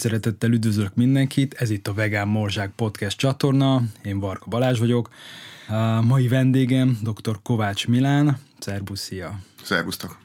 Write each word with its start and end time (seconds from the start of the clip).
Nagy 0.00 0.10
szeretettel 0.10 0.52
üdvözlök 0.52 0.94
mindenkit, 0.94 1.54
ez 1.54 1.70
itt 1.70 1.88
a 1.88 1.94
Vegán 1.94 2.28
Morzsák 2.28 2.72
Podcast 2.76 3.18
csatorna, 3.18 3.82
én 4.04 4.18
Varga 4.18 4.44
Balázs 4.48 4.78
vagyok. 4.78 5.10
A 5.68 6.00
mai 6.00 6.28
vendégem 6.28 6.98
dr. 7.02 7.38
Kovács 7.42 7.88
Milán, 7.88 8.38
szerbusz, 8.58 9.00
szia! 9.00 9.38
Szervusztok! 9.62 10.18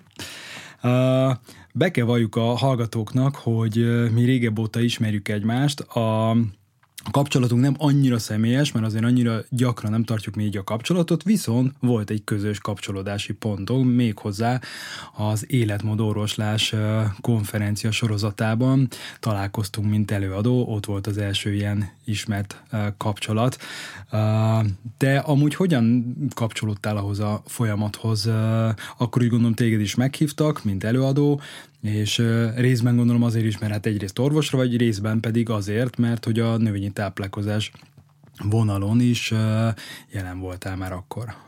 Be 1.73 1.91
kell 1.91 2.05
valljuk 2.05 2.36
a 2.36 2.41
hallgatóknak, 2.41 3.36
hogy 3.36 3.76
mi 4.14 4.23
régebb 4.23 4.59
óta 4.59 4.80
ismerjük 4.80 5.27
egymást. 5.27 5.80
A 5.80 6.35
a 7.08 7.12
kapcsolatunk 7.12 7.62
nem 7.62 7.76
annyira 7.77 8.20
személyes, 8.20 8.72
mert 8.72 8.86
azért 8.86 9.04
annyira 9.04 9.40
gyakran 9.50 9.91
nem 9.91 10.04
tartjuk 10.04 10.36
még 10.36 10.58
a 10.58 10.63
kapcsolatot, 10.63 11.23
viszont 11.23 11.73
volt 11.80 12.09
egy 12.09 12.23
közös 12.23 12.59
kapcsolódási 12.59 13.34
pontunk, 13.34 13.96
méghozzá 13.96 14.62
az 15.16 15.46
életmódorvoslás 15.48 16.76
konferencia 17.22 17.91
sorozatában 17.91 18.88
találkoztunk, 19.20 19.90
mint 19.90 20.12
előadó, 20.12 20.66
ott 20.68 20.86
volt 20.86 21.08
az 21.08 21.18
első 21.18 21.54
ilyen 21.54 21.90
ismert 22.05 22.63
kapcsolat. 22.98 23.58
De 24.98 25.18
amúgy 25.18 25.55
hogyan 25.55 26.16
kapcsolódtál 26.35 26.98
ahhoz 26.98 27.20
a 27.20 27.41
folyamathoz? 27.46 28.30
Akkor 28.98 29.22
úgy 29.22 29.30
gondolom 29.30 29.54
téged 29.54 29.80
is 29.80 29.96
meghívtak, 29.96 30.63
mint 30.63 30.84
előadó, 30.84 31.41
és 31.85 32.23
részben 32.55 32.95
gondolom 32.95 33.23
azért 33.23 33.45
is, 33.45 33.57
mert 33.57 33.71
hát 33.71 33.85
egyrészt 33.85 34.20
orvosra 34.20 34.57
vagy, 34.57 34.77
részben 34.77 35.20
pedig 35.20 35.49
azért, 35.49 35.98
mert 35.98 36.26
hogy 36.26 36.39
a 36.39 36.57
növényi 36.57 36.89
táplálkozás 36.89 37.71
vonalon 38.43 38.99
is 39.01 39.32
jelen 40.12 40.40
voltál 40.40 40.76
már 40.76 40.91
akkor. 40.91 41.45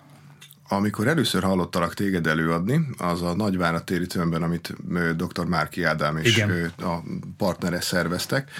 Amikor 0.69 1.07
először 1.07 1.43
hallottalak 1.43 1.93
téged 1.93 2.27
előadni, 2.27 2.87
az 2.97 3.21
a 3.21 3.35
Nagyvárad 3.35 3.83
téri 3.83 4.07
amit 4.41 4.75
dr. 5.15 5.45
Márki 5.45 5.83
Ádám 5.83 6.17
és 6.17 6.37
Igen. 6.37 6.71
a 6.77 7.03
partnere 7.37 7.81
szerveztek, 7.81 8.51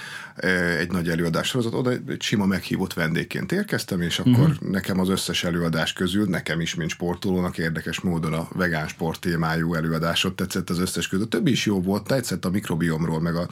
egy 0.80 0.92
nagy 0.92 1.10
előadás 1.10 1.48
sorozat, 1.48 1.74
oda 1.74 1.92
egy 1.92 2.22
sima 2.22 2.46
meghívott 2.46 2.94
vendégként 2.94 3.52
érkeztem, 3.52 4.02
és 4.02 4.20
akkor 4.20 4.32
uh-huh. 4.32 4.70
nekem 4.70 5.00
az 5.00 5.10
összes 5.10 5.44
előadás 5.44 5.94
közül, 5.94 6.26
nekem 6.26 6.62
is, 6.62 6.76
mint 6.76 6.90
sportolónak 6.90 7.58
érdekes 7.58 8.00
módon 8.00 8.34
a 8.34 8.48
vegán 8.54 8.88
sport 8.88 9.20
témájú 9.20 9.74
előadásot 9.74 10.36
tetszett 10.36 10.70
az 10.70 10.80
összes 10.80 11.08
közül. 11.08 11.26
A 11.26 11.28
többi 11.28 11.52
is 11.52 11.66
jó 11.66 11.82
volt, 11.82 12.08
tetszett 12.08 12.46
a 12.46 12.50
mikrobiomról, 12.50 13.22
meg 13.22 13.36
a 13.36 13.48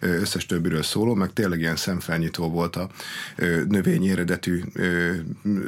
összes 0.00 0.46
többiről 0.46 0.82
szóló, 0.82 1.14
meg 1.14 1.32
tényleg 1.32 1.60
ilyen 1.60 1.76
szemfelnyitó 1.76 2.50
volt 2.50 2.76
a 2.76 2.88
növényi 3.68 4.10
eredetű 4.10 4.62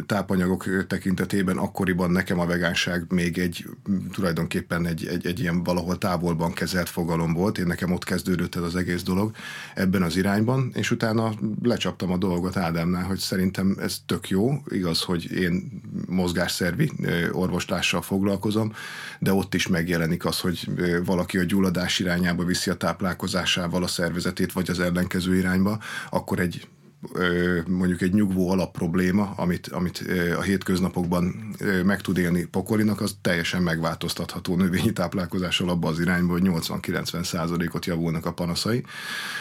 tápanyagok 0.07 0.87
tekintetében. 0.87 1.57
Akkoriban 1.57 2.11
nekem 2.11 2.32
a 2.39 2.47
vegánság 2.47 3.05
még 3.09 3.39
egy 3.39 3.67
tulajdonképpen 4.13 4.87
egy, 4.87 5.07
egy, 5.07 5.27
egy 5.27 5.41
ilyen 5.41 5.63
valahol 5.63 5.99
távolban 5.99 6.53
kezelt 6.53 6.89
fogalom 6.89 7.33
volt. 7.33 7.59
Én 7.59 7.67
nekem 7.67 7.93
ott 7.93 8.05
kezdődött 8.05 8.55
ez 8.55 8.63
az 8.63 8.77
egész 8.77 9.03
dolog 9.03 9.35
ebben 9.75 10.03
az 10.03 10.17
irányban 10.17 10.71
és 10.75 10.91
utána 10.91 11.33
lecsaptam 11.63 12.11
a 12.11 12.17
dolgot 12.17 12.57
Ádámnál, 12.57 13.05
hogy 13.05 13.19
szerintem 13.19 13.77
ez 13.81 13.97
tök 14.07 14.29
jó, 14.29 14.63
igaz, 14.69 15.03
hogy 15.03 15.33
én 15.33 15.83
mozgásszervi 16.09 16.91
orvoslással 17.33 18.03
foglalkozom, 18.03 18.73
de 19.19 19.33
ott 19.33 19.55
is 19.55 19.67
megjelenik 19.67 20.25
az, 20.25 20.41
hogy 20.41 20.71
valaki 21.05 21.39
a 21.39 21.45
gyulladás 21.45 21.99
irányába 21.99 22.45
viszi 22.45 22.71
a 22.71 22.75
táplálkozásával 22.75 23.83
a 23.83 23.87
szervezetét, 23.87 24.53
vagy 24.53 24.71
az 24.71 24.81
ellenkező 24.81 25.37
irányba, 25.37 25.79
akkor 26.11 26.39
egy 26.39 26.69
mondjuk 27.67 28.01
egy 28.03 28.13
nyugvó 28.13 28.51
alapprobléma, 28.51 29.33
amit, 29.37 29.67
amit 29.67 30.05
a 30.37 30.41
hétköznapokban 30.41 31.55
meg 31.85 32.01
tud 32.01 32.19
élni 32.19 32.45
pokolinak, 32.45 33.01
az 33.01 33.17
teljesen 33.21 33.63
megváltoztatható 33.63 34.57
növényi 34.57 34.93
táplálkozással 34.93 35.69
abba 35.69 35.89
az 35.89 36.01
irányba, 36.01 36.33
hogy 36.33 36.43
80-90 36.45 37.25
százalékot 37.25 37.87
javulnak 37.87 38.27
a 38.27 38.33
panaszai. 38.33 38.85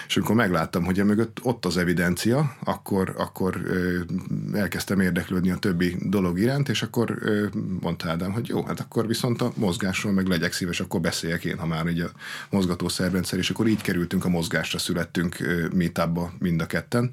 És 0.07 0.17
amikor 0.17 0.35
megláttam, 0.35 0.83
hogy 0.83 1.05
mögött 1.05 1.39
ott 1.41 1.65
az 1.65 1.77
evidencia, 1.77 2.55
akkor, 2.63 3.13
akkor 3.17 3.61
elkezdtem 4.53 4.99
érdeklődni 4.99 5.51
a 5.51 5.57
többi 5.57 5.95
dolog 5.99 6.39
iránt, 6.39 6.69
és 6.69 6.81
akkor 6.81 7.19
mondta 7.81 8.09
Ádám, 8.09 8.31
hogy 8.31 8.47
jó, 8.47 8.63
hát 8.65 8.79
akkor 8.79 9.07
viszont 9.07 9.41
a 9.41 9.51
mozgásról 9.55 10.13
meg 10.13 10.27
legyek 10.27 10.53
szíves, 10.53 10.79
akkor 10.79 11.01
beszéljek 11.01 11.45
én, 11.45 11.57
ha 11.57 11.65
már 11.65 11.87
így 11.87 11.99
a 11.99 12.11
mozgató 12.49 12.87
szervrendszer, 12.87 13.39
és 13.39 13.49
akkor 13.49 13.67
így 13.67 13.81
kerültünk 13.81 14.25
a 14.25 14.29
mozgásra, 14.29 14.79
születtünk 14.79 15.37
meetupba 15.73 16.33
mind 16.39 16.61
a 16.61 16.65
ketten 16.65 17.11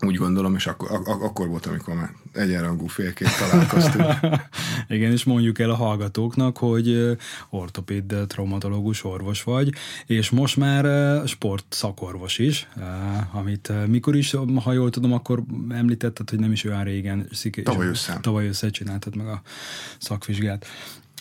úgy 0.00 0.16
gondolom, 0.16 0.54
és 0.54 0.66
akkor, 0.66 0.90
ak- 0.90 1.22
akkor 1.22 1.48
volt, 1.48 1.66
amikor 1.66 1.94
már 1.94 2.12
egyenrangú 2.32 2.86
félként 2.86 3.30
találkoztunk. 3.38 4.04
Igen, 4.88 5.12
és 5.12 5.24
mondjuk 5.24 5.58
el 5.58 5.70
a 5.70 5.74
hallgatóknak, 5.74 6.56
hogy 6.56 7.16
ortopéd 7.50 8.14
traumatológus 8.26 9.04
orvos 9.04 9.42
vagy, 9.42 9.74
és 10.06 10.30
most 10.30 10.56
már 10.56 10.86
sport 11.26 11.64
szakorvos 11.68 12.38
is, 12.38 12.68
amit 13.32 13.72
mikor 13.86 14.16
is, 14.16 14.36
ha 14.62 14.72
jól 14.72 14.90
tudom, 14.90 15.12
akkor 15.12 15.42
említetted, 15.68 16.30
hogy 16.30 16.38
nem 16.38 16.52
is 16.52 16.64
olyan 16.64 16.84
régen. 16.84 17.28
Tavaly 17.62 17.86
össze. 17.86 18.18
Tavaly 18.20 18.46
össze 18.46 18.70
csináltad 18.70 19.16
meg 19.16 19.26
a 19.26 19.42
szakvizsgát. 19.98 20.66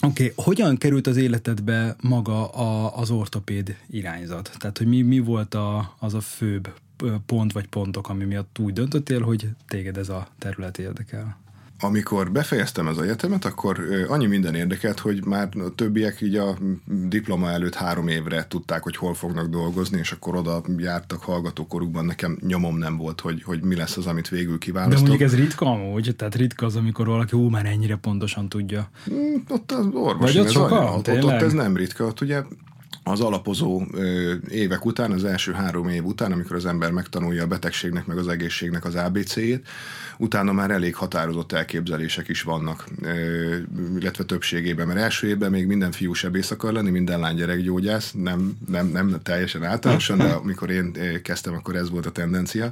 Oké, 0.02 0.24
okay. 0.24 0.46
hogyan 0.46 0.78
került 0.78 1.08
az 1.08 1.18
életedbe 1.18 1.96
maga 2.02 2.48
a, 2.48 2.98
az 2.98 3.10
ortopéd 3.10 3.78
irányzat? 3.90 4.56
Tehát, 4.58 4.78
hogy 4.78 4.88
mi, 4.88 5.02
mi 5.02 5.20
volt 5.20 5.54
a, 5.54 5.96
az 6.00 6.14
a 6.14 6.22
főbb 6.22 6.74
pont 7.26 7.52
vagy 7.52 7.68
pontok, 7.68 8.10
ami 8.10 8.24
miatt 8.24 8.60
úgy 8.60 8.74
döntöttél, 8.74 9.22
hogy 9.22 9.50
téged 9.68 9.98
ez 9.98 10.10
a 10.10 10.28
terület 10.38 10.78
érdekel? 10.78 11.44
Amikor 11.80 12.32
befejeztem 12.32 12.88
az 12.88 13.00
egyetemet, 13.00 13.46
akkor 13.46 13.80
annyi 14.08 14.26
minden 14.26 14.56
érdekelt, 14.56 15.00
hogy 15.00 15.26
már 15.26 15.50
a 15.54 15.76
többiek 15.76 16.22
így 16.22 16.36
a 16.36 16.58
diploma 16.86 17.50
előtt 17.50 17.74
három 17.74 18.08
évre 18.08 18.46
tudták, 18.48 18.84
hogy 18.84 18.96
hol 18.96 19.14
fognak 19.14 19.48
dolgozni, 19.48 19.98
és 19.98 20.12
akkor 20.12 20.36
oda 20.36 20.64
jártak 20.78 21.22
hallgatókorukban. 21.22 22.06
Nekem 22.06 22.38
nyomom 22.48 22.78
nem 22.78 22.98
volt, 22.98 23.22
hogy, 23.22 23.44
hogy 23.44 23.62
mi 23.62 23.76
lesz 23.76 23.98
az, 23.98 24.06
amit 24.06 24.30
végül 24.30 24.58
kiválasztok. 24.58 25.04
De 25.04 25.08
mondjuk 25.10 25.32
ez 25.32 25.36
ritka 25.36 25.66
amúgy, 25.66 26.16
tehát 26.18 26.36
ritka 26.36 26.66
az, 26.66 26.76
amikor 26.76 27.08
valaki 27.08 27.36
hú, 27.36 27.50
már 27.50 27.66
ennyire 27.66 27.96
pontosan 27.96 28.50
tudja. 28.50 28.90
Mm, 29.12 29.36
ott 29.50 29.72
az 29.72 29.86
orvos. 29.94 30.32
Vagy 30.34 30.40
ott, 30.40 30.52
sokan, 30.52 30.86
ott, 30.88 31.08
ott, 31.08 31.24
ott 31.24 31.42
ez 31.42 31.54
nem 31.54 31.76
ritka, 31.76 32.06
ott 32.06 32.22
ugye 32.22 32.44
az 33.08 33.22
alapozó 33.22 33.84
évek 34.50 34.86
után, 34.86 35.12
az 35.12 35.24
első 35.24 35.52
három 35.52 35.88
év 35.88 36.06
után, 36.06 36.32
amikor 36.32 36.56
az 36.56 36.66
ember 36.66 36.92
megtanulja 36.92 37.44
a 37.44 37.48
betegségnek, 37.48 38.06
meg 38.06 38.18
az 38.18 38.28
egészségnek 38.28 38.86
az 38.86 38.96
ABC-jét, 38.96 39.68
utána 40.18 40.52
már 40.52 40.72
elég 40.72 40.96
határozott 40.96 41.52
elképzelések 41.52 42.28
is 42.28 42.42
vannak, 42.42 42.88
illetve 44.00 44.24
többségében, 44.24 44.88
mert 44.88 45.00
első 45.00 45.28
évben 45.28 45.52
még 45.52 45.66
minden 45.66 45.92
fiú 45.92 46.14
sebész 46.14 46.52
akar 46.52 46.74
lenni, 46.74 46.90
minden 46.90 47.20
lány 47.20 47.36
gyerekgyógyász, 47.36 48.12
nem, 48.12 48.58
nem, 48.68 48.88
nem 48.88 49.20
teljesen 49.24 49.64
általánosan, 49.64 50.18
de 50.18 50.30
amikor 50.30 50.70
én 50.70 50.94
kezdtem, 51.24 51.54
akkor 51.54 51.76
ez 51.76 51.90
volt 51.90 52.06
a 52.06 52.12
tendencia, 52.12 52.72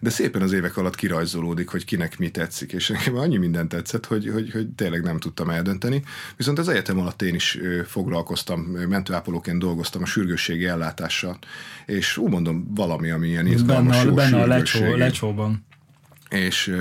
de 0.00 0.10
szépen 0.10 0.42
az 0.42 0.52
évek 0.52 0.76
alatt 0.76 0.94
kirajzolódik, 0.94 1.68
hogy 1.68 1.84
kinek 1.84 2.18
mi 2.18 2.28
tetszik, 2.28 2.72
és 2.72 2.88
nekem 2.88 3.16
annyi 3.16 3.36
minden 3.36 3.68
tetszett, 3.68 4.06
hogy, 4.06 4.30
hogy, 4.32 4.50
hogy 4.50 4.68
tényleg 4.68 5.02
nem 5.02 5.18
tudtam 5.18 5.50
eldönteni, 5.50 6.02
viszont 6.36 6.58
az 6.58 6.68
egyetem 6.68 6.98
alatt 6.98 7.22
én 7.22 7.34
is 7.34 7.58
foglalkoztam, 7.86 8.60
mentőápolóként 8.88 9.66
dolgoztam 9.68 10.02
a 10.02 10.06
sürgősségi 10.06 10.66
ellátással, 10.66 11.38
és 11.86 12.16
úgy 12.16 12.30
mondom, 12.30 12.74
valami, 12.74 13.10
ami 13.10 13.28
ilyen 13.28 13.46
izgalmas, 13.46 13.96
benne, 13.96 14.08
jó 14.08 14.14
benne 14.14 14.42
a 14.42 14.46
lecsó, 14.46 14.94
lecsóban. 14.94 15.66
És 16.28 16.74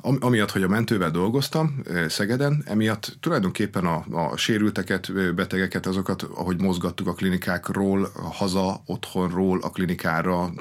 Amiatt, 0.00 0.50
hogy 0.50 0.62
a 0.62 0.68
mentővel 0.68 1.10
dolgoztam 1.10 1.82
Szegeden, 2.08 2.62
emiatt 2.66 3.16
tulajdonképpen 3.20 3.84
a, 3.84 4.04
a 4.10 4.36
sérülteket, 4.36 5.34
betegeket, 5.34 5.86
azokat, 5.86 6.22
ahogy 6.22 6.60
mozgattuk 6.60 7.06
a 7.06 7.12
klinikákról, 7.12 8.10
haza, 8.14 8.82
otthonról, 8.86 9.60
a 9.62 9.70
klinikára, 9.70 10.52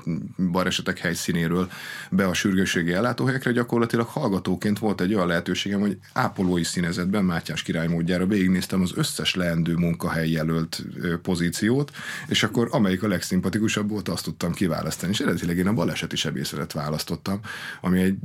balesetek 0.51 0.97
helyszínéről 0.97 1.69
be 2.11 2.27
a 2.27 2.33
sürgősségi 2.33 2.93
ellátóhelyekre, 2.93 3.51
gyakorlatilag 3.51 4.07
hallgatóként 4.07 4.79
volt 4.79 5.01
egy 5.01 5.13
olyan 5.13 5.27
lehetőségem, 5.27 5.79
hogy 5.79 5.97
ápolói 6.13 6.63
színezetben 6.63 7.23
Mátyás 7.23 7.61
király 7.61 7.87
módjára 7.87 8.25
végignéztem 8.25 8.81
az 8.81 8.91
összes 8.95 9.35
leendő 9.35 9.73
munkahely 9.73 10.29
jelölt 10.29 10.85
pozíciót, 11.21 11.91
és 12.27 12.43
akkor 12.43 12.67
amelyik 12.71 13.03
a 13.03 13.07
legszimpatikusabb 13.07 13.89
volt, 13.89 14.09
azt 14.09 14.23
tudtam 14.23 14.53
kiválasztani. 14.53 15.11
És 15.11 15.19
eredetileg 15.19 15.57
én 15.57 15.67
a 15.67 15.73
baleseti 15.73 16.15
sebészetet 16.15 16.73
választottam, 16.73 17.39
ami 17.81 18.01
egy 18.01 18.17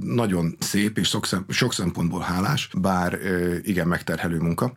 nagyon 0.00 0.41
nagyon 0.42 0.56
szép 0.60 0.98
és 0.98 1.16
sok, 1.48 1.72
szempontból 1.72 2.20
hálás, 2.20 2.68
bár 2.76 3.18
igen 3.62 3.86
megterhelő 3.86 4.38
munka 4.38 4.72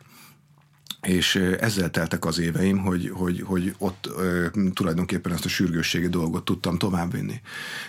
és 1.06 1.34
ezzel 1.60 1.90
teltek 1.90 2.24
az 2.24 2.38
éveim, 2.38 2.78
hogy, 2.78 3.10
hogy, 3.14 3.42
hogy 3.44 3.74
ott 3.78 4.10
ö, 4.16 4.46
tulajdonképpen 4.74 5.32
ezt 5.32 5.44
a 5.44 5.48
sürgősségi 5.48 6.08
dolgot 6.08 6.44
tudtam 6.44 6.78
továbbvinni. 6.78 7.40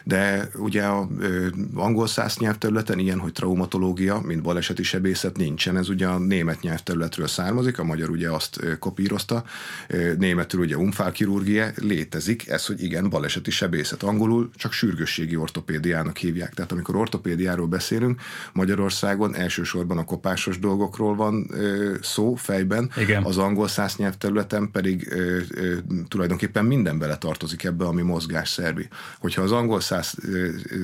De 0.03 0.49
ugye 0.55 0.83
a 0.83 1.07
ö, 1.19 1.47
angol 1.73 2.07
száz 2.07 2.37
nyelvterületen 2.37 2.99
ilyen, 2.99 3.19
hogy 3.19 3.31
traumatológia, 3.31 4.19
mint 4.19 4.41
baleseti 4.41 4.83
sebészet 4.83 5.37
nincsen, 5.37 5.77
ez 5.77 5.89
ugye 5.89 6.07
a 6.07 6.17
német 6.17 6.61
nyelvterületről 6.61 7.27
származik, 7.27 7.79
a 7.79 7.83
magyar 7.83 8.09
ugye 8.09 8.29
azt 8.29 8.59
kopírozta, 8.79 9.43
ö, 9.87 10.13
németül 10.17 10.59
ugye 10.59 10.77
umfálkirurgia 10.77 11.71
létezik, 11.75 12.47
ez, 12.47 12.65
hogy 12.65 12.83
igen, 12.83 13.09
baleseti 13.09 13.51
sebészet. 13.51 14.03
Angolul 14.03 14.49
csak 14.55 14.71
sürgősségi 14.71 15.35
ortopédiának 15.35 16.17
hívják. 16.17 16.53
Tehát 16.53 16.71
amikor 16.71 16.95
ortopédiáról 16.95 17.67
beszélünk, 17.67 18.21
Magyarországon 18.53 19.35
elsősorban 19.35 19.97
a 19.97 20.03
kopásos 20.03 20.59
dolgokról 20.59 21.15
van 21.15 21.47
ö, 21.51 21.95
szó 22.01 22.35
fejben, 22.35 22.89
Igen. 22.95 23.06
Az 23.23 23.37
angol 23.37 23.67
száz 23.67 23.95
nyelvterületen 23.95 24.71
pedig 24.71 25.11
ö, 25.11 25.39
ö, 25.49 25.75
tulajdonképpen 26.07 26.65
minden 26.65 26.99
bele 26.99 27.17
tartozik 27.17 27.63
ebbe, 27.63 27.85
ami 27.85 28.01
mozgásszervi. 28.01 28.87
Hogyha 29.19 29.41
az 29.41 29.51
angol 29.51 29.79
száz 29.79 30.15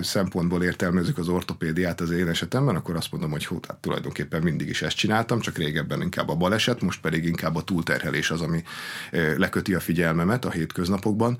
szempontból 0.01 0.63
értelmezzük 0.63 1.17
az 1.17 1.27
ortopédiát 1.27 2.01
az 2.01 2.11
én 2.11 2.27
esetemben, 2.27 2.75
akkor 2.75 2.95
azt 2.95 3.11
mondom, 3.11 3.31
hogy 3.31 3.45
hú, 3.45 3.59
hát 3.67 3.77
tulajdonképpen 3.77 4.41
mindig 4.41 4.69
is 4.69 4.81
ezt 4.81 4.97
csináltam, 4.97 5.39
csak 5.39 5.57
régebben 5.57 6.01
inkább 6.01 6.29
a 6.29 6.35
baleset, 6.35 6.81
most 6.81 7.01
pedig 7.01 7.25
inkább 7.25 7.55
a 7.55 7.63
túlterhelés 7.63 8.31
az, 8.31 8.41
ami 8.41 8.63
ö, 9.11 9.37
leköti 9.37 9.73
a 9.73 9.79
figyelmemet 9.79 10.45
a 10.45 10.51
hétköznapokban 10.51 11.39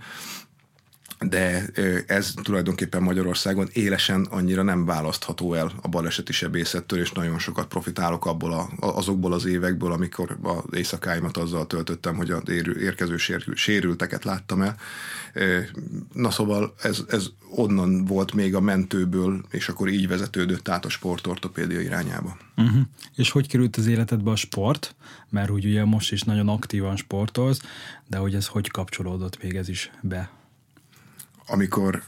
de 1.19 1.65
ez 2.07 2.33
tulajdonképpen 2.43 3.03
Magyarországon 3.03 3.69
élesen 3.73 4.27
annyira 4.29 4.61
nem 4.61 4.85
választható 4.85 5.53
el 5.53 5.71
a 5.81 5.87
baleseti 5.87 6.31
sebészettől, 6.31 6.99
és 6.99 7.11
nagyon 7.11 7.39
sokat 7.39 7.67
profitálok 7.67 8.25
abból 8.25 8.53
a, 8.53 8.69
azokból 8.79 9.33
az 9.33 9.45
évekből, 9.45 9.91
amikor 9.91 10.37
az 10.41 10.77
éjszakáimat 10.77 11.37
azzal 11.37 11.67
töltöttem, 11.67 12.15
hogy 12.15 12.31
az 12.31 12.41
érkező 12.79 13.17
sérülteket 13.53 14.23
láttam 14.23 14.61
el. 14.61 14.77
Na 16.13 16.31
szóval 16.31 16.73
ez, 16.81 17.01
ez 17.09 17.27
onnan 17.49 18.05
volt 18.05 18.33
még 18.33 18.55
a 18.55 18.61
mentőből, 18.61 19.45
és 19.49 19.69
akkor 19.69 19.87
így 19.87 20.07
vezetődött 20.07 20.69
át 20.69 20.85
a 20.85 20.89
sportortopédia 20.89 21.79
irányába. 21.79 22.37
Uh-huh. 22.57 22.81
És 23.15 23.31
hogy 23.31 23.47
került 23.47 23.75
az 23.75 23.87
életedbe 23.87 24.31
a 24.31 24.35
sport? 24.35 24.95
Mert 25.29 25.49
úgy 25.49 25.65
ugye 25.65 25.85
most 25.85 26.11
is 26.11 26.21
nagyon 26.21 26.49
aktívan 26.49 26.95
sportolsz, 26.95 27.61
de 28.07 28.17
hogy 28.17 28.35
ez 28.35 28.47
hogy 28.47 28.69
kapcsolódott 28.69 29.43
még 29.43 29.55
ez 29.55 29.69
is 29.69 29.91
be? 30.01 30.29
Amikor 31.47 32.03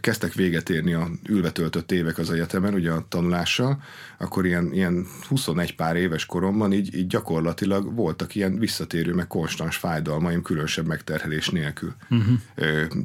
kezdtek 0.00 0.32
véget 0.32 0.70
érni 0.70 0.92
a 0.92 1.08
ülve 1.28 1.50
töltött 1.50 1.92
évek 1.92 2.18
az 2.18 2.30
egyetemen, 2.30 2.74
ugye 2.74 2.90
a 2.90 3.06
tanulással, 3.08 3.82
akkor 4.18 4.46
ilyen, 4.46 4.72
ilyen 4.72 5.06
21 5.28 5.74
pár 5.74 5.96
éves 5.96 6.26
koromban 6.26 6.72
így, 6.72 6.94
így 6.94 7.06
gyakorlatilag 7.06 7.94
voltak 7.94 8.34
ilyen 8.34 8.58
visszatérő, 8.58 9.14
meg 9.14 9.26
konstans 9.26 9.76
fájdalmaim, 9.76 10.42
különösebb 10.42 10.86
megterhelés 10.86 11.48
nélkül. 11.48 11.94
Uh-huh. 12.10 12.36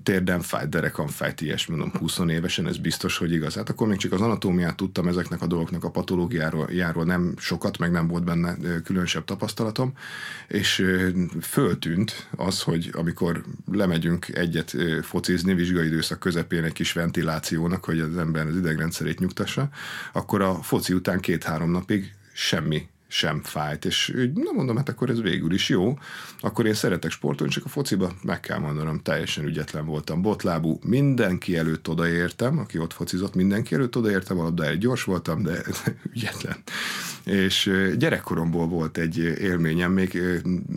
Térdem 0.04 0.40
fájt, 0.40 0.70
derekam 0.70 1.08
fájt, 1.08 1.42
ilyesmi, 1.42 1.76
mondom, 1.76 2.00
20 2.00 2.20
évesen, 2.28 2.68
ez 2.68 2.78
biztos, 2.78 3.18
hogy 3.18 3.32
igaz. 3.32 3.56
Hát 3.56 3.70
akkor 3.70 3.88
még 3.88 3.98
csak 3.98 4.12
az 4.12 4.22
anatómiát 4.22 4.76
tudtam 4.76 5.08
ezeknek 5.08 5.42
a 5.42 5.48
dolgoknak 5.48 5.84
a 5.84 5.90
patológiáról 5.90 6.70
járól 6.72 7.04
nem 7.04 7.34
sokat, 7.38 7.78
meg 7.78 7.92
nem 7.92 8.08
volt 8.08 8.24
benne 8.24 8.56
különösebb 8.84 9.26
tapasztalatom, 9.26 9.94
és 10.48 10.86
föltűnt 11.42 12.30
az, 12.36 12.62
hogy 12.62 12.90
amikor 12.94 13.44
lemegyünk 13.72 14.28
egyet 14.28 14.76
focizni 15.02 15.54
vizsgai 15.54 15.86
időszak 15.86 16.20
közepén 16.20 16.64
egy 16.64 16.74
kis 16.74 16.94
ventilációnak, 16.94 17.86
hogy 17.86 18.00
az 18.00 18.18
ember 18.18 18.48
az 18.48 18.56
idegrendszerét 18.56 19.20
nyugtassa, 19.20 19.70
akkor 20.14 20.42
a 20.42 20.54
foci 20.54 20.94
után 21.02 21.20
két-három 21.20 21.72
napig 21.72 22.14
semmi 22.34 22.88
sem 23.08 23.42
fájt, 23.44 23.86
és 23.86 24.14
nem 24.34 24.56
mondom, 24.56 24.78
hát 24.78 24.90
akkor 24.90 25.10
ez 25.10 25.22
végül 25.22 25.54
is 25.54 25.70
jó, 25.70 25.98
akkor 26.40 26.66
én 26.66 26.74
szeretek 26.74 27.12
sportolni, 27.12 27.54
csak 27.54 27.66
a 27.66 27.70
fociba 27.70 28.12
meg 28.24 28.40
kell 28.40 28.58
mondanom, 28.58 29.02
teljesen 29.02 29.46
ügyetlen 29.46 29.86
voltam, 29.86 30.22
botlábú, 30.22 30.80
mindenki 30.84 31.58
előtt 31.58 31.90
odaértem, 31.90 32.58
aki 32.58 32.78
ott 32.78 32.94
focizott, 32.94 33.36
mindenki 33.36 33.76
előtt 33.76 33.98
odaértem, 33.98 34.40
alapdáért 34.40 34.80
gyors 34.80 35.04
voltam, 35.04 35.44
de 35.44 35.62
ügyetlen. 36.16 36.58
És 37.24 37.72
gyerekkoromból 37.98 38.68
volt 38.68 38.98
egy 38.98 39.18
élményem, 39.18 39.92
még 39.92 40.22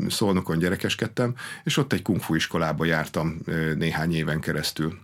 Szolnokon 0.08 0.58
gyerekeskedtem, 0.58 1.34
és 1.64 1.76
ott 1.76 1.92
egy 1.92 2.02
kungfu 2.02 2.34
iskolába 2.34 2.84
jártam 2.84 3.40
néhány 3.76 4.14
éven 4.14 4.40
keresztül 4.40 4.98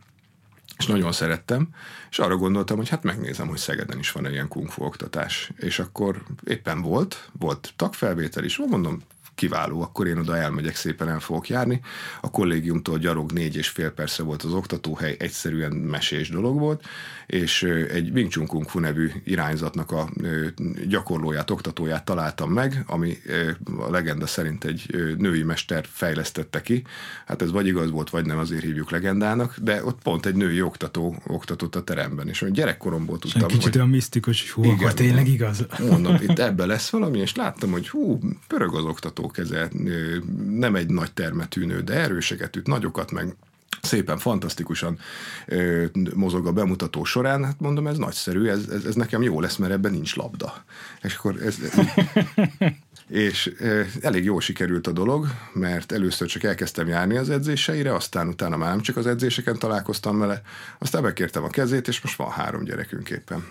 és 0.80 0.86
nagyon 0.86 1.12
szerettem, 1.12 1.68
és 2.10 2.18
arra 2.18 2.36
gondoltam, 2.36 2.76
hogy 2.76 2.88
hát 2.88 3.02
megnézem, 3.02 3.48
hogy 3.48 3.58
Szegeden 3.58 3.98
is 3.98 4.12
van 4.12 4.26
egy 4.26 4.32
ilyen 4.32 4.48
kung 4.48 4.70
fu 4.70 4.84
oktatás. 4.84 5.50
És 5.56 5.78
akkor 5.78 6.22
éppen 6.44 6.80
volt, 6.82 7.30
volt 7.38 7.72
tagfelvétel 7.76 8.44
is, 8.44 8.56
mondom, 8.56 9.02
kiváló, 9.40 9.82
akkor 9.82 10.06
én 10.06 10.18
oda 10.18 10.36
elmegyek, 10.36 10.76
szépen 10.76 11.08
el 11.08 11.20
fogok 11.20 11.48
járni. 11.48 11.80
A 12.20 12.30
kollégiumtól 12.30 12.98
gyarog 12.98 13.32
négy 13.32 13.56
és 13.56 13.68
fél 13.68 13.90
persze 13.90 14.22
volt 14.22 14.42
az 14.42 14.52
oktatóhely, 14.52 15.16
egyszerűen 15.18 15.72
mesés 15.72 16.28
dolog 16.28 16.58
volt, 16.58 16.84
és 17.26 17.62
egy 17.90 18.10
Wing 18.10 18.30
Chun 18.30 18.46
Kung 18.46 18.68
Fu 18.68 18.78
nevű 18.78 19.10
irányzatnak 19.24 19.90
a 19.90 20.08
gyakorlóját, 20.88 21.50
oktatóját 21.50 22.04
találtam 22.04 22.52
meg, 22.52 22.84
ami 22.86 23.16
a 23.78 23.90
legenda 23.90 24.26
szerint 24.26 24.64
egy 24.64 25.14
női 25.18 25.42
mester 25.42 25.84
fejlesztette 25.90 26.60
ki. 26.60 26.82
Hát 27.26 27.42
ez 27.42 27.50
vagy 27.50 27.66
igaz 27.66 27.90
volt, 27.90 28.10
vagy 28.10 28.26
nem, 28.26 28.38
azért 28.38 28.62
hívjuk 28.62 28.90
legendának, 28.90 29.56
de 29.58 29.84
ott 29.84 30.02
pont 30.02 30.26
egy 30.26 30.34
női 30.34 30.62
oktató 30.62 31.22
oktatott 31.26 31.74
a 31.74 31.84
teremben, 31.84 32.28
és 32.28 32.44
gyerekkoromból 32.50 33.18
tudtam, 33.18 33.48
Kicsit 33.48 33.62
hogy... 33.62 33.76
olyan 33.76 33.88
misztikus, 33.88 34.40
hogy 34.40 34.50
hú, 34.50 34.62
igen, 34.62 34.78
akkor 34.78 34.94
tényleg 34.94 35.28
igaz. 35.28 35.66
Mondom, 35.90 36.14
itt 36.14 36.38
ebbe 36.38 36.66
lesz 36.66 36.90
valami, 36.90 37.18
és 37.18 37.34
láttam, 37.34 37.70
hogy 37.70 37.88
hú, 37.88 38.18
pörög 38.46 38.74
az 38.74 38.84
oktató 38.84 39.29
keze, 39.30 39.68
nem 40.48 40.74
egy 40.74 40.90
nagy 40.90 41.12
termetű 41.12 41.66
nő, 41.66 41.80
de 41.80 41.94
erőseket 41.94 42.56
üt, 42.56 42.66
nagyokat 42.66 43.10
meg 43.10 43.36
szépen, 43.82 44.18
fantasztikusan 44.18 44.98
ö, 45.46 45.84
mozog 46.14 46.46
a 46.46 46.52
bemutató 46.52 47.04
során, 47.04 47.44
hát 47.44 47.60
mondom, 47.60 47.86
ez 47.86 47.96
nagyszerű, 47.96 48.46
ez, 48.46 48.68
ez, 48.72 48.84
ez 48.84 48.94
nekem 48.94 49.22
jó 49.22 49.40
lesz, 49.40 49.56
mert 49.56 49.72
ebben 49.72 49.92
nincs 49.92 50.16
labda. 50.16 50.64
És 51.02 51.14
akkor 51.14 51.42
ez, 51.42 51.58
és 53.26 53.52
ö, 53.58 53.82
elég 54.00 54.24
jól 54.24 54.40
sikerült 54.40 54.86
a 54.86 54.92
dolog, 54.92 55.26
mert 55.52 55.92
először 55.92 56.28
csak 56.28 56.42
elkezdtem 56.42 56.88
járni 56.88 57.16
az 57.16 57.30
edzéseire, 57.30 57.94
aztán 57.94 58.28
utána 58.28 58.56
már 58.56 58.70
nem 58.70 58.80
csak 58.80 58.96
az 58.96 59.06
edzéseken 59.06 59.58
találkoztam 59.58 60.18
vele, 60.18 60.42
aztán 60.78 61.02
bekértem 61.02 61.44
a 61.44 61.48
kezét, 61.48 61.88
és 61.88 62.00
most 62.00 62.16
van 62.16 62.30
három 62.30 62.64
gyerekünk 62.64 63.10
éppen. 63.10 63.44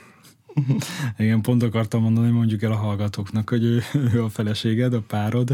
Igen, 1.18 1.42
pont 1.42 1.63
akartam 1.63 2.01
mondani, 2.01 2.30
mondjuk 2.30 2.62
el 2.62 2.72
a 2.72 2.75
hallgatóknak, 2.75 3.50
hogy 3.50 3.63
ő, 3.63 3.81
ő 4.13 4.24
a 4.24 4.30
feleséged, 4.30 4.94
a 4.94 5.01
párod. 5.07 5.51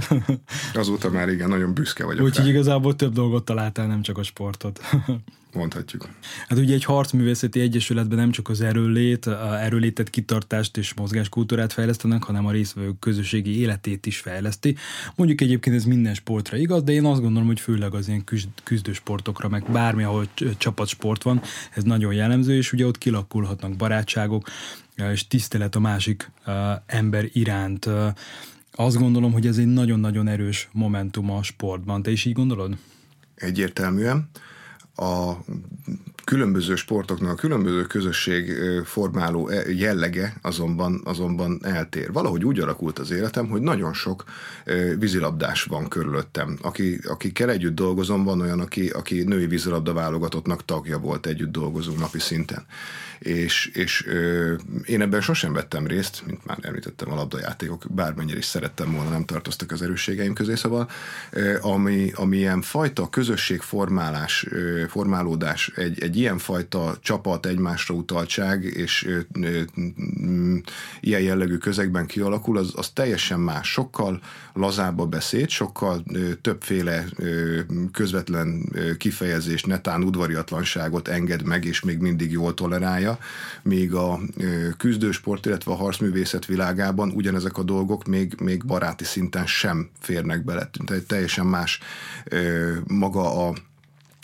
Azóta 0.74 1.09
már 1.09 1.30
igen, 1.30 1.50
nagyon 1.50 1.74
büszke 1.74 2.06
vagyok 2.06 2.25
Úgyhogy 2.25 2.47
igazából 2.47 2.95
több 2.95 3.13
dolgot 3.13 3.45
találtál, 3.45 3.88
nem 3.88 4.01
csak 4.01 4.18
a 4.18 4.24
sportot. 4.24 4.80
Mondhatjuk. 5.55 6.09
Hát 6.47 6.59
ugye 6.59 6.73
egy 6.73 6.83
harcművészeti 6.83 7.59
egyesületben 7.59 8.17
nem 8.17 8.31
csak 8.31 8.49
az 8.49 8.61
erőlét, 8.61 9.25
a 9.25 9.61
erőlétet, 9.61 10.09
kitartást 10.09 10.77
és 10.77 10.93
mozgáskultúrát 10.93 11.73
fejlesztenek, 11.73 12.23
hanem 12.23 12.45
a 12.45 12.51
részvevők 12.51 12.99
közösségi 12.99 13.59
életét 13.59 14.05
is 14.05 14.17
fejleszti. 14.17 14.75
Mondjuk 15.15 15.41
egyébként 15.41 15.75
ez 15.75 15.83
minden 15.83 16.13
sportra 16.13 16.57
igaz, 16.57 16.83
de 16.83 16.91
én 16.91 17.05
azt 17.05 17.21
gondolom, 17.21 17.47
hogy 17.47 17.59
főleg 17.59 17.93
az 17.93 18.07
ilyen 18.07 18.23
küzdősportokra, 18.63 19.49
meg 19.49 19.71
bármi, 19.71 20.03
ahol 20.03 20.27
csapatsport 20.57 21.24
van, 21.24 21.41
ez 21.75 21.83
nagyon 21.83 22.13
jellemző, 22.13 22.55
és 22.55 22.74
ugye 22.74 22.85
ott 22.85 22.97
kilakulhatnak 22.97 23.75
barátságok, 23.75 24.50
és 25.12 25.27
tisztelet 25.27 25.75
a 25.75 25.79
másik 25.79 26.31
ember 26.85 27.25
iránt. 27.33 27.89
Azt 28.71 28.97
gondolom, 28.97 29.31
hogy 29.31 29.47
ez 29.47 29.57
egy 29.57 29.67
nagyon-nagyon 29.67 30.27
erős 30.27 30.69
momentum 30.71 31.31
a 31.31 31.43
sportban. 31.43 32.01
Te 32.01 32.12
is 32.12 32.25
így 32.25 32.33
gondolod? 32.33 32.77
Egyértelműen. 33.35 34.29
A 34.95 35.33
különböző 36.23 36.75
sportoknak 36.75 37.31
a 37.31 37.35
különböző 37.35 37.81
közösség 37.81 38.51
formáló 38.83 39.49
jellege 39.69 40.37
azonban, 40.41 41.01
azonban 41.03 41.59
eltér. 41.63 42.11
Valahogy 42.11 42.45
úgy 42.45 42.59
alakult 42.59 42.99
az 42.99 43.11
életem, 43.11 43.47
hogy 43.47 43.61
nagyon 43.61 43.93
sok 43.93 44.23
vízilabdás 44.99 45.63
van 45.63 45.87
körülöttem. 45.87 46.57
Aki, 46.61 46.99
akikkel 47.07 47.49
együtt 47.49 47.75
dolgozom, 47.75 48.23
van 48.23 48.41
olyan, 48.41 48.59
aki, 48.59 48.89
aki 48.89 49.23
női 49.23 49.47
vízilabda 49.47 49.93
válogatottnak 49.93 50.65
tagja 50.65 50.99
volt, 50.99 51.25
együtt 51.25 51.51
dolgozunk 51.51 51.99
napi 51.99 52.19
szinten 52.19 52.65
és, 53.19 53.65
és 53.74 54.05
ö, 54.07 54.53
én 54.86 55.01
ebben 55.01 55.22
sosem 55.22 55.53
vettem 55.53 55.88
részt, 55.88 56.24
mint 56.25 56.45
már 56.45 56.57
említettem, 56.62 57.12
a 57.12 57.15
labdajátékok, 57.15 57.84
bármennyire 57.89 58.38
is 58.38 58.45
szerettem 58.45 58.91
volna, 58.91 59.10
nem 59.10 59.25
tartoztak 59.25 59.72
az 59.72 59.81
erősségeim 59.81 60.34
közé, 60.34 60.55
szóval 60.55 60.89
ö, 61.31 61.57
ami, 61.62 62.12
ami 62.15 62.38
ilyen 62.38 62.62
fajta 62.62 63.10
közösségformálás, 63.10 64.45
ö, 64.50 64.84
formálódás, 64.88 65.72
egy, 65.75 66.01
egy 66.01 66.17
ilyen 66.17 66.38
fajta 66.38 66.98
csapat, 67.01 67.45
egymásra 67.45 67.95
utaltság, 67.95 68.63
és 68.63 69.05
ö, 69.05 69.19
ö, 69.41 69.62
ö, 69.77 70.55
ilyen 71.00 71.22
jellegű 71.22 71.57
közegben 71.57 72.05
kialakul, 72.05 72.57
az, 72.57 72.74
az 72.75 72.89
teljesen 72.89 73.39
más, 73.39 73.72
sokkal 73.72 74.22
lazább 74.53 75.00
a 75.00 75.05
beszéd, 75.05 75.50
sokkal 75.50 76.03
ö, 76.13 76.34
többféle 76.34 77.05
ö, 77.15 77.60
közvetlen 77.91 78.69
ö, 78.72 78.95
kifejezés, 78.95 79.63
netán 79.63 80.03
udvariatlanságot 80.03 81.07
enged 81.07 81.43
meg, 81.43 81.65
és 81.65 81.81
még 81.81 81.98
mindig 81.98 82.31
jól 82.31 82.53
tolerálja, 82.53 83.04
míg 83.63 83.93
a 83.93 84.19
küzdősport, 84.77 85.45
illetve 85.45 85.71
a 85.71 85.75
harcművészet 85.75 86.45
világában 86.45 87.12
ugyanezek 87.12 87.57
a 87.57 87.63
dolgok 87.63 88.05
még, 88.05 88.35
még 88.41 88.65
baráti 88.65 89.03
szinten 89.03 89.45
sem 89.45 89.89
férnek 90.00 90.43
bele. 90.43 90.69
Tehát 90.85 91.03
teljesen 91.03 91.45
más 91.45 91.79
maga 92.88 93.47
a 93.47 93.53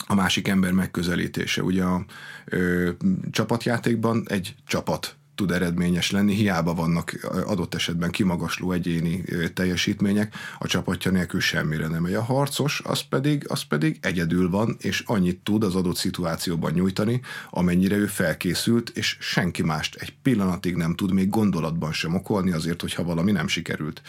a 0.07 0.15
másik 0.15 0.47
ember 0.47 0.71
megközelítése. 0.71 1.63
Ugye 1.63 1.83
a 1.83 2.05
ö, 2.45 2.89
csapatjátékban 3.31 4.25
egy 4.27 4.55
csapat 4.67 5.15
tud 5.35 5.51
eredményes 5.51 6.11
lenni, 6.11 6.33
hiába 6.33 6.73
vannak 6.73 7.27
adott 7.45 7.73
esetben 7.73 8.11
kimagasló 8.11 8.71
egyéni 8.71 9.23
teljesítmények, 9.53 10.35
a 10.59 10.67
csapatja 10.67 11.11
nélkül 11.11 11.39
semmire 11.39 11.87
nem 11.87 12.01
megy. 12.01 12.13
A 12.13 12.23
harcos 12.23 12.81
az 12.83 13.01
pedig, 13.01 13.45
az 13.47 13.61
pedig 13.61 13.97
egyedül 14.01 14.49
van, 14.49 14.75
és 14.79 15.03
annyit 15.05 15.39
tud 15.43 15.63
az 15.63 15.75
adott 15.75 15.95
szituációban 15.95 16.71
nyújtani, 16.71 17.21
amennyire 17.49 17.95
ő 17.95 18.05
felkészült, 18.05 18.89
és 18.89 19.17
senki 19.19 19.63
mást 19.63 19.95
egy 19.95 20.13
pillanatig 20.21 20.75
nem 20.75 20.95
tud 20.95 21.13
még 21.13 21.29
gondolatban 21.29 21.93
sem 21.93 22.15
okolni 22.15 22.51
azért, 22.51 22.81
hogyha 22.81 23.03
valami 23.03 23.31
nem 23.31 23.47
sikerült. 23.47 24.01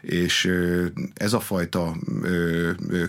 És 0.00 0.50
ez 1.14 1.32
a 1.32 1.40
fajta 1.40 1.96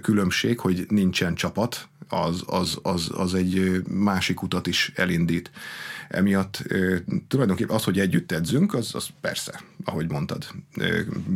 különbség, 0.02 0.60
hogy 0.60 0.86
nincsen 0.90 1.36
csapat, 1.36 1.88
az, 2.10 2.44
az, 2.46 2.80
az, 2.82 3.10
az 3.14 3.34
egy 3.34 3.82
másik 3.88 4.42
utat 4.42 4.68
is 4.68 4.92
elindít. 4.96 5.52
Emiatt 6.10 6.64
tulajdonképpen 7.28 7.76
az, 7.76 7.84
hogy 7.84 8.00
együtt 8.00 8.32
edzünk, 8.32 8.74
az, 8.74 8.96
az 8.96 9.08
persze, 9.22 9.62
ahogy 9.84 10.12
mondtad, 10.12 10.48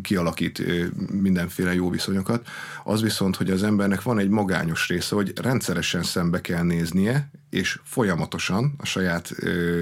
kialakít 0.01 0.63
mindenféle 1.11 1.73
jó 1.73 1.89
viszonyokat. 1.89 2.47
Az 2.83 3.01
viszont, 3.01 3.35
hogy 3.35 3.51
az 3.51 3.63
embernek 3.63 4.01
van 4.01 4.19
egy 4.19 4.29
magányos 4.29 4.87
része, 4.87 5.15
hogy 5.15 5.33
rendszeresen 5.41 6.03
szembe 6.03 6.41
kell 6.41 6.63
néznie, 6.63 7.29
és 7.49 7.79
folyamatosan 7.83 8.73
a 8.77 8.85
saját 8.85 9.33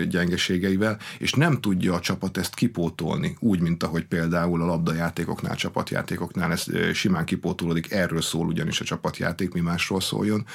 gyengeségeivel, 0.10 0.98
és 1.20 1.34
nem 1.34 1.62
tudja 1.62 1.94
a 1.94 2.00
csapat 2.00 2.38
ezt 2.38 2.56
kipótolni, 2.56 3.36
úgy, 3.40 3.60
mint 3.60 3.84
ahogy 3.84 4.06
például 4.06 4.62
a 4.62 4.66
labdajátékoknál, 4.66 5.56
csapatjátékoknál 5.56 6.52
ez 6.52 6.66
simán 6.94 7.26
kipótolódik, 7.26 7.92
erről 7.92 8.22
szól 8.22 8.48
ugyanis 8.48 8.82
a 8.82 8.86
csapatjáték, 8.86 9.54
mi 9.54 9.60
másról 9.60 10.02
szóljon. 10.02 10.46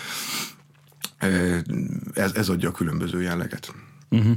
Ez, 2.14 2.32
ez 2.34 2.48
adja 2.48 2.68
a 2.68 2.72
különböző 2.72 3.22
jelleget. 3.22 3.74
Uh-huh. 4.14 4.36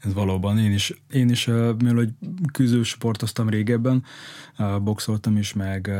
Ez 0.00 0.12
valóban, 0.14 0.58
én 0.58 0.72
is, 0.72 1.02
én 1.12 1.28
is 1.28 1.46
mivel 1.46 1.94
hogy 1.94 2.10
küzdő 2.52 2.82
sportoztam 2.82 3.48
régebben, 3.48 4.04
boxoltam 4.82 5.36
is, 5.36 5.52
meg, 5.52 5.90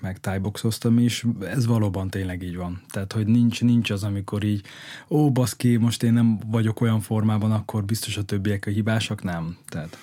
meg 0.00 0.20
tájboxoztam 0.20 0.98
is, 0.98 1.24
ez 1.40 1.66
valóban 1.66 2.10
tényleg 2.10 2.42
így 2.42 2.56
van. 2.56 2.82
Tehát, 2.88 3.12
hogy 3.12 3.26
nincs, 3.26 3.60
nincs 3.60 3.90
az, 3.90 4.02
amikor 4.02 4.44
így, 4.44 4.64
ó, 5.08 5.32
baszki, 5.32 5.76
most 5.76 6.02
én 6.02 6.12
nem 6.12 6.38
vagyok 6.46 6.80
olyan 6.80 7.00
formában, 7.00 7.52
akkor 7.52 7.84
biztos 7.84 8.16
a 8.16 8.22
többiek 8.22 8.66
a 8.66 8.70
hibásak, 8.70 9.22
nem. 9.22 9.56
Tehát 9.68 9.98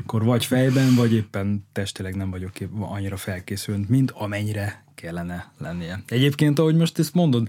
akkor 0.00 0.24
vagy 0.24 0.44
fejben, 0.44 0.94
vagy 0.94 1.12
éppen 1.12 1.66
testileg 1.72 2.14
nem 2.14 2.30
vagyok 2.30 2.52
annyira 2.78 3.16
felkészült, 3.16 3.88
mint 3.88 4.10
amennyire 4.10 4.84
kellene 4.94 5.52
lennie. 5.58 6.02
Egyébként, 6.06 6.58
ahogy 6.58 6.76
most 6.76 6.98
ezt 6.98 7.14
mondod, 7.14 7.48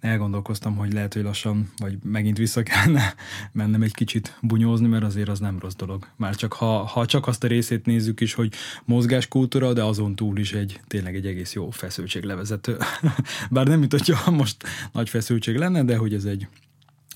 elgondolkoztam, 0.00 0.76
hogy 0.76 0.92
lehet, 0.92 1.14
hogy 1.14 1.22
lassan, 1.22 1.72
vagy 1.76 1.98
megint 2.02 2.38
vissza 2.38 2.62
kellene 2.62 3.14
mennem 3.52 3.82
egy 3.82 3.94
kicsit 3.94 4.36
bunyózni, 4.40 4.86
mert 4.86 5.04
azért 5.04 5.28
az 5.28 5.38
nem 5.38 5.58
rossz 5.58 5.74
dolog. 5.74 6.06
Már 6.16 6.34
csak 6.34 6.52
ha, 6.52 6.84
ha 6.84 7.06
csak 7.06 7.26
azt 7.26 7.44
a 7.44 7.46
részét 7.46 7.86
nézzük 7.86 8.20
is, 8.20 8.34
hogy 8.34 8.52
mozgáskultúra, 8.84 9.72
de 9.72 9.82
azon 9.82 10.14
túl 10.14 10.38
is 10.38 10.52
egy 10.52 10.80
tényleg 10.86 11.14
egy 11.14 11.26
egész 11.26 11.52
jó 11.52 11.70
feszültséglevezető. 11.70 12.76
Bár 13.50 13.66
nem, 13.66 13.78
mint 13.78 13.92
hogyha 13.92 14.30
most 14.30 14.56
nagy 14.92 15.08
feszültség 15.08 15.56
lenne, 15.56 15.84
de 15.84 15.96
hogy 15.96 16.14
ez 16.14 16.24
egy 16.24 16.46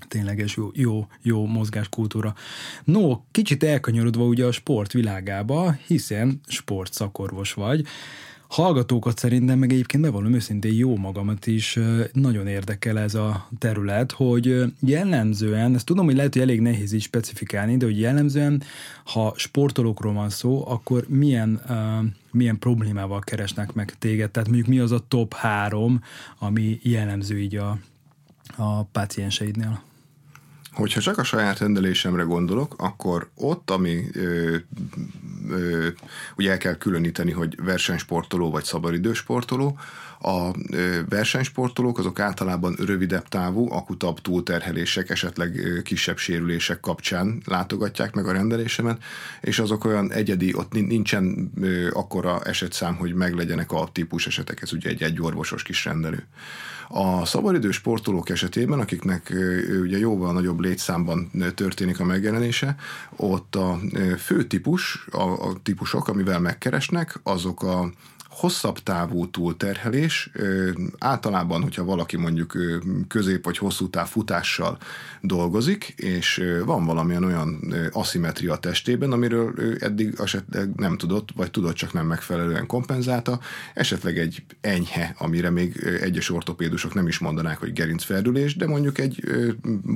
tényleges 0.08 0.56
jó, 0.56 0.70
jó, 0.74 1.06
jó 1.22 1.46
mozgáskultúra. 1.46 2.34
No, 2.84 3.20
kicsit 3.30 3.62
elkanyarodva 3.62 4.24
ugye 4.24 4.44
a 4.44 4.52
sport 4.52 4.92
világába, 4.92 5.76
hiszen 5.86 6.40
sportszakorvos 6.46 7.52
vagy, 7.52 7.86
hallgatókat 8.48 9.18
szerintem, 9.18 9.58
meg 9.58 9.72
egyébként 9.72 10.02
bevallom 10.02 10.34
őszintén 10.34 10.74
jó 10.74 10.96
magamat 10.96 11.46
is 11.46 11.78
nagyon 12.12 12.46
érdekel 12.46 12.98
ez 12.98 13.14
a 13.14 13.48
terület, 13.58 14.12
hogy 14.12 14.62
jellemzően, 14.80 15.74
ezt 15.74 15.86
tudom, 15.86 16.04
hogy 16.04 16.16
lehet, 16.16 16.32
hogy 16.32 16.42
elég 16.42 16.60
nehéz 16.60 16.92
így 16.92 17.02
specifikálni, 17.02 17.76
de 17.76 17.84
hogy 17.84 18.00
jellemzően, 18.00 18.62
ha 19.04 19.34
sportolókról 19.36 20.12
van 20.12 20.30
szó, 20.30 20.68
akkor 20.68 21.04
milyen, 21.08 21.60
uh, 21.68 22.08
milyen 22.32 22.58
problémával 22.58 23.20
keresnek 23.20 23.72
meg 23.72 23.94
téged? 23.98 24.30
Tehát 24.30 24.48
mondjuk 24.48 24.68
mi 24.68 24.78
az 24.78 24.92
a 24.92 25.04
top 25.08 25.34
három, 25.34 26.00
ami 26.38 26.78
jellemző 26.82 27.40
így 27.40 27.56
a, 27.56 27.78
a 28.56 28.82
pácienseidnél? 28.82 29.85
Hogyha 30.76 31.00
csak 31.00 31.18
a 31.18 31.24
saját 31.24 31.58
rendelésemre 31.58 32.22
gondolok, 32.22 32.74
akkor 32.78 33.28
ott, 33.34 33.70
ami 33.70 34.04
ö, 34.12 34.56
ö, 35.48 35.88
ugye 36.36 36.50
el 36.50 36.58
kell 36.58 36.74
különíteni, 36.74 37.30
hogy 37.30 37.64
versenysportoló 37.64 38.50
vagy 38.50 38.64
szabadidősportoló, 38.64 39.78
a 40.20 40.50
versenysportolók 41.08 41.98
azok 41.98 42.20
általában 42.20 42.76
rövidebb 42.78 43.28
távú, 43.28 43.72
akutabb 43.72 44.20
túlterhelések, 44.20 45.10
esetleg 45.10 45.80
kisebb 45.84 46.16
sérülések 46.16 46.80
kapcsán 46.80 47.42
látogatják 47.44 48.14
meg 48.14 48.26
a 48.26 48.32
rendelésemet, 48.32 49.02
és 49.40 49.58
azok 49.58 49.84
olyan 49.84 50.12
egyedi, 50.12 50.54
ott 50.54 50.72
nincsen 50.72 51.52
akkora 51.92 52.42
esetszám, 52.42 52.94
hogy 52.94 53.14
meglegyenek 53.14 53.72
a 53.72 53.88
típus 53.92 54.26
esetek, 54.26 54.62
ez 54.62 54.72
ugye 54.72 54.88
egy 54.88 55.02
egyorvosos 55.02 55.62
kis 55.62 55.84
rendelő. 55.84 56.26
A 56.88 57.24
szabadidős 57.24 57.76
sportolók 57.76 58.28
esetében, 58.28 58.78
akiknek 58.78 59.34
ugye 59.82 59.98
jóval 59.98 60.32
nagyobb 60.32 60.60
létszámban 60.60 61.30
történik 61.54 62.00
a 62.00 62.04
megjelenése, 62.04 62.76
ott 63.16 63.54
a 63.54 63.78
fő 64.18 64.44
típus, 64.44 65.06
a, 65.10 65.20
a 65.20 65.52
típusok, 65.62 66.08
amivel 66.08 66.40
megkeresnek, 66.40 67.20
azok 67.22 67.62
a 67.62 67.90
hosszabb 68.36 68.78
távú 68.78 69.30
túlterhelés, 69.30 70.30
általában, 70.98 71.62
hogyha 71.62 71.84
valaki 71.84 72.16
mondjuk 72.16 72.56
közép 73.08 73.44
vagy 73.44 73.58
hosszú 73.58 73.88
táv 73.90 74.08
futással 74.08 74.78
dolgozik, 75.20 75.94
és 75.96 76.42
van 76.64 76.84
valamilyen 76.84 77.24
olyan 77.24 77.74
aszimetria 77.92 78.52
a 78.52 78.58
testében, 78.58 79.12
amiről 79.12 79.54
eddig 79.78 80.14
esetleg 80.18 80.74
nem 80.74 80.96
tudott, 80.96 81.28
vagy 81.36 81.50
tudott, 81.50 81.74
csak 81.74 81.92
nem 81.92 82.06
megfelelően 82.06 82.66
kompenzálta, 82.66 83.40
esetleg 83.74 84.18
egy 84.18 84.42
enyhe, 84.60 85.14
amire 85.18 85.50
még 85.50 85.98
egyes 86.00 86.30
ortopédusok 86.30 86.94
nem 86.94 87.06
is 87.06 87.18
mondanák, 87.18 87.58
hogy 87.58 87.72
gerincferdülés, 87.72 88.56
de 88.56 88.66
mondjuk 88.66 88.98
egy 88.98 89.24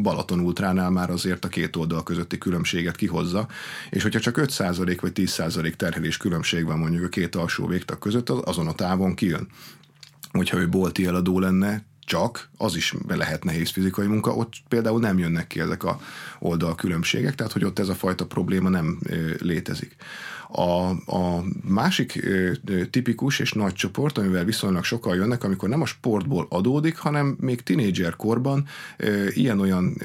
Balaton 0.02 0.40
ultránál 0.40 0.90
már 0.90 1.10
azért 1.10 1.44
a 1.44 1.48
két 1.48 1.76
oldal 1.76 2.02
közötti 2.02 2.38
különbséget 2.38 2.96
kihozza, 2.96 3.48
és 3.90 4.02
hogyha 4.02 4.20
csak 4.20 4.36
5% 4.40 4.98
vagy 5.00 5.12
10% 5.14 5.74
terhelés 5.74 6.16
különbség 6.16 6.64
van 6.64 6.78
mondjuk 6.78 7.04
a 7.04 7.08
két 7.08 7.34
alsó 7.34 7.66
végtag 7.66 7.98
között, 7.98 8.28
azon 8.30 8.66
a 8.66 8.72
távon 8.72 9.14
kijön. 9.14 9.48
Hogyha 10.32 10.58
ő 10.58 10.68
bolti 10.68 11.06
eladó 11.06 11.38
lenne, 11.38 11.84
csak, 12.04 12.48
az 12.56 12.76
is 12.76 12.94
lehet 13.08 13.44
nehéz 13.44 13.70
fizikai 13.70 14.06
munka, 14.06 14.34
ott 14.34 14.52
például 14.68 15.00
nem 15.00 15.18
jönnek 15.18 15.46
ki 15.46 15.60
ezek 15.60 15.84
a 15.84 16.00
oldal 16.38 16.74
különbségek, 16.74 17.34
tehát 17.34 17.52
hogy 17.52 17.64
ott 17.64 17.78
ez 17.78 17.88
a 17.88 17.94
fajta 17.94 18.26
probléma 18.26 18.68
nem 18.68 18.98
létezik. 19.38 19.96
A, 20.52 20.88
a 21.16 21.44
másik 21.68 22.20
ö, 22.24 22.52
ö, 22.64 22.84
tipikus 22.86 23.38
és 23.38 23.52
nagy 23.52 23.72
csoport, 23.72 24.18
amivel 24.18 24.44
viszonylag 24.44 24.84
sokan 24.84 25.14
jönnek, 25.14 25.44
amikor 25.44 25.68
nem 25.68 25.82
a 25.82 25.86
sportból 25.86 26.46
adódik, 26.48 26.96
hanem 26.96 27.36
még 27.40 27.62
tinédzser 27.62 28.16
korban 28.16 28.66
ilyen-olyan 29.28 29.96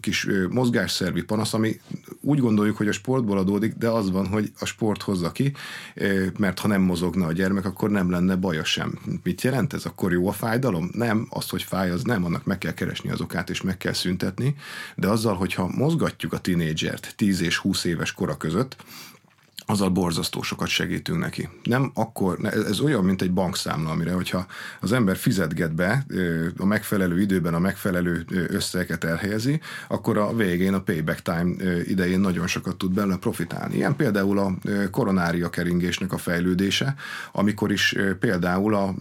kis 0.00 0.26
ö, 0.26 0.46
mozgásszervi 0.48 1.22
panasz, 1.22 1.54
ami 1.54 1.80
úgy 2.20 2.38
gondoljuk, 2.38 2.76
hogy 2.76 2.88
a 2.88 2.92
sportból 2.92 3.38
adódik, 3.38 3.74
de 3.74 3.88
az 3.88 4.10
van, 4.10 4.26
hogy 4.26 4.52
a 4.58 4.64
sport 4.64 5.02
hozza 5.02 5.32
ki, 5.32 5.52
ö, 5.94 6.26
mert 6.38 6.58
ha 6.58 6.68
nem 6.68 6.82
mozogna 6.82 7.26
a 7.26 7.32
gyermek, 7.32 7.64
akkor 7.64 7.90
nem 7.90 8.10
lenne 8.10 8.36
baja 8.36 8.64
sem. 8.64 8.98
Mit 9.22 9.42
jelent 9.42 9.72
ez? 9.72 9.84
Akkor 9.84 10.12
jó 10.12 10.28
a 10.28 10.32
fájdalom? 10.32 10.90
Nem, 10.92 11.26
az, 11.30 11.48
hogy 11.48 11.62
fáj, 11.62 11.90
az 11.90 12.02
nem, 12.02 12.24
annak 12.24 12.44
meg 12.44 12.58
kell 12.58 12.74
keresni 12.74 13.10
az 13.10 13.20
okát, 13.20 13.50
és 13.50 13.62
meg 13.62 13.76
kell 13.76 13.92
szüntetni, 13.92 14.54
de 14.96 15.08
azzal, 15.08 15.34
hogyha 15.34 15.70
mozgatjuk 15.76 16.32
a 16.32 16.38
tinédzsert 16.38 17.12
10 17.16 17.40
és 17.40 17.56
20 17.56 17.84
éves 17.84 18.12
kora 18.12 18.36
között, 18.36 18.76
azzal 19.70 19.88
borzasztó 19.88 20.42
sokat 20.42 20.68
segítünk 20.68 21.18
neki. 21.18 21.48
Nem 21.62 21.90
akkor, 21.94 22.38
ez 22.42 22.80
olyan, 22.80 23.04
mint 23.04 23.22
egy 23.22 23.32
bankszámla, 23.32 23.90
amire, 23.90 24.12
hogyha 24.12 24.46
az 24.80 24.92
ember 24.92 25.16
fizetget 25.16 25.74
be 25.74 26.06
a 26.58 26.64
megfelelő 26.64 27.20
időben 27.20 27.54
a 27.54 27.58
megfelelő 27.58 28.24
összeget 28.48 29.04
elhelyezi, 29.04 29.60
akkor 29.88 30.18
a 30.18 30.34
végén 30.34 30.74
a 30.74 30.80
payback 30.80 31.22
time 31.22 31.82
idején 31.84 32.20
nagyon 32.20 32.46
sokat 32.46 32.76
tud 32.76 32.92
belőle 32.94 33.16
profitálni. 33.16 33.74
Ilyen 33.74 33.96
például 33.96 34.38
a 34.38 34.54
koronária 34.90 35.50
keringésnek 35.50 36.12
a 36.12 36.18
fejlődése, 36.18 36.94
amikor 37.32 37.72
is 37.72 37.96
például 38.20 38.74
a 38.74 38.94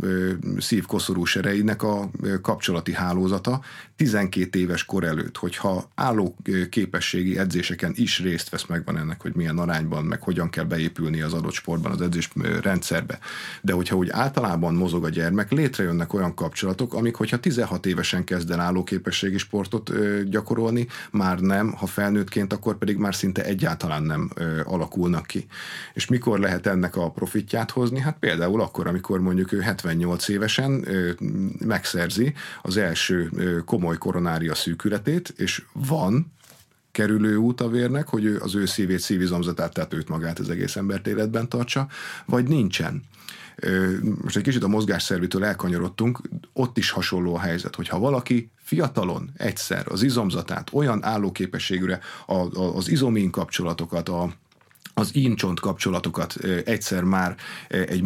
szívkoszorú 0.57 1.25
sereinek 1.25 1.83
a 1.83 2.09
kapcsolati 2.41 2.93
hálózata 2.93 3.61
12 3.95 4.59
éves 4.59 4.85
kor 4.85 5.03
előtt, 5.03 5.37
hogyha 5.37 5.89
álló 5.95 6.35
képességi 6.69 7.37
edzéseken 7.37 7.93
is 7.95 8.19
részt 8.19 8.49
vesz, 8.49 8.65
megvan 8.65 8.97
ennek, 8.97 9.21
hogy 9.21 9.35
milyen 9.35 9.57
arányban, 9.57 10.03
meg 10.03 10.21
hogyan 10.21 10.49
kell 10.49 10.58
beépülni 10.63 11.21
az 11.21 11.33
adott 11.33 11.53
sportban, 11.53 11.91
az 11.91 12.01
edzés 12.01 12.29
rendszerbe. 12.61 13.19
De 13.61 13.73
hogyha 13.73 13.95
úgy 13.95 14.09
általában 14.09 14.73
mozog 14.73 15.03
a 15.05 15.09
gyermek, 15.09 15.51
létrejönnek 15.51 16.13
olyan 16.13 16.33
kapcsolatok, 16.33 16.93
amik, 16.93 17.15
hogyha 17.15 17.39
16 17.39 17.85
évesen 17.85 18.23
kezd 18.23 18.51
el 18.51 18.59
állóképességi 18.59 19.37
sportot 19.37 19.91
gyakorolni, 20.29 20.87
már 21.11 21.39
nem, 21.39 21.71
ha 21.71 21.85
felnőttként, 21.85 22.53
akkor 22.53 22.77
pedig 22.77 22.97
már 22.97 23.15
szinte 23.15 23.43
egyáltalán 23.43 24.03
nem 24.03 24.29
alakulnak 24.63 25.25
ki. 25.25 25.45
És 25.93 26.07
mikor 26.07 26.39
lehet 26.39 26.67
ennek 26.67 26.95
a 26.95 27.11
profitját 27.11 27.71
hozni? 27.71 27.99
Hát 27.99 28.17
például 28.19 28.61
akkor, 28.61 28.87
amikor 28.87 29.19
mondjuk 29.19 29.51
ő 29.51 29.59
78 29.59 30.27
évesen 30.27 30.85
megszerzi 31.65 32.33
az 32.61 32.77
első 32.77 33.29
komoly 33.65 33.97
koronária 33.97 34.55
szűkületét, 34.55 35.33
és 35.37 35.63
van 35.73 36.31
kerülő 36.91 37.35
út 37.35 37.61
a 37.61 37.69
vérnek, 37.69 38.07
hogy 38.07 38.23
ő 38.23 38.39
az 38.39 38.55
ő 38.55 38.65
szívét, 38.65 38.99
szívizomzatát, 38.99 39.73
tehát 39.73 39.93
őt 39.93 40.09
magát 40.09 40.39
az 40.39 40.49
egész 40.49 40.75
embert 40.75 41.07
életben 41.07 41.49
tartsa, 41.49 41.87
vagy 42.25 42.47
nincsen? 42.47 43.01
Most 44.21 44.37
egy 44.37 44.43
kicsit 44.43 44.63
a 44.63 44.67
mozgásszervitől 44.67 45.45
elkanyarodtunk, 45.45 46.21
ott 46.53 46.77
is 46.77 46.89
hasonló 46.89 47.35
a 47.35 47.39
helyzet, 47.39 47.75
hogyha 47.75 47.99
valaki 47.99 48.51
fiatalon 48.55 49.31
egyszer 49.37 49.85
az 49.87 50.03
izomzatát 50.03 50.69
olyan 50.73 51.03
állóképességűre, 51.03 51.99
az 52.75 52.89
izomin 52.89 53.31
kapcsolatokat, 53.31 54.09
a 54.09 54.33
az 54.99 55.15
incsont 55.15 55.59
kapcsolatokat 55.59 56.35
egyszer 56.65 57.03
már 57.03 57.35
egy 57.67 58.03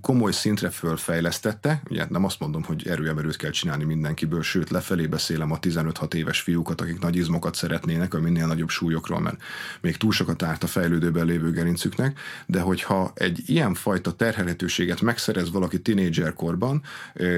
komoly 0.00 0.32
szintre 0.32 0.70
fölfejlesztette, 0.70 1.82
ugye 1.90 2.06
nem 2.08 2.24
azt 2.24 2.40
mondom, 2.40 2.62
hogy 2.62 2.88
erőemerőt 2.88 3.36
kell 3.36 3.50
csinálni 3.50 3.84
mindenkiből, 3.84 4.42
sőt 4.42 4.70
lefelé 4.70 5.06
beszélem 5.06 5.50
a 5.50 5.58
15-6 5.58 6.14
éves 6.14 6.40
fiúkat, 6.40 6.80
akik 6.80 7.00
nagy 7.00 7.16
izmokat 7.16 7.54
szeretnének, 7.54 8.14
a 8.14 8.20
minél 8.20 8.46
nagyobb 8.46 8.68
súlyokról, 8.68 9.20
mert 9.20 9.42
még 9.80 9.96
túl 9.96 10.12
sokat 10.12 10.42
árt 10.42 10.62
a 10.62 10.66
fejlődőben 10.66 11.26
lévő 11.26 11.50
gerincüknek, 11.50 12.18
de 12.46 12.60
hogyha 12.60 13.12
egy 13.14 13.42
ilyen 13.46 13.74
fajta 13.74 14.12
terhelhetőséget 14.12 15.00
megszerez 15.00 15.50
valaki 15.50 15.80
tinédzserkorban, 15.80 16.82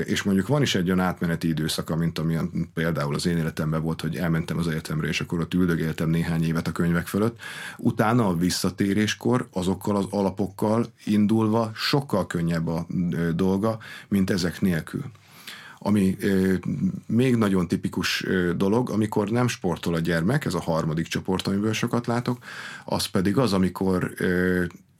és 0.04 0.22
mondjuk 0.22 0.46
van 0.46 0.62
is 0.62 0.74
egy 0.74 0.86
olyan 0.86 1.00
átmeneti 1.00 1.48
időszaka, 1.48 1.96
mint 1.96 2.18
amilyen 2.18 2.70
például 2.74 3.14
az 3.14 3.26
én 3.26 3.36
életemben 3.36 3.82
volt, 3.82 4.00
hogy 4.00 4.16
elmentem 4.16 4.58
az 4.58 4.68
egyetemre, 4.68 5.08
és 5.08 5.20
akkor 5.20 5.40
ott 5.40 5.54
üldögéltem 5.54 6.08
néhány 6.08 6.44
évet 6.44 6.68
a 6.68 6.72
könyvek 6.72 7.06
fölött, 7.06 7.40
utána 7.76 8.28
a 8.28 8.36
visszatéréskor 8.52 9.48
azokkal 9.52 9.96
az 9.96 10.06
alapokkal 10.10 10.86
indulva 11.04 11.70
sokkal 11.74 12.26
könnyebb 12.26 12.66
a 12.66 12.86
dolga, 13.34 13.78
mint 14.08 14.30
ezek 14.30 14.60
nélkül. 14.60 15.04
Ami 15.78 16.16
még 17.06 17.36
nagyon 17.36 17.68
tipikus 17.68 18.26
dolog, 18.56 18.90
amikor 18.90 19.30
nem 19.30 19.48
sportol 19.48 19.94
a 19.94 19.98
gyermek, 19.98 20.44
ez 20.44 20.54
a 20.54 20.60
harmadik 20.60 21.06
csoport, 21.06 21.46
amiből 21.46 21.72
sokat 21.72 22.06
látok, 22.06 22.38
az 22.84 23.06
pedig 23.06 23.38
az, 23.38 23.52
amikor 23.52 24.12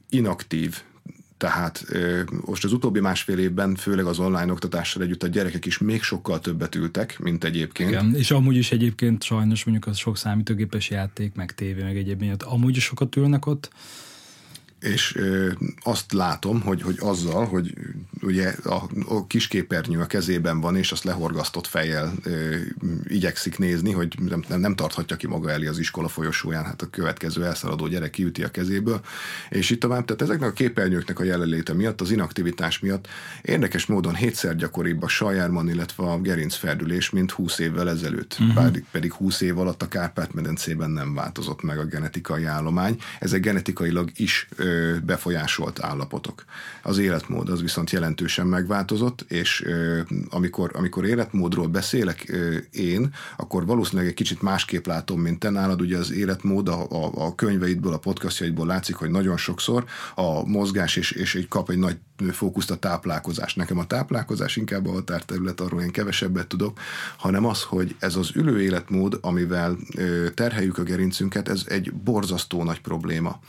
inaktív, 0.09 0.81
tehát 1.43 1.85
most 2.45 2.63
az 2.63 2.73
utóbbi 2.73 2.99
másfél 2.99 3.37
évben, 3.37 3.75
főleg 3.75 4.05
az 4.05 4.19
online 4.19 4.51
oktatással 4.51 5.03
együtt 5.03 5.23
a 5.23 5.27
gyerekek 5.27 5.65
is 5.65 5.77
még 5.77 6.01
sokkal 6.01 6.39
többet 6.39 6.75
ültek, 6.75 7.19
mint 7.19 7.43
egyébként. 7.43 7.89
Igen, 7.89 8.15
és 8.15 8.31
amúgy 8.31 8.55
is 8.55 8.71
egyébként 8.71 9.23
sajnos 9.23 9.63
mondjuk 9.63 9.87
az 9.87 9.97
sok 9.97 10.17
számítógépes 10.17 10.89
játék, 10.89 11.35
meg 11.35 11.53
tévé, 11.53 11.83
meg 11.83 11.97
egyéb 11.97 12.19
miatt. 12.19 12.43
Amúgy 12.43 12.75
is 12.75 12.83
sokat 12.83 13.15
ülnek 13.15 13.45
ott, 13.45 13.71
és 14.83 15.17
azt 15.81 16.13
látom, 16.13 16.61
hogy, 16.61 16.81
hogy 16.81 16.97
azzal, 16.99 17.45
hogy 17.45 17.73
ugye 18.21 18.55
a, 18.63 18.83
a 19.07 19.27
kisképernyő 19.27 19.99
a 19.99 20.05
kezében 20.05 20.59
van, 20.59 20.75
és 20.75 20.91
azt 20.91 21.03
lehorgasztott 21.03 21.67
fejjel 21.67 22.13
ö, 22.23 22.55
igyekszik 23.07 23.57
nézni, 23.57 23.91
hogy 23.91 24.15
nem, 24.29 24.43
nem, 24.47 24.59
nem 24.59 24.75
tarthatja 24.75 25.15
ki 25.15 25.27
maga 25.27 25.51
elé 25.51 25.67
az 25.67 25.79
iskola 25.79 26.07
folyosóján, 26.07 26.63
hát 26.63 26.81
a 26.81 26.89
következő 26.89 27.45
elszaladó 27.45 27.87
gyerek 27.87 28.09
kiüti 28.09 28.43
a 28.43 28.51
kezéből, 28.51 29.01
és 29.49 29.69
itt 29.69 29.79
tovább, 29.79 30.05
tehát 30.05 30.21
ezeknek 30.21 30.49
a 30.49 30.53
képernyőknek 30.53 31.19
a 31.19 31.23
jelenléte 31.23 31.73
miatt, 31.73 32.01
az 32.01 32.11
inaktivitás 32.11 32.79
miatt 32.79 33.07
érdekes 33.41 33.85
módon 33.85 34.15
hétszer 34.15 34.55
gyakoribb 34.55 35.03
a 35.03 35.07
sajárman, 35.07 35.69
illetve 35.69 36.03
a 36.03 36.21
gerincferdülés, 36.21 37.09
mint 37.09 37.31
20 37.31 37.59
évvel 37.59 37.89
ezelőtt. 37.89 38.37
Uh-huh. 38.39 38.63
Pedig, 38.63 38.85
pedig 38.91 39.13
20 39.13 39.41
év 39.41 39.59
alatt 39.59 39.81
a 39.81 39.87
Kárpát-medencében 39.87 40.89
nem 40.89 41.13
változott 41.13 41.61
meg 41.61 41.77
a 41.77 41.85
genetikai 41.85 42.43
állomány. 42.43 42.97
Ezek 43.19 43.41
genetikailag 43.41 44.11
is 44.15 44.47
ö, 44.55 44.72
befolyásolt 45.03 45.83
állapotok. 45.83 46.45
Az 46.83 46.97
életmód 46.97 47.49
az 47.49 47.61
viszont 47.61 47.91
jelentősen 47.91 48.47
megváltozott, 48.47 49.25
és 49.27 49.65
amikor, 50.29 50.71
amikor 50.73 51.05
életmódról 51.05 51.67
beszélek 51.67 52.31
én, 52.71 53.13
akkor 53.37 53.65
valószínűleg 53.65 54.07
egy 54.07 54.13
kicsit 54.13 54.41
másképp 54.41 54.85
látom, 54.85 55.21
mint 55.21 55.39
te 55.39 55.49
nálad. 55.49 55.81
Ugye 55.81 55.97
az 55.97 56.11
életmód 56.11 56.69
a, 56.69 56.87
a, 56.89 57.11
a 57.25 57.35
könyveidből, 57.35 57.93
a 57.93 57.97
podcastjaidból 57.97 58.65
látszik, 58.65 58.95
hogy 58.95 59.09
nagyon 59.09 59.37
sokszor 59.37 59.85
a 60.15 60.45
mozgás 60.45 60.95
és, 60.95 61.11
és 61.11 61.35
egy 61.35 61.47
kap 61.47 61.69
egy 61.69 61.77
nagy 61.77 61.97
fókuszt 62.31 62.71
a 62.71 62.75
táplálkozás. 62.75 63.55
Nekem 63.55 63.77
a 63.77 63.87
táplálkozás 63.87 64.55
inkább 64.55 64.87
a 64.87 64.91
határterület, 64.91 65.61
arról 65.61 65.81
én 65.81 65.91
kevesebbet 65.91 66.47
tudok, 66.47 66.79
hanem 67.17 67.45
az, 67.45 67.63
hogy 67.63 67.95
ez 67.99 68.15
az 68.15 68.31
ülő 68.35 68.61
életmód, 68.61 69.17
amivel 69.21 69.77
terheljük 70.33 70.77
a 70.77 70.83
gerincünket, 70.83 71.49
ez 71.49 71.63
egy 71.67 71.93
borzasztó 71.93 72.63
nagy 72.63 72.81
probléma. 72.81 73.39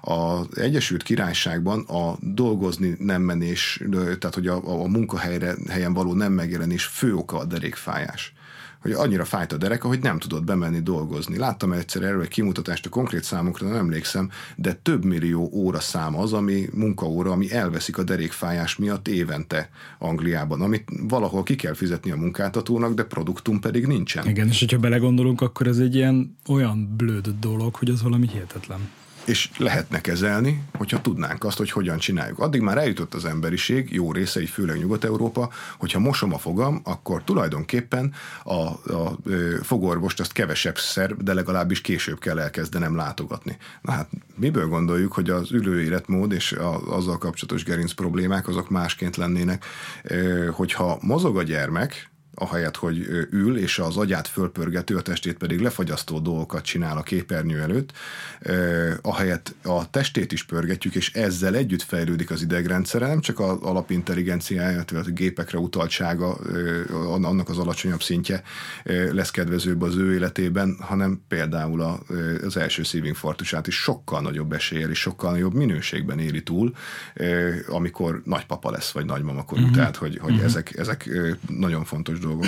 Az 0.00 0.46
Egyesült 0.74 1.02
Királyságban 1.02 1.80
a 1.80 2.16
dolgozni 2.20 2.96
nem 2.98 3.22
menés, 3.22 3.82
tehát 3.90 4.34
hogy 4.34 4.46
a, 4.46 4.82
a 4.82 4.88
munkahelyre 4.88 5.54
helyen 5.68 5.92
való 5.92 6.14
nem 6.14 6.32
megjelenés 6.32 6.84
fő 6.84 7.14
oka 7.14 7.38
a 7.38 7.44
derékfájás 7.44 8.32
hogy 8.80 8.92
annyira 8.92 9.24
fájt 9.24 9.52
a 9.52 9.56
dereka, 9.56 9.88
hogy 9.88 9.98
nem 9.98 10.18
tudott 10.18 10.44
bemenni 10.44 10.80
dolgozni. 10.80 11.36
Láttam 11.36 11.72
egyszer 11.72 12.02
erről 12.02 12.22
egy 12.22 12.28
kimutatást, 12.28 12.86
a 12.86 12.88
konkrét 12.88 13.24
számokra 13.24 13.68
nem 13.68 13.76
emlékszem, 13.76 14.30
de 14.56 14.72
több 14.72 15.04
millió 15.04 15.50
óra 15.52 15.80
szám 15.80 16.16
az, 16.16 16.32
ami 16.32 16.68
munkaóra, 16.72 17.30
ami 17.30 17.52
elveszik 17.52 17.98
a 17.98 18.02
derékfájás 18.02 18.76
miatt 18.76 19.08
évente 19.08 19.70
Angliában, 19.98 20.60
amit 20.60 20.88
valahol 21.08 21.42
ki 21.42 21.56
kell 21.56 21.74
fizetni 21.74 22.10
a 22.10 22.16
munkáltatónak, 22.16 22.94
de 22.94 23.04
produktum 23.04 23.60
pedig 23.60 23.86
nincsen. 23.86 24.28
Igen, 24.28 24.48
és 24.48 24.58
hogyha 24.60 24.78
belegondolunk, 24.78 25.40
akkor 25.40 25.66
ez 25.66 25.78
egy 25.78 25.94
ilyen 25.94 26.36
olyan 26.48 26.94
blöd 26.96 27.28
dolog, 27.40 27.74
hogy 27.74 27.90
az 27.90 28.02
valami 28.02 28.28
hihetetlen 28.28 28.80
és 29.24 29.50
lehetne 29.58 30.00
kezelni, 30.00 30.62
hogyha 30.72 31.00
tudnánk 31.00 31.44
azt, 31.44 31.56
hogy 31.58 31.70
hogyan 31.70 31.98
csináljuk. 31.98 32.38
Addig 32.38 32.60
már 32.60 32.78
eljutott 32.78 33.14
az 33.14 33.24
emberiség, 33.24 33.92
jó 33.92 34.12
részei, 34.12 34.46
főleg 34.46 34.78
Nyugat-Európa, 34.78 35.50
hogyha 35.78 35.98
mosom 35.98 36.32
a 36.34 36.38
fogam, 36.38 36.80
akkor 36.84 37.24
tulajdonképpen 37.24 38.12
a, 38.44 38.52
a, 38.52 38.72
a 38.92 39.16
fogorvost 39.62 40.20
azt 40.20 40.32
kevesebb 40.32 40.78
szer, 40.78 41.16
de 41.16 41.34
legalábbis 41.34 41.80
később 41.80 42.18
kell 42.18 42.38
elkezdenem 42.38 42.96
látogatni. 42.96 43.56
Na 43.82 43.92
hát 43.92 44.08
miből 44.36 44.68
gondoljuk, 44.68 45.12
hogy 45.12 45.30
az 45.30 45.52
ülő 45.52 45.82
életmód 45.82 46.32
és 46.32 46.52
a, 46.52 46.96
azzal 46.96 47.18
kapcsolatos 47.18 47.64
gerinc 47.64 47.92
problémák 47.92 48.48
azok 48.48 48.70
másként 48.70 49.16
lennének, 49.16 49.64
hogyha 50.50 50.98
mozog 51.00 51.36
a 51.36 51.42
gyermek, 51.42 52.12
ahelyett, 52.34 52.76
hogy 52.76 52.98
ül, 53.30 53.58
és 53.58 53.78
az 53.78 53.96
agyát 53.96 54.28
fölpörgető, 54.28 54.96
a 54.96 55.02
testét 55.02 55.36
pedig 55.36 55.60
lefagyasztó 55.60 56.18
dolgokat 56.18 56.64
csinál 56.64 56.96
a 56.96 57.02
képernyő 57.02 57.60
előtt, 57.60 57.92
ahelyett 59.02 59.54
a 59.62 59.90
testét 59.90 60.32
is 60.32 60.44
pörgetjük, 60.44 60.94
és 60.94 61.12
ezzel 61.12 61.54
együtt 61.54 61.82
fejlődik 61.82 62.30
az 62.30 62.42
idegrendszere, 62.42 63.06
nem 63.06 63.20
csak 63.20 63.40
az 63.40 63.58
alapintelligenciája, 63.60 64.82
tehát 64.82 65.06
a 65.06 65.10
gépekre 65.10 65.58
utaltsága, 65.58 66.38
annak 67.02 67.48
az 67.48 67.58
alacsonyabb 67.58 68.02
szintje 68.02 68.42
lesz 69.10 69.30
kedvezőbb 69.30 69.82
az 69.82 69.96
ő 69.96 70.14
életében, 70.14 70.76
hanem 70.80 71.22
például 71.28 72.02
az 72.44 72.56
első 72.56 72.82
szívinfarktusát 72.82 73.66
is 73.66 73.76
sokkal 73.76 74.20
nagyobb 74.20 74.52
eséllyel 74.52 74.90
és 74.90 74.98
sokkal 74.98 75.30
nagyobb 75.30 75.54
minőségben 75.54 76.18
éli 76.18 76.42
túl, 76.42 76.74
amikor 77.68 78.22
nagypapa 78.24 78.70
lesz, 78.70 78.90
vagy 78.90 79.04
nagymama 79.04 79.44
korú. 79.44 79.62
Mm-hmm. 79.62 79.72
Tehát, 79.72 79.96
hogy, 79.96 80.18
hogy 80.18 80.32
mm-hmm. 80.32 80.44
ezek, 80.44 80.76
ezek 80.76 81.10
nagyon 81.48 81.84
fontos 81.84 82.18
dolgok. 82.24 82.46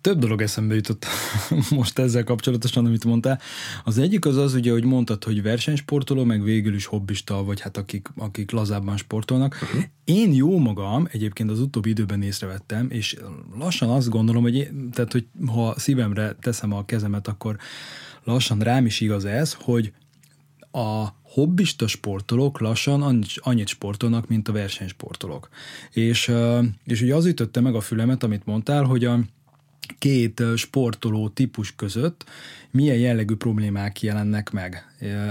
Több 0.00 0.18
dolog 0.18 0.42
eszembe 0.42 0.74
jutott 0.74 1.06
most 1.70 1.98
ezzel 1.98 2.24
kapcsolatosan, 2.24 2.86
amit 2.86 3.04
mondtál. 3.04 3.40
Az 3.84 3.98
egyik 3.98 4.26
az 4.26 4.36
az, 4.36 4.54
ugye, 4.54 4.72
hogy 4.72 4.84
mondtad, 4.84 5.24
hogy 5.24 5.42
versenysportoló, 5.42 6.24
meg 6.24 6.42
végül 6.42 6.74
is 6.74 6.86
hobbista, 6.86 7.44
vagy 7.44 7.60
hát 7.60 7.76
akik, 7.76 8.08
akik 8.16 8.50
lazábban 8.50 8.96
sportolnak. 8.96 9.58
Uh-huh. 9.62 9.82
Én 10.04 10.34
jó 10.34 10.58
magam, 10.58 11.08
egyébként 11.10 11.50
az 11.50 11.60
utóbbi 11.60 11.88
időben 11.88 12.22
észrevettem, 12.22 12.86
és 12.90 13.16
lassan 13.58 13.90
azt 13.90 14.08
gondolom, 14.08 14.42
hogy 14.42 14.54
én, 14.54 14.90
tehát, 14.90 15.12
hogy 15.12 15.26
ha 15.46 15.78
szívemre 15.78 16.36
teszem 16.40 16.72
a 16.72 16.84
kezemet, 16.84 17.28
akkor 17.28 17.56
lassan 18.24 18.58
rám 18.58 18.86
is 18.86 19.00
igaz 19.00 19.24
ez, 19.24 19.56
hogy 19.60 19.92
a 20.72 21.06
hobbista 21.32 21.86
sportolók 21.86 22.60
lassan 22.60 23.24
annyit 23.36 23.68
sportolnak, 23.68 24.28
mint 24.28 24.48
a 24.48 24.52
versenysportolók. 24.52 25.48
És, 25.90 26.32
és 26.84 27.00
ugye 27.00 27.14
az 27.14 27.26
ütötte 27.26 27.60
meg 27.60 27.74
a 27.74 27.80
fülemet, 27.80 28.22
amit 28.22 28.46
mondtál, 28.46 28.84
hogy 28.84 29.04
a 29.04 29.18
két 29.98 30.42
sportoló 30.56 31.28
típus 31.28 31.74
között 31.74 32.24
milyen 32.70 32.96
jellegű 32.96 33.34
problémák 33.34 34.02
jelennek 34.02 34.50
meg. 34.50 34.86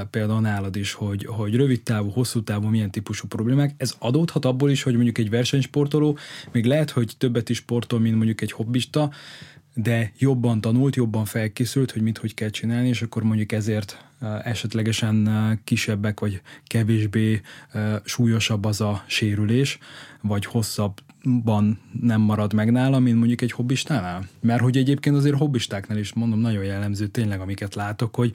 Például 0.09 0.41
nálad 0.41 0.75
is, 0.75 0.93
hogy, 0.93 1.25
hogy 1.25 1.55
rövid 1.55 1.81
távú, 1.81 2.09
hosszú 2.09 2.43
távú 2.43 2.67
milyen 2.67 2.91
típusú 2.91 3.27
problémák. 3.27 3.73
Ez 3.77 3.95
adódhat 3.99 4.45
abból 4.45 4.69
is, 4.69 4.83
hogy 4.83 4.93
mondjuk 4.93 5.17
egy 5.17 5.29
versenysportoló 5.29 6.17
még 6.51 6.65
lehet, 6.65 6.89
hogy 6.89 7.13
többet 7.17 7.49
is 7.49 7.57
sportol, 7.57 7.99
mint 7.99 8.15
mondjuk 8.15 8.41
egy 8.41 8.51
hobbista, 8.51 9.11
de 9.73 10.11
jobban 10.17 10.61
tanult, 10.61 10.95
jobban 10.95 11.25
felkészült, 11.25 11.91
hogy 11.91 12.01
mit 12.01 12.17
hogy 12.17 12.33
kell 12.33 12.49
csinálni, 12.49 12.87
és 12.87 13.01
akkor 13.01 13.23
mondjuk 13.23 13.51
ezért 13.51 14.10
esetlegesen 14.43 15.29
kisebbek, 15.63 16.19
vagy 16.19 16.41
kevésbé 16.67 17.41
súlyosabb 18.03 18.65
az 18.65 18.81
a 18.81 19.03
sérülés, 19.07 19.77
vagy 20.21 20.45
hosszabban 20.45 21.79
nem 22.01 22.21
marad 22.21 22.53
meg 22.53 22.71
nála, 22.71 22.99
mint 22.99 23.17
mondjuk 23.17 23.41
egy 23.41 23.51
hobbistánál. 23.51 24.27
Mert 24.41 24.61
hogy 24.61 24.77
egyébként 24.77 25.15
azért 25.15 25.37
hobbistáknál 25.37 25.97
is 25.97 26.13
mondom, 26.13 26.39
nagyon 26.39 26.63
jellemző 26.63 27.07
tényleg, 27.07 27.39
amiket 27.39 27.75
látok, 27.75 28.15
hogy 28.15 28.33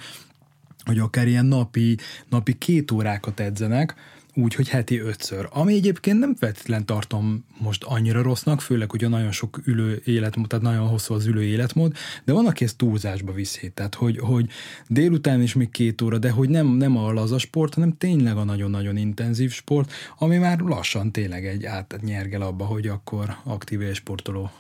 hogy 0.85 0.99
akár 0.99 1.27
ilyen 1.27 1.47
napi, 1.47 1.97
napi 2.29 2.59
két 2.59 2.91
órákat 2.91 3.41
edzenek, 3.41 3.95
úgy, 4.37 4.55
hogy 4.55 4.69
heti 4.69 4.99
ötször. 4.99 5.49
Ami 5.51 5.75
egyébként 5.75 6.19
nem 6.19 6.35
feltétlen 6.35 6.87
tartom 6.87 7.45
most 7.59 7.85
annyira 7.85 8.23
rossznak, 8.23 8.61
főleg, 8.61 8.91
hogy 8.91 9.05
a 9.05 9.09
nagyon 9.09 9.33
sok 9.33 9.61
ülő 9.65 10.03
életmód, 10.05 10.49
tehát 10.49 10.65
nagyon 10.65 10.89
hosszú 10.89 11.15
az 11.15 11.27
ülő 11.27 11.43
életmód, 11.43 11.93
de 12.25 12.33
van, 12.33 12.47
aki 12.47 12.65
ezt 12.65 12.77
túlzásba 12.77 13.33
viszi. 13.33 13.71
Tehát, 13.71 13.95
hogy, 13.95 14.19
hogy 14.19 14.49
délután 14.89 15.43
is 15.43 15.55
még 15.55 15.71
két 15.71 16.03
óra, 16.03 16.19
de 16.19 16.31
hogy 16.31 16.49
nem, 16.49 16.67
nem 16.67 16.97
a 16.97 17.13
laza 17.13 17.39
sport, 17.39 17.75
hanem 17.75 17.97
tényleg 17.99 18.37
a 18.37 18.45
nagyon-nagyon 18.45 18.97
intenzív 18.97 19.53
sport, 19.53 19.93
ami 20.19 20.37
már 20.37 20.59
lassan 20.59 21.13
tényleg 21.13 21.47
egy 21.47 21.65
átnyergel 21.65 22.43
abba, 22.43 22.65
hogy 22.65 22.87
akkor 22.87 23.37
aktív 23.45 23.93
sportoló 23.93 24.51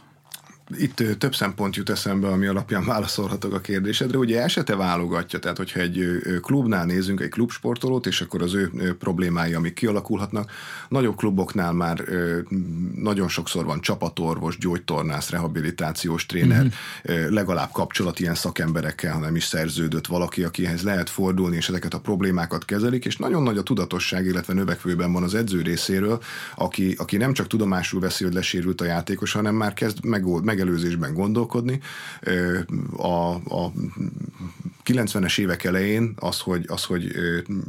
itt 0.78 1.02
több 1.18 1.34
szempont 1.34 1.76
jut 1.76 1.90
eszembe, 1.90 2.28
ami 2.28 2.46
alapján 2.46 2.84
válaszolhatok 2.94 3.54
a 3.54 3.60
kérdésedre. 3.60 4.18
Ugye 4.18 4.42
esete 4.42 4.76
válogatja, 4.76 5.38
tehát 5.38 5.56
hogyha 5.56 5.80
egy 5.80 6.20
klubnál 6.42 6.84
nézünk 6.84 7.20
egy 7.20 7.28
klubsportolót, 7.28 8.06
és 8.06 8.20
akkor 8.20 8.42
az 8.42 8.54
ő 8.54 8.96
problémái, 8.98 9.54
amik 9.54 9.74
kialakulhatnak, 9.74 10.50
nagyobb 10.88 11.16
kluboknál 11.16 11.72
már 11.72 12.04
nagyon 12.94 13.28
sokszor 13.28 13.64
van 13.64 13.80
csapatorvos, 13.80 14.58
gyógytornász, 14.58 15.30
rehabilitációs 15.30 16.26
tréner, 16.26 16.64
uh-huh. 16.64 17.30
legalább 17.30 17.70
kapcsolat 17.72 18.20
ilyen 18.20 18.34
szakemberekkel, 18.34 19.12
hanem 19.12 19.36
is 19.36 19.44
szerződött 19.44 20.06
valaki, 20.06 20.44
akihez 20.44 20.82
lehet 20.82 21.10
fordulni, 21.10 21.56
és 21.56 21.68
ezeket 21.68 21.94
a 21.94 22.00
problémákat 22.00 22.64
kezelik, 22.64 23.04
és 23.04 23.16
nagyon 23.16 23.42
nagy 23.42 23.58
a 23.58 23.62
tudatosság, 23.62 24.26
illetve 24.26 24.54
növekvőben 24.54 25.12
van 25.12 25.22
az 25.22 25.34
edző 25.34 25.62
részéről, 25.62 26.22
aki, 26.56 26.94
aki 26.98 27.16
nem 27.16 27.32
csak 27.32 27.46
tudomásul 27.46 28.00
veszi, 28.00 28.24
hogy 28.24 28.34
lesérült 28.34 28.80
a 28.80 28.84
játékos, 28.84 29.32
hanem 29.32 29.54
már 29.54 29.74
kezd 29.74 30.04
megold, 30.04 30.44
meg 30.44 30.55
megelőzésben 30.56 31.14
gondolkodni. 31.14 31.80
A, 32.96 33.34
a 33.34 33.72
90-es 34.86 35.38
évek 35.38 35.64
elején 35.64 36.12
az, 36.16 36.40
hogy, 36.40 36.64
az, 36.68 36.84
hogy 36.84 37.12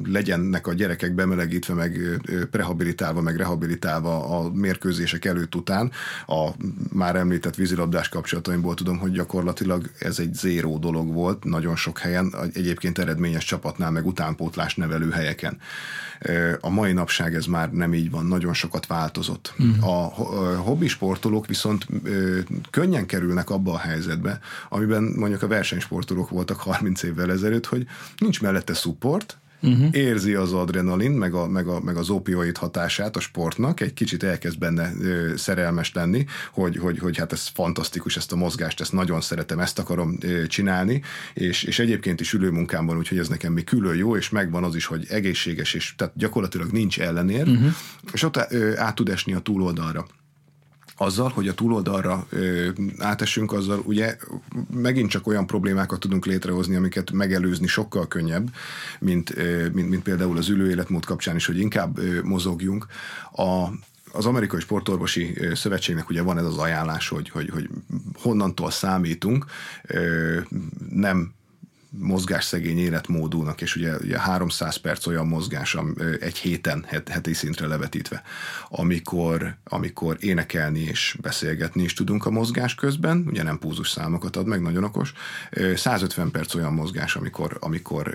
legyenek 0.05 0.67
a 0.67 0.73
gyerekek 0.73 1.13
bemelegítve, 1.13 1.73
meg 1.73 2.19
prehabilitálva, 2.51 3.21
meg 3.21 3.35
rehabilitálva 3.35 4.39
a 4.39 4.51
mérkőzések 4.53 5.25
előtt 5.25 5.55
után, 5.55 5.91
a 6.27 6.49
már 6.93 7.15
említett 7.15 7.55
vízilabdás 7.55 8.09
kapcsolataimból 8.09 8.73
tudom, 8.73 8.97
hogy 8.97 9.11
gyakorlatilag 9.11 9.89
ez 9.99 10.19
egy 10.19 10.33
zéró 10.33 10.77
dolog 10.77 11.13
volt 11.13 11.43
nagyon 11.43 11.75
sok 11.75 11.99
helyen, 11.99 12.35
egyébként 12.53 12.97
eredményes 12.99 13.45
csapatnál, 13.45 13.91
meg 13.91 14.05
utánpótlás 14.05 14.75
nevelő 14.75 15.09
helyeken. 15.09 15.57
A 16.59 16.69
mai 16.69 16.91
napság 16.91 17.35
ez 17.35 17.45
már 17.45 17.71
nem 17.71 17.93
így 17.93 18.11
van, 18.11 18.25
nagyon 18.25 18.53
sokat 18.53 18.87
változott. 18.87 19.53
Uh-huh. 19.59 19.87
A 19.87 20.13
hobbi 20.57 20.87
sportolók 20.87 21.47
viszont 21.47 21.87
könnyen 22.69 23.05
kerülnek 23.05 23.49
abba 23.49 23.73
a 23.73 23.77
helyzetbe, 23.77 24.39
amiben 24.69 25.03
mondjuk 25.03 25.41
a 25.41 25.47
versenysportolók 25.47 26.29
voltak 26.29 26.59
30 26.59 27.03
évvel 27.07 27.31
ezelőtt, 27.31 27.65
hogy 27.65 27.85
nincs 28.17 28.41
mellette 28.41 28.73
support, 28.73 29.37
uh-huh. 29.61 29.87
érzi 29.91 30.33
az 30.33 30.53
adrenalin, 30.53 31.11
meg, 31.11 31.33
a, 31.33 31.47
meg, 31.47 31.67
a, 31.67 31.79
meg 31.79 31.97
az 31.97 32.09
opioid 32.09 32.57
hatását 32.57 33.15
a 33.15 33.19
sportnak, 33.19 33.79
egy 33.79 33.93
kicsit 33.93 34.23
elkezd 34.23 34.59
benne 34.59 34.91
ö, 35.01 35.33
szerelmes 35.35 35.93
lenni, 35.93 36.25
hogy, 36.51 36.77
hogy, 36.77 36.99
hogy 36.99 37.17
hát 37.17 37.31
ez 37.31 37.47
fantasztikus, 37.47 38.17
ezt 38.17 38.31
a 38.31 38.35
mozgást, 38.35 38.81
ezt 38.81 38.93
nagyon 38.93 39.21
szeretem, 39.21 39.59
ezt 39.59 39.79
akarom 39.79 40.17
ö, 40.21 40.47
csinálni, 40.47 41.01
és, 41.33 41.63
és 41.63 41.79
egyébként 41.79 42.19
is 42.19 42.33
ülőmunkámban, 42.33 42.97
úgyhogy 42.97 43.17
ez 43.17 43.27
nekem 43.27 43.53
még 43.53 43.63
külön 43.63 43.95
jó, 43.95 44.15
és 44.15 44.29
megvan 44.29 44.63
az 44.63 44.75
is, 44.75 44.85
hogy 44.85 45.05
egészséges, 45.09 45.73
és 45.73 45.93
tehát 45.97 46.13
gyakorlatilag 46.17 46.71
nincs 46.71 46.99
ellenér, 46.99 47.47
uh-huh. 47.47 47.73
és 48.13 48.23
ott 48.23 48.45
ö, 48.49 48.77
át 48.77 48.95
tud 48.95 49.09
esni 49.09 49.33
a 49.33 49.39
túloldalra 49.39 50.05
azzal, 50.97 51.29
hogy 51.29 51.47
a 51.47 51.53
túloldalra 51.53 52.25
ö, 52.29 52.69
átesünk, 52.97 53.53
azzal 53.53 53.81
ugye 53.83 54.17
megint 54.73 55.09
csak 55.09 55.27
olyan 55.27 55.47
problémákat 55.47 55.99
tudunk 55.99 56.25
létrehozni, 56.25 56.75
amiket 56.75 57.11
megelőzni 57.11 57.67
sokkal 57.67 58.07
könnyebb, 58.07 58.49
mint, 58.99 59.37
ö, 59.37 59.69
mint, 59.69 59.89
mint 59.89 60.03
például 60.03 60.37
az 60.37 60.49
ülőéletmód 60.49 61.05
kapcsán 61.05 61.35
is, 61.35 61.45
hogy 61.45 61.59
inkább 61.59 61.97
ö, 61.97 62.21
mozogjunk. 62.23 62.85
A, 63.31 63.67
az 64.11 64.25
Amerikai 64.25 64.59
Sportorvosi 64.59 65.37
Szövetségnek 65.53 66.09
ugye 66.09 66.21
van 66.21 66.37
ez 66.37 66.45
az 66.45 66.57
ajánlás, 66.57 67.07
hogy, 67.07 67.29
hogy, 67.29 67.49
hogy 67.49 67.69
honnantól 68.13 68.71
számítunk, 68.71 69.45
nem 70.89 71.33
mozgásszegény 71.89 72.79
életmódúnak, 72.79 73.61
és 73.61 73.75
ugye, 73.75 73.97
ugye 73.97 74.19
300 74.19 74.75
perc 74.75 75.07
olyan 75.07 75.27
mozgás 75.27 75.77
egy 76.19 76.37
héten, 76.37 76.85
heti 77.07 77.33
szintre 77.33 77.67
levetítve, 77.67 78.23
amikor, 78.69 79.55
amikor 79.63 80.17
énekelni 80.19 80.79
és 80.79 81.17
beszélgetni 81.21 81.83
is 81.83 81.93
tudunk 81.93 82.25
a 82.25 82.29
mozgás 82.29 82.75
közben, 82.75 83.23
ugye 83.27 83.43
nem 83.43 83.59
púzus 83.59 83.89
számokat 83.89 84.35
ad 84.35 84.47
meg, 84.47 84.61
nagyon 84.61 84.83
okos, 84.83 85.13
150 85.75 86.31
perc 86.31 86.55
olyan 86.55 86.73
mozgás, 86.73 87.15
amikor, 87.15 87.57
amikor 87.59 88.13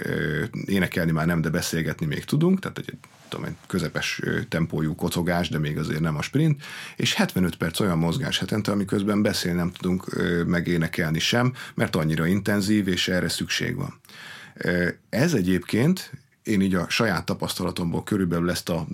énekelni 0.66 1.10
már 1.10 1.26
nem, 1.26 1.40
de 1.40 1.50
beszélgetni 1.50 2.06
még 2.06 2.24
tudunk, 2.24 2.60
tehát 2.60 2.78
egy 2.78 2.96
tudom, 3.32 3.46
egy 3.46 3.56
közepes 3.66 4.20
tempójú 4.48 4.94
kocogás, 4.94 5.48
de 5.48 5.58
még 5.58 5.78
azért 5.78 6.00
nem 6.00 6.16
a 6.16 6.22
sprint, 6.22 6.62
és 6.96 7.14
75 7.14 7.56
perc 7.56 7.80
olyan 7.80 7.98
mozgás 7.98 8.38
hetente, 8.38 8.72
amiközben 8.72 9.22
beszélni 9.22 9.58
nem 9.58 9.72
tudunk 9.72 10.06
megénekelni 10.46 11.18
sem, 11.18 11.52
mert 11.74 11.96
annyira 11.96 12.26
intenzív, 12.26 12.88
és 12.88 13.08
erre 13.08 13.28
szükség 13.28 13.61
van. 13.70 14.00
Ez 15.08 15.34
egyébként 15.34 16.10
én 16.42 16.60
így 16.60 16.74
a 16.74 16.86
saját 16.88 17.24
tapasztalatomból 17.24 18.02
körülbelül 18.02 18.50
ezt 18.50 18.68
a 18.68 18.86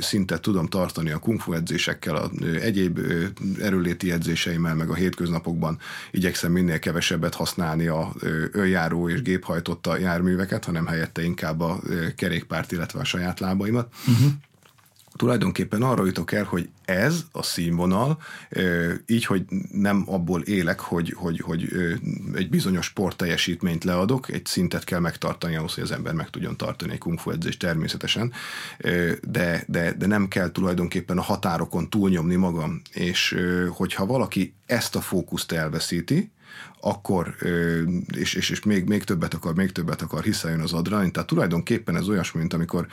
szintet 0.00 0.40
tudom 0.40 0.66
tartani 0.66 1.10
a 1.10 1.18
kungfu 1.18 1.52
edzésekkel, 1.52 2.16
a 2.16 2.30
egyéb 2.60 3.00
erőléti 3.60 4.12
edzéseimmel, 4.12 4.74
meg 4.74 4.90
a 4.90 4.94
hétköznapokban 4.94 5.78
igyekszem 6.10 6.52
minél 6.52 6.78
kevesebbet 6.78 7.34
használni 7.34 7.86
a 7.86 8.12
ö, 8.18 8.44
önjáró 8.52 9.08
és 9.08 9.22
géphajtotta 9.22 9.98
járműveket, 9.98 10.64
hanem 10.64 10.86
helyette 10.86 11.22
inkább 11.22 11.60
a 11.60 11.80
kerékpárt, 12.16 12.72
illetve 12.72 13.00
a 13.00 13.04
saját 13.04 13.40
lábaimat. 13.40 13.94
Uh-huh 14.06 14.32
tulajdonképpen 15.18 15.82
arra 15.82 16.06
jutok 16.06 16.32
el, 16.32 16.44
hogy 16.44 16.68
ez 16.84 17.24
a 17.32 17.42
színvonal, 17.42 18.18
így, 19.06 19.24
hogy 19.24 19.44
nem 19.72 20.04
abból 20.06 20.40
élek, 20.42 20.80
hogy, 20.80 21.14
hogy, 21.16 21.40
hogy 21.40 21.68
egy 22.34 22.48
bizonyos 22.48 22.86
sport 22.86 23.16
teljesítményt 23.16 23.84
leadok, 23.84 24.30
egy 24.30 24.46
szintet 24.46 24.84
kell 24.84 25.00
megtartani 25.00 25.56
ahhoz, 25.56 25.74
hogy 25.74 25.82
az 25.82 25.90
ember 25.90 26.14
meg 26.14 26.30
tudjon 26.30 26.56
tartani 26.56 26.92
egy 26.92 26.98
kung 26.98 27.18
fu 27.18 27.30
edzést 27.30 27.58
természetesen, 27.58 28.32
de, 29.22 29.64
de, 29.66 29.92
de 29.92 30.06
nem 30.06 30.28
kell 30.28 30.50
tulajdonképpen 30.50 31.18
a 31.18 31.22
határokon 31.22 31.90
túlnyomni 31.90 32.36
magam, 32.36 32.82
és 32.92 33.36
hogyha 33.68 34.06
valaki 34.06 34.54
ezt 34.66 34.96
a 34.96 35.00
fókuszt 35.00 35.52
elveszíti, 35.52 36.30
akkor, 36.80 37.34
és, 38.16 38.34
és, 38.34 38.50
és 38.50 38.62
még, 38.62 38.84
még 38.84 39.04
többet 39.04 39.34
akar, 39.34 39.54
még 39.54 39.72
többet 39.72 40.02
akar, 40.02 40.22
hiszen 40.22 40.60
az 40.60 40.72
adrenalin. 40.72 41.12
Tehát 41.12 41.28
tulajdonképpen 41.28 41.96
ez 41.96 42.08
olyasmi, 42.08 42.40
mint 42.40 42.52
amikor 42.52 42.86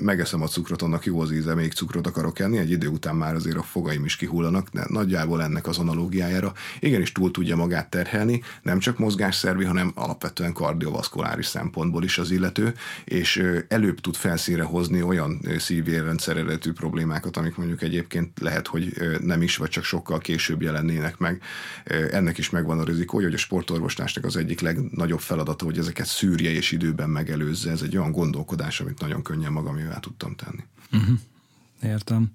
megeszem 0.00 0.42
a 0.42 0.46
cukrot, 0.46 0.82
annak 0.82 1.04
jó 1.04 1.20
az 1.20 1.32
íze, 1.32 1.54
még 1.54 1.72
cukrot 1.72 2.06
akarok 2.06 2.38
enni, 2.38 2.58
egy 2.58 2.70
idő 2.70 2.88
után 2.88 3.16
már 3.16 3.34
azért 3.34 3.56
a 3.56 3.62
fogaim 3.62 4.04
is 4.04 4.16
kihullanak, 4.16 4.68
de 4.68 4.84
nagyjából 4.88 5.42
ennek 5.42 5.66
az 5.66 5.78
analógiájára 5.78 6.52
igenis 6.80 7.12
túl 7.12 7.30
tudja 7.30 7.56
magát 7.56 7.90
terhelni, 7.90 8.42
nem 8.62 8.78
csak 8.78 8.98
mozgásszervi, 8.98 9.64
hanem 9.64 9.92
alapvetően 9.94 10.52
kardiovaszkuláris 10.52 11.46
szempontból 11.46 12.04
is 12.04 12.18
az 12.18 12.30
illető, 12.30 12.74
és 13.04 13.42
előbb 13.68 14.00
tud 14.00 14.14
felszínre 14.14 14.62
hozni 14.62 15.02
olyan 15.02 15.40
szívérrendszer 15.58 16.36
eredetű 16.36 16.72
problémákat, 16.72 17.36
amik 17.36 17.56
mondjuk 17.56 17.82
egyébként 17.82 18.40
lehet, 18.40 18.66
hogy 18.66 18.92
nem 19.20 19.42
is, 19.42 19.56
vagy 19.56 19.68
csak 19.68 19.84
sokkal 19.84 20.18
később 20.18 20.62
jelennének 20.62 21.18
meg. 21.18 21.42
Ennek 22.10 22.38
is 22.38 22.50
megvan 22.50 22.78
a 22.78 22.84
rizikó, 23.06 23.24
hogy 23.24 23.34
a 23.34 23.36
sportorvoslásnak 23.36 24.24
az 24.24 24.36
egyik 24.36 24.60
legnagyobb 24.60 25.20
feladata, 25.20 25.64
hogy 25.64 25.78
ezeket 25.78 26.06
szűrje 26.06 26.50
és 26.50 26.72
időben 26.72 27.10
megelőzze. 27.10 27.70
Ez 27.70 27.82
egy 27.82 27.96
olyan 27.96 28.12
gondolkodás, 28.12 28.80
amit 28.80 29.00
nagyon 29.00 29.22
könnyen 29.22 29.52
magamévá 29.52 29.98
tudtam 29.98 30.34
tenni. 30.34 30.62
Uh-huh. 30.92 31.18
Értem. 31.82 32.30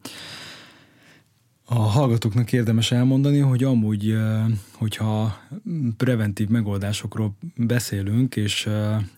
A 1.65 1.79
hallgatóknak 1.79 2.51
érdemes 2.51 2.91
elmondani, 2.91 3.39
hogy 3.39 3.63
amúgy, 3.63 4.17
hogyha 4.73 5.39
preventív 5.97 6.47
megoldásokról 6.47 7.37
beszélünk, 7.55 8.35
és, 8.35 8.69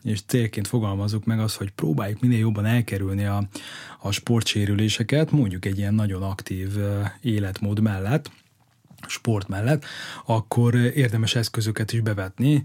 és 0.03 0.21
célként 0.25 0.67
fogalmazunk 0.67 1.25
meg 1.25 1.39
az, 1.39 1.55
hogy 1.55 1.71
próbáljuk 1.71 2.21
minél 2.21 2.39
jobban 2.39 2.65
elkerülni 2.65 3.25
a, 3.25 3.47
a 3.99 4.11
sportsérüléseket, 4.11 5.31
mondjuk 5.31 5.65
egy 5.65 5.77
ilyen 5.77 5.93
nagyon 5.93 6.21
aktív 6.21 6.69
életmód 7.21 7.79
mellett, 7.79 8.31
sport 9.07 9.47
mellett, 9.47 9.85
akkor 10.25 10.75
érdemes 10.75 11.35
eszközöket 11.35 11.91
is 11.91 11.99
bevetni. 11.99 12.63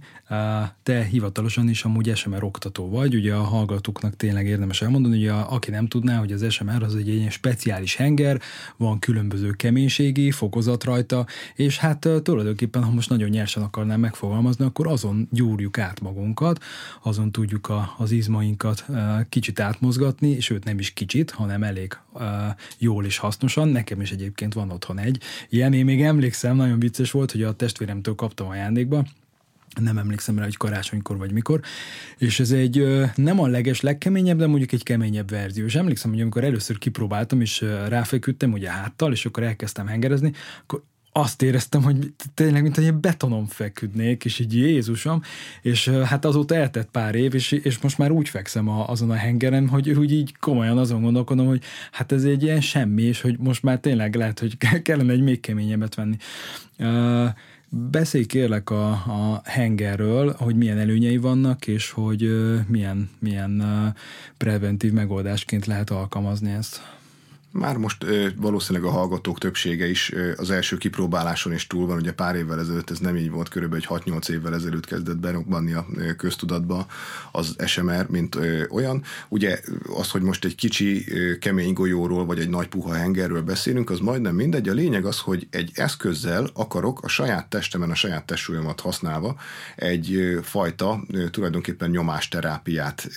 Te 0.83 1.05
hivatalosan 1.05 1.69
is 1.69 1.85
amúgy 1.85 2.17
SMR 2.17 2.43
oktató 2.43 2.89
vagy, 2.89 3.15
ugye 3.15 3.35
a 3.35 3.43
hallgatóknak 3.43 4.17
tényleg 4.17 4.47
érdemes 4.47 4.83
elmondani, 4.83 5.29
a, 5.29 5.53
aki 5.53 5.71
nem 5.71 5.87
tudná, 5.87 6.19
hogy 6.19 6.33
az 6.33 6.51
SMR 6.51 6.83
az 6.83 6.95
egy 6.95 7.09
ilyen 7.09 7.31
speciális 7.31 7.97
henger, 7.97 8.41
van 8.77 8.99
különböző 8.99 9.51
keménységi 9.51 10.31
fokozat 10.31 10.85
rajta, 10.85 11.27
és 11.55 11.79
hát 11.79 12.09
tulajdonképpen, 12.23 12.85
ha 12.85 12.91
most 12.91 13.11
nagyon 13.11 13.29
nyersen 13.29 13.63
akarnám 13.63 14.01
megfogalmazni, 14.01 14.65
akkor 14.65 14.87
azon 14.87 15.29
gyúrjuk 15.31 15.79
át 15.79 16.01
magunkat, 16.01 16.63
azon 17.03 17.33
tudjuk 17.33 17.69
a, 17.69 17.95
az 17.99 18.11
izmainkat 18.11 18.85
kicsit 19.29 19.61
átmozgatni, 19.61 20.41
sőt 20.41 20.65
nem 20.65 20.79
is 20.79 20.93
kicsit, 20.93 21.31
hanem 21.31 21.63
elég 21.63 21.97
jól 22.79 23.05
és 23.05 23.19
hasznosan. 23.19 23.69
Nekem 23.69 24.01
is 24.01 24.11
egyébként 24.11 24.55
van 24.55 24.71
otthon 24.71 24.99
egy 24.99 25.23
ilyen, 25.49 25.73
én 25.73 25.85
még 25.85 26.03
emlékszem, 26.03 26.57
nagyon 26.57 26.79
vicces 26.79 27.11
volt, 27.11 27.33
hogy 27.33 27.43
a 27.43 27.53
testvéremtől 27.53 28.15
kaptam 28.15 28.49
ajándékba, 28.49 29.05
nem 29.81 29.99
emlékszem 29.99 30.39
rá, 30.39 30.45
hogy 30.45 30.57
karácsonykor 30.57 31.17
vagy 31.17 31.33
mikor, 31.33 31.61
és 32.19 32.41
ez 32.41 32.51
egy 32.51 32.87
nem 33.15 33.41
a 33.41 33.47
leges 33.47 33.81
legkeményebb, 33.81 34.39
de 34.39 34.47
mondjuk 34.47 34.73
egy 34.73 34.83
keményebb 34.83 35.31
verzió. 35.31 35.65
És 35.65 35.75
emlékszem, 35.75 36.11
hogy 36.11 36.21
amikor 36.21 36.45
először 36.45 36.79
kipróbáltam, 36.79 37.41
és 37.41 37.61
ráfeküdtem 37.89 38.53
ugye 38.53 38.71
háttal, 38.71 39.13
és 39.13 39.27
akkor 39.27 39.43
elkezdtem 39.43 39.87
hengerezni, 39.87 40.33
akkor 40.63 40.83
azt 41.19 41.43
éreztem, 41.43 41.83
hogy 41.83 42.13
tényleg, 42.35 42.63
mint 42.63 42.79
egy 42.79 42.95
betonon 42.95 43.47
feküdnék, 43.47 44.25
és 44.25 44.39
így 44.39 44.55
Jézusom, 44.55 45.23
és 45.63 45.89
hát 45.89 46.25
azóta 46.25 46.55
eltett 46.55 46.91
pár 46.91 47.15
év, 47.15 47.35
és, 47.35 47.53
és 47.53 47.79
most 47.79 47.99
már 47.99 48.11
úgy 48.11 48.29
fekszem 48.29 48.69
a, 48.69 48.89
azon 48.89 49.11
a 49.11 49.15
hengeren, 49.15 49.69
hogy 49.69 49.91
úgy 49.91 50.13
így 50.13 50.37
komolyan 50.41 50.79
azon 50.79 51.03
gondolkodom, 51.03 51.47
hogy 51.47 51.63
hát 51.93 52.13
ez 52.13 52.25
egy 52.25 52.43
ilyen 52.43 52.61
semmi, 52.61 53.03
és 53.03 53.21
hogy 53.21 53.39
most 53.39 53.63
már 53.63 53.79
tényleg 53.79 54.15
lehet, 54.15 54.39
hogy 54.39 54.57
kellene 54.83 55.13
egy 55.13 55.23
még 55.23 55.41
keményebbet 55.41 55.95
venni. 55.95 56.17
Uh, 56.79 57.29
Beszélj 57.71 58.25
kérlek 58.25 58.71
a, 58.71 58.91
a 58.91 59.41
hengerről, 59.45 60.35
hogy 60.39 60.57
milyen 60.57 60.79
előnyei 60.79 61.17
vannak, 61.17 61.67
és 61.67 61.91
hogy 61.91 62.31
milyen, 62.69 63.11
milyen 63.19 63.61
uh, 63.61 63.95
preventív 64.37 64.93
megoldásként 64.93 65.67
lehet 65.67 65.91
alkalmazni 65.91 66.51
ezt. 66.51 66.98
Már 67.51 67.77
most 67.77 68.05
valószínűleg 68.37 68.89
a 68.89 68.93
hallgatók 68.93 69.39
többsége 69.39 69.89
is 69.89 70.13
az 70.37 70.51
első 70.51 70.77
kipróbáláson 70.77 71.53
is 71.53 71.67
túl 71.67 71.87
van, 71.87 71.97
ugye 71.97 72.13
pár 72.13 72.35
évvel 72.35 72.61
ezelőtt 72.61 72.91
ez 72.91 72.99
nem 72.99 73.17
így 73.17 73.31
volt, 73.31 73.49
körülbelül 73.49 73.85
egy 73.91 74.03
6-8 74.05 74.29
évvel 74.29 74.55
ezelőtt 74.55 74.87
kezdett 74.87 75.17
berobbanni 75.19 75.73
a 75.73 75.87
köztudatba 76.17 76.87
az 77.33 77.57
SMR, 77.67 78.07
mint 78.09 78.39
olyan. 78.71 79.03
Ugye 79.29 79.61
az, 79.97 80.11
hogy 80.11 80.23
most 80.23 80.45
egy 80.45 80.55
kicsi 80.55 81.05
kemény 81.41 81.73
golyóról 81.73 82.27
vagy 82.27 82.39
egy 82.39 82.49
nagy 82.49 82.69
puha 82.69 82.95
hengerről 82.95 83.43
beszélünk, 83.43 83.91
az 83.91 83.99
majdnem 83.99 84.35
mindegy. 84.35 84.69
A 84.69 84.73
lényeg 84.73 85.05
az, 85.05 85.19
hogy 85.19 85.47
egy 85.51 85.71
eszközzel 85.75 86.51
akarok 86.55 87.03
a 87.03 87.09
saját 87.09 87.51
testemen, 87.51 87.91
a 87.91 87.95
saját 87.95 88.25
testsúlyomat 88.25 88.81
használva 88.81 89.37
egy 89.77 90.39
fajta 90.43 91.01
tulajdonképpen 91.31 91.91
nyomásterápiát 91.91 93.09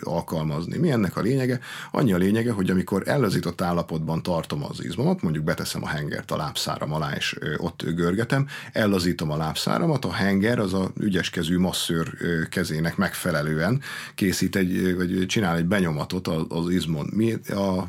alkalmazni. 0.00 0.76
Mi 0.76 0.90
ennek 0.90 1.16
a 1.16 1.20
lényege? 1.20 1.60
Annyi 1.90 2.12
a 2.12 2.16
lényege, 2.16 2.52
hogy 2.52 2.70
amikor 2.70 3.02
ellazított 3.06 3.60
állapot 3.60 3.77
állapotban 3.78 4.22
tartom 4.22 4.64
az 4.64 4.84
izmomat, 4.84 5.22
mondjuk 5.22 5.44
beteszem 5.44 5.82
a 5.82 5.88
hengert 5.88 6.30
a 6.30 6.36
lábszáram 6.36 6.92
alá, 6.92 7.12
és 7.16 7.38
ott 7.56 7.82
görgetem, 7.82 8.46
ellazítom 8.72 9.30
a 9.30 9.36
lábszáramat, 9.36 10.04
a 10.04 10.12
henger 10.12 10.58
az 10.58 10.74
a 10.74 10.90
ügyeskezű 11.00 11.58
masszőr 11.58 12.08
kezének 12.48 12.96
megfelelően 12.96 13.80
készít 14.14 14.56
egy, 14.56 14.96
vagy 14.96 15.26
csinál 15.26 15.56
egy 15.56 15.66
benyomatot 15.66 16.26
az 16.48 16.70
izmon. 16.70 17.10
Mi 17.14 17.32
a 17.48 17.88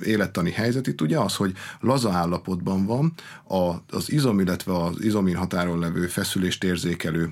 élettani 0.00 0.50
helyzet 0.50 0.86
itt 0.86 1.00
ugye 1.00 1.18
az, 1.18 1.36
hogy 1.36 1.52
laza 1.80 2.12
állapotban 2.12 2.86
van 2.86 3.12
az 3.90 4.12
izom, 4.12 4.40
illetve 4.40 4.72
az 4.76 5.02
izomin 5.02 5.36
határon 5.36 5.78
levő 5.78 6.06
feszülést 6.06 6.64
érzékelő 6.64 7.30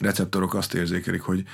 receptorok 0.00 0.54
azt 0.54 0.74
érzékelik, 0.74 1.20
hogy 1.20 1.44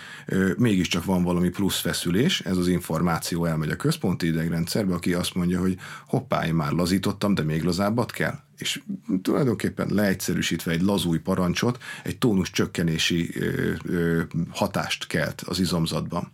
mégiscsak 0.57 1.05
van 1.05 1.23
valami 1.23 1.49
plusz 1.49 1.81
feszülés, 1.81 2.41
ez 2.41 2.57
az 2.57 2.69
információ 2.69 3.45
elmegy 3.45 3.71
a 3.71 3.77
központi 3.77 4.27
idegrendszerbe, 4.27 4.95
aki 4.95 5.15
azt 5.15 5.35
mondja, 5.35 5.61
hogy 5.61 5.77
hoppá, 6.07 6.47
én 6.47 6.55
már 6.55 6.73
lazítottam, 6.73 7.35
de 7.35 7.43
még 7.43 7.63
lazábbat 7.63 8.11
kell. 8.11 8.39
És 8.59 8.83
tulajdonképpen 9.23 9.89
leegyszerűsítve 9.91 10.73
egy 10.73 10.83
lazúj 10.83 11.19
parancsot, 11.19 11.83
egy 12.05 12.19
tónus 12.19 12.51
csökkenési 12.51 13.31
ö, 13.35 13.73
ö, 13.85 14.23
hatást 14.51 15.07
kelt 15.07 15.41
az 15.47 15.59
izomzatban. 15.59 16.33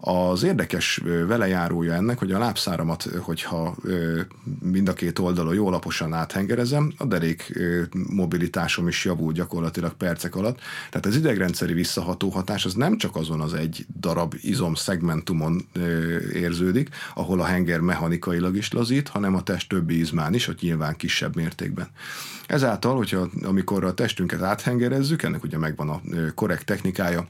Az 0.00 0.42
érdekes 0.42 1.00
velejárója 1.26 1.92
ennek, 1.92 2.18
hogy 2.18 2.32
a 2.32 2.38
lábszáramat, 2.38 3.02
hogyha 3.02 3.76
mind 4.60 4.88
a 4.88 4.92
két 4.92 5.18
oldalon 5.18 5.54
jó 5.54 5.66
alaposan 5.66 6.12
áthengerezem, 6.12 6.92
a 6.96 7.04
derék 7.04 7.58
mobilitásom 8.08 8.88
is 8.88 9.04
javul 9.04 9.32
gyakorlatilag 9.32 9.92
percek 9.92 10.34
alatt. 10.34 10.58
Tehát 10.90 11.06
az 11.06 11.16
idegrendszeri 11.16 11.72
visszaható 11.72 12.28
hatás 12.28 12.64
az 12.64 12.74
nem 12.74 12.96
csak 12.96 13.16
azon 13.16 13.40
az 13.40 13.54
egy 13.54 13.86
darab 14.00 14.34
izom 14.40 14.74
szegmentumon 14.74 15.68
érződik, 16.32 16.88
ahol 17.14 17.40
a 17.40 17.44
henger 17.44 17.80
mechanikailag 17.80 18.56
is 18.56 18.72
lazít, 18.72 19.08
hanem 19.08 19.34
a 19.34 19.42
test 19.42 19.68
többi 19.68 19.98
izmán 19.98 20.34
is, 20.34 20.44
hogy 20.44 20.58
nyilván 20.60 20.96
kisebb 20.96 21.36
mértékben. 21.36 21.88
Ezáltal, 22.46 22.96
hogyha 22.96 23.28
amikor 23.42 23.84
a 23.84 23.94
testünket 23.94 24.42
áthengerezzük, 24.42 25.22
ennek 25.22 25.42
ugye 25.42 25.58
megvan 25.58 25.88
a 25.88 26.00
korrekt 26.34 26.64
technikája, 26.64 27.28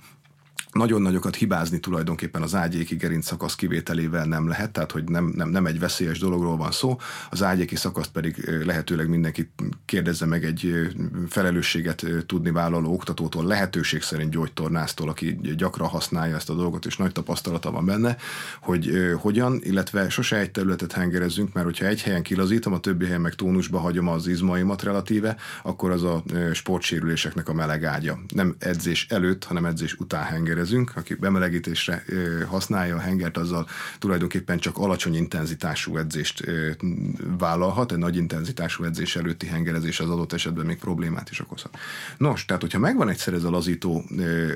nagyon 0.73 1.03
nagyokat 1.03 1.37
hibázni 1.37 1.81
tulajdonképpen 1.81 2.43
az 2.43 2.55
ágyéki 2.55 2.97
gerinc 2.97 3.27
szakasz 3.27 3.55
kivételével 3.55 4.25
nem 4.25 4.49
lehet, 4.49 4.71
tehát 4.71 4.93
hogy 4.93 5.05
nem, 5.05 5.33
nem, 5.37 5.49
nem 5.49 5.67
egy 5.67 5.79
veszélyes 5.79 6.19
dologról 6.19 6.57
van 6.57 6.71
szó, 6.71 6.99
az 7.31 7.43
ágyéki 7.43 7.77
szakaszt 7.77 8.11
pedig 8.11 8.51
lehetőleg 8.65 9.09
mindenki 9.09 9.51
kérdezze 9.85 10.27
meg 10.27 10.45
egy 10.45 10.91
felelősséget 11.29 12.07
tudni 12.27 12.51
vállaló 12.51 12.93
oktatótól, 12.93 13.45
lehetőség 13.45 14.03
szerint 14.03 14.31
gyógytornásztól, 14.31 15.09
aki 15.09 15.41
gyakran 15.57 15.89
használja 15.89 16.37
ezt 16.37 16.51
a 16.51 16.55
dolgot, 16.55 16.87
és 16.87 16.97
nagy 16.97 17.13
tapasztalata 17.13 17.71
van 17.71 17.85
benne, 17.85 18.17
hogy 18.61 19.13
hogyan, 19.21 19.61
illetve 19.63 20.09
sose 20.09 20.37
egy 20.37 20.51
területet 20.51 20.93
hengerezzünk, 20.93 21.53
mert 21.53 21.67
hogyha 21.67 21.87
egy 21.87 22.03
helyen 22.03 22.23
kilazítom, 22.23 22.73
a 22.73 22.81
többi 22.81 23.05
helyen 23.05 23.21
meg 23.21 23.35
tónusba 23.35 23.79
hagyom 23.79 24.09
az 24.09 24.27
izmaimat 24.27 24.83
relatíve, 24.83 25.37
akkor 25.63 25.91
az 25.91 26.03
a 26.03 26.23
sportsérüléseknek 26.53 27.49
a 27.49 27.53
meleg 27.53 27.85
ágya. 27.85 28.19
Nem 28.35 28.57
edzés 28.59 29.07
előtt, 29.09 29.45
hanem 29.45 29.65
edzés 29.65 29.95
után 29.95 30.25
hengerez 30.25 30.68
hengerezünk, 30.69 30.93
aki 30.97 31.15
bemelegítésre 31.15 32.05
használja 32.47 32.97
a 32.97 32.99
hengert, 32.99 33.37
azzal 33.37 33.69
tulajdonképpen 33.99 34.59
csak 34.59 34.77
alacsony 34.77 35.15
intenzitású 35.15 35.97
edzést 35.97 36.45
vállalhat, 37.39 37.93
egy 37.93 37.99
nagy 37.99 38.17
intenzitású 38.17 38.85
edzés 38.85 39.17
előtti 39.17 39.47
hengerezés 39.47 40.01
az 40.01 40.11
adott 40.11 40.33
esetben 40.33 40.67
még 40.67 40.79
problémát 40.79 41.31
is 41.31 41.41
okozhat. 41.41 41.79
Nos, 42.17 42.45
tehát 42.45 42.63
hogyha 42.63 42.79
megvan 42.79 43.09
egyszer 43.09 43.35
ez 43.35 43.45
a 43.45 43.51
lazító 43.51 44.05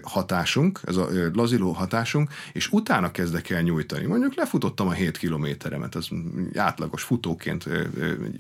hatásunk, 0.03 0.81
ez 0.85 0.97
a 0.97 1.09
laziló 1.33 1.73
hatásunk, 1.73 2.31
és 2.53 2.69
utána 2.71 3.11
kezdek 3.11 3.51
el 3.51 3.63
nyújtani, 3.63 4.07
mondjuk 4.07 4.35
lefutottam 4.35 4.89
a 4.89 4.93
7 4.93 5.19
kilométeremet, 5.19 5.95
az 5.95 6.09
átlagos 6.55 7.03
futóként 7.03 7.69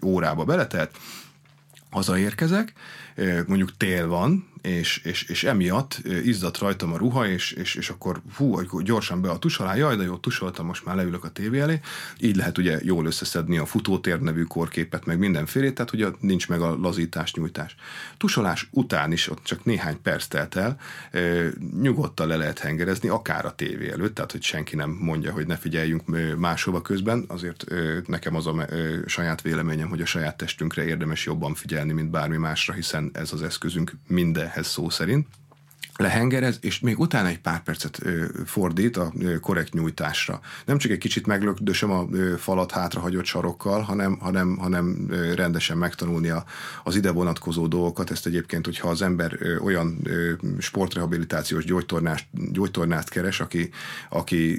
órába 0.04 0.44
beletelt, 0.44 0.90
hazaérkezek, 1.90 2.72
mondjuk 3.46 3.76
tél 3.76 4.06
van, 4.06 4.50
és, 4.62 5.00
és, 5.04 5.22
és 5.22 5.44
emiatt 5.44 6.00
izzadt 6.24 6.58
rajtam 6.58 6.92
a 6.92 6.96
ruha, 6.96 7.28
és, 7.28 7.52
és, 7.52 7.74
és 7.74 7.90
akkor 7.90 8.22
hú, 8.36 8.56
akkor 8.56 8.82
gyorsan 8.82 9.20
be 9.20 9.30
a 9.30 9.38
tus 9.38 9.58
alá, 9.58 9.76
jaj, 9.76 9.96
de 9.96 10.02
jó, 10.02 10.16
tusoltam, 10.16 10.66
most 10.66 10.84
már 10.84 10.96
leülök 10.96 11.24
a 11.24 11.30
tévé 11.30 11.60
elé. 11.60 11.80
Így 12.20 12.36
lehet 12.36 12.58
ugye 12.58 12.78
jól 12.82 13.06
összeszedni 13.06 13.58
a 13.58 13.66
futótér 13.66 14.20
nevű 14.20 14.42
korképet, 14.42 15.04
meg 15.04 15.18
mindenfélét, 15.18 15.74
tehát 15.74 15.92
ugye 15.92 16.08
nincs 16.20 16.48
meg 16.48 16.60
a 16.60 16.76
lazítás, 16.76 17.34
nyújtás. 17.34 17.74
Tusolás 18.16 18.68
után 18.70 19.12
is, 19.12 19.30
ott 19.30 19.44
csak 19.44 19.64
néhány 19.64 20.02
perc 20.02 20.26
telt 20.26 20.56
el, 20.56 20.78
nyugodtan 21.80 22.26
le 22.26 22.36
lehet 22.36 22.58
hengerezni, 22.58 23.08
akár 23.08 23.44
a 23.44 23.54
tévé 23.54 23.90
előtt, 23.90 24.14
tehát 24.14 24.32
hogy 24.32 24.42
senki 24.42 24.76
nem 24.76 24.90
mondja, 24.90 25.32
hogy 25.32 25.46
ne 25.46 25.56
figyeljünk 25.56 26.02
máshova 26.36 26.82
közben, 26.82 27.24
azért 27.28 27.64
nekem 28.06 28.34
az 28.34 28.46
a 28.46 28.66
saját 29.06 29.42
véleményem, 29.42 29.88
hogy 29.88 30.00
a 30.00 30.06
saját 30.06 30.36
testünkre 30.36 30.84
érdemes 30.84 31.26
jobban 31.26 31.54
figyelni, 31.54 31.92
mint 31.92 32.10
bármi 32.10 32.36
másra, 32.36 32.74
hiszen 32.74 33.10
ez 33.12 33.32
az 33.32 33.42
eszközünk 33.42 33.92
minden 34.06 34.48
ehhez 34.52 34.66
szó 34.66 34.90
szerint, 34.90 35.26
lehengerez, 35.96 36.58
és 36.60 36.80
még 36.80 36.98
utána 36.98 37.28
egy 37.28 37.40
pár 37.40 37.62
percet 37.62 38.02
fordít 38.46 38.96
a 38.96 39.12
korrekt 39.40 39.72
nyújtásra. 39.72 40.40
Nem 40.64 40.78
csak 40.78 40.90
egy 40.90 40.98
kicsit 40.98 41.26
meglökdösöm 41.26 41.90
a 41.90 42.06
falat 42.38 42.70
hátrahagyott 42.70 43.24
sarokkal, 43.24 43.80
hanem, 43.80 44.18
hanem, 44.18 44.56
hanem 44.56 45.06
rendesen 45.34 45.78
megtanulni 45.78 46.28
a, 46.28 46.44
az 46.84 46.96
ide 46.96 47.10
vonatkozó 47.10 47.66
dolgokat. 47.66 48.10
Ezt 48.10 48.26
egyébként, 48.26 48.64
hogyha 48.64 48.88
az 48.88 49.02
ember 49.02 49.38
olyan 49.62 50.08
sportrehabilitációs 50.58 51.64
gyógytornást, 51.64 52.26
gyógytornást 52.52 53.08
keres, 53.08 53.40
aki, 53.40 53.70
aki 54.08 54.58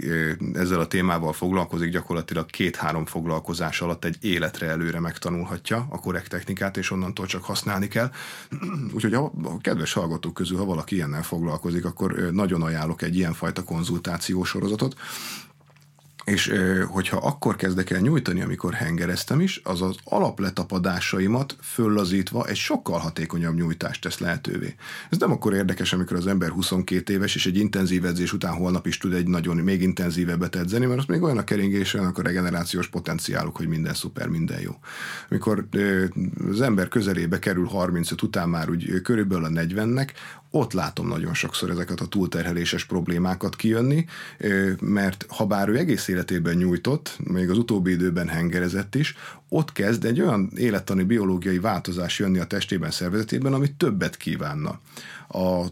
ezzel 0.54 0.80
a 0.80 0.88
témával 0.88 1.34
foglalkozik, 1.34 1.91
gyakorlatilag 1.91 2.46
két-három 2.46 3.06
foglalkozás 3.06 3.82
alatt 3.82 4.06
egy 4.06 4.17
életre 4.22 4.67
előre 4.67 5.00
megtanulhatja 5.00 5.88
a 5.89 6.00
korrekt 6.00 6.30
technikát, 6.30 6.78
és 6.78 6.91
onnantól 6.91 7.26
csak 7.26 7.43
használni 7.43 7.88
kell. 7.88 8.12
Úgyhogy 8.96 9.13
a, 9.13 9.24
a 9.43 9.58
kedves 9.62 9.93
hallgatók 9.93 10.34
közül, 10.34 10.58
ha 10.58 10.65
valaki 10.65 10.96
ilyennel 10.96 11.22
foglalkozik, 11.23 11.86
akkor 11.86 12.29
nagyon 12.31 12.62
ajánlok 12.62 13.01
egy 13.01 13.15
ilyenfajta 13.15 13.63
konzultációs 13.63 14.49
sorozatot, 14.49 14.95
és 16.23 16.53
hogyha 16.88 17.17
akkor 17.17 17.55
kezdek 17.55 17.89
el 17.89 17.99
nyújtani, 17.99 18.41
amikor 18.41 18.73
hengereztem 18.73 19.39
is, 19.39 19.62
az 19.63 19.81
az 19.81 19.95
alapletapadásaimat 20.03 21.55
föllazítva 21.62 22.47
egy 22.47 22.55
sokkal 22.55 22.99
hatékonyabb 22.99 23.55
nyújtást 23.55 24.01
tesz 24.01 24.17
lehetővé. 24.17 24.75
Ez 25.09 25.17
nem 25.17 25.31
akkor 25.31 25.53
érdekes, 25.53 25.93
amikor 25.93 26.17
az 26.17 26.27
ember 26.27 26.49
22 26.49 27.13
éves, 27.13 27.36
és 27.36 27.45
egy 27.45 27.57
intenzív 27.57 28.05
edzés 28.05 28.33
után 28.33 28.53
holnap 28.53 28.88
is 28.88 28.97
tud 28.97 29.13
egy 29.13 29.27
nagyon 29.27 29.55
még 29.55 29.81
intenzívebbet 29.81 30.55
edzeni, 30.55 30.86
mert 30.86 30.99
az 30.99 31.05
még 31.05 31.21
olyan 31.21 31.38
a 31.38 31.43
keringés, 31.43 31.93
olyan 31.93 32.13
a 32.15 32.21
regenerációs 32.21 32.88
potenciáluk, 32.88 33.55
hogy 33.55 33.67
minden 33.67 33.93
szuper, 33.93 34.27
minden 34.27 34.59
jó. 34.59 34.71
Amikor 35.29 35.67
az 36.49 36.62
ember 36.62 36.88
közelébe 36.88 37.39
kerül 37.39 37.65
35 37.65 38.21
után 38.21 38.49
már 38.49 38.69
úgy 38.69 39.01
körülbelül 39.01 39.45
a 39.45 39.49
40-nek, 39.49 40.09
ott 40.56 40.74
látom 40.74 41.08
nagyon 41.08 41.34
sokszor 41.34 41.70
ezeket 41.70 42.00
a 42.00 42.06
túlterheléses 42.06 42.86
problémákat 42.86 43.56
kijönni, 43.56 44.06
mert 44.80 45.26
ha 45.30 45.46
bár 45.46 45.70
ő 45.70 45.78
egész 45.78 46.08
életében 46.08 46.56
nyújtott, 46.56 47.18
még 47.24 47.50
az 47.50 47.58
utóbbi 47.58 47.92
időben 47.92 48.28
hengerezett 48.28 48.96
is, 48.96 49.16
ott 49.50 49.72
kezd 49.72 50.06
egy 50.06 50.22
olyan 50.22 50.52
élettani 50.56 51.04
biológiai 51.04 51.60
változás 51.60 52.20
jönni 52.20 52.39
a 52.39 52.46
testében, 52.46 52.92
szervezetében, 52.92 53.54
ami 53.54 53.72
többet 53.78 54.18
kívánna 54.18 54.80
a, 55.34 55.65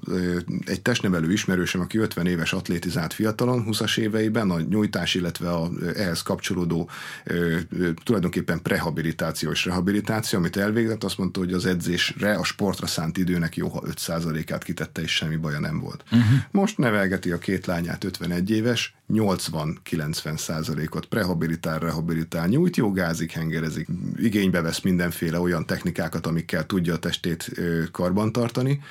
egy 0.66 0.82
testnevelő 0.82 1.32
ismerősem, 1.32 1.82
aki 1.82 1.98
50 1.98 2.26
éves 2.26 2.54
atlétizált 2.54 3.14
fiatalon, 3.14 3.66
20-as 3.68 3.98
éveiben 3.98 4.50
a 4.50 4.60
nyújtás, 4.60 5.16
illetve 5.16 5.52
a 5.52 5.70
ehhez 5.96 6.22
kapcsolódó 6.22 6.90
tulajdonképpen 8.04 8.62
prehabilitáció 8.62 9.52
és 9.52 9.66
rehabilitáció, 9.66 10.40
amit 10.40 10.58
elvégzett, 10.58 11.04
azt 11.04 11.18
mondta, 11.18 11.40
hogy 11.40 11.54
az 11.54 11.66
edzésre, 11.66 12.34
a 12.34 12.44
sportra 12.44 12.88
szánt 12.88 13.18
időnek 13.18 13.56
jó, 13.56 13.68
ha 13.68 13.84
5%-át 13.86 14.64
kitette, 14.64 15.02
és 15.02 15.16
semmi 15.16 15.36
baja 15.36 15.60
nem 15.60 15.80
volt. 15.80 16.04
Uh-huh. 16.12 16.40
Most 16.52 16.78
nevelgeti 16.78 17.32
a 17.32 17.38
két 17.38 17.66
lányát 17.66 18.04
51 18.04 18.52
éves, 18.52 18.96
80-90 19.14 20.38
százalékot 20.38 21.06
prehabilitál, 21.06 21.80
rehabilitál, 21.80 22.48
nyújt, 22.48 22.78
jogázik, 22.78 23.32
hengerezik, 23.32 23.88
igénybe 24.18 24.62
vesz 24.62 24.82
mindenféle 24.82 25.40
olyan 25.40 25.66
technikákat, 25.66 26.28
amikkel 26.28 26.66
tudja 26.66 26.94
a 26.94 27.00
testét 27.00 27.52
karbantartani, 27.92 28.82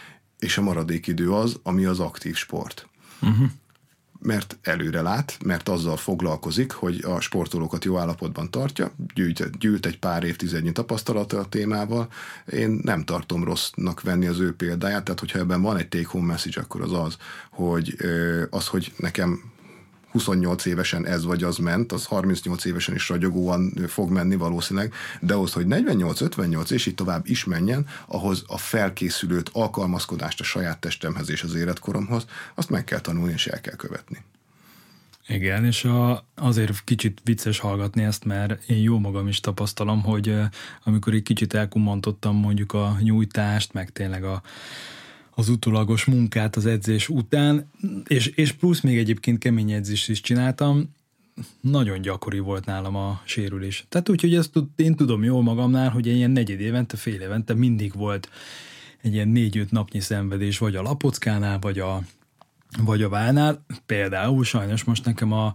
és 0.41 0.59
a 0.59 0.63
maradék 0.63 1.07
idő 1.07 1.33
az, 1.33 1.61
ami 1.63 1.85
az 1.85 2.01
aktív 2.01 2.35
sport. 2.35 2.89
Uh-huh. 3.23 3.49
Mert 4.23 4.59
előre 4.63 5.03
lát, 5.03 5.39
mert 5.45 5.69
azzal 5.69 5.97
foglalkozik, 5.97 6.73
hogy 6.73 7.05
a 7.05 7.21
sportolókat 7.21 7.85
jó 7.85 7.99
állapotban 7.99 8.51
tartja, 8.51 8.93
gyűjt, 9.15 9.59
gyűjt 9.59 9.87
egy 9.87 9.99
pár 9.99 10.25
évtizednyi 10.25 10.73
tapasztalata 10.73 11.39
a 11.39 11.49
témával. 11.49 12.09
Én 12.53 12.81
nem 12.83 13.05
tartom 13.05 13.45
rossznak 13.45 14.03
venni 14.03 14.27
az 14.27 14.39
ő 14.39 14.55
példáját, 14.55 15.05
tehát 15.05 15.21
hogyha 15.21 15.39
ebben 15.39 15.63
van 15.63 15.77
egy 15.77 15.89
take-home 15.89 16.27
message, 16.27 16.61
akkor 16.61 16.81
az 16.81 16.93
az, 16.93 17.17
hogy 17.51 17.97
az, 18.51 18.67
hogy 18.67 18.93
nekem 18.97 19.43
28 20.11 20.65
évesen 20.65 21.07
ez 21.07 21.25
vagy 21.25 21.43
az 21.43 21.57
ment, 21.57 21.93
az 21.93 22.05
38 22.05 22.65
évesen 22.65 22.95
is 22.95 23.09
ragyogóan 23.09 23.73
fog 23.87 24.11
menni 24.11 24.37
valószínűleg, 24.37 24.93
de 25.21 25.35
ahhoz, 25.35 25.53
hogy 25.53 25.67
48-58 25.69 26.71
és 26.71 26.87
így 26.87 26.95
tovább 26.95 27.27
is 27.27 27.45
menjen, 27.45 27.87
ahhoz 28.07 28.45
a 28.47 28.59
felkészülőt, 28.59 29.51
alkalmazkodást 29.53 30.41
a 30.41 30.45
saját 30.45 30.79
testemhez 30.79 31.31
és 31.31 31.43
az 31.43 31.55
életkoromhoz, 31.55 32.25
azt 32.55 32.71
meg 32.71 32.85
kell 32.85 33.01
tanulni 33.01 33.33
és 33.33 33.47
el 33.47 33.61
kell 33.61 33.77
követni. 33.77 34.19
Igen, 35.29 35.65
és 35.65 35.85
a, 35.85 36.25
azért 36.35 36.85
kicsit 36.85 37.21
vicces 37.25 37.59
hallgatni 37.59 38.03
ezt, 38.03 38.25
mert 38.25 38.69
én 38.69 38.83
jó 38.83 38.99
magam 38.99 39.29
is 39.29 39.41
tapasztalom, 39.41 40.03
hogy 40.03 40.35
amikor 40.85 41.15
egy 41.15 41.23
kicsit 41.23 41.55
elkumantottam 41.55 42.37
mondjuk 42.37 42.73
a 42.73 42.97
nyújtást, 43.01 43.73
meg 43.73 43.91
tényleg 43.91 44.25
a, 44.25 44.43
az 45.31 45.49
utólagos 45.49 46.05
munkát 46.05 46.57
az 46.57 46.67
edzés 46.67 47.09
után, 47.09 47.71
és, 48.07 48.27
és 48.27 48.53
plusz 48.53 48.81
még 48.81 48.99
egyébként 48.99 49.39
kemény 49.39 49.73
edzést 49.73 50.09
is 50.09 50.21
csináltam, 50.21 50.95
nagyon 51.61 52.01
gyakori 52.01 52.39
volt 52.39 52.65
nálam 52.65 52.97
a 52.97 53.21
sérülés. 53.25 53.85
Tehát 53.89 54.09
úgy, 54.09 54.21
hogy 54.21 54.35
ezt 54.35 54.53
én 54.77 54.95
tudom 54.95 55.25
jól 55.25 55.43
magamnál, 55.43 55.91
hogy 55.91 56.07
ilyen 56.07 56.31
negyed 56.31 56.61
évente, 56.61 56.97
fél 56.97 57.21
évente 57.21 57.55
mindig 57.55 57.93
volt 57.95 58.29
egy 59.03 59.13
ilyen 59.13 59.29
négy-öt 59.29 59.71
napnyi 59.71 60.01
szenvedés, 60.01 60.59
vagy 60.59 60.77
a 60.77 60.83
lapockánál, 60.83 61.59
vagy 61.59 61.79
a, 61.79 62.03
vagy 62.79 63.03
a 63.03 63.09
válnál. 63.09 63.65
Például 63.87 64.45
sajnos 64.45 64.85
most 64.85 65.05
nekem 65.05 65.33
a 65.33 65.53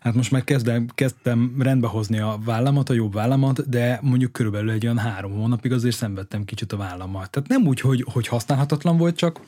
Hát 0.00 0.14
most 0.14 0.30
már 0.30 0.44
kezdem, 0.44 0.86
kezdtem 0.94 1.54
rendbehozni 1.58 2.18
a 2.18 2.38
vállamat, 2.44 2.90
a 2.90 2.92
jobb 2.92 3.12
vállamat, 3.12 3.68
de 3.68 3.98
mondjuk 4.02 4.32
körülbelül 4.32 4.70
egy 4.70 4.84
olyan 4.84 4.98
három 4.98 5.32
hónapig 5.32 5.72
azért 5.72 5.96
szenvedtem 5.96 6.44
kicsit 6.44 6.72
a 6.72 6.76
vállammal. 6.76 7.26
Tehát 7.26 7.48
nem 7.48 7.66
úgy, 7.66 7.80
hogy, 7.80 8.04
hogy 8.12 8.26
használhatatlan 8.26 8.96
volt, 8.96 9.16
csak 9.16 9.40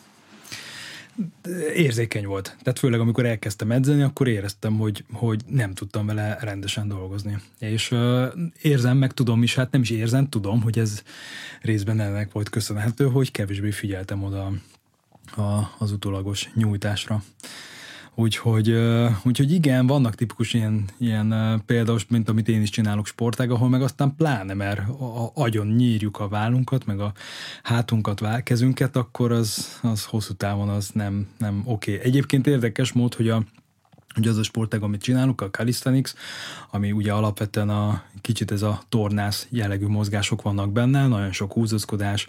érzékeny 1.75 2.27
volt. 2.27 2.57
Tehát 2.63 2.79
főleg 2.79 3.01
amikor 3.01 3.27
elkezdtem 3.27 3.71
edzeni, 3.71 4.03
akkor 4.03 4.29
éreztem, 4.29 4.79
hogy, 4.79 5.05
hogy 5.13 5.43
nem 5.47 5.75
tudtam 5.75 6.07
vele 6.07 6.39
rendesen 6.41 6.89
dolgozni. 6.89 7.39
És 7.59 7.91
uh, 7.91 8.25
érzem, 8.63 8.97
meg 8.97 9.13
tudom 9.13 9.43
is, 9.43 9.55
hát 9.55 9.71
nem 9.71 9.81
is 9.81 9.91
érzem, 9.91 10.29
tudom, 10.29 10.63
hogy 10.63 10.79
ez 10.79 11.03
részben 11.63 12.01
ennek 12.01 12.33
volt 12.33 12.49
köszönhető, 12.49 13.09
hogy 13.09 13.31
kevésbé 13.31 13.71
figyeltem 13.71 14.23
oda 14.23 14.53
a, 15.37 15.75
az 15.79 15.93
utólagos 15.93 16.51
nyújtásra. 16.55 17.23
Úgyhogy, 18.15 18.75
úgyhogy 19.25 19.53
igen, 19.53 19.87
vannak 19.87 20.15
tipikus 20.15 20.55
ilyen, 20.55 20.85
ilyen 20.99 21.63
például, 21.67 21.99
mint 22.09 22.29
amit 22.29 22.49
én 22.49 22.63
is 22.63 22.71
csinálok 22.71 23.07
sportág, 23.07 23.51
ahol 23.51 23.69
meg 23.69 23.83
aztán 23.83 24.15
pláne, 24.17 24.55
mert 24.55 24.89
a, 24.89 25.31
agyon 25.35 25.67
nyírjuk 25.67 26.19
a 26.21 26.29
vállunkat, 26.29 26.87
meg 26.87 27.01
a 27.01 27.13
hátunkat, 27.63 28.43
kezünket, 28.43 28.97
akkor 28.97 29.33
az, 29.33 29.79
az 29.83 30.05
hosszú 30.05 30.33
távon 30.33 30.69
az 30.69 30.91
nem, 30.93 31.29
nem 31.39 31.63
oké. 31.65 31.95
Okay. 31.95 32.07
Egyébként 32.07 32.47
érdekes 32.47 32.93
mód, 32.93 33.15
hogy 33.15 33.29
a 33.29 33.43
hogy 34.19 34.29
az 34.29 34.37
a 34.37 34.43
sportág, 34.43 34.83
amit 34.83 35.03
csinálunk, 35.03 35.41
a 35.41 35.51
calisthenics, 35.51 36.13
ami 36.71 36.93
ugye 36.93 37.13
alapvetően 37.13 37.69
a 37.69 38.03
kicsit 38.21 38.51
ez 38.51 38.63
a 38.63 38.83
tornász 38.89 39.47
jellegű 39.51 39.87
mozgások 39.87 40.43
vannak 40.43 40.73
benne, 40.73 41.07
nagyon 41.07 41.33
sok 41.33 41.53
húzózkodás, 41.53 42.27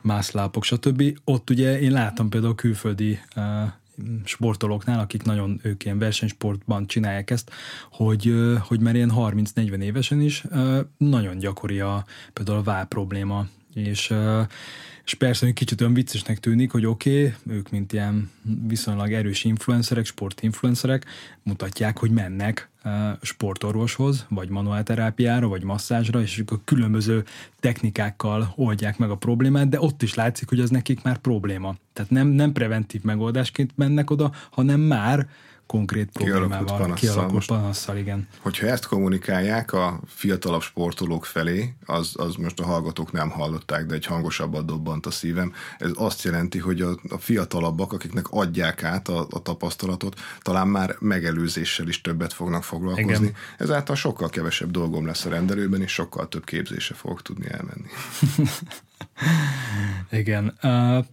mászlápok, 0.00 0.64
stb. 0.64 1.18
Ott 1.24 1.50
ugye 1.50 1.80
én 1.80 1.92
láttam 1.92 2.28
például 2.28 2.54
külföldi 2.54 3.18
uh, 3.36 3.44
sportolóknál, 4.24 4.98
akik 4.98 5.22
nagyon 5.22 5.60
ők 5.62 5.84
ilyen 5.84 5.98
versenysportban 5.98 6.86
csinálják 6.86 7.30
ezt, 7.30 7.50
hogy, 7.90 8.34
hogy 8.60 8.80
már 8.80 8.94
ilyen 8.94 9.12
30-40 9.16 9.80
évesen 9.80 10.20
is 10.20 10.44
nagyon 10.96 11.38
gyakori 11.38 11.80
a, 11.80 12.04
például 12.32 12.58
a 12.58 12.62
vál 12.62 12.86
probléma, 12.86 13.46
és 13.74 14.12
és 15.04 15.14
persze, 15.14 15.44
hogy 15.44 15.54
kicsit 15.54 15.80
olyan 15.80 15.94
viccesnek 15.94 16.38
tűnik, 16.38 16.70
hogy 16.70 16.86
oké, 16.86 17.26
okay, 17.26 17.56
ők 17.56 17.70
mint 17.70 17.92
ilyen 17.92 18.30
viszonylag 18.66 19.12
erős 19.12 19.44
influencerek, 19.44 20.04
sportinfluencerek 20.04 21.04
mutatják, 21.42 21.98
hogy 21.98 22.10
mennek 22.10 22.70
sportorvoshoz, 23.22 24.26
vagy 24.28 24.48
manuálterápiára, 24.48 25.48
vagy 25.48 25.62
masszázsra, 25.62 26.20
és 26.20 26.38
ők 26.38 26.50
a 26.50 26.60
különböző 26.64 27.24
technikákkal 27.60 28.52
oldják 28.56 28.98
meg 28.98 29.10
a 29.10 29.16
problémát, 29.16 29.68
de 29.68 29.80
ott 29.80 30.02
is 30.02 30.14
látszik, 30.14 30.48
hogy 30.48 30.60
az 30.60 30.70
nekik 30.70 31.02
már 31.02 31.18
probléma. 31.18 31.76
Tehát 31.92 32.10
nem, 32.10 32.26
nem 32.26 32.52
preventív 32.52 33.02
megoldásként 33.02 33.72
mennek 33.76 34.10
oda, 34.10 34.32
hanem 34.50 34.80
már 34.80 35.28
konkrét 35.72 36.10
problémával, 36.12 36.94
kialakult 36.94 37.46
panasszal, 37.46 37.96
igen. 37.96 38.28
Hogyha 38.40 38.66
ezt 38.66 38.86
kommunikálják 38.86 39.72
a 39.72 40.00
fiatalabb 40.06 40.62
sportolók 40.62 41.24
felé, 41.24 41.74
az, 41.86 42.12
az 42.16 42.34
most 42.34 42.60
a 42.60 42.64
hallgatók 42.64 43.12
nem 43.12 43.30
hallották, 43.30 43.86
de 43.86 43.94
egy 43.94 44.06
hangosabbat 44.06 44.64
dobbant 44.64 45.06
a 45.06 45.10
szívem. 45.10 45.52
Ez 45.78 45.90
azt 45.94 46.22
jelenti, 46.22 46.58
hogy 46.58 46.80
a, 46.80 46.98
a 47.08 47.18
fiatalabbak, 47.18 47.92
akiknek 47.92 48.26
adják 48.30 48.82
át 48.82 49.08
a, 49.08 49.26
a 49.30 49.42
tapasztalatot, 49.42 50.20
talán 50.42 50.68
már 50.68 50.96
megelőzéssel 50.98 51.88
is 51.88 52.00
többet 52.00 52.32
fognak 52.32 52.64
foglalkozni. 52.64 53.26
Igen. 53.26 53.34
Ezáltal 53.58 53.96
sokkal 53.96 54.28
kevesebb 54.28 54.70
dolgom 54.70 55.06
lesz 55.06 55.24
a 55.24 55.28
rendelőben, 55.28 55.82
és 55.82 55.92
sokkal 55.92 56.28
több 56.28 56.44
képzése 56.44 56.94
fogok 56.94 57.22
tudni 57.22 57.46
elmenni. 57.50 57.88
Igen. 60.10 60.54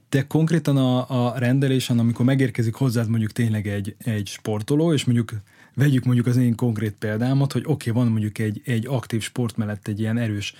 De 0.09 0.27
konkrétan 0.27 0.77
a, 0.77 1.27
a 1.27 1.37
rendelésen, 1.37 1.99
amikor 1.99 2.25
megérkezik 2.25 2.73
hozzád 2.73 3.09
mondjuk 3.09 3.31
tényleg 3.31 3.67
egy, 3.67 3.95
egy 3.97 4.27
sportoló, 4.27 4.93
és 4.93 5.05
mondjuk 5.05 5.31
vegyük 5.73 6.03
mondjuk 6.03 6.25
az 6.25 6.37
én 6.37 6.55
konkrét 6.55 6.95
példámat, 6.99 7.51
hogy 7.51 7.63
oké, 7.65 7.89
okay, 7.89 8.03
van 8.03 8.11
mondjuk 8.11 8.37
egy, 8.37 8.61
egy 8.65 8.87
aktív 8.87 9.21
sport 9.21 9.57
mellett 9.57 9.87
egy 9.87 9.99
ilyen 9.99 10.17
erős 10.17 10.53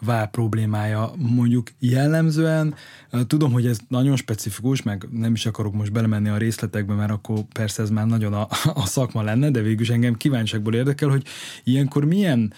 vál 0.00 0.26
problémája, 0.26 1.12
mondjuk 1.16 1.68
jellemzően, 1.78 2.74
tudom, 3.26 3.52
hogy 3.52 3.66
ez 3.66 3.78
nagyon 3.88 4.16
specifikus, 4.16 4.82
meg 4.82 5.08
nem 5.10 5.32
is 5.32 5.46
akarok 5.46 5.74
most 5.74 5.92
belemenni 5.92 6.28
a 6.28 6.36
részletekbe, 6.36 6.94
mert 6.94 7.10
akkor 7.10 7.42
persze 7.52 7.82
ez 7.82 7.90
már 7.90 8.06
nagyon 8.06 8.32
a, 8.32 8.48
a 8.74 8.86
szakma 8.86 9.22
lenne, 9.22 9.50
de 9.50 9.60
végül 9.60 9.92
engem 9.92 10.14
kíváncsiakból 10.14 10.74
érdekel, 10.74 11.08
hogy 11.08 11.26
ilyenkor 11.64 12.04
milyen 12.04 12.52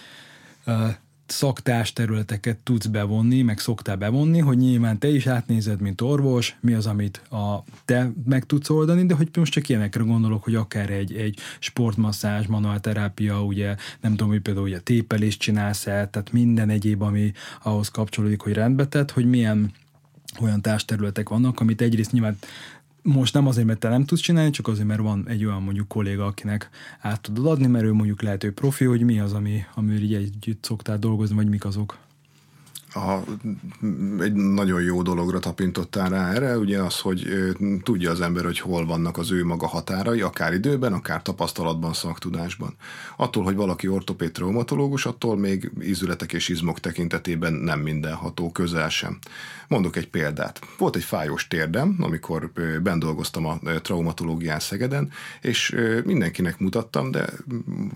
szaktás 1.30 1.92
területeket 1.92 2.56
tudsz 2.56 2.86
bevonni, 2.86 3.42
meg 3.42 3.58
szoktál 3.58 3.96
bevonni, 3.96 4.38
hogy 4.38 4.56
nyilván 4.56 4.98
te 4.98 5.08
is 5.08 5.26
átnézed, 5.26 5.80
mint 5.80 6.00
orvos, 6.00 6.56
mi 6.60 6.72
az, 6.72 6.86
amit 6.86 7.16
a, 7.30 7.64
te 7.84 8.12
meg 8.24 8.44
tudsz 8.44 8.70
oldani, 8.70 9.06
de 9.06 9.14
hogy 9.14 9.28
most 9.36 9.52
csak 9.52 9.68
ilyenekre 9.68 10.02
gondolok, 10.02 10.44
hogy 10.44 10.54
akár 10.54 10.90
egy, 10.90 11.14
egy 11.14 11.38
sportmasszázs, 11.58 12.46
manuálterápia, 12.46 13.44
ugye 13.44 13.76
nem 14.00 14.10
tudom, 14.10 14.28
hogy 14.28 14.40
például 14.40 14.66
ugye 14.66 14.80
tépelést 14.80 15.40
csinálsz 15.40 15.86
el, 15.86 16.10
tehát 16.10 16.32
minden 16.32 16.70
egyéb, 16.70 17.02
ami 17.02 17.32
ahhoz 17.62 17.88
kapcsolódik, 17.88 18.40
hogy 18.40 18.52
rendbe 18.52 18.86
tett, 18.86 19.10
hogy 19.10 19.28
milyen 19.28 19.72
olyan 20.40 20.60
társterületek 20.60 21.28
vannak, 21.28 21.60
amit 21.60 21.80
egyrészt 21.80 22.12
nyilván 22.12 22.38
most 23.12 23.34
nem 23.34 23.46
azért, 23.46 23.66
mert 23.66 23.78
te 23.78 23.88
nem 23.88 24.04
tudsz 24.04 24.20
csinálni, 24.20 24.50
csak 24.50 24.68
azért, 24.68 24.86
mert 24.86 25.00
van 25.00 25.24
egy 25.28 25.44
olyan 25.44 25.62
mondjuk 25.62 25.88
kolléga, 25.88 26.26
akinek 26.26 26.68
át 27.00 27.20
tudod 27.20 27.46
adni, 27.46 27.66
mert 27.66 27.84
ő 27.84 27.92
mondjuk 27.92 28.22
lehet, 28.22 28.42
hogy 28.42 28.52
profi, 28.52 28.84
hogy 28.84 29.02
mi 29.02 29.20
az, 29.20 29.32
ami, 29.32 29.64
ami 29.74 29.94
így 29.94 30.14
együtt 30.14 30.64
szoktál 30.64 30.98
dolgozni, 30.98 31.34
vagy 31.34 31.48
mik 31.48 31.64
azok? 31.64 31.98
a, 32.94 33.18
egy 34.20 34.32
nagyon 34.32 34.82
jó 34.82 35.02
dologra 35.02 35.38
tapintottál 35.38 36.08
rá 36.08 36.32
erre, 36.32 36.58
ugye 36.58 36.82
az, 36.82 36.98
hogy 36.98 37.26
tudja 37.82 38.10
az 38.10 38.20
ember, 38.20 38.44
hogy 38.44 38.58
hol 38.58 38.86
vannak 38.86 39.18
az 39.18 39.30
ő 39.30 39.44
maga 39.44 39.66
határai, 39.66 40.20
akár 40.20 40.52
időben, 40.52 40.92
akár 40.92 41.22
tapasztalatban, 41.22 41.92
szaktudásban. 41.92 42.74
Attól, 43.16 43.44
hogy 43.44 43.54
valaki 43.54 43.88
ortopéd 43.88 44.32
traumatológus, 44.32 45.06
attól 45.06 45.36
még 45.36 45.70
ízületek 45.82 46.32
és 46.32 46.48
izmok 46.48 46.80
tekintetében 46.80 47.52
nem 47.52 47.80
mindenható, 47.80 48.52
közel 48.52 48.88
sem. 48.88 49.18
Mondok 49.70 49.96
egy 49.96 50.08
példát. 50.08 50.60
Volt 50.78 50.96
egy 50.96 51.04
fájós 51.04 51.46
térdem, 51.46 51.96
amikor 52.00 52.50
ben 52.82 52.98
dolgoztam 52.98 53.46
a 53.46 53.58
traumatológián 53.82 54.60
Szegeden, 54.60 55.10
és 55.40 55.76
mindenkinek 56.04 56.58
mutattam, 56.58 57.10
de 57.10 57.28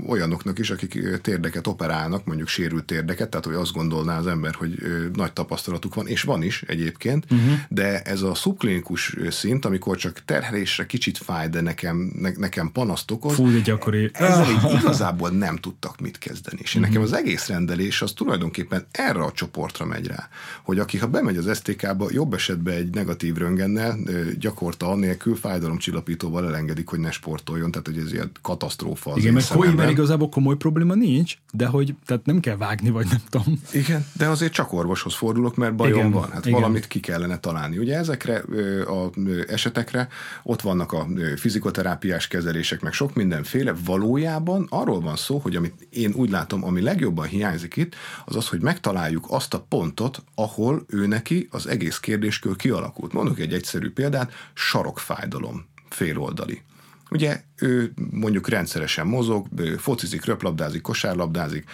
olyanoknak 0.07 0.59
is, 0.59 0.71
akik 0.71 1.21
térdeket 1.23 1.67
operálnak, 1.67 2.25
mondjuk 2.25 2.49
sérült 2.49 2.85
térdeket, 2.85 3.29
tehát 3.29 3.47
hogy 3.47 3.55
azt 3.55 3.73
gondolná 3.73 4.19
az 4.19 4.27
ember, 4.27 4.55
hogy 4.55 4.79
nagy 5.13 5.33
tapasztalatuk 5.33 5.95
van, 5.95 6.07
és 6.07 6.23
van 6.23 6.43
is 6.43 6.63
egyébként, 6.63 7.25
uh-huh. 7.31 7.59
de 7.69 8.03
ez 8.03 8.23
a 8.23 8.35
szubklinikus 8.35 9.17
szint, 9.31 9.65
amikor 9.65 9.97
csak 9.97 10.25
terhelésre 10.25 10.87
kicsit 10.87 11.19
fáj, 11.19 11.49
de 11.49 11.61
nekem, 11.61 12.13
ne, 12.19 12.31
nekem 12.37 12.73
panaszt 12.73 13.11
okoz, 13.11 13.35
Fú, 13.35 13.59
gyakori. 13.65 14.11
ezzel 14.13 14.51
így 14.51 14.73
igazából 14.81 15.31
nem 15.31 15.57
tudtak 15.57 16.01
mit 16.01 16.19
kezdeni. 16.19 16.59
És 16.63 16.75
uh-huh. 16.75 16.89
nekem 16.89 17.03
az 17.03 17.13
egész 17.13 17.47
rendelés 17.47 18.03
az 18.03 18.13
tulajdonképpen 18.13 18.87
erre 18.91 19.23
a 19.23 19.33
csoportra 19.33 19.85
megy 19.85 20.07
rá, 20.07 20.29
hogy 20.63 20.79
aki 20.79 20.99
ha 20.99 21.07
bemegy 21.07 21.37
az 21.37 21.47
STK-ba, 21.65 22.07
jobb 22.11 22.35
esetben 22.35 22.75
egy 22.75 22.95
negatív 22.95 23.37
röngennel, 23.37 23.99
gyakorta 24.39 24.91
annélkül 24.91 25.37
fájdalomcsillapítóval 25.37 26.47
elengedik, 26.47 26.89
hogy 26.89 26.99
ne 26.99 27.11
sportoljon, 27.11 27.71
tehát 27.71 27.87
hogy 27.87 27.99
ez 27.99 28.13
ilyen 28.13 28.31
katasztrófa. 28.43 29.13
Az 29.13 29.19
Igen, 29.19 29.33
mert 29.33 29.49
koiben 29.49 29.89
igazából 29.89 30.29
komoly 30.29 30.57
probléma 30.57 30.95
nincs, 30.95 31.37
de 31.53 31.67
hogy 31.67 31.95
tehát 32.07 32.27
nem 32.27 32.41
kell 32.41 32.57
vágni, 32.57 32.91
vagy 32.91 33.07
nem 33.11 33.21
tudom. 33.29 33.61
Igen, 33.73 34.07
de 34.17 34.29
azért 34.29 34.53
csak 34.53 34.73
orvoshoz 34.73 35.15
fordulok, 35.15 35.57
mert 35.57 35.75
bajom 35.75 35.99
igen, 35.99 36.11
van. 36.11 36.31
Hát 36.31 36.47
igen. 36.47 36.61
valamit 36.61 36.87
ki 36.87 37.01
kellene 37.01 37.39
találni. 37.39 37.79
Ugye 37.79 37.97
ezekre 37.97 38.43
a 38.87 39.11
esetekre 39.49 40.09
ott 40.43 40.61
vannak 40.61 40.93
a 40.93 41.07
fizikoterápiás 41.37 42.29
kezelések, 42.29 42.81
meg 42.81 42.93
sok 42.93 43.15
mindenféle. 43.15 43.75
Valójában 43.85 44.67
arról 44.71 45.01
van 45.01 45.17
szó, 45.17 45.39
hogy 45.39 45.57
amit 45.57 45.89
én 45.91 46.13
úgy 46.15 46.31
látom, 46.31 46.65
ami 46.65 46.81
legjobban 46.81 47.27
hiányzik 47.27 47.77
itt, 47.77 47.95
az 48.25 48.37
az, 48.37 48.49
hogy 48.49 48.61
megtaláljuk 48.61 49.27
azt 49.29 49.55
a 49.55 49.67
pontot, 49.69 50.23
ahol 50.35 50.85
ő 50.87 51.07
neki 51.07 51.49
az 51.55 51.67
egész 51.67 51.99
kérdéskör 51.99 52.57
kialakult. 52.57 53.13
Mondok 53.13 53.39
egy 53.39 53.53
egyszerű 53.53 53.91
példát, 53.91 54.33
sarokfájdalom, 54.55 55.65
féloldali. 55.89 56.63
Ugye 57.11 57.43
ő 57.57 57.93
mondjuk 58.11 58.49
rendszeresen 58.49 59.07
mozog, 59.07 59.47
focizik, 59.79 60.25
röplabdázik, 60.25 60.81
kosárlabdázik 60.81 61.65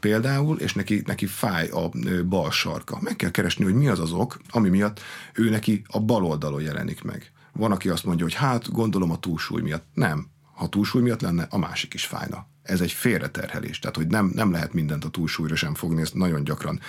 például, 0.00 0.58
és 0.58 0.74
neki, 0.74 1.02
neki 1.06 1.26
fáj 1.26 1.68
a 1.68 1.90
bal 2.28 2.50
sarka. 2.50 2.98
Meg 3.00 3.16
kell 3.16 3.30
keresni, 3.30 3.64
hogy 3.64 3.74
mi 3.74 3.88
az 3.88 4.00
az 4.00 4.12
ok, 4.12 4.40
ami 4.50 4.68
miatt 4.68 5.00
ő 5.34 5.50
neki 5.50 5.82
a 5.86 6.00
bal 6.00 6.24
oldalon 6.24 6.62
jelenik 6.62 7.02
meg. 7.02 7.32
Van, 7.52 7.72
aki 7.72 7.88
azt 7.88 8.04
mondja, 8.04 8.24
hogy 8.24 8.34
hát 8.34 8.72
gondolom 8.72 9.10
a 9.10 9.18
túlsúly 9.18 9.62
miatt. 9.62 9.84
Nem. 9.94 10.26
Ha 10.54 10.68
túlsúly 10.68 11.02
miatt 11.02 11.20
lenne, 11.20 11.46
a 11.50 11.58
másik 11.58 11.94
is 11.94 12.06
fájna 12.06 12.46
ez 12.68 12.80
egy 12.80 12.92
félreterhelés, 12.92 13.78
tehát 13.78 13.96
hogy 13.96 14.06
nem, 14.06 14.30
nem 14.34 14.50
lehet 14.50 14.72
mindent 14.72 15.04
a 15.04 15.08
túlsúlyra 15.08 15.56
sem 15.56 15.74
fogni, 15.74 16.00
ezt 16.00 16.14
nagyon 16.14 16.44
gyakran 16.44 16.80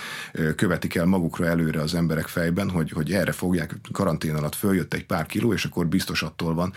követik 0.55 0.95
el 0.95 1.05
magukra 1.05 1.45
előre 1.45 1.81
az 1.81 1.95
emberek 1.95 2.27
fejben, 2.27 2.69
hogy, 2.69 2.91
hogy 2.91 3.11
erre 3.11 3.31
fogják, 3.31 3.75
karantén 3.91 4.35
alatt 4.35 4.55
följött 4.55 4.93
egy 4.93 5.05
pár 5.05 5.25
kiló, 5.25 5.53
és 5.53 5.65
akkor 5.65 5.87
biztos 5.87 6.23
attól 6.23 6.53
van. 6.53 6.73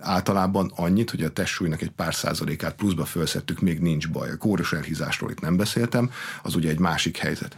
Általában 0.00 0.72
annyit, 0.76 1.10
hogy 1.10 1.22
a 1.22 1.32
testsúlynak 1.32 1.82
egy 1.82 1.90
pár 1.90 2.14
százalékát 2.14 2.74
pluszba 2.74 3.04
felszettük, 3.04 3.60
még 3.60 3.80
nincs 3.80 4.08
baj. 4.08 4.30
A 4.30 4.36
kóros 4.36 4.72
elhízásról 4.72 5.30
itt 5.30 5.40
nem 5.40 5.56
beszéltem, 5.56 6.10
az 6.42 6.54
ugye 6.54 6.70
egy 6.70 6.78
másik 6.78 7.16
helyzet 7.16 7.56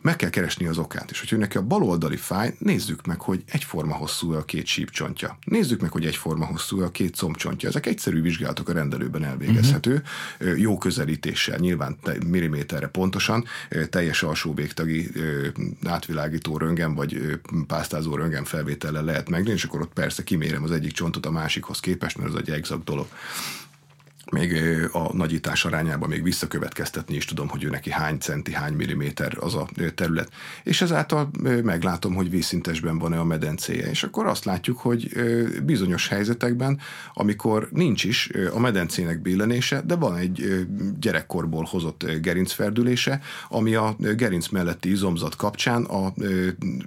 meg 0.00 0.16
kell 0.16 0.30
keresni 0.30 0.66
az 0.66 0.78
okát. 0.78 1.10
És 1.10 1.18
hogyha 1.18 1.36
neki 1.36 1.56
a 1.56 1.62
baloldali 1.62 2.16
fáj, 2.16 2.54
nézzük 2.58 3.06
meg, 3.06 3.20
hogy 3.20 3.42
egyforma 3.46 3.94
hosszú 3.94 4.32
a 4.32 4.44
két 4.44 4.66
sípcsontja. 4.66 5.38
Nézzük 5.44 5.80
meg, 5.80 5.90
hogy 5.90 6.06
egyforma 6.06 6.44
hosszú 6.44 6.80
a 6.80 6.90
két 6.90 7.16
combcsontja. 7.16 7.68
Ezek 7.68 7.86
egyszerű 7.86 8.22
vizsgálatok 8.22 8.68
a 8.68 8.72
rendelőben 8.72 9.24
elvégezhető, 9.24 10.02
uh-huh. 10.40 10.60
jó 10.60 10.78
közelítéssel, 10.78 11.58
nyilván 11.58 11.96
milliméterre 12.26 12.86
pontosan, 12.86 13.44
teljes 13.90 14.22
alsó 14.22 14.54
végtagi 14.54 15.10
átvilágító 15.84 16.56
röngen, 16.56 16.94
vagy 16.94 17.40
pásztázó 17.66 18.14
röngen 18.14 18.44
felvétellel 18.44 19.04
lehet 19.04 19.28
megnézni, 19.28 19.54
és 19.54 19.64
akkor 19.64 19.80
ott 19.80 19.92
persze 19.92 20.22
kimérem 20.22 20.62
az 20.62 20.70
egyik 20.70 20.92
csontot 20.92 21.26
a 21.26 21.30
másikhoz 21.30 21.80
képest, 21.80 22.18
mert 22.18 22.30
ez 22.30 22.36
egy 22.40 22.50
exakt 22.50 22.84
dolog 22.84 23.06
még 24.32 24.62
a 24.92 25.16
nagyítás 25.16 25.64
arányában 25.64 26.08
még 26.08 26.22
visszakövetkeztetni 26.22 27.14
is 27.14 27.24
tudom, 27.24 27.48
hogy 27.48 27.64
ő 27.64 27.68
neki 27.68 27.90
hány 27.90 28.18
centi, 28.18 28.52
hány 28.52 28.72
milliméter 28.72 29.36
az 29.40 29.54
a 29.54 29.68
terület. 29.94 30.32
És 30.62 30.82
ezáltal 30.82 31.30
meglátom, 31.62 32.14
hogy 32.14 32.30
vízszintesben 32.30 32.98
van-e 32.98 33.18
a 33.18 33.24
medencéje. 33.24 33.90
És 33.90 34.02
akkor 34.02 34.26
azt 34.26 34.44
látjuk, 34.44 34.78
hogy 34.78 35.10
bizonyos 35.64 36.08
helyzetekben, 36.08 36.78
amikor 37.14 37.68
nincs 37.70 38.04
is 38.04 38.30
a 38.54 38.58
medencének 38.58 39.22
billenése, 39.22 39.80
de 39.80 39.94
van 39.94 40.16
egy 40.16 40.66
gyerekkorból 41.00 41.64
hozott 41.64 42.06
gerincferdülése, 42.20 43.20
ami 43.48 43.74
a 43.74 43.96
gerinc 44.16 44.48
melletti 44.48 44.90
izomzat 44.90 45.36
kapcsán 45.36 45.84
a 45.84 46.12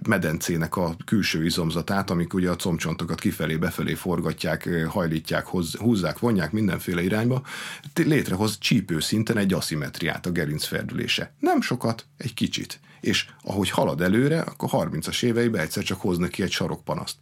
medencének 0.08 0.76
a 0.76 0.96
külső 1.06 1.46
izomzatát, 1.46 2.10
amik 2.10 2.34
ugye 2.34 2.50
a 2.50 2.56
combcsontokat 2.56 3.20
kifelé, 3.20 3.56
befelé 3.56 3.94
forgatják, 3.94 4.70
hajlítják, 4.88 5.48
húzzák, 5.78 6.20
vonják 6.20 6.52
mindenféle 6.52 7.04
irány 7.04 7.28
irányba, 7.30 7.48
létrehoz 7.94 8.58
csípő 8.58 9.00
szinten 9.00 9.38
egy 9.38 9.54
aszimetriát 9.54 10.26
a 10.26 10.32
gerinc 10.32 10.66
ferdülése. 10.66 11.34
Nem 11.40 11.62
sokat, 11.62 12.06
egy 12.18 12.34
kicsit. 12.34 12.80
És 13.02 13.28
ahogy 13.44 13.70
halad 13.70 14.02
előre, 14.02 14.42
akkor 14.42 14.70
30-as 14.72 15.24
éveiben 15.24 15.62
egyszer 15.62 15.84
csak 15.84 16.02
hoz 16.02 16.18
neki 16.18 16.44
egy 16.44 16.52
sarokpanaszt 16.52 17.16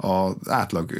az 0.00 0.34
átlag 0.48 0.92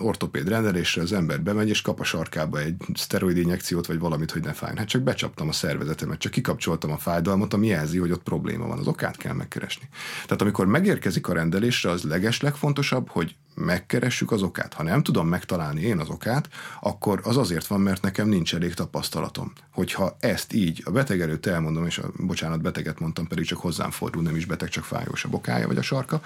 ortopéd 0.00 0.48
rendelésre 0.48 1.02
az 1.02 1.12
ember 1.12 1.42
bemegy, 1.42 1.68
és 1.68 1.82
kap 1.82 2.00
a 2.00 2.04
sarkába 2.04 2.60
egy 2.60 2.74
szteroid 2.94 3.36
injekciót, 3.36 3.86
vagy 3.86 3.98
valamit, 3.98 4.30
hogy 4.30 4.42
ne 4.42 4.52
fájjon. 4.52 4.78
Hát 4.78 4.88
csak 4.88 5.02
becsaptam 5.02 5.48
a 5.48 5.52
szervezetemet, 5.52 6.18
csak 6.18 6.32
kikapcsoltam 6.32 6.90
a 6.90 6.96
fájdalmat, 6.96 7.54
ami 7.54 7.66
jelzi, 7.66 7.98
hogy 7.98 8.10
ott 8.10 8.22
probléma 8.22 8.66
van. 8.66 8.78
Az 8.78 8.86
okát 8.86 9.16
kell 9.16 9.34
megkeresni. 9.34 9.88
Tehát 10.24 10.42
amikor 10.42 10.66
megérkezik 10.66 11.28
a 11.28 11.32
rendelésre, 11.32 11.90
az 11.90 12.02
leges 12.02 12.40
legfontosabb, 12.40 13.08
hogy 13.08 13.34
megkeressük 13.54 14.30
az 14.30 14.42
okát. 14.42 14.74
Ha 14.74 14.82
nem 14.82 15.02
tudom 15.02 15.28
megtalálni 15.28 15.80
én 15.80 15.98
az 15.98 16.08
okát, 16.08 16.48
akkor 16.80 17.20
az 17.24 17.36
azért 17.36 17.66
van, 17.66 17.80
mert 17.80 18.02
nekem 18.02 18.28
nincs 18.28 18.54
elég 18.54 18.74
tapasztalatom. 18.74 19.52
Hogyha 19.70 20.16
ezt 20.20 20.52
így 20.52 20.82
a 20.84 20.90
beteg 20.90 21.20
előtt 21.20 21.46
elmondom, 21.46 21.86
és 21.86 21.98
a, 21.98 22.10
bocsánat, 22.16 22.62
beteget 22.62 23.00
mondtam, 23.00 23.26
pedig 23.26 23.44
csak 23.44 23.58
hozzám 23.58 23.90
fordul, 23.90 24.22
nem 24.22 24.36
is 24.36 24.46
beteg, 24.46 24.68
csak 24.68 24.84
fájós 24.84 25.24
a 25.24 25.28
bokája 25.28 25.66
vagy 25.66 25.76
a 25.76 25.82
sarka, 25.82 26.20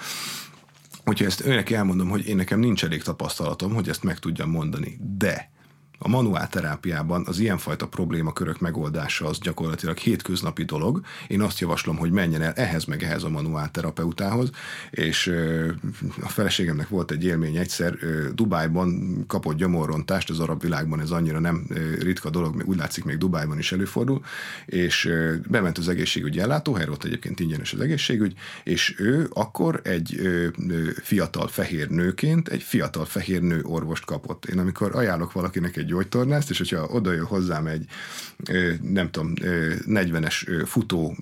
hogyha 1.06 1.24
ezt 1.24 1.46
őnek 1.46 1.70
elmondom, 1.70 2.08
hogy 2.08 2.28
én 2.28 2.36
nekem 2.36 2.58
nincs 2.58 2.84
elég 2.84 3.02
tapasztalatom, 3.02 3.74
hogy 3.74 3.88
ezt 3.88 4.02
meg 4.02 4.18
tudjam 4.18 4.50
mondani, 4.50 4.98
de 5.18 5.50
a 5.98 6.08
manuálterápiában 6.08 7.24
az 7.26 7.38
ilyenfajta 7.38 7.88
problémakörök 7.88 8.60
megoldása 8.60 9.26
az 9.26 9.38
gyakorlatilag 9.38 9.96
hétköznapi 9.96 10.64
dolog. 10.64 11.00
Én 11.28 11.40
azt 11.40 11.58
javaslom, 11.58 11.96
hogy 11.96 12.10
menjen 12.10 12.42
el 12.42 12.52
ehhez 12.52 12.84
meg 12.84 13.02
ehhez 13.02 13.22
a 13.22 13.28
manuálterapeutához, 13.28 14.50
és 14.90 15.32
a 16.20 16.28
feleségemnek 16.28 16.88
volt 16.88 17.10
egy 17.10 17.24
élmény 17.24 17.56
egyszer, 17.56 17.94
Dubájban 18.34 19.24
kapott 19.26 19.56
gyomorrontást, 19.56 20.30
az 20.30 20.40
arab 20.40 20.62
világban 20.62 21.00
ez 21.00 21.10
annyira 21.10 21.38
nem 21.38 21.66
ritka 22.00 22.30
dolog, 22.30 22.62
úgy 22.64 22.76
látszik 22.76 23.04
még 23.04 23.18
Dubájban 23.18 23.58
is 23.58 23.72
előfordul, 23.72 24.22
és 24.66 25.10
bement 25.48 25.78
az 25.78 25.88
egészségügyi 25.88 26.40
ellátóhelyre, 26.40 26.90
ott 26.90 27.04
egyébként 27.04 27.40
ingyenes 27.40 27.72
az 27.72 27.80
egészségügy, 27.80 28.34
és 28.64 28.94
ő 28.98 29.28
akkor 29.32 29.80
egy 29.84 30.20
fiatal 31.02 31.48
fehér 31.48 31.88
nőként 31.88 32.48
egy 32.48 32.62
fiatal 32.62 33.04
fehér 33.04 33.40
nő 33.40 33.62
orvost 33.62 34.04
kapott. 34.04 34.44
Én 34.44 34.58
amikor 34.58 34.96
ajánlok 34.96 35.32
valakinek 35.32 35.76
egy 35.76 35.85
egy 35.86 35.92
gyógytornászt, 35.92 36.50
és 36.50 36.58
hogyha 36.58 36.86
oda 36.86 37.12
jön 37.12 37.24
hozzám 37.24 37.66
egy, 37.66 37.84
nem 38.82 39.10
tudom, 39.10 39.32
40-es 39.36 40.62
futó 40.66 41.16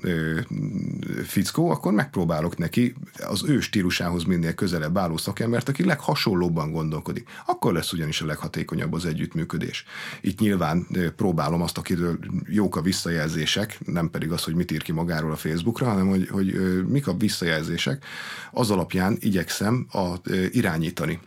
fickó, 1.24 1.70
akkor 1.70 1.92
megpróbálok 1.92 2.56
neki 2.56 2.94
az 3.18 3.44
ő 3.48 3.60
stílusához 3.60 4.24
minél 4.24 4.54
közelebb 4.54 4.98
álló 4.98 5.16
szakembert, 5.16 5.68
aki 5.68 5.84
leghasonlóbban 5.84 6.72
gondolkodik. 6.72 7.28
Akkor 7.46 7.72
lesz 7.72 7.92
ugyanis 7.92 8.20
a 8.20 8.26
leghatékonyabb 8.26 8.92
az 8.92 9.04
együttműködés. 9.04 9.84
Itt 10.20 10.38
nyilván 10.38 10.86
próbálom 11.16 11.62
azt, 11.62 11.78
akiről 11.78 12.18
jók 12.48 12.76
a 12.76 12.82
visszajelzések, 12.82 13.78
nem 13.86 14.10
pedig 14.10 14.32
az, 14.32 14.44
hogy 14.44 14.54
mit 14.54 14.70
ír 14.70 14.82
ki 14.82 14.92
magáról 14.92 15.32
a 15.32 15.36
Facebookra, 15.36 15.86
hanem 15.86 16.08
hogy, 16.08 16.28
hogy 16.28 16.54
mik 16.88 17.06
a 17.06 17.16
visszajelzések, 17.16 18.04
az 18.52 18.70
alapján 18.70 19.16
igyekszem 19.20 19.86
a, 19.90 20.14
irányítani 20.50 21.20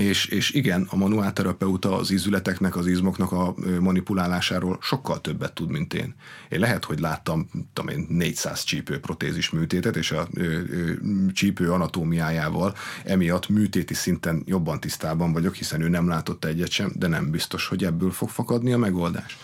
és, 0.00 0.26
és 0.26 0.50
igen, 0.50 0.86
a 0.90 0.96
manuálterapeuta 0.96 1.96
az 1.96 2.10
ízületeknek, 2.10 2.76
az 2.76 2.86
izmoknak 2.86 3.32
a 3.32 3.54
manipulálásáról 3.80 4.78
sokkal 4.80 5.20
többet 5.20 5.52
tud, 5.52 5.70
mint 5.70 5.94
én. 5.94 6.14
Én 6.48 6.60
lehet, 6.60 6.84
hogy 6.84 7.00
láttam 7.00 7.48
tudom 7.72 7.90
én, 7.90 8.06
400 8.08 8.62
csípő 8.62 9.00
protézis 9.00 9.50
műtétet, 9.50 9.96
és 9.96 10.10
a 10.10 10.28
ö, 10.34 10.42
ö, 10.42 10.92
csípő 11.32 11.72
anatómiájával 11.72 12.74
emiatt 13.04 13.48
műtéti 13.48 13.94
szinten 13.94 14.42
jobban 14.46 14.80
tisztában 14.80 15.32
vagyok, 15.32 15.54
hiszen 15.54 15.80
ő 15.80 15.88
nem 15.88 16.08
látott 16.08 16.44
egyet 16.44 16.70
sem, 16.70 16.92
de 16.94 17.06
nem 17.06 17.30
biztos, 17.30 17.66
hogy 17.66 17.84
ebből 17.84 18.10
fog 18.10 18.28
fakadni 18.28 18.72
a 18.72 18.78
megoldás 18.78 19.38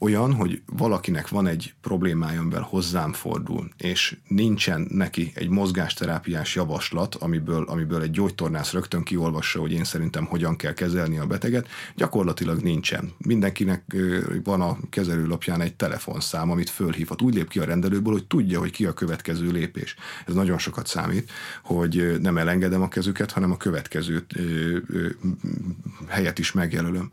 olyan, 0.00 0.34
hogy 0.34 0.62
valakinek 0.66 1.28
van 1.28 1.46
egy 1.46 1.74
problémája, 1.80 2.40
amivel 2.40 2.62
hozzám 2.62 3.12
fordul, 3.12 3.70
és 3.76 4.16
nincsen 4.28 4.86
neki 4.90 5.32
egy 5.34 5.48
mozgásterápiás 5.48 6.54
javaslat, 6.54 7.14
amiből, 7.14 7.64
amiből 7.64 8.02
egy 8.02 8.10
gyógytornász 8.10 8.72
rögtön 8.72 9.02
kiolvassa, 9.02 9.60
hogy 9.60 9.72
én 9.72 9.84
szerintem 9.84 10.24
hogyan 10.24 10.56
kell 10.56 10.72
kezelni 10.72 11.18
a 11.18 11.26
beteget, 11.26 11.68
gyakorlatilag 11.96 12.60
nincsen. 12.60 13.12
Mindenkinek 13.18 13.96
van 14.44 14.60
a 14.60 14.78
kezelőlapján 14.90 15.60
egy 15.60 15.74
telefonszám, 15.74 16.50
amit 16.50 16.70
fölhívhat. 16.70 17.22
Úgy 17.22 17.34
lép 17.34 17.48
ki 17.48 17.58
a 17.58 17.64
rendelőből, 17.64 18.12
hogy 18.12 18.26
tudja, 18.26 18.58
hogy 18.58 18.70
ki 18.70 18.86
a 18.86 18.92
következő 18.92 19.50
lépés. 19.50 19.94
Ez 20.26 20.34
nagyon 20.34 20.58
sokat 20.58 20.86
számít, 20.86 21.30
hogy 21.62 22.16
nem 22.20 22.38
elengedem 22.38 22.82
a 22.82 22.88
kezüket, 22.88 23.30
hanem 23.30 23.50
a 23.50 23.56
következő 23.56 24.26
helyet 26.08 26.38
is 26.38 26.52
megjelölöm. 26.52 27.12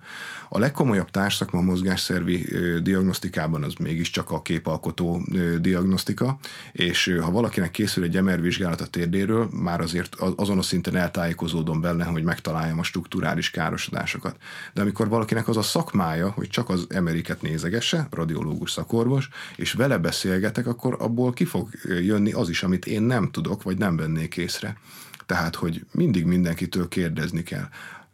A 0.49 0.59
legkomolyabb 0.59 1.09
társzakma 1.09 1.61
mozgásszervi 1.61 2.45
diagnosztikában 2.81 3.63
az 3.63 3.73
mégiscsak 3.73 4.31
a 4.31 4.41
képalkotó 4.41 5.21
diagnosztika, 5.59 6.37
és 6.71 7.17
ha 7.21 7.31
valakinek 7.31 7.71
készül 7.71 8.03
egy 8.03 8.21
MR 8.21 8.41
vizsgálat 8.41 8.81
a 8.81 8.87
térdéről, 8.87 9.49
már 9.51 9.81
azért 9.81 10.15
azon 10.15 10.57
a 10.57 10.61
szinten 10.61 10.95
eltájékozódom 10.95 11.81
benne, 11.81 12.05
hogy 12.05 12.23
megtaláljam 12.23 12.79
a 12.79 12.83
strukturális 12.83 13.49
károsodásokat. 13.49 14.37
De 14.73 14.81
amikor 14.81 15.07
valakinek 15.07 15.47
az 15.47 15.57
a 15.57 15.61
szakmája, 15.61 16.29
hogy 16.29 16.47
csak 16.47 16.69
az 16.69 16.85
emeriket 16.89 17.41
nézegesse, 17.41 18.07
radiológus 18.11 18.71
szakorvos, 18.71 19.29
és 19.55 19.73
vele 19.73 19.97
beszélgetek, 19.97 20.67
akkor 20.67 20.95
abból 20.99 21.33
ki 21.33 21.45
fog 21.45 21.69
jönni 21.83 22.31
az 22.31 22.49
is, 22.49 22.63
amit 22.63 22.85
én 22.85 23.01
nem 23.01 23.31
tudok, 23.31 23.63
vagy 23.63 23.77
nem 23.77 23.95
vennék 23.95 24.37
észre. 24.37 24.77
Tehát, 25.25 25.55
hogy 25.55 25.85
mindig 25.91 26.25
mindenkitől 26.25 26.87
kérdezni 26.87 27.43
kell 27.43 27.67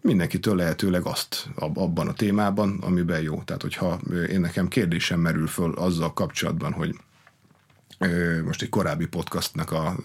mindenkitől 0.04 0.56
lehetőleg 0.56 1.06
azt 1.06 1.50
abban 1.56 2.08
a 2.08 2.14
témában, 2.14 2.78
amiben 2.82 3.22
jó. 3.22 3.42
Tehát, 3.42 3.62
hogyha 3.62 4.00
én 4.30 4.40
nekem 4.40 4.68
kérdésem 4.68 5.20
merül 5.20 5.48
föl 5.48 5.74
azzal 5.74 6.14
kapcsolatban, 6.14 6.72
hogy 6.72 6.96
most 8.46 8.62
egy 8.62 8.70
korábbi 8.70 9.06
podcastnak 9.06 9.72
a 9.72 9.96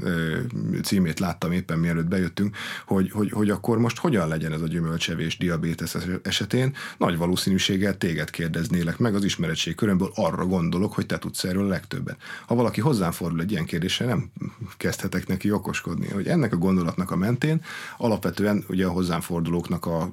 címét 0.83 1.21
láttam 1.21 1.53
éppen 1.53 1.79
mielőtt 1.79 2.07
bejöttünk, 2.07 2.57
hogy, 2.87 3.11
hogy, 3.11 3.31
hogy 3.31 3.51
akkor 3.51 3.79
most 3.79 3.99
hogyan 3.99 4.29
legyen 4.29 4.53
ez 4.53 4.61
a 4.61 4.67
gyümölcsevés 4.67 5.39
diabétesz 5.39 5.97
esetén. 6.23 6.75
Nagy 6.99 7.17
valószínűséggel 7.17 7.97
téged 7.97 8.31
kérdeznélek 8.31 8.99
meg 8.99 9.15
az 9.15 9.25
ismeretség 9.25 9.75
körömből 9.75 10.11
arra 10.15 10.47
gondolok, 10.47 10.93
hogy 10.93 11.07
te 11.07 11.19
tudsz 11.19 11.45
erről 11.45 11.65
a 11.65 11.69
legtöbbet. 11.69 12.17
Ha 12.47 12.55
valaki 12.55 12.81
hozzám 12.81 13.13
fordul 13.13 13.41
egy 13.41 13.51
ilyen 13.51 13.65
kérdésre, 13.65 14.07
nem 14.07 14.31
kezdhetek 14.77 15.27
neki 15.27 15.51
okoskodni, 15.51 16.09
hogy 16.09 16.27
ennek 16.27 16.53
a 16.53 16.57
gondolatnak 16.57 17.11
a 17.11 17.17
mentén 17.17 17.63
alapvetően 17.97 18.65
ugye 18.69 18.87
a 18.87 18.91
hozzám 18.91 19.21
fordulóknak 19.21 19.87
a 19.87 20.11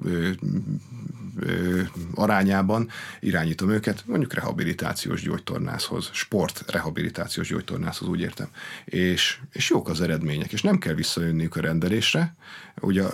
arányában 2.14 2.88
irányítom 3.20 3.70
őket 3.70 4.02
mondjuk 4.06 4.34
rehabilitációs 4.34 5.22
gyógytornászhoz, 5.22 6.08
sport 6.12 6.70
rehabilitációs 6.70 7.48
gyógytornászhoz 7.48 8.08
úgy 8.08 8.20
értem. 8.20 8.48
És, 8.84 9.38
és 9.52 9.70
jók 9.70 9.88
az 9.88 10.00
eredmények, 10.00 10.52
és 10.52 10.62
nem 10.62 10.78
kell 10.78 10.94
visszajönniük 10.94 11.56
a 11.56 11.60
rendelésre. 11.60 12.34
Ugye, 12.80 13.04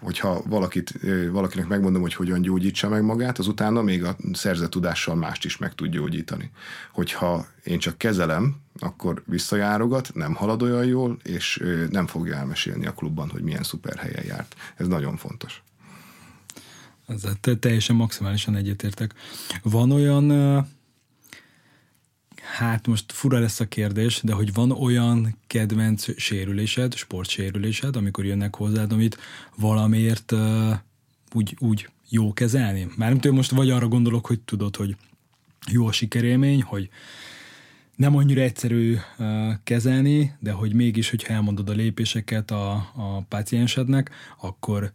hogyha 0.00 0.42
valakit, 0.46 0.98
valakinek 1.30 1.68
megmondom, 1.68 2.02
hogy 2.02 2.14
hogyan 2.14 2.40
gyógyítsa 2.42 2.88
meg 2.88 3.02
magát, 3.02 3.38
az 3.38 3.46
utána 3.46 3.82
még 3.82 4.04
a 4.04 4.16
szerzett 4.32 4.70
tudással 4.70 5.14
mást 5.14 5.44
is 5.44 5.56
meg 5.56 5.74
tud 5.74 5.90
gyógyítani. 5.90 6.50
Hogyha 6.92 7.46
én 7.64 7.78
csak 7.78 7.98
kezelem, 7.98 8.56
akkor 8.78 9.22
visszajárogat, 9.26 10.10
nem 10.14 10.34
halad 10.34 10.62
olyan 10.62 10.84
jól, 10.84 11.16
és 11.22 11.62
nem 11.90 12.06
fogja 12.06 12.36
elmesélni 12.36 12.86
a 12.86 12.92
klubban, 12.92 13.30
hogy 13.30 13.42
milyen 13.42 13.62
szuper 13.62 13.96
helyen 13.96 14.24
járt. 14.26 14.54
Ez 14.76 14.86
nagyon 14.86 15.16
fontos. 15.16 15.62
Ezzel 17.14 17.58
teljesen 17.58 17.96
maximálisan 17.96 18.56
egyetértek. 18.56 19.14
Van 19.62 19.90
olyan 19.90 20.30
Hát 22.42 22.86
most 22.86 23.12
fura 23.12 23.38
lesz 23.38 23.60
a 23.60 23.68
kérdés, 23.68 24.20
de 24.22 24.32
hogy 24.32 24.52
van 24.52 24.70
olyan 24.70 25.38
kedvenc 25.46 26.20
sérülésed, 26.20 26.94
sportsérülésed, 26.94 27.96
amikor 27.96 28.24
jönnek 28.24 28.56
hozzád, 28.56 28.92
amit 28.92 29.18
valamiért 29.56 30.32
úgy, 31.32 31.56
úgy 31.58 31.88
jó 32.08 32.32
kezelni? 32.32 32.88
Mármint 32.96 33.30
most 33.30 33.50
vagy 33.50 33.70
arra 33.70 33.88
gondolok, 33.88 34.26
hogy 34.26 34.40
tudod, 34.40 34.76
hogy 34.76 34.96
jó 35.70 35.86
a 35.86 35.92
sikerélmény, 35.92 36.62
hogy 36.62 36.88
nem 37.96 38.16
annyira 38.16 38.40
egyszerű 38.40 38.96
uh, 39.18 39.52
kezelni, 39.64 40.36
de 40.38 40.52
hogy 40.52 40.74
mégis, 40.74 41.10
hogyha 41.10 41.32
elmondod 41.32 41.68
a 41.68 41.72
lépéseket 41.72 42.50
a, 42.50 42.72
a 42.94 43.24
páciensednek, 43.28 44.10
akkor 44.40 44.92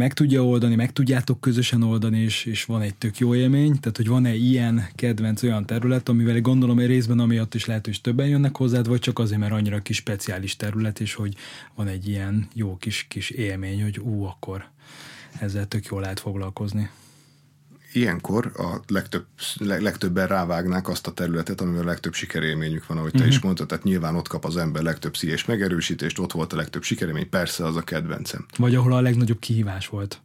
meg 0.00 0.12
tudja 0.12 0.44
oldani, 0.44 0.74
meg 0.74 0.92
tudjátok 0.92 1.40
közösen 1.40 1.82
oldani, 1.82 2.18
és, 2.18 2.44
és 2.44 2.64
van 2.64 2.80
egy 2.82 2.94
tök 2.94 3.18
jó 3.18 3.34
élmény, 3.34 3.80
tehát 3.80 3.96
hogy 3.96 4.08
van-e 4.08 4.34
ilyen 4.34 4.88
kedvenc 4.94 5.42
olyan 5.42 5.66
terület, 5.66 6.08
amivel 6.08 6.40
gondolom 6.40 6.78
egy 6.78 6.86
részben 6.86 7.18
amiatt 7.18 7.54
is 7.54 7.66
lehet, 7.66 7.84
hogy 7.84 8.00
többen 8.00 8.26
jönnek 8.26 8.56
hozzád, 8.56 8.88
vagy 8.88 8.98
csak 8.98 9.18
azért, 9.18 9.40
mert 9.40 9.52
annyira 9.52 9.80
kis 9.80 9.96
speciális 9.96 10.56
terület, 10.56 11.00
és 11.00 11.14
hogy 11.14 11.34
van 11.74 11.86
egy 11.86 12.08
ilyen 12.08 12.48
jó 12.54 12.76
kis, 12.76 13.06
kis 13.08 13.30
élmény, 13.30 13.82
hogy 13.82 13.98
ú, 13.98 14.24
akkor 14.24 14.64
ezzel 15.40 15.68
tök 15.68 15.86
jól 15.86 16.00
lehet 16.00 16.20
foglalkozni 16.20 16.90
ilyenkor 17.92 18.52
a 18.56 18.80
legtöbb, 18.86 19.24
legtöbben 19.58 20.26
rávágnák 20.26 20.88
azt 20.88 21.06
a 21.06 21.12
területet, 21.12 21.60
amivel 21.60 21.82
a 21.82 21.86
legtöbb 21.86 22.14
sikerélményük 22.14 22.86
van, 22.86 22.98
ahogy 22.98 23.10
te 23.10 23.18
uh-huh. 23.18 23.32
is 23.32 23.40
mondtad, 23.40 23.66
tehát 23.66 23.84
nyilván 23.84 24.16
ott 24.16 24.28
kap 24.28 24.44
az 24.44 24.56
ember 24.56 24.82
legtöbb 24.82 25.14
és 25.20 25.44
megerősítést, 25.44 26.18
ott 26.18 26.32
volt 26.32 26.52
a 26.52 26.56
legtöbb 26.56 26.82
sikerélmény, 26.82 27.28
persze 27.28 27.64
az 27.64 27.76
a 27.76 27.82
kedvencem. 27.82 28.46
Vagy 28.56 28.74
ahol 28.74 28.92
a 28.92 29.00
legnagyobb 29.00 29.38
kihívás 29.38 29.88
volt. 29.88 30.20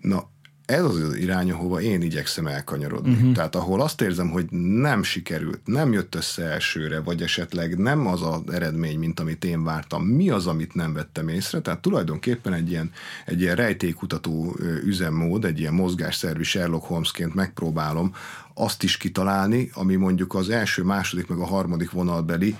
Na, 0.00 0.28
ez 0.66 0.84
az 0.84 1.00
az 1.00 1.14
irány, 1.14 1.50
ahova 1.50 1.80
én 1.80 2.02
igyekszem 2.02 2.46
elkanyarodni. 2.46 3.12
Uh-huh. 3.12 3.32
Tehát 3.32 3.54
ahol 3.54 3.80
azt 3.80 4.00
érzem, 4.00 4.30
hogy 4.30 4.50
nem 4.50 5.02
sikerült, 5.02 5.60
nem 5.64 5.92
jött 5.92 6.14
össze 6.14 6.42
elsőre, 6.42 7.00
vagy 7.00 7.22
esetleg 7.22 7.78
nem 7.78 8.06
az 8.06 8.22
az 8.22 8.52
eredmény, 8.52 8.98
mint 8.98 9.20
amit 9.20 9.44
én 9.44 9.64
vártam, 9.64 10.04
mi 10.04 10.30
az, 10.30 10.46
amit 10.46 10.74
nem 10.74 10.92
vettem 10.92 11.28
észre. 11.28 11.60
Tehát 11.60 11.80
tulajdonképpen 11.80 12.52
egy 12.52 12.70
ilyen, 12.70 12.90
egy 13.26 13.40
ilyen 13.40 13.56
rejtékutató 13.56 14.56
üzemmód, 14.84 15.44
egy 15.44 15.60
ilyen 15.60 15.74
mozgásszervi 15.74 16.44
Sherlock 16.44 16.84
Holmesként 16.86 17.34
megpróbálom 17.34 18.14
azt 18.54 18.82
is 18.82 18.96
kitalálni, 18.96 19.70
ami 19.74 19.94
mondjuk 19.94 20.34
az 20.34 20.48
első, 20.48 20.82
második, 20.82 21.26
meg 21.26 21.38
a 21.38 21.46
harmadik 21.46 21.90
vonalbeli 21.90 22.56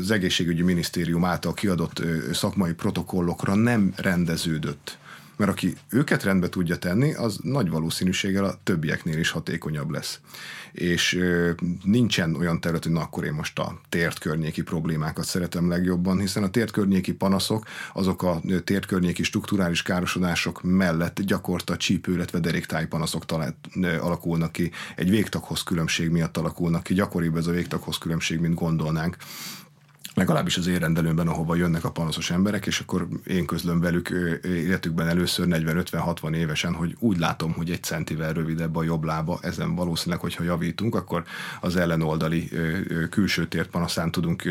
az 0.00 0.10
egészségügyi 0.10 0.62
minisztérium 0.62 1.24
által 1.24 1.54
kiadott 1.54 2.02
szakmai 2.32 2.72
protokollokra 2.72 3.54
nem 3.54 3.92
rendeződött 3.96 4.98
mert 5.42 5.54
aki 5.54 5.76
őket 5.88 6.22
rendbe 6.22 6.48
tudja 6.48 6.76
tenni, 6.76 7.14
az 7.14 7.38
nagy 7.42 7.70
valószínűséggel 7.70 8.44
a 8.44 8.58
többieknél 8.62 9.18
is 9.18 9.30
hatékonyabb 9.30 9.90
lesz. 9.90 10.20
És 10.72 11.18
nincsen 11.84 12.34
olyan 12.34 12.60
terület, 12.60 12.82
hogy 12.82 12.92
na 12.92 13.00
akkor 13.00 13.24
én 13.24 13.32
most 13.32 13.58
a 13.58 13.80
tért 13.88 14.18
környéki 14.18 14.62
problémákat 14.62 15.24
szeretem 15.24 15.68
legjobban, 15.68 16.20
hiszen 16.20 16.42
a 16.42 16.50
tért 16.50 16.70
környéki 16.70 17.12
panaszok, 17.12 17.66
azok 17.92 18.22
a 18.22 18.40
tért 18.64 18.86
környéki 18.86 19.22
strukturális 19.22 19.82
károsodások 19.82 20.62
mellett 20.62 21.20
gyakorta 21.20 21.76
csípő, 21.76 22.12
illetve 22.12 22.38
deréktáj 22.38 22.86
panaszok 22.86 23.26
talált, 23.26 23.56
alakulnak 24.00 24.52
ki, 24.52 24.70
egy 24.96 25.10
végtaghoz 25.10 25.62
különbség 25.62 26.10
miatt 26.10 26.36
alakulnak 26.36 26.82
ki, 26.82 26.94
gyakoribb 26.94 27.36
ez 27.36 27.46
a 27.46 27.52
végtaghoz 27.52 27.98
különbség, 27.98 28.40
mint 28.40 28.54
gondolnánk 28.54 29.16
legalábbis 30.14 30.56
az 30.56 30.66
érendelőmben, 30.66 31.28
ahova 31.28 31.54
jönnek 31.54 31.84
a 31.84 31.90
panaszos 31.90 32.30
emberek, 32.30 32.66
és 32.66 32.80
akkor 32.80 33.08
én 33.26 33.46
közlöm 33.46 33.80
velük 33.80 34.08
életükben 34.44 35.08
először 35.08 35.46
40-50-60 35.50 36.34
évesen, 36.34 36.74
hogy 36.74 36.96
úgy 36.98 37.18
látom, 37.18 37.52
hogy 37.52 37.70
egy 37.70 37.82
centivel 37.82 38.32
rövidebb 38.32 38.76
a 38.76 38.82
jobb 38.82 39.04
lába, 39.04 39.38
ezen 39.42 39.74
valószínűleg, 39.74 40.20
hogyha 40.20 40.44
javítunk, 40.44 40.94
akkor 40.94 41.24
az 41.60 41.76
ellenoldali 41.76 42.50
külső 43.10 43.46
tért 43.46 43.68
panaszán 43.68 44.10
tudunk 44.10 44.42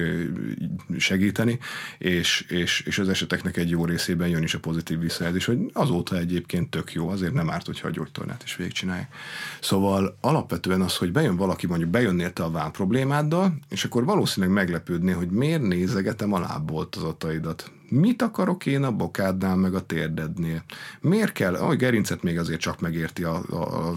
segíteni, 0.97 1.59
és, 1.97 2.41
és, 2.41 2.80
és 2.80 2.99
az 2.99 3.09
eseteknek 3.09 3.57
egy 3.57 3.70
jó 3.70 3.86
részében 3.86 4.28
jön 4.28 4.43
is 4.43 4.53
a 4.53 4.59
pozitív 4.59 4.99
visszajelzés, 4.99 5.45
hogy 5.45 5.57
azóta 5.74 6.18
egyébként 6.18 6.70
tök 6.70 6.93
jó, 6.93 7.09
azért 7.09 7.34
nem 7.34 7.49
árt, 7.49 7.66
hogyha 7.66 7.88
a 7.88 7.91
gyógytornát 7.91 8.43
is 8.43 8.55
végigcsinálják. 8.55 9.14
Szóval 9.62 10.18
alapvetően 10.22 10.82
az, 10.82 10.97
hogy 10.97 11.12
bejön 11.12 11.36
valaki, 11.36 11.68
mondjuk 11.68 11.89
bejönnél 11.89 12.34
te 12.34 12.43
a 12.43 12.51
vám 12.51 12.72
problémáddal, 12.72 13.53
és 13.70 13.84
akkor 13.84 14.05
valószínűleg 14.05 14.55
meglepődni, 14.55 15.12
hogy 15.12 15.30
miért 15.30 15.51
miért 15.58 15.74
nézegetem 15.74 16.34
a 16.34 16.39
lábboltozataidat? 16.39 17.72
Mit 17.89 18.22
akarok 18.22 18.66
én 18.66 18.84
a 18.84 18.91
bokádnál 18.91 19.56
meg 19.56 19.74
a 19.74 19.86
térdednél? 19.86 20.64
Miért 21.02 21.32
kell, 21.32 21.56
ahogy 21.56 21.78
gerincet 21.78 22.24
még 22.24 22.39
azért 22.39 22.60
csak 22.60 22.80
megérti 22.80 23.24
a, 23.24 23.41
a, 23.49 23.88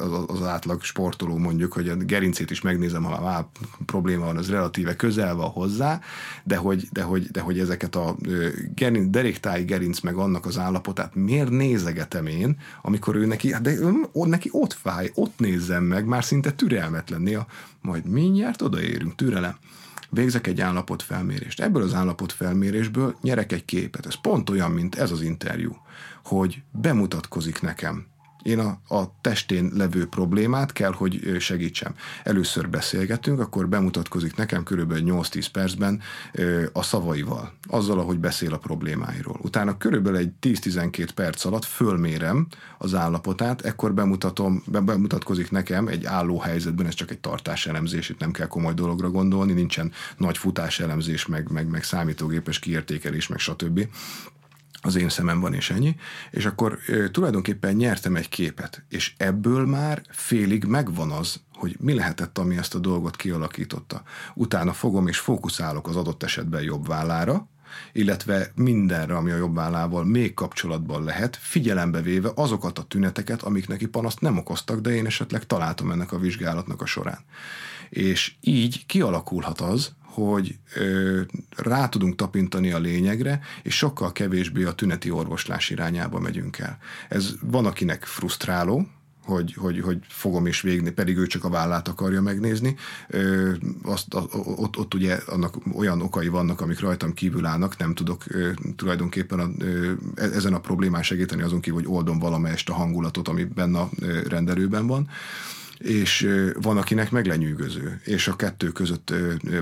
a, 0.00 0.26
az 0.26 0.42
átlag 0.42 0.82
sportoló 0.82 1.36
mondjuk, 1.36 1.72
hogy 1.72 1.88
a 1.88 1.94
gerincét 1.94 2.50
is 2.50 2.60
megnézem, 2.60 3.02
ha 3.02 3.20
már 3.20 3.44
probléma 3.86 4.24
van, 4.24 4.36
az 4.36 4.50
relatíve 4.50 4.96
közel 4.96 5.34
van 5.34 5.48
hozzá, 5.48 6.00
de 6.44 6.56
hogy, 6.56 6.88
de 6.92 7.02
hogy, 7.02 7.30
de 7.30 7.40
hogy 7.40 7.58
ezeket 7.58 7.96
a 7.96 8.16
gerinc, 8.74 9.10
deréktáji 9.10 9.64
gerinc 9.64 10.00
meg 10.00 10.14
annak 10.14 10.46
az 10.46 10.58
állapotát 10.58 11.14
miért 11.14 11.50
nézegetem 11.50 12.26
én, 12.26 12.56
amikor 12.82 13.16
ő 13.16 13.26
neki, 13.26 13.54
de 13.62 13.74
neki 14.12 14.48
ott 14.52 14.72
fáj, 14.72 15.10
ott 15.14 15.38
nézzem 15.38 15.84
meg, 15.84 16.04
már 16.04 16.24
szinte 16.24 16.52
türelmetlenné, 16.52 17.38
majd 17.80 18.04
mindjárt 18.04 18.62
odaérünk, 18.62 19.14
türelem 19.14 19.56
végzek 20.10 20.46
egy 20.46 20.60
állapotfelmérést. 20.60 21.60
Ebből 21.60 21.82
az 21.82 21.94
állapotfelmérésből 21.94 23.16
nyerek 23.22 23.52
egy 23.52 23.64
képet. 23.64 24.06
Ez 24.06 24.20
pont 24.20 24.50
olyan, 24.50 24.70
mint 24.70 24.94
ez 24.94 25.10
az 25.10 25.22
interjú, 25.22 25.76
hogy 26.24 26.62
bemutatkozik 26.70 27.60
nekem 27.60 28.06
Én 28.42 28.58
a, 28.58 28.94
a 28.94 29.20
testén 29.20 29.70
levő 29.74 30.06
problémát 30.06 30.72
kell, 30.72 30.92
hogy 30.92 31.36
segítsem. 31.38 31.94
Először 32.24 32.70
beszélgetünk, 32.70 33.40
akkor 33.40 33.68
bemutatkozik 33.68 34.36
nekem 34.36 34.62
körülbelül 34.62 35.20
8-10 35.22 35.46
percben 35.52 36.00
a 36.72 36.82
szavaival, 36.82 37.52
azzal, 37.68 37.98
ahogy 37.98 38.18
beszél 38.18 38.52
a 38.52 38.58
problémáiról. 38.58 39.38
Utána 39.42 39.76
körülbelül 39.76 40.18
egy 40.18 40.32
10-12 40.40 41.08
perc 41.14 41.44
alatt 41.44 41.64
fölmérem 41.64 42.46
az 42.78 42.94
állapotát, 42.94 43.60
ekkor 43.62 43.94
bemutatom, 43.94 44.62
bemutatkozik 44.66 45.50
nekem 45.50 45.88
egy 45.88 46.04
álló 46.04 46.38
helyzetben, 46.38 46.86
ez 46.86 46.94
csak 46.94 47.10
egy 47.10 47.18
tartáselemzés, 47.18 48.08
itt 48.08 48.18
nem 48.18 48.30
kell 48.30 48.46
komoly 48.46 48.74
dologra 48.74 49.10
gondolni, 49.10 49.52
nincsen 49.52 49.92
nagy 50.16 50.38
futáselemzés, 50.38 51.26
meg, 51.26 51.50
meg, 51.50 51.68
meg 51.68 51.82
számítógépes 51.82 52.58
kiértékelés, 52.58 53.26
meg 53.26 53.38
stb 53.38 53.88
az 54.82 54.94
én 54.96 55.08
szemem 55.08 55.40
van, 55.40 55.54
és 55.54 55.70
ennyi, 55.70 55.96
és 56.30 56.46
akkor 56.46 56.78
e, 56.88 57.10
tulajdonképpen 57.10 57.74
nyertem 57.74 58.16
egy 58.16 58.28
képet, 58.28 58.84
és 58.88 59.14
ebből 59.16 59.66
már 59.66 60.02
félig 60.08 60.64
megvan 60.64 61.10
az, 61.10 61.40
hogy 61.54 61.76
mi 61.80 61.94
lehetett, 61.94 62.38
ami 62.38 62.56
ezt 62.56 62.74
a 62.74 62.78
dolgot 62.78 63.16
kialakította. 63.16 64.02
Utána 64.34 64.72
fogom 64.72 65.06
és 65.06 65.18
fókuszálok 65.18 65.88
az 65.88 65.96
adott 65.96 66.22
esetben 66.22 66.62
jobb 66.62 66.86
vállára, 66.86 67.48
illetve 67.92 68.52
mindenre, 68.54 69.16
ami 69.16 69.30
a 69.30 69.36
jobb 69.36 69.54
vállával 69.54 70.04
még 70.04 70.34
kapcsolatban 70.34 71.04
lehet, 71.04 71.36
figyelembe 71.36 72.00
véve 72.00 72.30
azokat 72.34 72.78
a 72.78 72.82
tüneteket, 72.82 73.42
amik 73.42 73.68
neki 73.68 73.86
panaszt 73.86 74.20
nem 74.20 74.38
okoztak, 74.38 74.80
de 74.80 74.90
én 74.90 75.06
esetleg 75.06 75.46
találtam 75.46 75.90
ennek 75.90 76.12
a 76.12 76.18
vizsgálatnak 76.18 76.82
a 76.82 76.86
során. 76.86 77.24
És 77.88 78.34
így 78.40 78.86
kialakulhat 78.86 79.60
az, 79.60 79.92
hogy 80.10 80.58
ö, 80.74 81.20
rá 81.56 81.88
tudunk 81.88 82.16
tapintani 82.16 82.70
a 82.70 82.78
lényegre, 82.78 83.40
és 83.62 83.76
sokkal 83.76 84.12
kevésbé 84.12 84.64
a 84.64 84.72
tüneti 84.72 85.10
orvoslás 85.10 85.70
irányába 85.70 86.20
megyünk 86.20 86.58
el. 86.58 86.78
Ez 87.08 87.34
van, 87.40 87.66
akinek 87.66 88.04
frusztráló, 88.04 88.88
hogy, 89.24 89.54
hogy, 89.54 89.80
hogy 89.80 89.98
fogom 90.08 90.46
is 90.46 90.60
végni, 90.60 90.90
pedig 90.90 91.16
ő 91.16 91.26
csak 91.26 91.44
a 91.44 91.48
vállát 91.48 91.88
akarja 91.88 92.20
megnézni. 92.20 92.76
Ö, 93.08 93.52
azt, 93.82 94.14
a, 94.14 94.26
ott, 94.56 94.78
ott 94.78 94.94
ugye 94.94 95.18
annak 95.26 95.54
olyan 95.74 96.00
okai 96.00 96.28
vannak, 96.28 96.60
amik 96.60 96.80
rajtam 96.80 97.14
kívül 97.14 97.46
állnak, 97.46 97.76
nem 97.76 97.94
tudok 97.94 98.24
ö, 98.26 98.50
tulajdonképpen 98.76 99.40
a, 99.40 99.48
ö, 99.58 99.92
e, 100.14 100.24
ezen 100.24 100.54
a 100.54 100.60
problémán 100.60 101.02
segíteni 101.02 101.42
azon 101.42 101.60
kívül, 101.60 101.82
hogy 101.82 101.92
oldom 101.92 102.18
valamelyest 102.18 102.68
a 102.68 102.74
hangulatot, 102.74 103.28
ami 103.28 103.44
benne 103.44 103.78
a 103.78 103.90
rendelőben 104.28 104.86
van 104.86 105.08
és 105.80 106.28
van, 106.60 106.76
akinek 106.76 107.10
meglenyűgöző, 107.10 108.00
és 108.04 108.28
a 108.28 108.36
kettő 108.36 108.68
között 108.68 109.14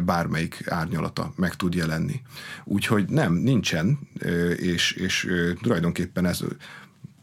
bármelyik 0.04 0.62
árnyalata 0.66 1.32
meg 1.36 1.54
tud 1.54 1.74
jelenni. 1.74 2.20
Úgyhogy 2.64 3.08
nem, 3.08 3.32
nincsen, 3.32 3.98
és, 4.56 4.92
és 4.92 5.28
tulajdonképpen 5.62 6.26
ez 6.26 6.40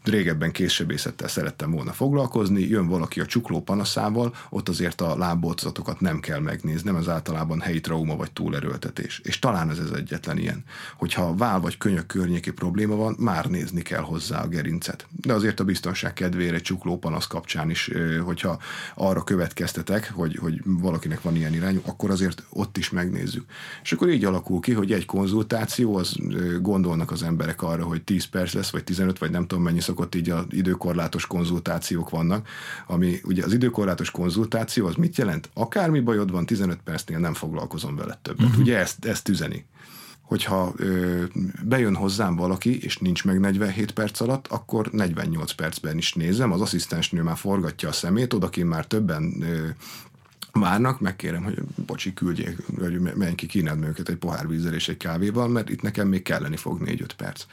régebben 0.08 0.52
készsebészettel 0.52 1.28
szerettem 1.28 1.70
volna 1.70 1.92
foglalkozni, 1.92 2.60
jön 2.60 2.88
valaki 2.88 3.20
a 3.20 3.26
csukló 3.26 3.62
panaszával, 3.62 4.34
ott 4.50 4.68
azért 4.68 5.00
a 5.00 5.16
lábbolcatokat 5.18 6.00
nem 6.00 6.20
kell 6.20 6.40
megnézni, 6.40 6.90
nem 6.90 6.98
az 6.98 7.08
általában 7.08 7.60
helyi 7.60 7.80
trauma 7.80 8.16
vagy 8.16 8.32
túlerőltetés. 8.32 9.20
És 9.24 9.38
talán 9.38 9.70
ez 9.70 9.78
az 9.78 9.92
egyetlen 9.92 10.38
ilyen. 10.38 10.64
Hogyha 10.96 11.34
vál 11.34 11.60
vagy 11.60 11.76
könyök 11.76 12.06
környéki 12.06 12.52
probléma 12.52 12.96
van, 12.96 13.16
már 13.18 13.46
nézni 13.46 13.82
kell 13.82 14.02
hozzá 14.02 14.42
a 14.42 14.48
gerincet. 14.48 15.06
De 15.10 15.32
azért 15.32 15.60
a 15.60 15.64
biztonság 15.64 16.12
kedvére 16.12 16.58
csukló 16.58 16.98
panasz 16.98 17.26
kapcsán 17.26 17.70
is, 17.70 17.90
hogyha 18.24 18.58
arra 18.94 19.24
következtetek, 19.24 20.12
hogy, 20.14 20.36
hogy 20.36 20.60
valakinek 20.64 21.22
van 21.22 21.36
ilyen 21.36 21.54
irányú, 21.54 21.80
akkor 21.84 22.10
azért 22.10 22.42
ott 22.50 22.76
is 22.76 22.90
megnézzük. 22.90 23.44
És 23.82 23.92
akkor 23.92 24.08
így 24.08 24.24
alakul 24.24 24.60
ki, 24.60 24.72
hogy 24.72 24.92
egy 24.92 25.04
konzultáció, 25.04 25.96
az 25.96 26.16
gondolnak 26.60 27.10
az 27.10 27.22
emberek 27.22 27.62
arra, 27.62 27.84
hogy 27.84 28.02
10 28.02 28.24
perc 28.24 28.52
lesz, 28.52 28.70
vagy 28.70 28.84
15, 28.84 29.18
vagy 29.18 29.30
nem 29.30 29.46
tudom 29.46 29.64
mennyi 29.64 29.80
szokott 29.96 30.14
így 30.14 30.30
az 30.30 30.44
időkorlátos 30.50 31.26
konzultációk 31.26 32.10
vannak, 32.10 32.48
ami 32.86 33.20
ugye 33.24 33.44
az 33.44 33.52
időkorlátos 33.52 34.10
konzultáció 34.10 34.86
az 34.86 34.94
mit 34.94 35.16
jelent? 35.16 35.48
Akármi 35.54 36.00
bajod 36.00 36.30
van, 36.30 36.46
15 36.46 36.78
percnél 36.84 37.18
nem 37.18 37.34
foglalkozom 37.34 37.96
vele 37.96 38.18
többet. 38.22 38.46
Uh-huh. 38.46 38.60
Ugye 38.60 38.78
ezt, 38.78 39.04
ezt 39.04 39.28
üzeni 39.28 39.64
hogyha 40.22 40.72
ö, 40.76 41.24
bejön 41.62 41.94
hozzám 41.94 42.36
valaki, 42.36 42.82
és 42.82 42.98
nincs 42.98 43.24
meg 43.24 43.40
47 43.40 43.90
perc 43.90 44.20
alatt, 44.20 44.46
akkor 44.46 44.90
48 44.90 45.52
percben 45.52 45.96
is 45.98 46.12
nézem, 46.12 46.52
az 46.52 46.60
asszisztensnő 46.60 47.22
már 47.22 47.36
forgatja 47.36 47.88
a 47.88 47.92
szemét, 47.92 48.32
odakin 48.32 48.66
már 48.66 48.86
többen 48.86 49.42
ö, 49.42 49.68
várnak, 50.52 51.00
megkérem, 51.00 51.42
hogy 51.42 51.58
bocsi, 51.86 52.14
küldjék, 52.14 52.56
hogy 52.78 53.00
menj 53.00 53.34
ki, 53.34 53.46
kínáld 53.46 53.84
őket 53.84 54.08
egy 54.08 54.16
pohár 54.16 54.48
vízzel 54.48 54.74
és 54.74 54.88
egy 54.88 54.96
kávéval, 54.96 55.48
mert 55.48 55.68
itt 55.68 55.82
nekem 55.82 56.08
még 56.08 56.22
kelleni 56.22 56.56
fog 56.56 56.80
4-5 56.84 57.08
perc 57.16 57.44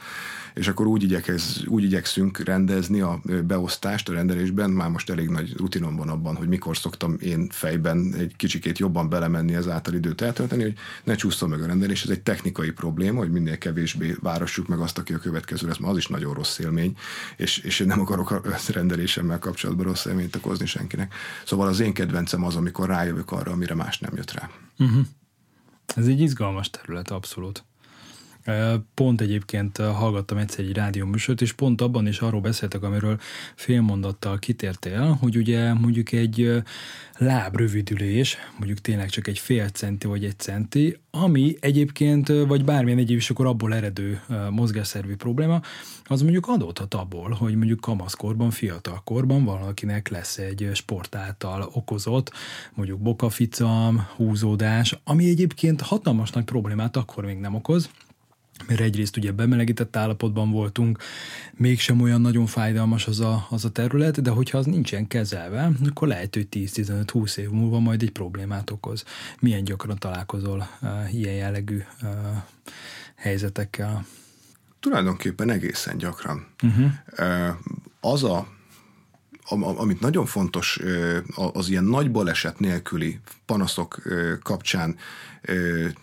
és 0.54 0.68
akkor 0.68 0.86
úgy, 0.86 1.02
igyekez, 1.02 1.62
úgy 1.66 1.84
igyekszünk 1.84 2.38
rendezni 2.38 3.00
a 3.00 3.20
beosztást 3.44 4.08
a 4.08 4.12
rendelésben, 4.12 4.70
már 4.70 4.88
most 4.88 5.10
elég 5.10 5.28
nagy 5.28 5.56
rutinom 5.56 5.96
van 5.96 6.08
abban, 6.08 6.36
hogy 6.36 6.48
mikor 6.48 6.76
szoktam 6.76 7.16
én 7.20 7.48
fejben 7.50 8.14
egy 8.18 8.36
kicsikét 8.36 8.78
jobban 8.78 9.08
belemenni 9.08 9.54
ezáltal 9.54 9.94
időt 9.94 10.20
eltölteni, 10.20 10.62
hogy 10.62 10.74
ne 11.04 11.14
csúszom 11.14 11.50
meg 11.50 11.62
a 11.62 11.66
rendelés, 11.66 12.02
ez 12.02 12.10
egy 12.10 12.22
technikai 12.22 12.70
probléma, 12.70 13.18
hogy 13.18 13.30
minél 13.30 13.58
kevésbé 13.58 14.16
várossuk 14.20 14.68
meg 14.68 14.78
azt, 14.78 14.98
aki 14.98 15.12
a 15.12 15.18
következő 15.18 15.66
lesz, 15.66 15.78
az 15.80 15.96
is 15.96 16.06
nagyon 16.06 16.34
rossz 16.34 16.58
élmény, 16.58 16.96
és, 17.36 17.58
és 17.58 17.80
én 17.80 17.86
nem 17.86 18.00
akarok 18.00 18.30
a 18.30 18.42
rendelésemmel 18.72 19.38
kapcsolatban 19.38 19.86
rossz 19.86 20.04
élményt 20.04 20.36
okozni 20.36 20.66
senkinek. 20.66 21.14
Szóval 21.44 21.68
az 21.68 21.80
én 21.80 21.92
kedvencem 21.92 22.44
az, 22.44 22.56
amikor 22.56 22.88
rájövök 22.88 23.32
arra, 23.32 23.52
amire 23.52 23.74
más 23.74 23.98
nem 23.98 24.12
jött 24.16 24.32
rá. 24.32 24.50
Uh-huh. 24.78 25.06
Ez 25.96 26.06
egy 26.06 26.20
izgalmas 26.20 26.70
terület, 26.70 27.10
abszolút. 27.10 27.64
Pont 28.94 29.20
egyébként 29.20 29.76
hallgattam 29.76 30.38
egyszer 30.38 30.64
egy 30.64 30.72
rádióműsort, 30.72 31.40
és 31.40 31.52
pont 31.52 31.80
abban 31.80 32.06
is 32.06 32.20
arról 32.20 32.40
beszéltek, 32.40 32.82
amiről 32.82 33.20
félmondattal 33.54 34.38
kitértél, 34.38 35.18
hogy 35.20 35.36
ugye 35.36 35.72
mondjuk 35.72 36.12
egy 36.12 36.62
lábrövidülés, 37.18 38.36
mondjuk 38.56 38.78
tényleg 38.78 39.08
csak 39.08 39.26
egy 39.26 39.38
fél 39.38 39.68
centi 39.68 40.06
vagy 40.06 40.24
egy 40.24 40.38
centi, 40.38 40.98
ami 41.10 41.56
egyébként, 41.60 42.28
vagy 42.28 42.64
bármilyen 42.64 42.98
egyéb 42.98 43.16
is 43.16 43.30
akkor 43.30 43.46
abból 43.46 43.74
eredő 43.74 44.20
mozgásszervi 44.50 45.14
probléma, 45.14 45.60
az 46.04 46.22
mondjuk 46.22 46.48
adódhat 46.48 46.94
abból, 46.94 47.30
hogy 47.30 47.54
mondjuk 47.54 47.80
kamaszkorban, 47.80 48.50
fiatalkorban 48.50 49.44
valakinek 49.44 50.08
lesz 50.08 50.38
egy 50.38 50.70
sport 50.72 51.14
által 51.14 51.70
okozott, 51.72 52.32
mondjuk 52.74 53.00
bokaficam, 53.00 54.06
húzódás, 54.16 54.98
ami 55.04 55.28
egyébként 55.28 55.80
hatalmas 55.80 56.30
nagy 56.30 56.44
problémát 56.44 56.96
akkor 56.96 57.24
még 57.24 57.38
nem 57.38 57.54
okoz, 57.54 57.90
mert 58.66 58.80
egyrészt 58.80 59.16
ugye 59.16 59.32
bemelegített 59.32 59.96
állapotban 59.96 60.50
voltunk, 60.50 60.98
mégsem 61.54 62.00
olyan 62.00 62.20
nagyon 62.20 62.46
fájdalmas 62.46 63.06
az 63.06 63.20
a, 63.20 63.46
az 63.50 63.64
a 63.64 63.70
terület, 63.70 64.22
de 64.22 64.30
hogyha 64.30 64.58
az 64.58 64.66
nincsen 64.66 65.06
kezelve, 65.06 65.70
akkor 65.88 66.08
lehet, 66.08 66.34
hogy 66.34 66.48
10-15-20 66.50 67.36
év 67.36 67.50
múlva 67.50 67.78
majd 67.78 68.02
egy 68.02 68.10
problémát 68.10 68.70
okoz. 68.70 69.04
Milyen 69.40 69.64
gyakran 69.64 69.98
találkozol 69.98 70.68
uh, 70.82 71.14
ilyen 71.14 71.34
jellegű 71.34 71.82
uh, 72.02 72.08
helyzetekkel? 73.14 74.06
Tulajdonképpen 74.80 75.50
egészen 75.50 75.98
gyakran. 75.98 76.46
Uh-huh. 76.62 76.90
Uh, 77.18 77.56
az 78.00 78.24
a 78.24 78.52
amit 79.76 80.00
nagyon 80.00 80.26
fontos 80.26 80.80
az 81.52 81.68
ilyen 81.68 81.84
nagy 81.84 82.10
baleset 82.10 82.58
nélküli 82.58 83.20
panaszok 83.46 84.02
kapcsán 84.42 84.96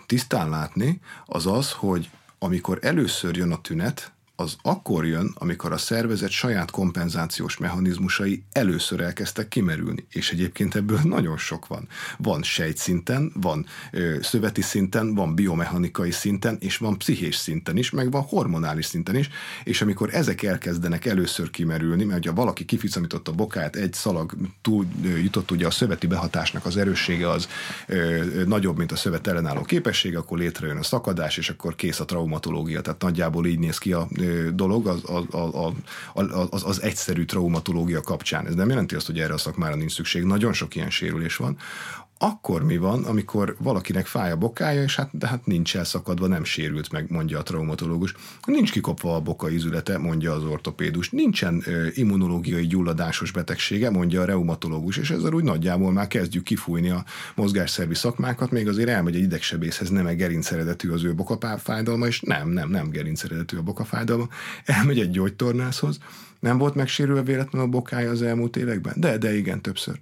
tisztán 0.05 0.49
látni, 0.49 0.99
az 1.25 1.47
az, 1.47 1.71
hogy 1.71 2.09
amikor 2.43 2.79
először 2.81 3.35
jön 3.35 3.51
a 3.51 3.61
tünet, 3.61 4.11
az 4.41 4.55
akkor 4.61 5.05
jön, 5.05 5.31
amikor 5.33 5.71
a 5.71 5.77
szervezet 5.77 6.29
saját 6.29 6.71
kompenzációs 6.71 7.57
mechanizmusai 7.57 8.43
először 8.51 8.99
elkezdtek 8.99 9.47
kimerülni. 9.47 10.05
És 10.09 10.31
egyébként 10.31 10.75
ebből 10.75 10.99
nagyon 11.03 11.37
sok 11.37 11.67
van. 11.67 11.87
Van 12.17 12.43
sejtszinten, 12.43 13.31
van 13.35 13.65
ö, 13.91 14.15
szöveti 14.21 14.61
szinten, 14.61 15.15
van 15.15 15.35
biomechanikai 15.35 16.11
szinten, 16.11 16.57
és 16.59 16.77
van 16.77 16.97
pszichés 16.97 17.35
szinten 17.35 17.77
is, 17.77 17.89
meg 17.89 18.11
van 18.11 18.21
hormonális 18.21 18.85
szinten 18.85 19.15
is, 19.15 19.29
és 19.63 19.81
amikor 19.81 20.09
ezek 20.13 20.43
elkezdenek 20.43 21.05
először 21.05 21.49
kimerülni, 21.49 22.03
mert 22.03 22.25
ha 22.25 22.33
valaki 22.33 22.65
kificamított 22.65 23.27
a 23.27 23.31
bokát, 23.31 23.75
egy 23.75 23.93
szalag 23.93 24.35
túl 24.61 24.85
ö, 25.03 25.17
jutott 25.17 25.51
ugye 25.51 25.67
a 25.67 25.71
szöveti 25.71 26.07
behatásnak 26.07 26.65
az 26.65 26.77
erőssége 26.77 27.29
az 27.29 27.47
ö, 27.87 27.95
ö, 27.95 28.43
nagyobb, 28.45 28.77
mint 28.77 28.91
a 28.91 28.95
szövet 28.95 29.27
ellenálló 29.27 29.61
képessége, 29.61 30.17
akkor 30.17 30.37
létrejön 30.37 30.77
a 30.77 30.83
szakadás, 30.83 31.37
és 31.37 31.49
akkor 31.49 31.75
kész 31.75 31.99
a 31.99 32.05
traumatológia. 32.05 32.81
Tehát 32.81 33.01
nagyjából 33.01 33.45
így 33.45 33.59
néz 33.59 33.77
ki 33.77 33.93
a 33.93 34.07
ö, 34.19 34.30
dolog 34.53 34.88
az, 34.88 35.01
az, 36.13 36.25
az, 36.49 36.63
az 36.65 36.82
egyszerű 36.82 37.25
traumatológia 37.25 38.01
kapcsán. 38.01 38.47
Ez 38.47 38.55
nem 38.55 38.69
jelenti 38.69 38.95
azt, 38.95 39.05
hogy 39.05 39.19
erre 39.19 39.34
a 39.34 39.38
szakmára 39.38 39.75
nincs 39.75 39.91
szükség, 39.91 40.23
nagyon 40.23 40.53
sok 40.53 40.75
ilyen 40.75 40.89
sérülés 40.89 41.36
van. 41.36 41.57
Akkor 42.24 42.63
mi 42.63 42.78
van, 42.78 43.03
amikor 43.03 43.55
valakinek 43.59 44.05
fáj 44.05 44.32
a 44.32 44.36
bokája, 44.36 44.84
és 44.84 44.95
hát, 44.95 45.09
de 45.11 45.28
hát 45.28 45.45
nincs 45.45 45.76
elszakadva, 45.76 46.28
nem 46.28 46.43
sérült 46.43 46.91
meg, 46.91 47.05
mondja 47.09 47.39
a 47.39 47.43
traumatológus. 47.43 48.15
Nincs 48.45 48.72
kikopva 48.72 49.15
a 49.15 49.19
boka 49.19 49.51
ízülete, 49.51 49.97
mondja 49.97 50.34
az 50.34 50.43
ortopédus. 50.43 51.09
Nincsen 51.09 51.61
ö, 51.65 51.88
immunológiai 51.93 52.67
gyulladásos 52.67 53.32
betegsége, 53.32 53.89
mondja 53.89 54.22
a 54.22 54.26
reumatológus, 54.26 54.97
és 54.97 55.09
ezzel 55.09 55.34
úgy 55.34 55.43
nagyjából 55.43 55.91
már 55.91 56.07
kezdjük 56.07 56.43
kifújni 56.43 56.89
a 56.89 57.05
mozgásszervi 57.36 57.95
szakmákat, 57.95 58.51
még 58.51 58.67
azért 58.67 58.89
elmegy 58.89 59.15
egy 59.15 59.22
idegsebészhez, 59.22 59.89
nem 59.89 60.07
egy 60.07 60.17
gerinceredetű 60.17 60.89
az 60.89 61.03
ő 61.03 61.13
bokafájdalma, 61.13 62.07
és 62.07 62.22
nem, 62.22 62.49
nem, 62.49 62.69
nem 62.69 62.89
gerinceredetű 62.89 63.57
a 63.57 63.61
bokafájdalma. 63.61 64.28
Elmegy 64.65 64.99
egy 64.99 65.11
gyógytornászhoz, 65.11 65.99
nem 66.41 66.57
volt 66.57 66.75
megsérülve 66.75 67.21
véletlenül 67.21 67.67
a 67.67 67.71
bokája 67.71 68.09
az 68.09 68.21
elmúlt 68.21 68.55
években? 68.55 68.93
De, 68.97 69.17
de 69.17 69.35
igen, 69.35 69.61
többször. 69.61 69.99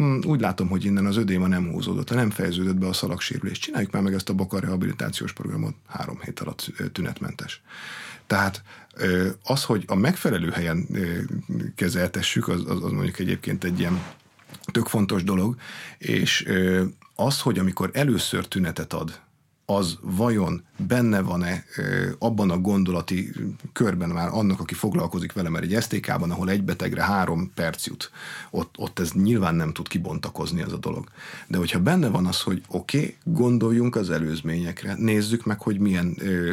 Mm, 0.00 0.18
úgy 0.24 0.40
látom, 0.40 0.68
hogy 0.68 0.84
innen 0.84 1.06
az 1.06 1.16
ödéma 1.16 1.46
nem 1.46 1.70
húzódott, 1.70 2.10
nem 2.10 2.30
fejeződött 2.30 2.76
be 2.76 2.86
a 2.86 2.92
szalagsérülés. 2.92 3.58
Csináljuk 3.58 3.90
már 3.90 4.02
meg 4.02 4.14
ezt 4.14 4.28
a 4.28 4.34
boka 4.34 4.60
rehabilitációs 4.60 5.32
programot, 5.32 5.74
három 5.86 6.20
hét 6.20 6.40
alatt 6.40 6.72
tünetmentes. 6.92 7.62
Tehát 8.26 8.62
az, 9.42 9.64
hogy 9.64 9.84
a 9.86 9.94
megfelelő 9.94 10.50
helyen 10.50 10.86
kezeltessük, 11.74 12.48
az, 12.48 12.64
az, 12.68 12.84
az 12.84 12.90
mondjuk 12.90 13.18
egyébként 13.18 13.64
egy 13.64 13.78
ilyen 13.78 14.02
tök 14.72 14.86
fontos 14.86 15.24
dolog, 15.24 15.56
és 15.98 16.48
az, 17.14 17.40
hogy 17.40 17.58
amikor 17.58 17.90
először 17.92 18.46
tünetet 18.46 18.92
ad 18.92 19.20
az 19.66 19.98
vajon 20.00 20.64
benne 20.76 21.20
van-e 21.20 21.64
abban 22.18 22.50
a 22.50 22.58
gondolati 22.58 23.32
körben 23.72 24.08
már 24.08 24.28
annak, 24.32 24.60
aki 24.60 24.74
foglalkozik 24.74 25.32
vele, 25.32 25.48
mert 25.48 25.64
egy 25.64 25.82
STK-ban, 25.82 26.30
ahol 26.30 26.50
egy 26.50 26.62
betegre 26.62 27.02
három 27.02 27.52
perc 27.54 27.86
jut, 27.86 28.10
ott, 28.50 28.74
ott 28.78 28.98
ez 28.98 29.12
nyilván 29.12 29.54
nem 29.54 29.72
tud 29.72 29.88
kibontakozni 29.88 30.62
ez 30.62 30.72
a 30.72 30.76
dolog. 30.76 31.08
De 31.46 31.58
hogyha 31.58 31.80
benne 31.80 32.08
van 32.08 32.26
az, 32.26 32.40
hogy 32.40 32.62
oké, 32.68 32.98
okay, 32.98 33.16
gondoljunk 33.24 33.96
az 33.96 34.10
előzményekre, 34.10 34.94
nézzük 34.98 35.44
meg, 35.44 35.60
hogy 35.60 35.78
milyen 35.78 36.16
ö, 36.18 36.52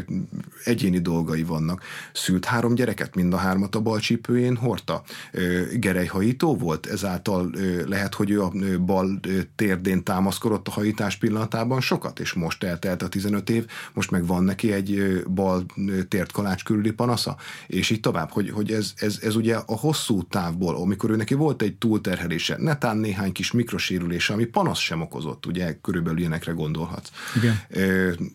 egyéni 0.64 1.00
dolgai 1.00 1.44
vannak. 1.44 1.84
Szült 2.14 2.46
három 2.46 2.76
gyereket, 2.76 3.16
mind 3.16 3.34
a 3.34 3.38
hármat 3.38 3.76
a 3.76 3.82
bal 3.82 4.00
csípőjén 4.00 4.56
hordta. 4.56 5.04
Ö, 5.32 5.62
gerejhajító 5.74 6.56
volt, 6.56 6.86
ezáltal 6.86 7.50
ö, 7.54 7.88
lehet, 7.88 8.14
hogy 8.14 8.32
ő 8.32 8.42
a 8.42 8.52
bal 8.86 9.20
térdén 9.56 10.04
támaszkodott 10.04 10.68
a 10.68 10.72
hajítás 10.72 11.18
pillanatában 11.18 11.82
sokat, 11.82 12.20
és 12.20 12.34
most 12.34 12.64
eltelt 12.64 13.03
a 13.04 13.10
15 13.10 13.50
év, 13.50 13.66
most 13.94 14.12
meg 14.12 14.26
van 14.26 14.44
neki 14.44 14.72
egy 14.72 15.24
bal 15.34 15.66
tért 16.08 16.32
kalács 16.32 16.64
körüli 16.64 16.92
panasza, 16.92 17.38
és 17.68 17.90
így 17.90 18.00
tovább, 18.00 18.30
hogy, 18.30 18.50
hogy 18.50 18.72
ez, 18.72 18.94
ez, 18.96 19.20
ez 19.22 19.36
ugye 19.36 19.56
a 19.56 19.78
hosszú 19.78 20.24
távból, 20.24 20.76
amikor 20.76 21.10
ő 21.10 21.16
neki 21.16 21.34
volt 21.34 21.62
egy 21.62 21.76
túlterhelése, 21.76 22.56
netán 22.60 22.98
néhány 22.98 23.32
kis 23.32 23.52
mikrosérülése, 23.52 24.34
ami 24.34 24.46
panasz 24.46 24.80
sem 24.80 25.02
okozott, 25.02 25.46
ugye 25.46 25.78
körülbelül 25.82 26.20
ilyenekre 26.20 26.52
gondolhatsz. 26.52 27.10
Igen. 27.36 27.60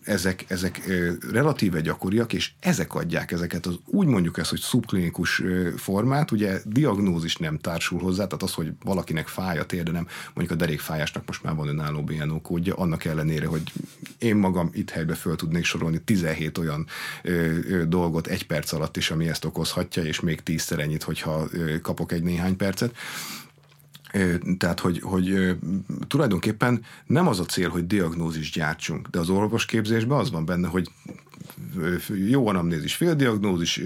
Ezek, 0.03 0.45
ezek 0.47 0.81
relatíve 1.31 1.81
gyakoriak, 1.81 2.33
és 2.33 2.51
ezek 2.59 2.95
adják 2.95 3.31
ezeket 3.31 3.65
az, 3.65 3.79
úgy 3.85 4.07
mondjuk 4.07 4.37
ezt, 4.37 4.49
hogy 4.49 4.59
szubklinikus 4.59 5.41
formát, 5.77 6.31
ugye 6.31 6.59
diagnózis 6.65 7.35
nem 7.35 7.57
társul 7.57 7.99
hozzá, 7.99 8.25
tehát 8.25 8.43
az, 8.43 8.53
hogy 8.53 8.71
valakinek 8.83 9.27
fáj 9.27 9.57
a 9.57 9.65
térde, 9.65 9.91
nem 9.91 10.07
mondjuk 10.33 10.59
a 10.59 10.63
derékfájásnak 10.63 11.23
most 11.25 11.43
már 11.43 11.55
van 11.55 11.67
önálló 11.67 12.03
BNO 12.03 12.41
kódja, 12.41 12.75
annak 12.75 13.05
ellenére, 13.05 13.45
hogy 13.45 13.71
én 14.17 14.35
magam 14.35 14.58
itt 14.73 14.89
helybe 14.89 15.13
föl 15.13 15.35
tudnék 15.35 15.63
sorolni 15.63 16.01
17 16.03 16.57
olyan 16.57 16.87
ö, 17.23 17.57
ö, 17.69 17.85
dolgot 17.85 18.27
egy 18.27 18.45
perc 18.45 18.71
alatt 18.71 18.97
is, 18.97 19.11
ami 19.11 19.27
ezt 19.27 19.45
okozhatja, 19.45 20.03
és 20.03 20.19
még 20.19 20.41
tízszer 20.41 20.79
ennyit, 20.79 21.03
hogyha 21.03 21.47
ö, 21.51 21.79
kapok 21.81 22.11
egy 22.11 22.23
néhány 22.23 22.55
percet. 22.55 22.95
Tehát, 24.57 24.79
hogy, 24.79 24.99
hogy 25.01 25.57
tulajdonképpen 26.07 26.83
nem 27.05 27.27
az 27.27 27.39
a 27.39 27.45
cél, 27.45 27.69
hogy 27.69 27.87
diagnózis 27.87 28.51
gyártsunk, 28.51 29.07
de 29.07 29.19
az 29.19 29.29
orvosképzésben 29.29 30.17
az 30.19 30.31
van 30.31 30.45
benne, 30.45 30.67
hogy 30.67 30.91
jó 32.27 32.47
anamnézis, 32.47 32.95
féldiagnózis, 32.95 33.81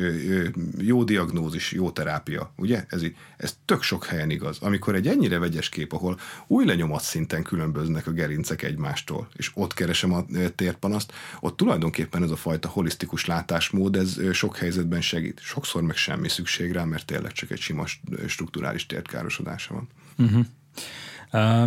jó 0.78 1.04
diagnózis, 1.04 1.72
jó 1.72 1.92
terápia, 1.92 2.54
ugye? 2.56 2.86
Ez, 2.88 3.02
ez 3.38 3.58
tök 3.66 3.82
sok 3.82 4.06
helyen 4.06 4.30
igaz. 4.30 4.58
Amikor 4.62 4.96
egy 4.96 5.08
ennyire 5.08 5.40
vegyes 5.40 5.70
kép, 5.70 5.94
ahol 5.94 6.20
új 6.48 6.66
lenyomat 6.66 7.02
szinten 7.02 7.44
különböznek 7.44 8.08
a 8.08 8.12
gerincek 8.12 8.62
egymástól, 8.62 9.28
és 9.36 9.52
ott 9.54 9.74
keresem 9.74 10.14
a 10.14 10.26
térpanaszt, 10.56 11.14
ott 11.40 11.58
tulajdonképpen 11.58 12.24
ez 12.24 12.32
a 12.32 12.36
fajta 12.36 12.68
holisztikus 12.68 13.26
látásmód, 13.26 13.96
ez 13.96 14.20
sok 14.32 14.58
helyzetben 14.58 15.02
segít. 15.02 15.40
Sokszor 15.44 15.82
meg 15.82 15.96
semmi 15.96 16.30
szükség 16.30 16.72
rá, 16.72 16.84
mert 16.84 17.06
tényleg 17.06 17.32
csak 17.32 17.52
egy 17.52 17.60
sima 17.60 17.86
strukturális 18.28 18.86
térkárosodása 18.86 19.74
van. 19.74 19.88
Uh-huh. 20.18 20.46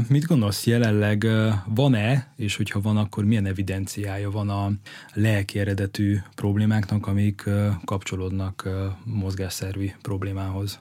Mit 0.08 0.26
gondolsz 0.26 0.66
jelenleg, 0.66 1.26
van-e, 1.66 2.32
és 2.36 2.56
hogyha 2.56 2.80
van, 2.80 2.96
akkor 2.96 3.24
milyen 3.24 3.46
evidenciája 3.46 4.30
van 4.30 4.48
a 4.48 4.70
lelki 5.14 5.58
eredetű 5.58 6.18
problémáknak, 6.34 7.06
amik 7.06 7.48
kapcsolódnak 7.84 8.68
mozgásszervi 9.04 9.94
problémához? 10.02 10.80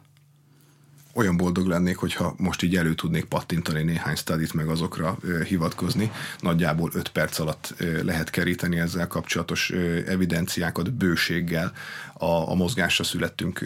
Olyan 1.16 1.38
boldog 1.38 1.68
lennék, 1.68 1.98
hogyha 1.98 2.34
most 2.38 2.62
így 2.62 2.76
elő 2.76 2.94
tudnék 2.94 3.26
pattintani 3.26 3.84
néhány 3.84 4.16
stadit, 4.16 4.54
meg 4.54 4.68
azokra 4.68 5.18
hivatkozni. 5.48 6.12
Nagyjából 6.40 6.92
5 6.94 7.10
perc 7.10 7.40
alatt 7.40 7.74
lehet 8.04 8.30
keríteni 8.30 8.80
ezzel 8.80 9.08
kapcsolatos 9.08 9.70
evidenciákat 10.08 10.94
bőséggel. 10.94 11.74
A, 12.14 12.26
a 12.26 12.54
mozgásra 12.54 13.04
születtünk 13.04 13.66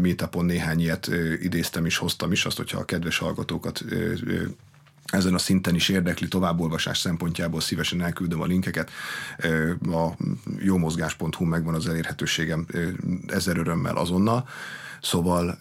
meetupon 0.00 0.44
néhány 0.44 0.80
ilyet 0.80 1.10
idéztem 1.40 1.86
is, 1.86 1.96
hoztam 1.96 2.32
is, 2.32 2.44
azt, 2.44 2.56
hogyha 2.56 2.78
a 2.78 2.84
kedves 2.84 3.18
hallgatókat 3.18 3.84
ezen 5.04 5.34
a 5.34 5.38
szinten 5.38 5.74
is 5.74 5.88
érdekli 5.88 6.28
továbbolvasás 6.28 6.98
szempontjából 6.98 7.60
szívesen 7.60 8.02
elküldöm 8.02 8.40
a 8.40 8.46
linkeket. 8.46 8.90
A 9.82 10.08
jómozgás.hu 10.58 11.44
megvan 11.44 11.74
az 11.74 11.88
elérhetőségem 11.88 12.66
ezer 13.26 13.56
örömmel 13.56 13.96
azonnal. 13.96 14.48
Szóval 15.02 15.58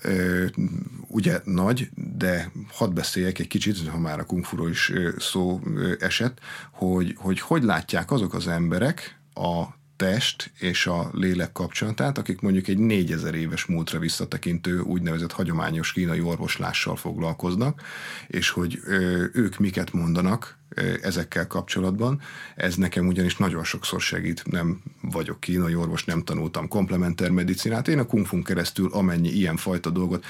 ugye 1.08 1.42
nagy, 1.44 1.90
de 2.18 2.52
hadd 2.72 2.94
beszéljek 2.94 3.40
egy 3.40 3.48
kicsit, 3.48 3.88
ha 3.88 3.98
már 3.98 4.20
a 4.20 4.26
kungfuról 4.26 4.70
is 4.70 4.92
szó 5.18 5.62
esett, 6.00 6.40
hogy, 6.72 7.16
hogy 7.18 7.40
hogy 7.40 7.64
látják 7.64 8.12
azok 8.12 8.34
az 8.34 8.48
emberek 8.48 9.20
a 9.34 9.64
test 9.96 10.52
és 10.60 10.88
a 10.88 11.10
lélek 11.14 11.52
kapcsolatát, 11.52 12.18
akik 12.18 12.42
mondjuk 12.42 12.68
egy 12.68 12.78
négyezer 12.78 13.34
éves 13.34 13.66
múltra 13.66 14.00
visszatekintő 14.00 14.80
úgynevezett 14.80 15.32
hagyományos 15.32 15.92
kínai 15.92 16.22
orvoslással 16.22 16.96
foglalkoznak, 16.96 17.82
és 18.28 18.50
hogy 18.50 18.80
ők 19.34 19.58
miket 19.58 19.94
mondanak 19.94 20.58
ezekkel 21.02 21.48
kapcsolatban. 21.48 22.22
Ez 22.56 22.76
nekem 22.76 23.08
ugyanis 23.08 23.38
nagyon 23.38 23.64
sokszor 23.64 24.02
segít. 24.02 24.44
Nem 24.52 24.82
vagyok 25.02 25.40
kínai 25.40 25.76
orvos, 25.76 26.06
nem 26.06 26.24
tanultam 26.24 26.68
komplementer 26.68 27.30
medicinát. 27.30 27.88
Én 27.88 28.00
a 28.00 28.06
kungfun 28.06 28.44
keresztül 28.44 28.90
amennyi 28.92 29.30
ilyen 29.30 29.58
fajta 29.58 29.90
dolgot 29.90 30.26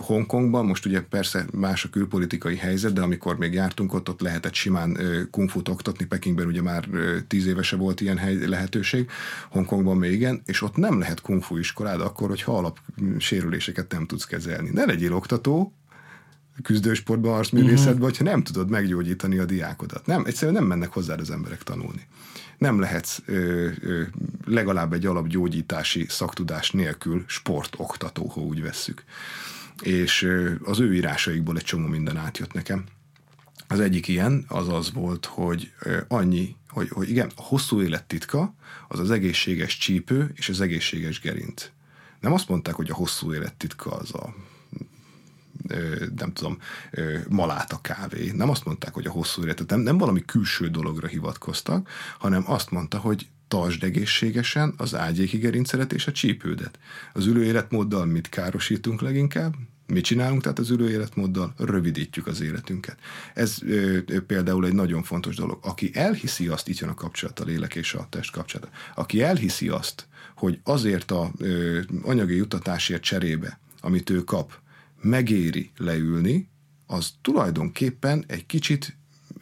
Hongkongban, 0.00 0.66
most 0.66 0.86
ugye 0.86 1.00
persze 1.00 1.46
más 1.52 1.84
a 1.84 1.90
külpolitikai 1.90 2.56
helyzet, 2.56 2.92
de 2.92 3.00
amikor 3.00 3.38
még 3.38 3.52
jártunk 3.52 3.94
ott, 3.94 4.08
ott 4.08 4.20
lehetett 4.20 4.54
simán 4.54 4.98
kungfut 5.30 5.68
oktatni. 5.68 6.04
Pekingben 6.04 6.46
ugye 6.46 6.62
már 6.62 6.88
tíz 7.26 7.46
évese 7.46 7.76
volt 7.76 8.00
ilyen 8.00 8.18
hely, 8.18 8.46
lehetőség, 8.46 9.10
Hongkongban 9.50 9.96
még 9.96 10.12
igen, 10.12 10.42
és 10.44 10.62
ott 10.62 10.76
nem 10.76 10.98
lehet 10.98 11.20
kungfu 11.20 11.56
iskolád 11.56 12.00
akkor, 12.00 12.28
hogyha 12.28 12.56
alap 12.56 12.78
sérüléseket 13.18 13.92
nem 13.92 14.06
tudsz 14.06 14.24
kezelni. 14.24 14.70
Ne 14.72 14.84
legyél 14.84 15.12
oktató, 15.12 15.72
küzdősportban, 16.62 17.34
arcművészetben, 17.34 17.92
uh-huh. 17.92 18.04
hogyha 18.04 18.24
nem 18.24 18.42
tudod 18.42 18.70
meggyógyítani 18.70 19.38
a 19.38 19.44
diákodat. 19.44 20.06
Nem, 20.06 20.24
egyszerűen 20.24 20.54
nem 20.54 20.64
mennek 20.64 20.92
hozzá 20.92 21.14
az 21.14 21.30
emberek 21.30 21.62
tanulni. 21.62 22.06
Nem 22.58 22.80
lehetsz 22.80 23.18
ö, 23.24 23.68
ö, 23.80 24.02
legalább 24.44 24.92
egy 24.92 25.06
alapgyógyítási 25.06 26.06
szaktudás 26.08 26.70
nélkül 26.70 27.24
sportoktató, 27.26 28.26
ha 28.26 28.40
úgy 28.40 28.62
vesszük. 28.62 29.04
És 29.82 30.22
ö, 30.22 30.52
az 30.64 30.80
ő 30.80 30.94
írásaikból 30.94 31.56
egy 31.56 31.64
csomó 31.64 31.86
minden 31.86 32.16
átjött 32.16 32.52
nekem. 32.52 32.84
Az 33.68 33.80
egyik 33.80 34.08
ilyen 34.08 34.44
az 34.48 34.68
az 34.68 34.92
volt, 34.92 35.26
hogy 35.26 35.72
ö, 35.80 35.98
annyi, 36.08 36.56
hogy, 36.68 36.88
hogy 36.88 37.10
igen, 37.10 37.30
a 37.36 37.42
hosszú 37.42 37.82
élet 37.82 38.04
titka 38.04 38.54
az 38.88 38.98
az 38.98 39.10
egészséges 39.10 39.78
csípő 39.78 40.32
és 40.34 40.48
az 40.48 40.60
egészséges 40.60 41.20
gerinc. 41.20 41.70
Nem 42.20 42.32
azt 42.32 42.48
mondták, 42.48 42.74
hogy 42.74 42.90
a 42.90 42.94
hosszú 42.94 43.34
élet 43.34 43.54
titka 43.54 43.90
az 43.90 44.14
a 44.14 44.34
nem 46.16 46.32
tudom, 46.32 46.58
maláta 47.28 47.80
kávé. 47.80 48.30
Nem 48.30 48.50
azt 48.50 48.64
mondták, 48.64 48.94
hogy 48.94 49.06
a 49.06 49.10
hosszú 49.10 49.42
életet, 49.42 49.70
nem, 49.70 49.80
nem 49.80 49.98
valami 49.98 50.24
külső 50.24 50.68
dologra 50.68 51.06
hivatkoztak, 51.06 51.88
hanem 52.18 52.42
azt 52.46 52.70
mondta, 52.70 52.98
hogy 52.98 53.28
tartsd 53.48 53.84
egészségesen 53.84 54.74
az 54.76 54.94
ágyéki 54.94 55.38
gerinceret 55.38 55.92
és 55.92 56.06
a 56.06 56.12
csípődet. 56.12 56.78
Az 57.12 57.26
ülő 57.26 57.44
életmóddal 57.44 58.06
mit 58.06 58.28
károsítunk 58.28 59.00
leginkább? 59.00 59.54
Mit 59.86 60.04
csinálunk 60.04 60.42
tehát 60.42 60.58
az 60.58 60.70
ülő 60.70 60.90
életmóddal? 60.90 61.54
Rövidítjük 61.56 62.26
az 62.26 62.40
életünket. 62.40 62.98
Ez 63.34 63.56
ö, 63.62 63.98
ö, 64.06 64.20
például 64.20 64.66
egy 64.66 64.72
nagyon 64.72 65.02
fontos 65.02 65.36
dolog. 65.36 65.58
Aki 65.62 65.90
elhiszi 65.94 66.48
azt, 66.48 66.68
itt 66.68 66.78
jön 66.78 66.90
a 66.90 66.94
kapcsolat, 66.94 67.40
a 67.40 67.44
lélek 67.44 67.74
és 67.74 67.94
a 67.94 68.06
test 68.10 68.30
kapcsolata. 68.30 68.70
Aki 68.94 69.22
elhiszi 69.22 69.68
azt, 69.68 70.06
hogy 70.34 70.60
azért 70.64 71.10
a 71.10 71.30
ö, 71.38 71.80
anyagi 72.02 72.36
jutatásért 72.36 73.02
cserébe, 73.02 73.58
amit 73.80 74.10
ő 74.10 74.24
kap, 74.24 74.52
megéri 75.00 75.70
leülni, 75.76 76.48
az 76.86 77.12
tulajdonképpen 77.20 78.24
egy 78.26 78.46
kicsit 78.46 78.96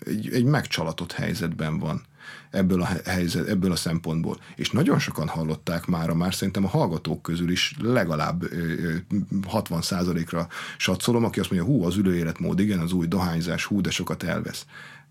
egy, 0.05 0.29
egy 0.33 0.45
megcsalatott 0.45 1.13
helyzetben 1.13 1.79
van 1.79 2.03
ebből 2.51 2.83
a 2.83 2.89
helyzet, 3.05 3.49
ebből 3.49 3.73
a 3.73 3.77
szempontból. 3.77 4.39
És 4.57 4.71
nagyon 4.71 4.99
sokan 4.99 5.29
hallották 5.29 5.87
már, 5.87 6.11
már 6.11 6.35
szerintem 6.35 6.65
a 6.65 6.69
hallgatók 6.69 7.23
közül 7.23 7.51
is 7.51 7.77
legalább 7.81 8.45
60%-ra 9.53 10.49
satszolom, 10.77 11.25
aki 11.25 11.41
azt 11.41 11.51
mondja, 11.51 11.69
hú, 11.69 11.85
az 11.85 11.97
ülőéletmód, 11.97 12.61
igen, 12.61 12.79
az 12.79 12.93
új 12.93 13.07
dohányzás, 13.07 13.65
hú, 13.65 13.81
de 13.81 13.91
sokat 13.91 14.23
elvesz. 14.23 14.67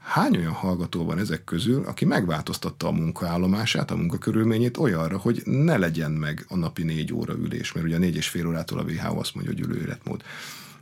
Hány 0.06 0.38
olyan 0.38 0.54
hallgató 0.54 1.06
van 1.06 1.18
ezek 1.18 1.44
közül, 1.44 1.86
aki 1.86 2.06
megváltoztatta 2.06 2.88
a 2.88 2.92
munkaállomását, 2.92 3.92
a 3.92 3.96
munkakörülményét 3.96 4.78
olyanra, 4.78 5.18
hogy 5.18 5.42
ne 5.46 5.78
legyen 5.78 6.12
meg 6.12 6.46
a 6.48 6.56
napi 6.56 6.84
négy 6.84 7.14
óra 7.14 7.34
ülés, 7.34 7.72
mert 7.72 7.86
ugye 7.86 7.96
a 7.96 8.00
négy 8.00 8.16
és 8.16 8.28
fél 8.28 8.48
órától 8.48 8.80
a 8.80 8.84
WHO 8.84 9.20
azt 9.20 9.36
mondja, 9.36 9.54
hogy 9.54 9.64
ülőéletmód. 9.64 10.24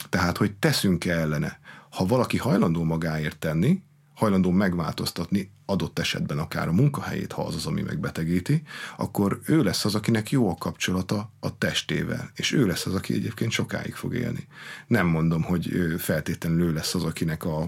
Tehát, 0.09 0.37
hogy 0.37 0.53
teszünk-e 0.53 1.11
ellene. 1.11 1.59
Ha 1.89 2.05
valaki 2.05 2.37
hajlandó 2.37 2.83
magáért 2.83 3.39
tenni, 3.39 3.81
hajlandó 4.13 4.51
megváltoztatni 4.51 5.51
adott 5.65 5.99
esetben 5.99 6.37
akár 6.37 6.67
a 6.67 6.73
munkahelyét, 6.73 7.31
ha 7.31 7.43
az 7.43 7.55
az, 7.55 7.65
ami 7.65 7.81
megbetegíti, 7.81 8.61
akkor 8.97 9.39
ő 9.45 9.63
lesz 9.63 9.85
az, 9.85 9.95
akinek 9.95 10.31
jó 10.31 10.49
a 10.49 10.55
kapcsolata 10.55 11.31
a 11.39 11.57
testével, 11.57 12.31
és 12.35 12.51
ő 12.51 12.65
lesz 12.65 12.85
az, 12.85 12.93
aki 12.93 13.13
egyébként 13.13 13.51
sokáig 13.51 13.93
fog 13.93 14.15
élni. 14.15 14.47
Nem 14.87 15.07
mondom, 15.07 15.41
hogy 15.41 15.71
feltétlenül 15.97 16.61
ő 16.61 16.73
lesz 16.73 16.95
az, 16.95 17.03
akinek 17.03 17.45
a 17.45 17.67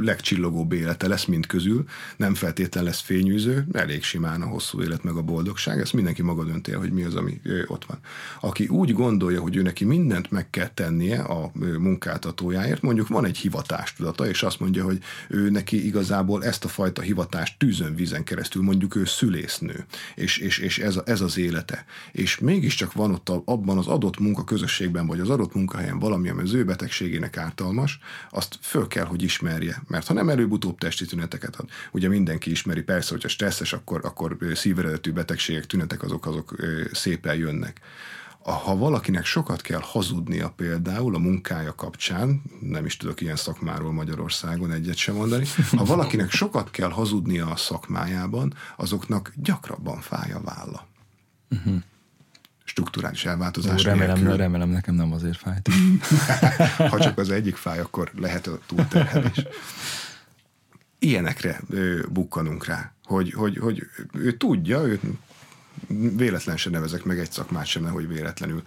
legcsillogóbb 0.00 0.72
élete 0.72 1.08
lesz 1.08 1.24
mind 1.24 1.46
közül, 1.46 1.84
nem 2.16 2.34
feltétlen 2.34 2.84
lesz 2.84 3.00
fényűző, 3.00 3.66
elég 3.72 4.02
simán 4.02 4.42
a 4.42 4.46
hosszú 4.46 4.82
élet 4.82 5.02
meg 5.02 5.14
a 5.14 5.22
boldogság, 5.22 5.80
ezt 5.80 5.92
mindenki 5.92 6.22
maga 6.22 6.44
dönti 6.44 6.72
hogy 6.72 6.92
mi 6.92 7.02
az, 7.02 7.14
ami 7.14 7.40
ott 7.66 7.84
van. 7.84 7.98
Aki 8.40 8.66
úgy 8.66 8.92
gondolja, 8.92 9.40
hogy 9.40 9.56
ő 9.56 9.62
neki 9.62 9.84
mindent 9.84 10.30
meg 10.30 10.50
kell 10.50 10.68
tennie 10.68 11.20
a 11.20 11.50
munkáltatójáért, 11.78 12.82
mondjuk 12.82 13.08
van 13.08 13.24
egy 13.24 13.38
hivatástudata, 13.38 14.28
és 14.28 14.42
azt 14.42 14.60
mondja, 14.60 14.84
hogy 14.84 14.98
ő 15.28 15.50
neki 15.50 15.86
igazából 15.86 16.44
ezt 16.44 16.64
a 16.64 16.68
fajta 16.68 17.02
hivatást 17.02 17.58
tűzön 17.58 17.94
vízen 17.94 18.24
keresztül, 18.24 18.62
mondjuk 18.62 18.94
ő 18.94 19.04
szülésznő, 19.04 19.86
és, 20.14 20.38
és, 20.38 20.58
és 20.58 20.78
ez, 20.78 20.96
a, 20.96 21.02
ez 21.06 21.20
az 21.20 21.38
élete. 21.38 21.84
És 22.12 22.38
mégiscsak 22.38 22.92
van 22.92 23.12
ott 23.12 23.28
a, 23.28 23.42
abban 23.44 23.78
az 23.78 23.86
adott 23.86 24.18
munkaközösségben, 24.18 25.06
vagy 25.06 25.20
az 25.20 25.30
adott 25.30 25.54
munkahelyen 25.54 25.98
valami, 25.98 26.28
ami 26.28 26.42
az 26.42 26.52
ő 26.52 26.64
betegségének 26.64 27.36
ártalmas, 27.36 27.98
azt 28.30 28.58
föl 28.60 28.86
kell, 28.86 29.04
hogy 29.04 29.22
ismerje. 29.22 29.82
Mert 29.88 30.06
ha 30.06 30.14
nem 30.14 30.28
előbb-utóbb 30.28 30.78
testi 30.78 31.04
tüneteket 31.04 31.56
ad, 31.56 31.68
ugye 31.92 32.08
mindenki 32.08 32.50
ismeri, 32.50 32.82
persze, 32.82 33.10
hogyha 33.10 33.28
stresszes, 33.28 33.72
akkor, 33.72 34.00
akkor 34.04 34.36
szíveredetű 34.54 35.12
betegségek, 35.12 35.66
tünetek 35.66 36.02
azok, 36.02 36.26
azok 36.26 36.56
szépen 36.92 37.36
jönnek 37.36 37.80
ha 38.52 38.76
valakinek 38.76 39.24
sokat 39.24 39.60
kell 39.60 39.80
hazudnia 39.82 40.50
például 40.50 41.14
a 41.14 41.18
munkája 41.18 41.74
kapcsán, 41.74 42.42
nem 42.60 42.84
is 42.84 42.96
tudok 42.96 43.20
ilyen 43.20 43.36
szakmáról 43.36 43.92
Magyarországon 43.92 44.72
egyet 44.72 44.96
sem 44.96 45.14
mondani, 45.14 45.46
ha 45.76 45.84
valakinek 45.84 46.30
sokat 46.30 46.70
kell 46.70 46.90
hazudnia 46.90 47.46
a 47.46 47.56
szakmájában, 47.56 48.54
azoknak 48.76 49.32
gyakrabban 49.36 50.00
fáj 50.00 50.32
a 50.32 50.40
válla. 50.40 50.86
Uh-huh 51.50 51.82
strukturális 52.68 53.24
elváltozás. 53.24 53.80
Ó, 53.80 53.84
remélem, 53.84 54.16
nélkül. 54.16 54.36
remélem, 54.36 54.68
nekem 54.68 54.94
nem 54.94 55.12
azért 55.12 55.38
fájt. 55.38 55.68
ha 56.90 56.98
csak 56.98 57.18
az 57.18 57.30
egyik 57.30 57.56
fáj, 57.56 57.78
akkor 57.78 58.10
lehet 58.16 58.46
a 58.46 58.58
túlterhelés. 58.66 59.46
Ilyenekre 60.98 61.60
bukkanunk 62.08 62.66
rá, 62.66 62.92
hogy, 63.04 63.32
hogy, 63.32 63.58
hogy 63.58 63.86
ő 64.12 64.36
tudja, 64.36 64.80
ő 64.86 65.00
véletlen 66.16 66.56
sem 66.56 66.72
nevezek 66.72 67.04
meg 67.04 67.18
egy 67.18 67.32
szakmát 67.32 67.66
sem, 67.66 67.84
hogy 67.84 68.08
véletlenül 68.08 68.62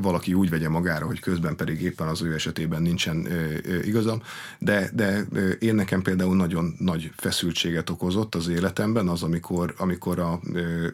valaki 0.00 0.34
úgy 0.34 0.50
vegye 0.50 0.68
magára, 0.68 1.06
hogy 1.06 1.20
közben 1.20 1.56
pedig 1.56 1.82
éppen 1.82 2.08
az 2.08 2.22
ő 2.22 2.34
esetében 2.34 2.82
nincsen 2.82 3.28
igazam, 3.84 4.22
de, 4.58 4.90
de 4.94 5.24
én 5.58 5.74
nekem 5.74 6.02
például 6.02 6.36
nagyon 6.36 6.74
nagy 6.78 7.10
feszültséget 7.16 7.90
okozott 7.90 8.34
az 8.34 8.48
életemben 8.48 9.08
az, 9.08 9.22
amikor, 9.22 9.74
amikor 9.78 10.18
a 10.18 10.40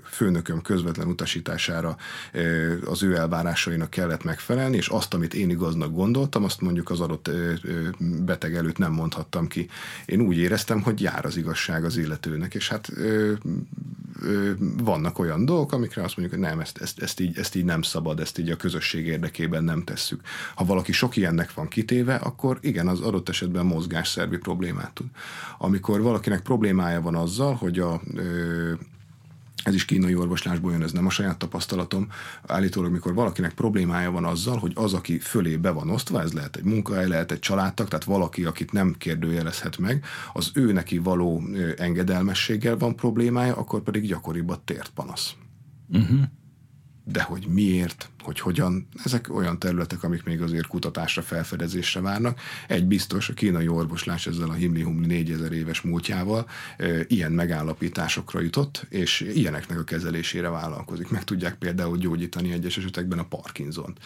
főnököm 0.05 0.63
közvetlen 0.63 1.07
utasítására 1.07 1.97
az 2.85 3.03
ő 3.03 3.17
elvárásainak 3.17 3.91
kellett 3.91 4.25
megfelelni, 4.25 4.77
és 4.77 4.89
azt, 4.89 5.15
amit 5.15 5.35
én 5.35 5.51
igaznak 5.51 5.93
gondoltam, 5.93 6.45
azt 6.45 6.61
mondjuk 6.61 6.91
az 6.91 7.01
adott 7.01 7.31
beteg 7.99 8.55
előtt 8.55 8.79
nem 8.79 8.93
mondhattam 8.93 9.49
ki. 9.49 9.69
Én 10.05 10.21
úgy 10.21 10.37
éreztem, 10.37 10.83
hogy 10.83 11.01
jár 11.01 11.25
az 11.25 11.37
igazság 11.37 11.85
az 11.85 11.97
illetőnek, 11.97 12.55
és 12.55 12.69
hát 12.69 12.93
vannak 14.83 15.19
olyan 15.19 15.44
dolgok, 15.45 15.73
amikre 15.73 16.03
azt 16.03 16.17
mondjuk, 16.17 16.41
hogy 16.41 16.51
nem, 16.51 16.61
ezt, 16.61 16.79
ezt, 16.79 17.03
ezt, 17.03 17.21
így, 17.21 17.39
ezt 17.39 17.55
így 17.55 17.65
nem 17.65 17.83
szabad, 17.83 18.21
ezt 18.21 18.39
így 18.39 18.51
a 18.51 18.57
közösség 18.57 19.07
érdekében 19.07 19.65
nem 19.65 19.85
tesszük. 19.85 20.21
Ha 20.55 20.65
valaki 20.65 20.93
sok 20.93 21.17
ilyennek 21.17 21.55
van 21.55 21.69
kitéve, 21.69 22.15
akkor 22.15 22.59
igen, 22.61 22.89
az 22.89 23.01
adott 23.01 23.29
esetben 23.29 23.67
mozgásszervi 23.67 24.37
problémát 24.37 24.93
tud. 24.93 25.07
Amikor 25.59 26.03
valakinek 26.03 26.41
problémája 26.41 27.01
van 27.01 27.15
azzal, 27.15 27.55
hogy 27.55 27.79
a 27.79 28.01
ö, 28.15 28.73
ez 29.65 29.75
is 29.75 29.85
kínai 29.85 30.15
orvoslásból 30.15 30.73
jön, 30.73 30.83
ez 30.83 30.93
nem 30.93 31.07
a 31.07 31.11
saját 31.11 31.39
tapasztalatom. 31.39 32.09
Állítólag, 32.47 32.93
mikor 32.93 33.15
valakinek 33.15 33.55
problémája 33.55 34.11
van 34.11 34.25
azzal, 34.25 34.59
hogy 34.59 34.73
az, 34.75 34.95
aki 34.95 35.19
fölé 35.19 35.57
be 35.57 35.71
van 35.71 35.91
osztva, 35.91 36.23
ez 36.23 36.33
lehet 36.33 36.57
egy 36.57 36.65
munkahely, 36.65 37.09
lehet 37.09 37.33
egy 37.33 37.39
családtag, 37.39 37.89
tehát 37.89 38.05
valaki, 38.05 38.45
akit 38.45 38.73
nem 38.73 38.95
kérdőjelezhet 38.99 39.79
meg, 39.79 40.05
az 40.33 40.51
ő 40.55 40.73
neki 40.73 40.99
való 40.99 41.43
engedelmességgel 41.77 42.77
van 42.77 42.97
problémája, 42.97 43.57
akkor 43.57 43.83
pedig 43.83 44.07
gyakoribb 44.07 44.49
a 44.49 44.63
tért 44.65 44.91
panasz. 44.95 45.35
Uh-huh. 45.89 46.21
De 47.07 47.23
hogy 47.23 47.47
miért, 47.49 48.11
hogy 48.23 48.41
hogyan, 48.41 48.87
ezek 49.05 49.35
olyan 49.35 49.59
területek, 49.59 50.03
amik 50.03 50.25
még 50.25 50.43
azért 50.43 50.67
kutatásra, 50.67 51.23
felfedezésre 51.23 52.01
várnak. 52.01 52.41
Egy 52.69 52.85
biztos, 52.85 53.29
a 53.29 53.35
kínai 53.35 53.69
orvoslás 53.69 54.27
ezzel 54.27 54.49
a 54.49 54.53
himli-humli 54.53 55.07
4000 55.07 55.53
éves 55.53 55.81
múltjával 55.81 56.49
e, 56.77 56.87
ilyen 57.09 57.33
megállapításokra 57.33 58.41
jutott, 58.41 58.87
és 58.89 59.21
ilyeneknek 59.21 59.79
a 59.79 59.85
kezelésére 59.85 60.49
vállalkozik. 60.49 61.11
Meg 61.11 61.25
tudják 61.25 61.55
például 61.55 61.97
gyógyítani 61.97 62.53
egyes 62.53 62.77
esetekben 62.77 63.19
a 63.19 63.25
Parkinson-t. 63.25 63.99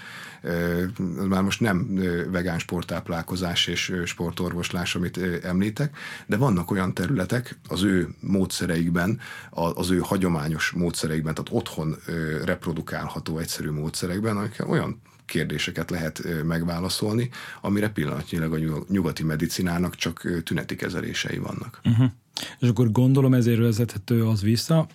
Már 1.29 1.43
most 1.43 1.61
nem 1.61 2.01
vegán 2.31 2.59
sporttáplálkozás 2.59 3.67
és 3.67 3.93
sportorvoslás, 4.05 4.95
amit 4.95 5.21
említek, 5.43 5.97
de 6.27 6.37
vannak 6.37 6.71
olyan 6.71 6.95
területek 6.95 7.59
az 7.69 7.83
ő 7.83 8.09
módszereikben, 8.21 9.21
az 9.51 9.91
ő 9.91 9.99
hagyományos 9.99 10.71
módszereikben, 10.71 11.35
tehát 11.35 11.53
otthon 11.53 11.97
reprodukálható 12.45 13.39
egyszerű 13.39 13.71
módszer 13.71 14.07
rendszerekben, 14.09 14.37
amikkel 14.37 14.69
olyan 14.69 15.01
kérdéseket 15.25 15.91
lehet 15.91 16.45
megválaszolni, 16.45 17.31
amire 17.61 17.89
pillanatnyilag 17.89 18.53
a 18.53 18.85
nyugati 18.89 19.23
medicinának 19.23 19.95
csak 19.95 20.43
tüneti 20.45 20.77
kezelései 20.77 21.39
vannak. 21.39 21.81
Uh-huh. 21.85 22.11
És 22.59 22.69
akkor 22.69 22.93
gondolom 22.93 23.35
ezért 23.35 23.59
vezethető 23.59 24.27
az 24.27 24.43
vissza, 24.43 24.87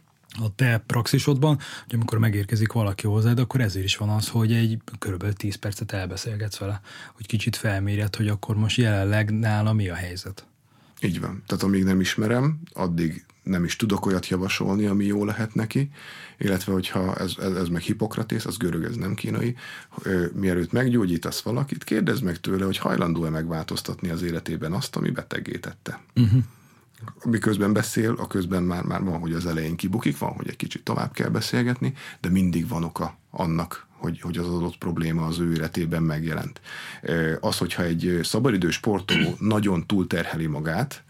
a 0.41 0.55
te 0.55 0.84
praxisodban, 0.88 1.59
hogy 1.84 1.95
amikor 1.95 2.17
megérkezik 2.17 2.71
valaki 2.71 3.07
hozzád, 3.07 3.39
akkor 3.39 3.61
ezért 3.61 3.86
is 3.86 3.97
van 3.97 4.09
az, 4.09 4.29
hogy 4.29 4.53
egy 4.53 4.77
kb. 4.99 5.34
10 5.34 5.55
percet 5.55 5.91
elbeszélgetsz 5.91 6.57
vele, 6.57 6.81
hogy 7.13 7.25
kicsit 7.25 7.55
felmérjed, 7.55 8.15
hogy 8.15 8.27
akkor 8.27 8.55
most 8.55 8.77
jelenleg 8.77 9.31
nála 9.31 9.73
mi 9.73 9.89
a 9.89 9.95
helyzet. 9.95 10.45
Így 11.01 11.19
van. 11.19 11.43
Tehát 11.47 11.63
amíg 11.63 11.84
nem 11.84 11.99
ismerem, 11.99 12.59
addig 12.73 13.25
nem 13.43 13.63
is 13.63 13.75
tudok 13.75 14.05
olyat 14.05 14.27
javasolni, 14.27 14.86
ami 14.86 15.05
jó 15.05 15.25
lehet 15.25 15.53
neki, 15.53 15.89
illetve 16.38 16.71
hogyha 16.71 17.15
ez, 17.15 17.34
ez, 17.39 17.51
ez 17.55 17.67
meg 17.67 17.81
Hippokratész, 17.81 18.45
az 18.45 18.57
görög, 18.57 18.84
ez 18.84 18.95
nem 18.95 19.13
kínai, 19.13 19.55
mielőtt 20.34 20.71
meggyógyítasz 20.71 21.41
valakit, 21.41 21.84
kérdezd 21.84 22.23
meg 22.23 22.39
tőle, 22.39 22.65
hogy 22.65 22.77
hajlandó-e 22.77 23.29
megváltoztatni 23.29 24.09
az 24.09 24.21
életében 24.21 24.73
azt, 24.73 24.95
ami 24.95 25.09
betegítette. 25.09 26.01
Uh-huh. 26.15 26.43
Miközben 27.26 27.74
beszél, 27.74 28.16
a 28.18 28.28
közben 28.28 28.64
már, 28.64 28.84
már 28.84 29.04
van, 29.04 29.20
hogy 29.20 29.34
az 29.34 29.45
elején 29.45 29.76
kibukik, 29.76 30.18
van, 30.18 30.32
hogy 30.32 30.47
egy 30.47 30.56
kicsit 30.56 30.84
tovább 30.84 31.12
kell 31.12 31.30
beszélgetni, 31.30 31.93
de 32.22 32.30
mindig 32.30 32.68
van 32.68 32.84
oka 32.84 33.18
annak, 33.32 33.88
hogy, 33.97 34.22
hogy 34.22 34.38
az 34.38 34.47
adott 34.47 34.78
probléma 34.78 35.26
az 35.26 35.39
ő 35.39 35.51
életében 35.54 36.04
megjelent. 36.04 36.62
Az, 37.39 37.58
hogyha 37.58 37.84
egy 37.84 38.20
szabadidős 38.24 38.76
sportoló 38.76 39.36
nagyon 39.39 39.86
túlterheli 39.86 40.45
magát, 40.45 41.04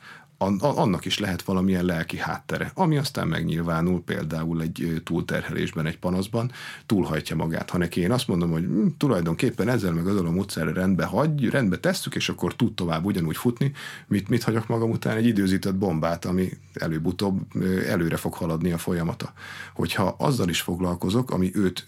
annak 0.60 1.06
is 1.06 1.20
lehet 1.20 1.42
valamilyen 1.42 1.86
lelki 1.86 2.18
háttere, 2.18 2.72
ami 2.76 2.98
aztán 2.98 3.28
megnyilvánul 3.28 4.04
például 4.04 4.62
egy 4.62 5.02
túlterhelésben, 5.04 5.86
egy 5.86 6.00
panaszban, 6.00 6.52
túlhajtja 6.86 7.36
magát. 7.36 7.70
Ha 7.70 7.78
neki 7.78 8.02
én 8.02 8.12
azt 8.12 8.28
mondom, 8.28 8.52
hogy 8.52 8.64
hm, 8.64 8.88
tulajdonképpen 8.98 9.70
ezzel 9.70 9.92
meg 9.92 10.08
azon 10.08 10.26
a 10.26 10.32
módszerre 10.32 10.74
rendbe 10.74 11.06
hagy, 11.06 11.50
rendbe 11.50 11.78
tesszük, 11.78 12.16
és 12.16 12.30
akkor 12.30 12.56
tud 12.56 12.74
tovább 12.74 13.06
ugyanúgy 13.06 13.38
futni, 13.38 13.72
mit, 14.08 14.30
mit 14.30 14.44
hagyok 14.44 14.68
magam 14.68 14.92
után? 14.92 15.18
Egy 15.18 15.26
időzített 15.26 15.76
bombát, 15.76 16.26
ami 16.26 16.50
előbb-utóbb 16.74 17.42
előre 17.88 18.18
fog 18.18 18.34
haladni 18.34 18.72
a 18.72 18.78
folyamata. 18.78 19.34
Hogyha 19.74 20.16
azzal 20.18 20.50
is 20.50 20.62
foglalkozok, 20.62 21.32
ami 21.32 21.52
őt 21.54 21.88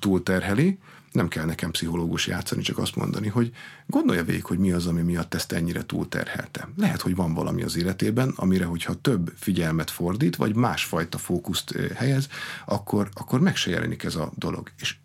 túlterheli, 0.00 0.78
nem 1.12 1.28
kell 1.28 1.44
nekem 1.44 1.70
pszichológus 1.70 2.26
játszani, 2.26 2.62
csak 2.62 2.78
azt 2.78 2.96
mondani, 2.96 3.28
hogy 3.28 3.52
gondolja 3.86 4.24
végig, 4.24 4.44
hogy 4.44 4.58
mi 4.58 4.72
az, 4.72 4.86
ami 4.86 5.00
miatt 5.00 5.34
ezt 5.34 5.52
ennyire 5.52 5.84
túlterhelte. 5.86 6.68
Lehet, 6.76 7.00
hogy 7.00 7.14
van 7.14 7.34
valami 7.34 7.62
az 7.62 7.76
életében, 7.76 8.32
amire, 8.36 8.64
hogyha 8.64 8.94
több 8.94 9.32
figyelmet 9.36 9.90
fordít, 9.90 10.36
vagy 10.36 10.54
másfajta 10.54 11.18
fókuszt 11.18 11.74
helyez, 11.94 12.28
akkor, 12.66 13.08
akkor 13.12 13.40
meg 13.40 13.56
se 13.56 13.70
jelenik 13.70 14.02
ez 14.02 14.14
a 14.14 14.32
dolog. 14.36 14.70
És 14.78 14.96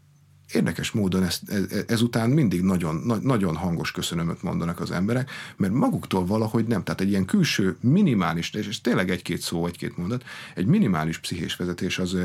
érdekes 0.52 0.92
módon 0.92 1.24
ezt, 1.24 1.50
ez, 1.50 1.84
ezután 1.88 2.30
mindig 2.30 2.62
nagyon, 2.62 2.96
na, 2.96 3.16
nagyon 3.16 3.56
hangos 3.56 3.92
köszönömöt 3.92 4.42
mondanak 4.42 4.80
az 4.80 4.92
emberek, 4.92 5.32
mert 5.56 5.74
maguktól 5.74 6.26
valahogy 6.26 6.66
nem. 6.66 6.84
Tehát 6.84 7.02
egy 7.02 7.10
ilyen 7.10 7.26
külső, 7.26 7.78
minimális, 7.80 8.54
és 8.54 8.82
tényleg 8.82 9.10
egy-két 9.10 9.42
szó, 9.42 9.66
egy-két 9.66 9.98
mondat, 9.98 10.24
egy 10.56 10.66
minimális 10.66 11.18
pszichés 11.18 11.56
vezetés 11.56 12.00
az 12.00 12.18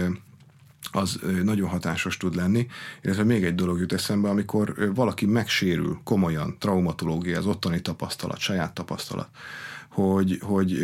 az 0.93 1.18
nagyon 1.43 1.68
hatásos 1.68 2.16
tud 2.16 2.35
lenni, 2.35 2.66
illetve 3.03 3.24
még 3.24 3.45
egy 3.45 3.55
dolog 3.55 3.78
jut 3.78 3.93
eszembe, 3.93 4.28
amikor 4.28 4.93
valaki 4.95 5.26
megsérül 5.26 6.01
komolyan, 6.05 6.57
traumatológia, 6.59 7.39
az 7.39 7.47
ottani 7.47 7.81
tapasztalat, 7.81 8.39
saját 8.39 8.74
tapasztalat, 8.74 9.28
hogy, 9.89 10.39
hogy 10.41 10.78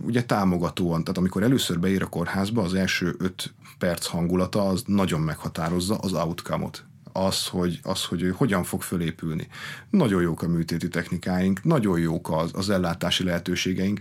ugye 0.00 0.24
támogatóan, 0.24 1.02
tehát 1.02 1.18
amikor 1.18 1.42
először 1.42 1.78
beír 1.80 2.02
a 2.02 2.06
kórházba, 2.06 2.62
az 2.62 2.74
első 2.74 3.14
öt 3.18 3.54
perc 3.78 4.06
hangulata 4.06 4.68
az 4.68 4.82
nagyon 4.86 5.20
meghatározza 5.20 5.96
az 5.96 6.12
outcome-ot 6.12 6.84
az, 7.16 7.46
hogy, 7.46 7.80
az, 7.82 8.04
hogy 8.04 8.32
hogyan 8.36 8.64
fog 8.64 8.82
fölépülni. 8.82 9.48
Nagyon 9.90 10.22
jók 10.22 10.42
a 10.42 10.48
műtéti 10.48 10.88
technikáink, 10.88 11.64
nagyon 11.64 11.98
jók 11.98 12.30
az, 12.30 12.50
az 12.54 12.70
ellátási 12.70 13.24
lehetőségeink. 13.24 14.00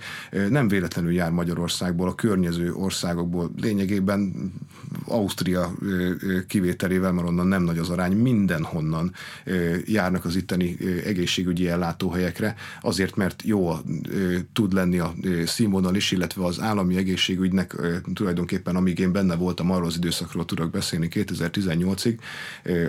Nem 0.49 0.67
véletlenül 0.67 1.13
jár 1.13 1.31
Magyarországból, 1.31 2.07
a 2.07 2.15
környező 2.15 2.73
országokból, 2.73 3.51
lényegében 3.61 4.51
Ausztria 5.05 5.73
kivételével, 6.47 7.11
mert 7.11 7.27
onnan 7.27 7.47
nem 7.47 7.63
nagy 7.63 7.77
az 7.77 7.89
arány, 7.89 8.13
mindenhonnan 8.13 9.13
járnak 9.85 10.25
az 10.25 10.35
itteni 10.35 10.77
egészségügyi 11.05 11.67
ellátóhelyekre, 11.67 12.55
azért, 12.81 13.15
mert 13.15 13.41
jó 13.45 13.73
tud 14.53 14.73
lenni 14.73 14.99
a 14.99 15.13
színvonal 15.45 15.95
is, 15.95 16.11
illetve 16.11 16.45
az 16.45 16.59
állami 16.59 16.97
egészségügynek 16.97 17.75
tulajdonképpen, 18.13 18.75
amíg 18.75 18.99
én 18.99 19.11
benne 19.11 19.35
voltam, 19.35 19.71
arról 19.71 19.87
az 19.87 19.95
időszakról 19.95 20.45
tudok 20.45 20.71
beszélni 20.71 21.07
2018-ig, 21.11 22.17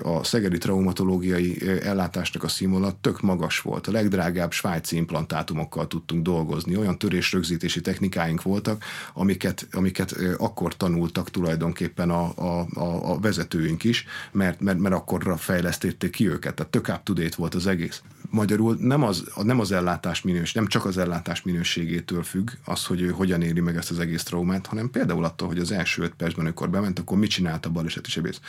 a 0.02 0.24
szegedi 0.24 0.58
traumatológiai 0.58 1.68
ellátásnak 1.82 2.42
a 2.42 2.48
színvonal 2.48 2.98
tök 3.00 3.20
magas 3.20 3.60
volt. 3.60 3.86
A 3.86 3.92
legdrágább 3.92 4.52
svájci 4.52 4.96
implantátumokkal 4.96 5.86
tudtunk 5.86 6.22
dolgozni. 6.22 6.76
Olyan 6.76 6.98
törésrögzítési 6.98 7.80
technikáink 7.80 8.42
voltak, 8.42 8.84
amiket, 9.14 9.66
amiket 9.72 10.16
akkor 10.38 10.76
tanultak 10.76 11.30
tulajdonképpen 11.30 11.95
a, 11.98 12.32
a, 12.36 12.66
a, 12.74 13.12
a 13.12 13.18
vezetőink 13.20 13.84
is, 13.84 14.04
mert, 14.32 14.60
mert, 14.60 14.78
mert 14.78 14.94
akkorra 14.94 15.36
fejlesztették 15.36 16.10
ki 16.10 16.28
őket. 16.28 16.54
Tehát 16.54 16.70
tök 16.70 16.88
up 16.88 17.36
volt 17.36 17.54
az 17.54 17.66
egész. 17.66 18.02
Magyarul 18.30 18.76
nem 18.80 19.02
az, 19.02 19.24
nem 19.42 19.60
az 19.60 19.72
ellátás 19.72 20.22
minőség, 20.22 20.54
nem 20.54 20.66
csak 20.66 20.84
az 20.84 20.98
ellátás 20.98 21.42
minőségétől 21.42 22.22
függ 22.22 22.50
az, 22.64 22.84
hogy 22.84 23.00
ő 23.00 23.08
hogyan 23.10 23.42
éli 23.42 23.60
meg 23.60 23.76
ezt 23.76 23.90
az 23.90 23.98
egész 23.98 24.22
traumát, 24.22 24.66
hanem 24.66 24.90
például 24.90 25.24
attól, 25.24 25.48
hogy 25.48 25.58
az 25.58 25.72
első 25.72 26.02
öt 26.02 26.14
percben, 26.14 26.44
amikor 26.44 26.70
bement, 26.70 26.98
akkor 26.98 27.18
mit 27.18 27.30
csinált 27.30 27.66
a 27.66 27.70
baleseti 27.70 28.10
sebész 28.10 28.40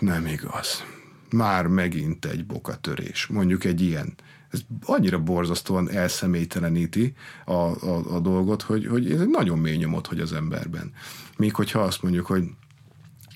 nem 0.00 0.26
igaz. 0.26 0.84
Már 1.30 1.66
megint 1.66 2.24
egy 2.24 2.46
bokatörés. 2.46 3.26
Mondjuk 3.26 3.64
egy 3.64 3.80
ilyen. 3.80 4.14
Ez 4.50 4.60
annyira 4.84 5.22
borzasztóan 5.22 5.90
elszemélyteleníti 5.90 7.14
a, 7.44 7.52
a, 7.52 8.14
a 8.14 8.20
dolgot, 8.20 8.62
hogy, 8.62 8.86
hogy 8.86 9.12
ez 9.12 9.20
egy 9.20 9.28
nagyon 9.28 9.58
mély 9.58 9.76
nyomot, 9.76 10.06
hogy 10.06 10.20
az 10.20 10.32
emberben. 10.32 10.92
Míg 11.36 11.54
hogyha 11.54 11.80
azt 11.80 12.02
mondjuk, 12.02 12.26
hogy 12.26 12.44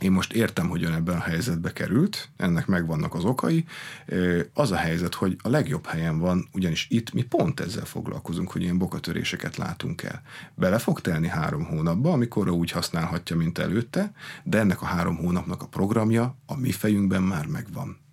én 0.00 0.12
most 0.12 0.32
értem, 0.32 0.68
hogy 0.68 0.84
ön 0.84 0.92
ebben 0.92 1.16
a 1.16 1.20
helyzetbe 1.20 1.72
került, 1.72 2.28
ennek 2.36 2.66
megvannak 2.66 3.14
az 3.14 3.24
okai. 3.24 3.64
Az 4.52 4.70
a 4.70 4.76
helyzet, 4.76 5.14
hogy 5.14 5.36
a 5.42 5.48
legjobb 5.48 5.86
helyen 5.86 6.18
van, 6.18 6.48
ugyanis 6.52 6.86
itt 6.90 7.12
mi 7.12 7.22
pont 7.22 7.60
ezzel 7.60 7.84
foglalkozunk, 7.84 8.50
hogy 8.50 8.62
ilyen 8.62 8.78
bokatöréseket 8.78 9.56
látunk 9.56 10.02
el. 10.02 10.22
Bele 10.54 10.78
fog 10.78 11.00
telni 11.00 11.28
három 11.28 11.64
hónapba, 11.64 12.12
amikor 12.12 12.48
úgy 12.48 12.70
használhatja, 12.70 13.36
mint 13.36 13.58
előtte, 13.58 14.12
de 14.44 14.58
ennek 14.58 14.82
a 14.82 14.86
három 14.86 15.16
hónapnak 15.16 15.62
a 15.62 15.66
programja 15.66 16.36
a 16.46 16.56
mi 16.56 16.70
fejünkben 16.70 17.22
már 17.22 17.46
megvan. 17.46 18.03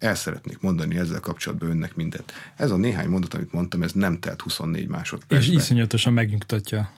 El 0.00 0.14
szeretnék 0.14 0.60
mondani 0.60 0.98
ezzel 0.98 1.20
kapcsolatban 1.20 1.70
önnek 1.70 1.96
mindent. 1.96 2.32
Ez 2.56 2.70
a 2.70 2.76
néhány 2.76 3.08
mondat, 3.08 3.34
amit 3.34 3.52
mondtam, 3.52 3.82
ez 3.82 3.92
nem 3.92 4.18
telt 4.18 4.40
24 4.40 4.88
másodpercben. 4.88 5.54
És 5.54 5.62
iszonyatosan 5.62 6.12
megnyugtatja 6.12 6.90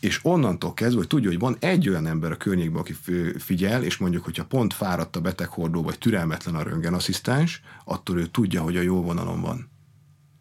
és 0.00 0.20
onnantól 0.22 0.74
kezdve, 0.74 0.98
hogy 0.98 1.08
tudja, 1.08 1.28
hogy 1.28 1.38
van 1.38 1.56
egy 1.58 1.88
olyan 1.88 2.06
ember 2.06 2.32
a 2.32 2.36
környékben, 2.36 2.80
aki 2.80 2.96
figyel, 3.38 3.82
és 3.82 3.96
mondjuk, 3.96 4.24
hogyha 4.24 4.44
pont 4.44 4.74
fáradt 4.74 5.16
a 5.16 5.20
beteghordó, 5.20 5.82
vagy 5.82 5.98
türelmetlen 5.98 6.54
a 6.54 6.62
röntgenasszisztens, 6.62 7.62
attól 7.84 8.18
ő 8.18 8.26
tudja, 8.26 8.62
hogy 8.62 8.76
a 8.76 8.80
jó 8.80 9.02
vonalon 9.02 9.40
van. 9.40 9.68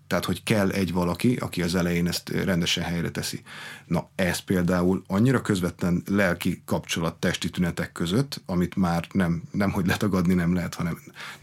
Tehát, 0.10 0.26
hogy 0.26 0.44
kell 0.44 0.70
egy 0.70 0.94
valaki, 0.94 1.36
aki 1.36 1.62
az 1.62 1.76
elején 1.76 2.08
ezt 2.08 2.30
rendesen 2.30 2.84
helyre 2.84 3.10
teszi. 3.10 3.42
Na, 3.86 4.10
ez 4.16 4.40
például 4.40 5.04
annyira 5.08 5.42
közvetlen 5.42 6.04
lelki 6.08 6.62
kapcsolat 6.66 7.16
testi 7.16 7.50
tünetek 7.50 7.92
között, 7.92 8.42
amit 8.46 8.76
már 8.76 9.08
nem, 9.12 9.44
nem 9.52 9.72
hogy 9.72 9.86
letagadni 9.86 10.34
nem 10.34 10.54
lehet, 10.54 10.74
hanem 10.74 11.00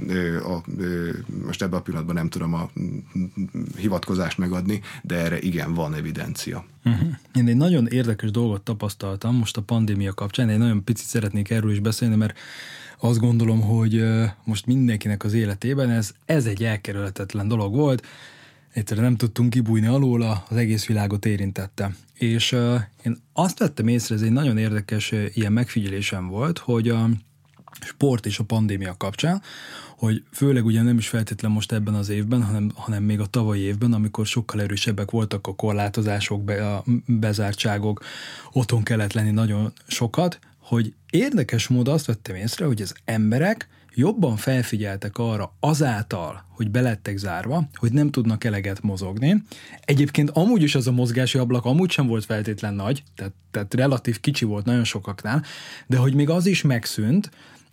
ö, 0.07 0.45
a, 0.45 0.63
ö, 0.79 1.11
most 1.45 1.63
ebben 1.63 1.79
a 1.79 1.83
pillanatban 1.83 2.15
nem 2.15 2.29
tudom 2.29 2.55
a 2.55 2.71
hivatkozást 3.77 4.39
megadni, 4.39 4.81
de 5.03 5.15
erre 5.15 5.39
igen, 5.39 5.75
van 5.75 5.95
evidencia. 5.95 6.65
Uh-huh. 6.85 7.09
Én 7.35 7.49
egy 7.49 7.57
nagyon 7.57 7.87
érdekes 7.87 8.31
dolgot 8.31 8.63
tapasztaltam 8.63 9.37
most 9.37 9.57
a 9.57 9.63
pandémia 9.63 10.13
kapcsán, 10.13 10.49
én 10.49 10.59
nagyon 10.59 10.85
picit 10.85 11.07
szeretnék 11.07 11.51
erről 11.51 11.71
is 11.71 11.81
beszélni, 11.81 12.17
mert 12.17 12.39
azt 12.99 13.19
gondolom, 13.19 13.61
hogy 13.61 14.05
most 14.45 14.67
mindenkinek 14.67 15.25
az 15.25 15.33
életében 15.33 15.91
ez, 15.91 16.13
ez 16.25 16.47
egy 16.47 16.65
elkerülhetetlen 16.65 17.49
dolog 17.49 17.75
volt 17.75 18.07
egyszerűen 18.77 19.07
nem 19.07 19.17
tudtunk 19.17 19.51
kibújni 19.51 19.87
alóla, 19.87 20.45
az 20.49 20.57
egész 20.57 20.87
világot 20.87 21.25
érintette. 21.27 21.95
És 22.15 22.53
uh, 22.53 22.81
én 23.03 23.17
azt 23.33 23.59
vettem 23.59 23.89
észre, 23.89 24.15
ez 24.15 24.23
egy 24.23 24.33
nagyon 24.33 24.59
érdekes 24.59 25.13
uh, 25.13 25.25
ilyen 25.35 25.53
megfigyelésem 25.53 26.29
volt, 26.29 26.59
hogy 26.59 26.89
a 26.89 27.09
sport 27.81 28.27
és 28.27 28.39
a 28.39 28.45
pandémia 28.45 28.97
kapcsán, 28.97 29.43
hogy 29.97 30.23
főleg 30.33 30.65
ugye 30.65 30.83
nem 30.83 30.99
is 30.99 31.09
feltétlen 31.09 31.51
most 31.51 31.73
ebben 31.73 31.95
az 31.95 32.09
évben, 32.09 32.43
hanem, 32.43 32.71
hanem 32.75 33.03
még 33.03 33.21
a 33.21 33.27
tavalyi 33.27 33.61
évben, 33.61 33.93
amikor 33.93 34.27
sokkal 34.27 34.61
erősebbek 34.61 35.11
voltak 35.11 35.47
a 35.47 35.55
korlátozások, 35.55 36.45
be, 36.45 36.75
a 36.75 36.85
bezártságok, 37.07 38.05
otthon 38.53 38.83
kellett 38.83 39.13
lenni 39.13 39.31
nagyon 39.31 39.73
sokat, 39.87 40.39
hogy 40.59 40.95
érdekes 41.11 41.69
módon 41.69 41.95
azt 41.95 42.07
vettem 42.07 42.35
észre, 42.35 42.65
hogy 42.65 42.83
az 42.83 42.95
emberek 43.05 43.69
jobban 43.97 44.37
felfigyeltek 44.37 45.19
arra 45.19 45.57
azáltal, 45.61 46.45
hogy 46.49 46.71
belettek 46.71 47.17
zárva, 47.17 47.69
hogy 47.75 47.93
nem 47.93 48.11
tudnak 48.11 48.45
eleget 48.45 48.83
mozogni. 48.83 49.43
Egyébként 49.81 50.31
amúgy 50.31 50.63
is 50.63 50.75
az 50.75 50.87
a 50.87 50.93
mozgási 50.93 51.39
ablak 51.39 51.65
amúgy 51.65 51.91
sem 51.91 52.07
volt 52.07 52.25
feltétlen 52.25 52.75
nagy, 52.75 53.03
tehát, 53.15 53.33
tehát 53.51 53.75
relatív 53.75 54.21
kicsi 54.21 54.45
volt 54.45 54.65
nagyon 54.65 54.85
sokaknál, 54.85 55.43
de 55.87 55.97
hogy 55.97 56.15
még 56.15 56.31
az 56.31 56.47
is 56.47 56.63
megszűnt, 56.63 57.31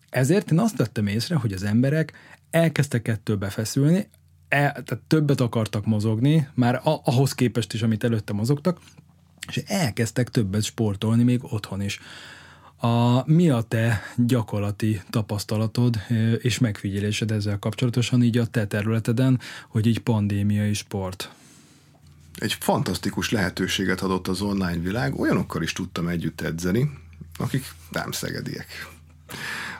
ezért 0.09 0.51
én 0.51 0.59
azt 0.59 0.77
vettem 0.77 1.07
észre, 1.07 1.35
hogy 1.35 1.53
az 1.53 1.63
emberek 1.63 2.13
elkezdtek 2.51 3.07
ettől 3.07 3.35
befeszülni, 3.35 4.09
el, 4.47 4.71
tehát 4.71 5.03
többet 5.07 5.41
akartak 5.41 5.85
mozogni, 5.85 6.47
már 6.53 6.81
ahhoz 6.83 7.33
képest 7.33 7.73
is, 7.73 7.81
amit 7.81 8.03
előtte 8.03 8.33
mozogtak, 8.33 8.79
és 9.47 9.63
elkezdtek 9.65 10.29
többet 10.29 10.63
sportolni 10.63 11.23
még 11.23 11.39
otthon 11.43 11.81
is. 11.81 11.99
A, 12.83 13.23
mi 13.25 13.49
a 13.49 13.61
te 13.61 14.01
gyakorlati 14.15 15.01
tapasztalatod 15.09 15.99
és 16.37 16.59
megfigyelésed 16.59 17.31
ezzel 17.31 17.59
kapcsolatosan 17.59 18.23
így 18.23 18.37
a 18.37 18.45
te 18.45 18.67
területeden, 18.67 19.39
hogy 19.67 19.85
így 19.85 19.99
pandémiai 19.99 20.73
sport? 20.73 21.29
Egy 22.35 22.53
fantasztikus 22.53 23.29
lehetőséget 23.29 24.01
adott 24.01 24.27
az 24.27 24.41
online 24.41 24.77
világ, 24.77 25.19
olyanokkal 25.19 25.61
is 25.61 25.73
tudtam 25.73 26.07
együtt 26.07 26.41
edzeni, 26.41 26.89
akik 27.37 27.65
nem 27.91 28.11
szegediek. 28.11 28.67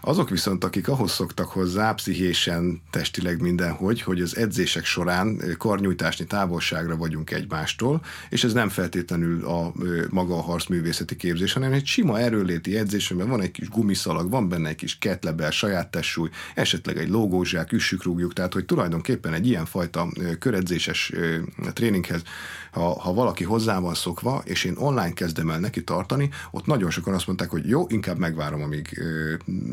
Azok 0.05 0.29
viszont, 0.29 0.63
akik 0.63 0.87
ahhoz 0.87 1.11
szoktak 1.11 1.47
hozzá, 1.47 1.93
pszichésen, 1.93 2.81
testileg 2.91 3.41
mindenhogy, 3.41 4.01
hogy 4.01 4.21
az 4.21 4.37
edzések 4.37 4.85
során 4.85 5.41
karnyújtásni 5.57 6.25
távolságra 6.25 6.95
vagyunk 6.95 7.31
egymástól, 7.31 8.01
és 8.29 8.43
ez 8.43 8.53
nem 8.53 8.69
feltétlenül 8.69 9.45
a 9.45 9.71
maga 10.09 10.37
a 10.37 10.41
harcművészeti 10.41 11.15
képzés, 11.15 11.53
hanem 11.53 11.71
egy 11.71 11.85
sima 11.85 12.19
erőléti 12.19 12.77
edzés, 12.77 13.11
amiben 13.11 13.29
van 13.29 13.41
egy 13.41 13.51
kis 13.51 13.69
gumiszalag, 13.69 14.29
van 14.29 14.49
benne 14.49 14.69
egy 14.69 14.75
kis 14.75 14.97
ketlebel, 14.97 15.51
saját 15.51 15.91
testsúly, 15.91 16.29
esetleg 16.55 16.97
egy 16.97 17.09
logózsák, 17.09 17.71
üssük, 17.71 18.03
rúgjuk, 18.03 18.33
tehát 18.33 18.53
hogy 18.53 18.65
tulajdonképpen 18.65 19.33
egy 19.33 19.47
ilyenfajta 19.47 20.07
köredzéses 20.39 21.13
tréninghez, 21.73 22.21
ha, 22.71 22.99
ha 22.99 23.13
valaki 23.13 23.43
hozzá 23.43 23.79
van 23.79 23.93
szokva, 23.93 24.41
és 24.45 24.63
én 24.63 24.75
online 24.77 25.13
kezdem 25.13 25.49
el 25.49 25.59
neki 25.59 25.83
tartani, 25.83 26.29
ott 26.51 26.65
nagyon 26.65 26.89
sokan 26.89 27.13
azt 27.13 27.27
mondták, 27.27 27.49
hogy 27.49 27.67
jó, 27.67 27.85
inkább 27.89 28.17
megvárom, 28.17 28.61
amíg 28.61 29.01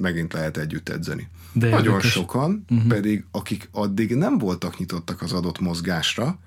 meg 0.01 0.19
megint 0.21 0.33
lehet 0.33 0.57
együtt 0.57 0.89
edzeni. 0.89 1.29
De 1.53 1.69
Nagyon 1.69 1.95
érdekes. 1.95 2.13
sokan 2.13 2.65
uh-huh. 2.71 2.89
pedig, 2.89 3.25
akik 3.31 3.69
addig 3.73 4.15
nem 4.15 4.39
voltak 4.39 4.79
nyitottak 4.79 5.23
az 5.23 5.33
adott 5.33 5.59
mozgásra, 5.59 6.39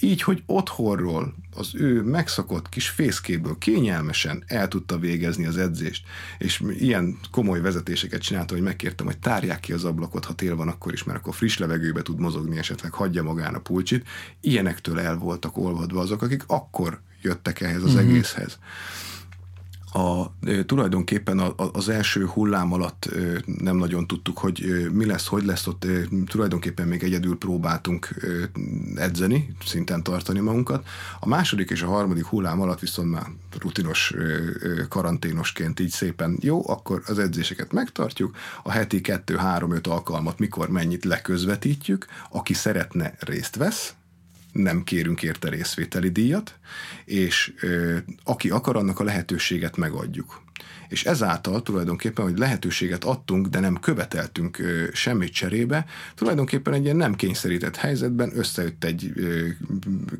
így, 0.00 0.22
hogy 0.22 0.42
otthonról 0.46 1.34
az 1.54 1.70
ő 1.74 2.02
megszokott 2.02 2.68
kis 2.68 2.88
fészkéből 2.88 3.58
kényelmesen 3.58 4.44
el 4.46 4.68
tudta 4.68 4.98
végezni 4.98 5.46
az 5.46 5.56
edzést, 5.56 6.06
és 6.38 6.62
ilyen 6.78 7.18
komoly 7.30 7.60
vezetéseket 7.60 8.22
csinálta, 8.22 8.54
hogy 8.54 8.62
megkértem, 8.62 9.06
hogy 9.06 9.18
tárják 9.18 9.60
ki 9.60 9.72
az 9.72 9.84
ablakot, 9.84 10.24
ha 10.24 10.34
tél 10.34 10.56
van 10.56 10.68
akkor 10.68 10.92
is, 10.92 11.04
mert 11.04 11.18
akkor 11.18 11.34
friss 11.34 11.58
levegőbe 11.58 12.02
tud 12.02 12.18
mozogni, 12.18 12.58
esetleg 12.58 12.92
hagyja 12.92 13.22
magán 13.22 13.54
a 13.54 13.58
pulcsit. 13.60 14.06
Ilyenektől 14.40 15.00
el 15.00 15.16
voltak 15.16 15.56
olvadva 15.56 16.00
azok, 16.00 16.22
akik 16.22 16.44
akkor 16.46 17.00
jöttek 17.22 17.60
ehhez 17.60 17.82
az 17.82 17.94
uh-huh. 17.94 18.08
egészhez. 18.08 18.58
A, 19.98 20.32
tulajdonképpen 20.66 21.38
az 21.72 21.88
első 21.88 22.26
hullám 22.26 22.72
alatt 22.72 23.08
nem 23.44 23.76
nagyon 23.76 24.06
tudtuk, 24.06 24.38
hogy 24.38 24.88
mi 24.92 25.06
lesz, 25.06 25.26
hogy 25.26 25.44
lesz 25.44 25.66
ott. 25.66 25.86
Tulajdonképpen 26.26 26.88
még 26.88 27.02
egyedül 27.02 27.38
próbáltunk 27.38 28.08
edzeni, 28.94 29.56
szinten 29.64 30.02
tartani 30.02 30.40
magunkat. 30.40 30.86
A 31.20 31.28
második 31.28 31.70
és 31.70 31.82
a 31.82 31.86
harmadik 31.86 32.24
hullám 32.24 32.60
alatt 32.60 32.80
viszont 32.80 33.10
már 33.10 33.26
rutinos 33.60 34.14
karanténosként 34.88 35.80
így 35.80 35.90
szépen 35.90 36.38
jó, 36.40 36.68
akkor 36.68 37.02
az 37.06 37.18
edzéseket 37.18 37.72
megtartjuk, 37.72 38.36
a 38.62 38.70
heti 38.70 39.00
2-3-5 39.02 39.88
alkalmat 39.88 40.38
mikor 40.38 40.68
mennyit 40.68 41.04
leközvetítjük, 41.04 42.06
aki 42.30 42.54
szeretne 42.54 43.14
részt 43.18 43.56
vesz, 43.56 43.94
nem 44.58 44.84
kérünk 44.84 45.22
érte 45.22 45.48
részvételi 45.48 46.08
díjat, 46.08 46.58
és 47.04 47.52
aki 48.24 48.50
akar, 48.50 48.76
annak 48.76 49.00
a 49.00 49.04
lehetőséget 49.04 49.76
megadjuk 49.76 50.42
és 50.88 51.04
ezáltal 51.04 51.62
tulajdonképpen, 51.62 52.24
hogy 52.24 52.38
lehetőséget 52.38 53.04
adtunk, 53.04 53.46
de 53.46 53.60
nem 53.60 53.80
követeltünk 53.80 54.62
semmit 54.92 55.32
cserébe, 55.32 55.86
tulajdonképpen 56.14 56.72
egy 56.72 56.84
ilyen 56.84 56.96
nem 56.96 57.14
kényszerített 57.14 57.76
helyzetben 57.76 58.30
összejött 58.34 58.84
egy 58.84 59.12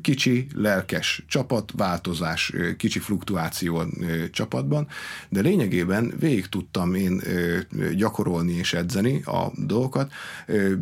kicsi, 0.01 0.47
lelkes 0.55 1.23
csapat, 1.27 1.71
változás, 1.75 2.53
kicsi 2.77 2.99
fluktuáció 2.99 3.83
csapatban, 4.31 4.87
de 5.29 5.41
lényegében 5.41 6.13
végig 6.19 6.47
tudtam 6.47 6.93
én 6.93 7.21
gyakorolni 7.95 8.53
és 8.53 8.73
edzeni 8.73 9.21
a 9.23 9.51
dolgokat. 9.55 10.11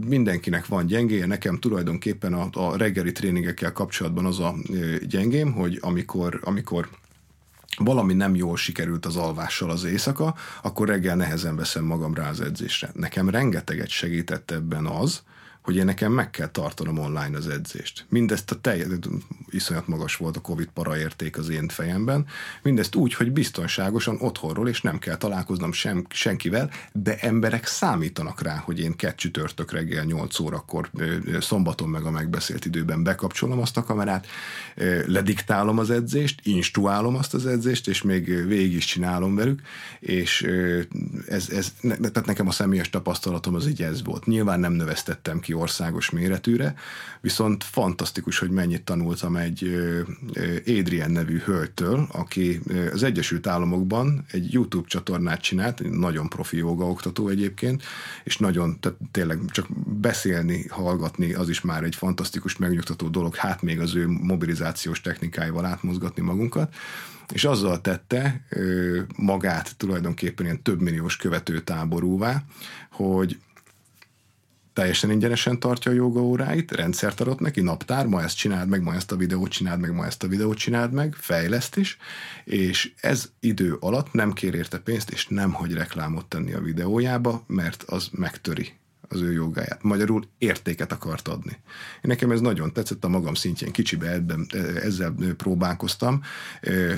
Mindenkinek 0.05 0.65
van 0.65 0.85
gyengéje, 0.85 1.25
nekem 1.25 1.59
tulajdonképpen 1.59 2.33
a, 2.33 2.49
a 2.53 2.77
reggeli 2.77 3.11
tréningekkel 3.11 3.71
kapcsolatban 3.71 4.25
az 4.25 4.39
a 4.39 4.55
gyengém, 5.07 5.51
hogy 5.51 5.77
amikor, 5.81 6.39
amikor 6.43 6.89
valami 7.77 8.13
nem 8.13 8.35
jól 8.35 8.57
sikerült 8.57 9.05
az 9.05 9.15
alvással 9.15 9.69
az 9.69 9.83
éjszaka, 9.83 10.35
akkor 10.61 10.87
reggel 10.87 11.15
nehezen 11.15 11.55
veszem 11.55 11.83
magam 11.83 12.13
rá 12.13 12.29
az 12.29 12.41
edzésre. 12.41 12.89
Nekem 12.93 13.29
rengeteget 13.29 13.89
segített 13.89 14.51
ebben 14.51 14.85
az, 14.85 15.21
hogy 15.67 15.75
én 15.75 15.85
nekem 15.85 16.11
meg 16.11 16.29
kell 16.29 16.47
tartanom 16.47 16.97
online 16.97 17.37
az 17.37 17.47
edzést. 17.47 18.05
Mindezt 18.09 18.51
a 18.51 18.61
teljes, 18.61 18.87
iszonyat 19.49 19.87
magas 19.87 20.15
volt 20.15 20.37
a 20.37 20.41
Covid 20.41 20.69
paraérték 20.73 21.37
az 21.37 21.49
én 21.49 21.67
fejemben, 21.67 22.25
mindezt 22.61 22.95
úgy, 22.95 23.13
hogy 23.13 23.31
biztonságosan 23.31 24.17
otthonról, 24.19 24.69
és 24.69 24.81
nem 24.81 24.99
kell 24.99 25.15
találkoznom 25.15 25.71
sem, 25.71 26.05
senkivel, 26.09 26.69
de 26.93 27.17
emberek 27.17 27.65
számítanak 27.65 28.41
rá, 28.41 28.55
hogy 28.55 28.79
én 28.79 28.95
két 28.95 29.15
csütörtök 29.15 29.71
reggel 29.71 30.03
8 30.03 30.39
órakor 30.39 30.89
szombaton 31.39 31.89
meg 31.89 32.05
a 32.05 32.11
megbeszélt 32.11 32.65
időben 32.65 33.03
bekapcsolom 33.03 33.59
azt 33.59 33.77
a 33.77 33.83
kamerát, 33.83 34.27
lediktálom 35.05 35.77
az 35.77 35.89
edzést, 35.89 36.39
instruálom 36.43 37.15
azt 37.15 37.33
az 37.33 37.45
edzést, 37.45 37.87
és 37.87 38.01
még 38.01 38.25
végig 38.47 38.73
is 38.73 38.85
csinálom 38.85 39.35
velük, 39.35 39.61
és 39.99 40.41
ez, 41.27 41.49
ez 41.49 41.73
tehát 41.81 42.25
nekem 42.25 42.47
a 42.47 42.51
személyes 42.51 42.89
tapasztalatom 42.89 43.55
az 43.55 43.67
így 43.67 43.81
ez 43.81 44.03
volt. 44.03 44.25
Nyilván 44.25 44.59
nem 44.59 44.73
növesztettem 44.73 45.39
ki 45.39 45.55
országos 45.57 46.09
méretűre, 46.09 46.75
viszont 47.21 47.63
fantasztikus, 47.63 48.39
hogy 48.39 48.49
mennyit 48.49 48.83
tanultam 48.83 49.35
egy 49.35 49.77
Adrian 50.65 51.11
nevű 51.11 51.37
hölgytől, 51.37 52.07
aki 52.11 52.59
az 52.93 53.03
Egyesült 53.03 53.47
Államokban 53.47 54.25
egy 54.31 54.53
YouTube 54.53 54.87
csatornát 54.87 55.41
csinált, 55.41 55.89
nagyon 55.89 56.29
profi 56.29 56.61
oktató 56.61 57.27
egyébként, 57.27 57.83
és 58.23 58.37
nagyon, 58.37 58.79
tehát 58.79 58.97
tényleg 59.11 59.39
csak 59.47 59.67
beszélni, 59.99 60.65
hallgatni, 60.69 61.33
az 61.33 61.49
is 61.49 61.61
már 61.61 61.83
egy 61.83 61.95
fantasztikus, 61.95 62.57
megnyugtató 62.57 63.07
dolog, 63.07 63.35
hát 63.35 63.61
még 63.61 63.79
az 63.79 63.95
ő 63.95 64.07
mobilizációs 64.07 65.01
technikáival 65.01 65.65
átmozgatni 65.65 66.21
magunkat, 66.21 66.75
és 67.33 67.45
azzal 67.45 67.81
tette 67.81 68.45
magát 69.15 69.75
tulajdonképpen 69.77 70.45
ilyen 70.45 70.61
több 70.61 70.81
milliós 70.81 71.17
követőtáborúvá, 71.17 72.43
hogy 72.91 73.39
teljesen 74.77 75.11
ingyenesen 75.11 75.59
tartja 75.59 75.91
a 75.91 75.95
joga 75.95 76.21
óráit, 76.21 76.71
rendszert 76.71 77.21
adott 77.21 77.39
neki, 77.39 77.61
naptár, 77.61 78.05
ma 78.05 78.21
ezt 78.21 78.37
csináld 78.37 78.69
meg, 78.69 78.81
ma 78.81 78.93
ezt 78.93 79.11
a 79.11 79.15
videót 79.15 79.49
csináld 79.49 79.79
meg, 79.79 79.93
ma 79.93 80.05
ezt 80.05 80.23
a 80.23 80.27
videót 80.27 80.57
csináld 80.57 80.91
meg, 80.91 81.13
fejleszt 81.13 81.77
is, 81.77 81.97
és 82.43 82.91
ez 83.01 83.31
idő 83.39 83.77
alatt 83.79 84.13
nem 84.13 84.33
kér 84.33 84.53
érte 84.53 84.79
pénzt, 84.79 85.09
és 85.09 85.27
nem 85.27 85.51
hagy 85.51 85.73
reklámot 85.73 86.25
tenni 86.25 86.53
a 86.53 86.61
videójába, 86.61 87.43
mert 87.47 87.83
az 87.83 88.09
megtöri 88.11 88.73
az 89.09 89.21
ő 89.21 89.31
jogáját. 89.31 89.83
Magyarul 89.83 90.23
értéket 90.37 90.91
akart 90.91 91.27
adni. 91.27 91.51
Én 91.51 92.01
nekem 92.01 92.31
ez 92.31 92.41
nagyon 92.41 92.73
tetszett 92.73 93.03
a 93.03 93.07
magam 93.07 93.33
szintjén, 93.33 93.71
kicsibe 93.71 94.11
ebben, 94.11 94.47
ezzel 94.83 95.15
próbálkoztam, 95.37 96.21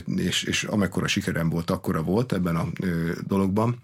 és, 0.06 0.44
és 0.44 0.64
amekkora 0.64 1.08
sikerem 1.08 1.50
volt, 1.50 1.70
akkora 1.70 2.04
volt 2.04 2.34
ebben 2.34 2.56
a 2.56 2.68
dologban, 3.28 3.82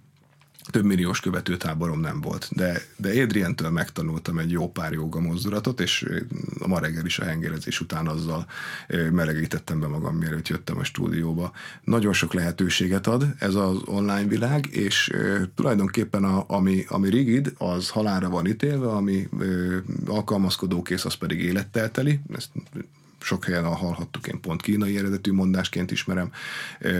több 0.70 0.86
milliós 0.86 1.20
követőtáborom 1.20 2.00
nem 2.00 2.22
volt, 2.22 2.48
de, 2.52 2.82
de 2.98 3.22
Adrientől 3.22 3.70
megtanultam 3.70 4.38
egy 4.38 4.52
jó 4.52 4.72
pár 4.72 4.92
joga 4.92 5.20
mozdulatot, 5.20 5.80
és 5.80 6.06
a 6.60 6.68
ma 6.68 6.80
reggel 6.80 7.06
is 7.06 7.20
a 7.20 7.26
hengerezés 7.26 7.80
után 7.80 8.08
azzal 8.08 8.46
melegítettem 9.12 9.80
be 9.80 9.88
magam, 9.88 10.16
mielőtt 10.16 10.48
jöttem 10.48 10.78
a 10.78 10.84
stúdióba. 10.84 11.52
Nagyon 11.84 12.14
sok 12.14 12.34
lehetőséget 12.34 13.08
ad 13.08 13.26
ez 13.40 13.56
az 13.56 13.78
online 13.86 14.28
világ, 14.28 14.66
és 14.72 15.14
tulajdonképpen 15.56 16.24
a, 16.24 16.44
ami, 16.48 16.86
ami 16.88 17.10
rigid, 17.10 17.54
az 17.58 17.90
halára 17.90 18.30
van 18.30 18.48
ítélve, 18.48 18.88
ami 18.88 19.30
alkalmazkodókész, 20.08 21.06
az 21.06 21.14
pedig 21.14 21.40
élettel 21.40 21.92
teli. 21.92 22.20
Ezt 22.36 22.50
sok 23.26 23.46
helyen 23.46 23.66
hallhattuk, 23.66 24.28
én 24.28 24.42
pont 24.42 24.62
kínai 24.62 24.98
eredetű 24.98 25.32
mondásként 25.32 25.92
ismerem, 25.92 26.32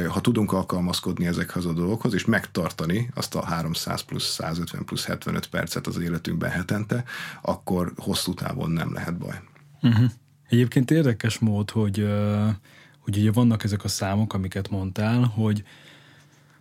ha 0.08 0.22
tudunk 0.22 0.52
alkalmazkodni 0.54 1.26
ezekhez 1.26 1.66
a 1.66 1.74
dolgokhoz, 1.74 2.14
és 2.14 2.26
megtartani 2.26 3.10
azt 3.14 3.36
a 3.36 3.46
300 3.46 4.02
plusz 4.02 4.34
150 4.34 4.86
plusz 4.86 5.06
75 5.06 5.48
percet 5.48 5.88
az 5.88 5.98
életünkben 5.98 6.50
hetente, 6.50 7.04
akkor 7.42 7.94
hosszú 7.98 8.34
távon 8.34 8.72
nem 8.72 8.94
lehet 8.94 9.18
baj. 9.18 9.42
Uh-huh. 9.82 10.12
Egyébként 10.50 10.92
érdekes 10.92 11.40
mód, 11.40 11.72
hogy, 11.72 12.08
hogy 13.00 13.18
ugye 13.18 13.32
vannak 13.32 13.64
ezek 13.64 13.84
a 13.84 13.88
számok, 13.88 14.34
amiket 14.34 14.70
mondtál, 14.70 15.24
hogy 15.24 15.64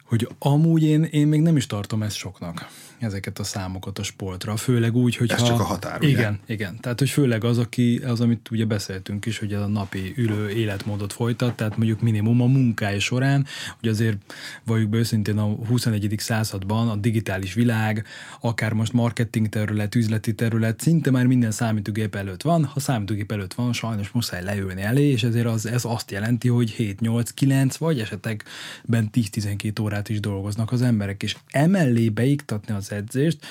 hogy 0.04 0.28
amúgy 0.38 0.82
én, 0.82 1.02
én 1.02 1.26
még 1.26 1.40
nem 1.40 1.56
is 1.56 1.66
tartom 1.66 2.02
ezt 2.02 2.16
soknak 2.16 2.68
ezeket 2.98 3.38
a 3.38 3.44
számokat 3.44 3.98
a 3.98 4.02
sportra, 4.02 4.56
főleg 4.56 4.94
úgy, 4.94 5.16
hogy 5.16 5.30
Ez 5.30 5.42
csak 5.42 5.60
a 5.60 5.64
határ, 5.64 5.98
ugye? 5.98 6.08
Igen, 6.08 6.38
igen. 6.46 6.80
Tehát, 6.80 6.98
hogy 6.98 7.10
főleg 7.10 7.44
az, 7.44 7.58
aki, 7.58 8.00
az, 8.06 8.20
amit 8.20 8.50
ugye 8.50 8.64
beszéltünk 8.64 9.26
is, 9.26 9.38
hogy 9.38 9.52
a 9.52 9.66
napi 9.66 10.12
ülő 10.16 10.50
életmódot 10.50 11.12
folytat, 11.12 11.56
tehát 11.56 11.76
mondjuk 11.76 12.00
minimum 12.00 12.40
a 12.40 12.46
munkája 12.46 13.00
során, 13.00 13.46
hogy 13.80 13.88
azért 13.88 14.34
valljuk 14.64 14.88
be 14.88 14.96
őszintén 14.96 15.38
a 15.38 15.44
21. 15.44 16.14
században 16.18 16.88
a 16.88 16.96
digitális 16.96 17.54
világ, 17.54 18.06
akár 18.40 18.72
most 18.72 18.92
marketing 18.92 19.48
terület, 19.48 19.94
üzleti 19.94 20.34
terület, 20.34 20.80
szinte 20.80 21.10
már 21.10 21.26
minden 21.26 21.50
számítógép 21.50 22.14
előtt 22.14 22.42
van. 22.42 22.64
Ha 22.64 22.80
számítógép 22.80 23.32
előtt 23.32 23.54
van, 23.54 23.72
sajnos 23.72 24.10
muszáj 24.10 24.42
leülni 24.42 24.82
elé, 24.82 25.10
és 25.10 25.22
ezért 25.22 25.46
az, 25.46 25.66
ez 25.66 25.84
azt 25.84 26.10
jelenti, 26.10 26.48
hogy 26.48 26.74
7-8-9 26.78 27.74
vagy 27.78 28.00
esetekben 28.00 29.10
10-12 29.12 29.82
órát 29.82 30.08
is 30.08 30.20
dolgoznak 30.20 30.72
az 30.72 30.82
emberek, 30.82 31.22
és 31.22 31.36
emellé 31.50 32.08
beiktatni 32.08 32.74
az 32.74 32.92
edzést, 32.94 33.46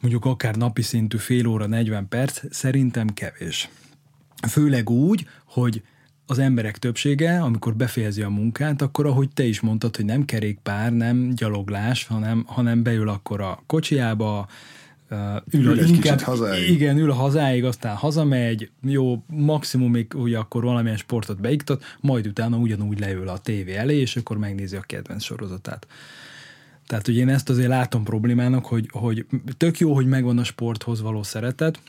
mondjuk 0.00 0.24
akár 0.24 0.54
napi 0.54 0.82
szintű 0.82 1.16
fél 1.16 1.46
óra, 1.46 1.66
40 1.66 2.08
perc, 2.08 2.42
szerintem 2.50 3.06
kevés. 3.06 3.68
Főleg 4.48 4.90
úgy, 4.90 5.26
hogy 5.44 5.82
az 6.26 6.38
emberek 6.38 6.78
többsége, 6.78 7.40
amikor 7.40 7.74
befejezi 7.74 8.22
a 8.22 8.28
munkát, 8.28 8.82
akkor 8.82 9.06
ahogy 9.06 9.28
te 9.34 9.44
is 9.44 9.60
mondtad, 9.60 9.96
hogy 9.96 10.04
nem 10.04 10.24
kerékpár, 10.24 10.92
nem 10.92 11.30
gyaloglás, 11.34 12.04
hanem, 12.04 12.44
hanem 12.46 12.82
beül 12.82 13.08
akkor 13.08 13.40
a 13.40 13.62
kocsiába, 13.66 14.48
ül, 15.50 15.64
ül 15.64 15.78
inkább, 15.78 16.20
hazáig. 16.20 16.70
Igen, 16.70 16.98
ül 16.98 17.10
a 17.10 17.14
hazáig, 17.14 17.64
aztán 17.64 17.96
hazamegy, 17.96 18.70
jó, 18.82 19.24
maximumig 19.26 20.14
ugye 20.14 20.38
akkor 20.38 20.64
valamilyen 20.64 20.96
sportot 20.96 21.40
beiktat, 21.40 21.84
majd 22.00 22.26
utána 22.26 22.56
ugyanúgy 22.56 22.98
leül 22.98 23.28
a 23.28 23.38
tévé 23.38 23.74
elé, 23.74 23.96
és 23.96 24.16
akkor 24.16 24.38
megnézi 24.38 24.76
a 24.76 24.80
kedvenc 24.80 25.22
sorozatát. 25.22 25.86
Tehát, 26.86 27.06
hogy 27.06 27.16
én 27.16 27.28
ezt 27.28 27.48
azért 27.48 27.68
látom 27.68 28.04
problémának, 28.04 28.66
hogy, 28.66 28.88
hogy 28.92 29.26
tök 29.56 29.78
jó, 29.78 29.94
hogy 29.94 30.06
megvan 30.06 30.38
a 30.38 30.44
sporthoz 30.44 31.00
való 31.00 31.22
szeretet, 31.22 31.80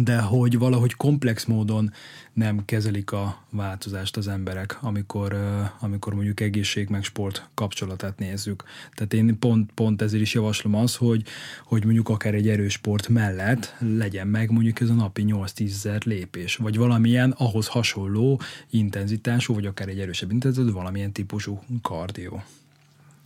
de 0.00 0.20
hogy 0.20 0.58
valahogy 0.58 0.94
komplex 0.94 1.44
módon 1.44 1.92
nem 2.32 2.64
kezelik 2.64 3.12
a 3.12 3.44
változást 3.50 4.16
az 4.16 4.28
emberek, 4.28 4.78
amikor, 4.80 5.36
amikor 5.80 6.14
mondjuk 6.14 6.40
egészség 6.40 6.88
meg 6.88 7.04
sport 7.04 7.48
kapcsolatát 7.54 8.18
nézzük. 8.18 8.64
Tehát 8.94 9.12
én 9.12 9.38
pont, 9.38 9.72
pont 9.72 10.02
ezért 10.02 10.22
is 10.22 10.34
javaslom 10.34 10.74
az, 10.74 10.96
hogy, 10.96 11.22
hogy 11.64 11.84
mondjuk 11.84 12.08
akár 12.08 12.34
egy 12.34 12.48
erős 12.48 12.72
sport 12.72 13.08
mellett 13.08 13.74
legyen 13.78 14.26
meg 14.26 14.50
mondjuk 14.50 14.80
ez 14.80 14.88
a 14.88 14.94
napi 14.94 15.24
8-10 15.26 15.64
ezer 15.64 16.02
lépés, 16.04 16.56
vagy 16.56 16.76
valamilyen 16.76 17.30
ahhoz 17.30 17.66
hasonló 17.66 18.40
intenzitású, 18.70 19.54
vagy 19.54 19.66
akár 19.66 19.88
egy 19.88 20.00
erősebb 20.00 20.30
intenzitású, 20.30 20.72
valamilyen 20.72 21.12
típusú 21.12 21.62
kardió. 21.82 22.42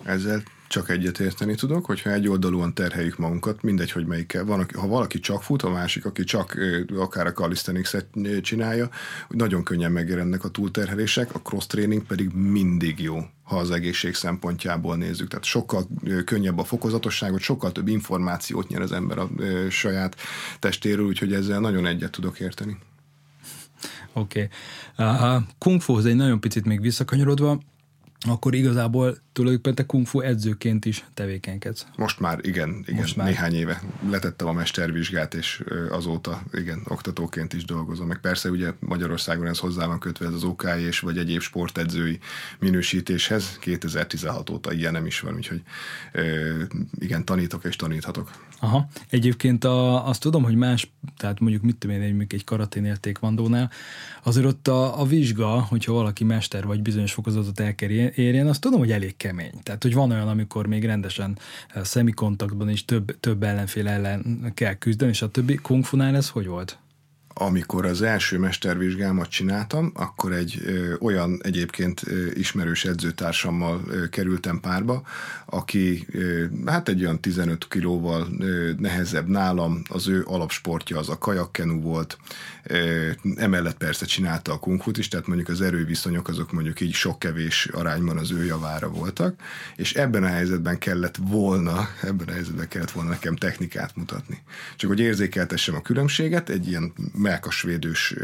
Ezzel 0.05 0.43
csak 0.69 0.91
egyetérteni 0.91 1.55
tudok, 1.55 1.85
hogyha 1.85 2.13
egy 2.13 2.29
oldalúan 2.29 2.75
terheljük 2.75 3.19
magunkat, 3.19 3.63
mindegy, 3.63 3.91
hogy 3.91 4.07
melyikkel. 4.07 4.45
Van, 4.45 4.67
ha 4.75 4.87
valaki 4.87 5.21
csak 5.21 5.43
fut, 5.43 5.63
a 5.63 5.71
másik, 5.71 6.05
aki 6.05 6.25
csak 6.25 6.59
akár 6.97 7.27
a 7.27 7.33
calisthenics 7.33 7.91
csinálja, 8.43 8.89
nagyon 9.29 9.65
könnyen 9.65 9.93
megjelennek 9.93 10.45
a 10.45 10.49
túlterhelések, 10.49 11.35
a 11.35 11.41
cross 11.41 11.67
training 11.67 12.03
pedig 12.03 12.33
mindig 12.33 13.01
jó, 13.01 13.19
ha 13.43 13.57
az 13.57 13.71
egészség 13.71 14.15
szempontjából 14.15 14.97
nézzük. 14.97 15.29
Tehát 15.29 15.45
sokkal 15.45 15.87
könnyebb 16.25 16.59
a 16.59 16.65
fokozatosságot, 16.65 17.41
sokkal 17.41 17.73
több 17.73 17.89
információt 17.89 18.69
nyer 18.69 18.81
az 18.81 18.93
ember 18.93 19.19
a 19.19 19.29
saját 19.71 20.17
testéről, 20.59 21.07
úgyhogy 21.07 21.33
ezzel 21.33 21.61
nagyon 21.61 21.87
egyet 21.87 22.11
tudok 22.11 22.41
érteni. 22.41 22.79
Oké. 24.13 24.49
Okay. 24.97 25.07
A 25.07 25.47
kung 25.59 25.81
fu 25.81 25.99
egy 25.99 26.17
nagyon 26.17 26.41
picit 26.41 26.65
még 26.65 26.81
visszakanyarodva, 26.81 27.61
akkor 28.31 28.55
igazából 28.55 29.17
tulajdonképpen 29.33 29.75
te 29.75 29.87
kung 29.87 30.07
fu 30.07 30.21
edzőként 30.21 30.85
is 30.85 31.05
tevékenykedsz. 31.15 31.87
Most 31.97 32.21
már 32.21 32.39
igen, 32.43 32.83
igen 32.87 33.01
Most 33.01 33.17
már. 33.17 33.27
néhány 33.27 33.55
éve 33.55 33.83
letettem 34.09 34.47
a 34.47 34.53
mestervizsgát, 34.53 35.35
és 35.35 35.65
azóta 35.91 36.43
igen, 36.53 36.83
oktatóként 36.89 37.53
is 37.53 37.65
dolgozom. 37.65 38.07
Meg 38.07 38.21
persze 38.21 38.51
ugye 38.51 38.73
Magyarországon 38.79 39.47
ez 39.47 39.59
hozzá 39.59 39.87
van 39.87 39.99
kötve 39.99 40.27
ez 40.27 40.33
az 40.33 40.45
OK 40.45 40.65
és 40.79 41.01
vagy 41.01 41.19
egyéb 41.19 41.41
sportedzői 41.41 42.19
minősítéshez. 42.59 43.59
2016 43.61 44.51
óta 44.51 44.73
ilyen 44.73 44.93
nem 44.93 45.07
is 45.07 45.21
van, 45.21 45.35
úgyhogy 45.35 45.63
igen, 46.99 47.25
tanítok 47.25 47.65
és 47.65 47.77
taníthatok. 47.77 48.31
Aha. 48.59 48.89
Egyébként 49.11 49.65
a, 49.65 50.09
azt 50.09 50.21
tudom, 50.21 50.43
hogy 50.43 50.55
más, 50.55 50.93
tehát 51.17 51.41
mondjuk 51.41 51.63
mit 51.63 51.77
tudom 51.77 51.97
én, 51.97 52.03
egy, 52.21 52.35
egy 52.35 52.45
karaténél 52.45 52.97
tékvandónál, 52.97 53.71
azért 54.23 54.47
ott 54.47 54.69
a, 54.69 55.01
a 55.01 55.05
vizsga, 55.05 55.61
hogyha 55.61 55.93
valaki 55.93 56.25
mester 56.25 56.67
vagy 56.67 56.83
bizonyos 56.83 57.13
fokozatot 57.13 57.61
el 57.61 57.75
kell 57.75 57.89
érjen, 57.91 58.47
azt 58.47 58.61
tudom, 58.61 58.79
hogy 58.79 58.93
elég 58.93 59.17
kemény. 59.17 59.53
Tehát, 59.63 59.83
hogy 59.83 59.95
van 59.95 60.11
olyan, 60.11 60.29
amikor 60.29 60.67
még 60.67 60.85
rendesen 60.85 61.39
eh, 61.69 61.85
szemikontaktban 61.85 62.69
is 62.69 62.85
több, 62.85 63.21
több 63.21 63.43
ellenfél 63.43 63.89
ellen 63.89 64.53
kell 64.55 64.75
küzdeni, 64.75 65.11
és 65.11 65.23
a 65.23 65.31
többi 65.31 65.55
kung 65.55 65.85
fu-nál 65.85 66.17
ez 66.17 66.29
hogy 66.29 66.47
volt? 66.47 66.79
Amikor 67.39 67.87
az 67.87 68.03
első 68.03 68.39
mestervizsgámat 68.39 69.29
csináltam, 69.29 69.93
akkor 69.95 70.33
egy 70.33 70.61
ö, 70.65 70.95
olyan 71.01 71.41
egyébként 71.43 72.03
ö, 72.07 72.27
ismerős 72.35 72.85
edzőtársammal 72.85 73.81
ö, 73.89 74.09
kerültem 74.09 74.61
párba, 74.61 75.03
aki 75.47 76.07
ö, 76.13 76.45
hát 76.67 76.89
egy 76.89 77.05
olyan 77.05 77.21
15 77.21 77.69
kilóval 77.69 78.29
ö, 78.39 78.71
nehezebb 78.79 79.29
nálam, 79.29 79.83
az 79.89 80.09
ő 80.09 80.25
alapsportja 80.27 80.99
az 80.99 81.09
a 81.09 81.19
kajakkenu 81.19 81.81
volt, 81.81 82.19
ö, 82.63 83.11
emellett 83.37 83.77
persze 83.77 84.07
csinálta 84.07 84.53
a 84.53 84.59
kungfut 84.59 84.99
is, 84.99 85.09
tehát 85.09 85.27
mondjuk 85.27 85.49
az 85.49 85.61
erőviszonyok 85.61 86.29
azok 86.29 86.53
mondjuk 86.53 86.81
így 86.81 86.93
sok-kevés 86.93 87.69
arányban 87.73 88.19
az 88.19 88.33
ő 88.33 88.45
javára 88.45 88.89
voltak, 88.89 89.35
és 89.77 89.95
ebben 89.95 90.23
a 90.23 90.29
helyzetben 90.29 90.79
kellett 90.79 91.17
volna, 91.21 91.89
ebben 92.03 92.29
a 92.29 92.33
helyzetben 92.33 92.69
kellett 92.69 92.91
volna 92.91 93.11
nekem 93.11 93.37
technikát 93.37 93.97
mutatni. 93.97 94.43
Csak 94.77 94.91
hogy 94.91 95.01
érzékeltessem 95.01 95.75
a 95.75 95.83
különbséget, 95.83 96.49
egy 96.49 96.69
ilyen 96.69 96.93
melkasvédős 97.27 98.15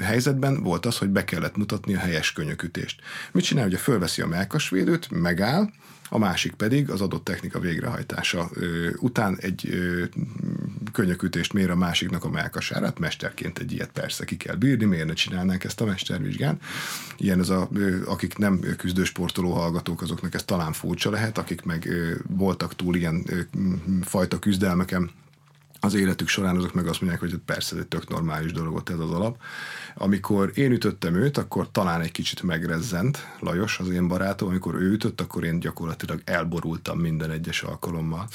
helyzetben 0.00 0.62
volt 0.62 0.86
az, 0.86 0.98
hogy 0.98 1.08
be 1.08 1.24
kellett 1.24 1.56
mutatni 1.56 1.94
a 1.94 1.98
helyes 1.98 2.32
könyökütést. 2.32 3.00
Mit 3.32 3.44
csinál, 3.44 3.64
hogy 3.64 3.78
fölveszi 3.78 4.22
a 4.22 4.26
melkasvédőt, 4.26 5.10
megáll, 5.10 5.70
a 6.10 6.18
másik 6.18 6.54
pedig 6.54 6.90
az 6.90 7.00
adott 7.00 7.24
technika 7.24 7.60
végrehajtása 7.60 8.50
után 8.96 9.36
egy 9.40 9.68
ö, 9.70 10.04
könyökütést 10.92 11.52
mér 11.52 11.70
a 11.70 11.76
másiknak 11.76 12.24
a 12.24 12.30
melkasárát, 12.30 12.98
mesterként 12.98 13.58
egy 13.58 13.72
ilyet 13.72 13.90
persze 13.92 14.24
ki 14.24 14.36
kell 14.36 14.54
bírni, 14.54 14.84
miért 14.84 15.06
ne 15.06 15.12
csinálnánk 15.12 15.64
ezt 15.64 15.80
a 15.80 15.84
mestervizsgán. 15.84 16.58
Ilyen 17.16 17.38
az 17.38 17.50
a, 17.50 17.68
akik 18.04 18.36
nem 18.36 18.60
küzdősportoló 18.76 19.52
hallgatók, 19.52 20.02
azoknak 20.02 20.34
ez 20.34 20.44
talán 20.44 20.72
furcsa 20.72 21.10
lehet, 21.10 21.38
akik 21.38 21.62
meg 21.62 21.88
voltak 22.28 22.76
túl 22.76 22.96
ilyen 22.96 23.24
fajta 24.02 24.38
küzdelmeken, 24.38 25.10
az 25.80 25.94
életük 25.94 26.28
során 26.28 26.56
azok 26.56 26.74
meg 26.74 26.86
azt 26.86 27.00
mondják, 27.00 27.20
hogy 27.20 27.36
persze 27.44 27.74
ez 27.74 27.80
egy 27.80 27.88
tök 27.88 28.08
normális 28.08 28.52
dolog 28.52 28.74
ott 28.74 28.88
ez 28.88 28.98
az 28.98 29.10
alap. 29.10 29.40
Amikor 29.94 30.50
én 30.54 30.72
ütöttem 30.72 31.14
őt, 31.14 31.38
akkor 31.38 31.70
talán 31.70 32.00
egy 32.00 32.12
kicsit 32.12 32.42
megrezzent 32.42 33.26
Lajos, 33.40 33.78
az 33.78 33.88
én 33.88 34.08
barátom, 34.08 34.48
amikor 34.48 34.74
ő 34.74 34.92
ütött, 34.92 35.20
akkor 35.20 35.44
én 35.44 35.60
gyakorlatilag 35.60 36.20
elborultam 36.24 36.98
minden 36.98 37.30
egyes 37.30 37.62
alkalommal. 37.62 38.28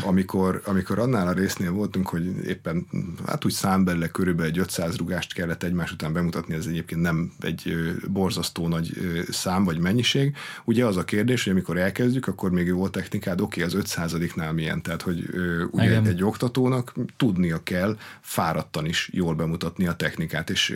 amikor, 0.00 0.62
amikor 0.64 0.98
annál 0.98 1.26
a 1.26 1.32
résznél 1.32 1.70
voltunk, 1.70 2.08
hogy 2.08 2.46
éppen 2.46 2.86
hát 3.26 3.44
úgy 3.44 3.52
számbelle 3.52 4.08
körülbelül 4.08 4.50
egy 4.50 4.58
500 4.58 4.96
rugást 4.96 5.32
kellett 5.32 5.62
egymás 5.62 5.92
után 5.92 6.12
bemutatni, 6.12 6.54
ez 6.54 6.66
egyébként 6.66 7.00
nem 7.00 7.32
egy 7.40 7.76
borzasztó 8.08 8.68
nagy 8.68 8.92
szám 9.30 9.64
vagy 9.64 9.78
mennyiség. 9.78 10.36
Ugye 10.64 10.86
az 10.86 10.96
a 10.96 11.04
kérdés, 11.04 11.44
hogy 11.44 11.52
amikor 11.52 11.76
elkezdjük, 11.76 12.26
akkor 12.26 12.50
még 12.50 12.66
jó 12.66 12.88
technikád, 12.88 13.40
oké, 13.40 13.64
okay, 13.64 13.80
az 13.80 13.86
500-nál 13.86 14.52
milyen, 14.52 14.82
tehát 14.82 15.02
hogy 15.02 15.30
ugye 15.70 16.00
egy 16.00 16.21
egy 16.22 16.28
oktatónak 16.28 16.94
tudnia 17.16 17.62
kell 17.62 17.96
fáradtan 18.20 18.86
is 18.86 19.10
jól 19.12 19.34
bemutatni 19.34 19.86
a 19.86 19.94
technikát, 19.94 20.50
és 20.50 20.74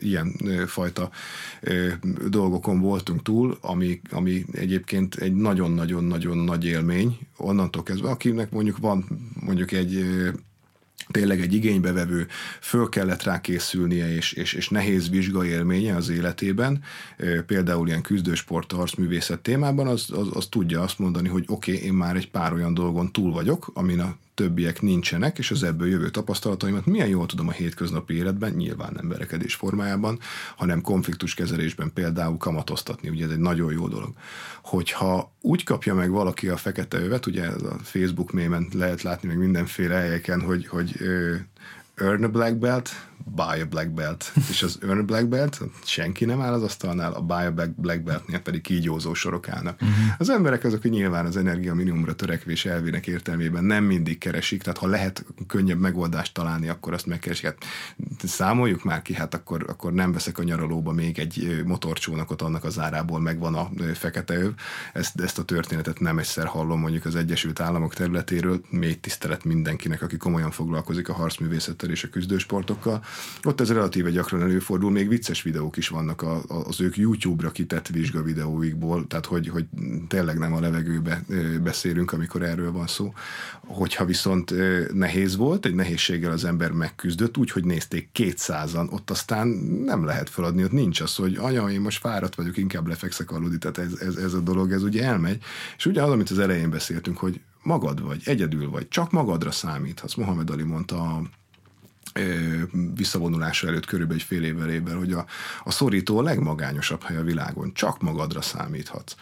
ilyen 0.00 0.32
fajta 0.66 1.10
dolgokon 2.28 2.80
voltunk 2.80 3.22
túl, 3.22 3.58
ami, 3.60 4.00
ami 4.10 4.44
egyébként 4.52 5.14
egy 5.14 5.34
nagyon-nagyon-nagyon 5.34 6.38
nagy 6.38 6.64
élmény, 6.64 7.18
onnantól 7.36 7.82
kezdve, 7.82 8.10
akinek 8.10 8.50
mondjuk 8.50 8.78
van 8.78 9.04
mondjuk 9.40 9.72
egy 9.72 10.04
tényleg 11.10 11.40
egy 11.40 11.54
igénybevevő, 11.54 12.26
föl 12.60 12.88
kellett 12.88 13.22
rá 13.22 13.40
készülnie, 13.40 14.14
és, 14.14 14.32
és, 14.32 14.52
és 14.52 14.68
nehéz 14.68 15.10
vizsgaélménye 15.10 15.96
az 15.96 16.08
életében, 16.08 16.82
például 17.46 17.86
ilyen 17.86 18.02
küzdősport, 18.02 18.72
harcművészet 18.72 19.40
témában, 19.40 19.86
az, 19.86 20.10
az, 20.10 20.28
az 20.32 20.46
tudja 20.46 20.82
azt 20.82 20.98
mondani, 20.98 21.28
hogy 21.28 21.44
oké, 21.46 21.72
okay, 21.72 21.84
én 21.84 21.92
már 21.92 22.16
egy 22.16 22.30
pár 22.30 22.52
olyan 22.52 22.74
dolgon 22.74 23.12
túl 23.12 23.32
vagyok, 23.32 23.70
amin 23.74 24.00
a 24.00 24.16
többiek 24.38 24.82
nincsenek, 24.82 25.38
és 25.38 25.50
az 25.50 25.62
ebből 25.62 25.88
jövő 25.88 26.10
tapasztalataimat 26.10 26.86
milyen 26.86 27.08
jól 27.08 27.26
tudom 27.26 27.48
a 27.48 27.52
hétköznapi 27.52 28.14
életben, 28.14 28.52
nyilván 28.52 28.92
nem 28.94 29.08
verekedés 29.08 29.54
formájában, 29.54 30.18
hanem 30.56 30.80
konfliktuskezelésben 30.80 31.90
például 31.94 32.36
kamatoztatni, 32.36 33.08
ugye 33.08 33.24
ez 33.24 33.30
egy 33.30 33.38
nagyon 33.38 33.72
jó 33.72 33.88
dolog. 33.88 34.12
Hogyha 34.62 35.32
úgy 35.40 35.64
kapja 35.64 35.94
meg 35.94 36.10
valaki 36.10 36.48
a 36.48 36.56
fekete 36.56 36.98
övet, 36.98 37.26
ugye 37.26 37.46
a 37.46 37.78
Facebook 37.82 38.32
mémen 38.32 38.68
lehet 38.72 39.02
látni 39.02 39.28
meg 39.28 39.38
mindenféle 39.38 39.94
helyeken, 39.94 40.40
hogy, 40.40 40.66
hogy 40.66 40.96
earn 41.94 42.24
a 42.24 42.28
black 42.28 42.56
belt, 42.56 42.90
buy 43.28 43.60
a 43.60 43.66
black 43.66 43.90
belt. 43.90 44.32
És 44.50 44.62
az 44.62 44.78
earn 44.82 44.98
a 44.98 45.02
black 45.02 45.28
belt, 45.28 45.60
senki 45.84 46.24
nem 46.24 46.40
áll 46.40 46.52
az 46.52 46.62
asztalnál, 46.62 47.12
a 47.12 47.20
buy 47.20 47.44
a 47.44 47.52
black, 47.52 47.80
black 47.80 48.02
beltnél 48.02 48.38
pedig 48.38 48.60
kígyózó 48.60 49.14
sorok 49.14 49.48
állnak. 49.48 49.80
Uh-huh. 49.80 49.96
Az 50.18 50.30
emberek 50.30 50.64
azok, 50.64 50.82
hogy 50.82 50.90
nyilván 50.90 51.26
az 51.26 51.36
energia 51.36 51.74
minimumra 51.74 52.14
törekvés 52.14 52.64
elvének 52.64 53.06
értelmében 53.06 53.64
nem 53.64 53.84
mindig 53.84 54.18
keresik, 54.18 54.62
tehát 54.62 54.78
ha 54.78 54.86
lehet 54.86 55.24
könnyebb 55.46 55.78
megoldást 55.78 56.34
találni, 56.34 56.68
akkor 56.68 56.92
azt 56.92 57.06
megkeresik. 57.06 57.46
Hát 57.46 57.58
számoljuk 58.22 58.84
már 58.84 59.02
ki, 59.02 59.14
hát 59.14 59.34
akkor, 59.34 59.64
akkor 59.68 59.92
nem 59.92 60.12
veszek 60.12 60.38
a 60.38 60.42
nyaralóba 60.42 60.92
még 60.92 61.18
egy 61.18 61.62
motorcsónakot, 61.64 62.42
annak 62.42 62.64
az 62.64 62.78
árából 62.78 63.20
megvan 63.20 63.54
a 63.54 63.70
fekete 63.94 64.34
öv. 64.34 64.52
Ezt, 64.92 65.20
ezt 65.20 65.38
a 65.38 65.44
történetet 65.44 66.00
nem 66.00 66.18
egyszer 66.18 66.46
hallom 66.46 66.80
mondjuk 66.80 67.04
az 67.04 67.16
Egyesült 67.16 67.60
Államok 67.60 67.94
területéről. 67.94 68.60
Mély 68.70 68.94
tisztelet 68.94 69.44
mindenkinek, 69.44 70.02
aki 70.02 70.16
komolyan 70.16 70.50
foglalkozik 70.50 71.08
a 71.08 71.12
harcművészettel 71.12 71.90
és 71.90 72.04
a 72.04 72.08
küzdősportokkal 72.08 73.04
ott 73.42 73.60
ez 73.60 73.72
relatíve 73.72 74.10
gyakran 74.10 74.42
előfordul, 74.42 74.90
még 74.90 75.08
vicces 75.08 75.42
videók 75.42 75.76
is 75.76 75.88
vannak 75.88 76.22
a, 76.22 76.42
az 76.48 76.80
ők 76.80 76.96
YouTube-ra 76.96 77.50
kitett 77.50 77.86
vizsga 77.86 78.22
videóikból, 78.22 79.06
tehát 79.06 79.26
hogy, 79.26 79.48
hogy 79.48 79.64
tényleg 80.08 80.38
nem 80.38 80.52
a 80.52 80.60
levegőbe 80.60 81.24
beszélünk, 81.62 82.12
amikor 82.12 82.42
erről 82.42 82.72
van 82.72 82.86
szó. 82.86 83.12
Hogyha 83.66 84.04
viszont 84.04 84.54
nehéz 84.92 85.36
volt, 85.36 85.66
egy 85.66 85.74
nehézséggel 85.74 86.32
az 86.32 86.44
ember 86.44 86.70
megküzdött, 86.70 87.36
úgy, 87.36 87.50
hogy 87.50 87.64
nézték 87.64 88.08
kétszázan, 88.12 88.88
ott 88.90 89.10
aztán 89.10 89.48
nem 89.84 90.04
lehet 90.04 90.30
feladni, 90.30 90.64
ott 90.64 90.72
nincs 90.72 91.00
az, 91.00 91.14
hogy 91.14 91.36
anya, 91.36 91.70
én 91.70 91.80
most 91.80 91.98
fáradt 91.98 92.34
vagyok, 92.34 92.56
inkább 92.56 92.86
lefekszek 92.86 93.30
aludni, 93.30 93.58
tehát 93.58 93.78
ez, 93.78 94.00
ez, 94.00 94.16
ez 94.16 94.32
a 94.32 94.40
dolog, 94.40 94.72
ez 94.72 94.82
ugye 94.82 95.04
elmegy. 95.04 95.42
És 95.76 95.86
ugye 95.86 96.02
az, 96.02 96.10
amit 96.10 96.30
az 96.30 96.38
elején 96.38 96.70
beszéltünk, 96.70 97.18
hogy 97.18 97.40
magad 97.62 98.02
vagy, 98.02 98.22
egyedül 98.24 98.70
vagy, 98.70 98.88
csak 98.88 99.10
magadra 99.10 99.50
számíthatsz. 99.50 100.14
Mohamed 100.14 100.50
Ali 100.50 100.62
mondta 100.62 101.00
a 101.00 101.22
visszavonulása 102.94 103.66
előtt 103.66 103.86
körülbelül 103.86 104.20
egy 104.20 104.26
fél 104.26 104.44
évvel 104.44 104.70
évvel, 104.70 104.96
hogy 104.96 105.12
a, 105.12 105.26
a 105.64 105.70
szorító 105.70 106.18
a 106.18 106.22
legmagányosabb 106.22 107.02
hely 107.02 107.16
a 107.16 107.22
világon, 107.22 107.72
csak 107.74 108.00
magadra 108.00 108.40
számíthatsz. 108.40 109.14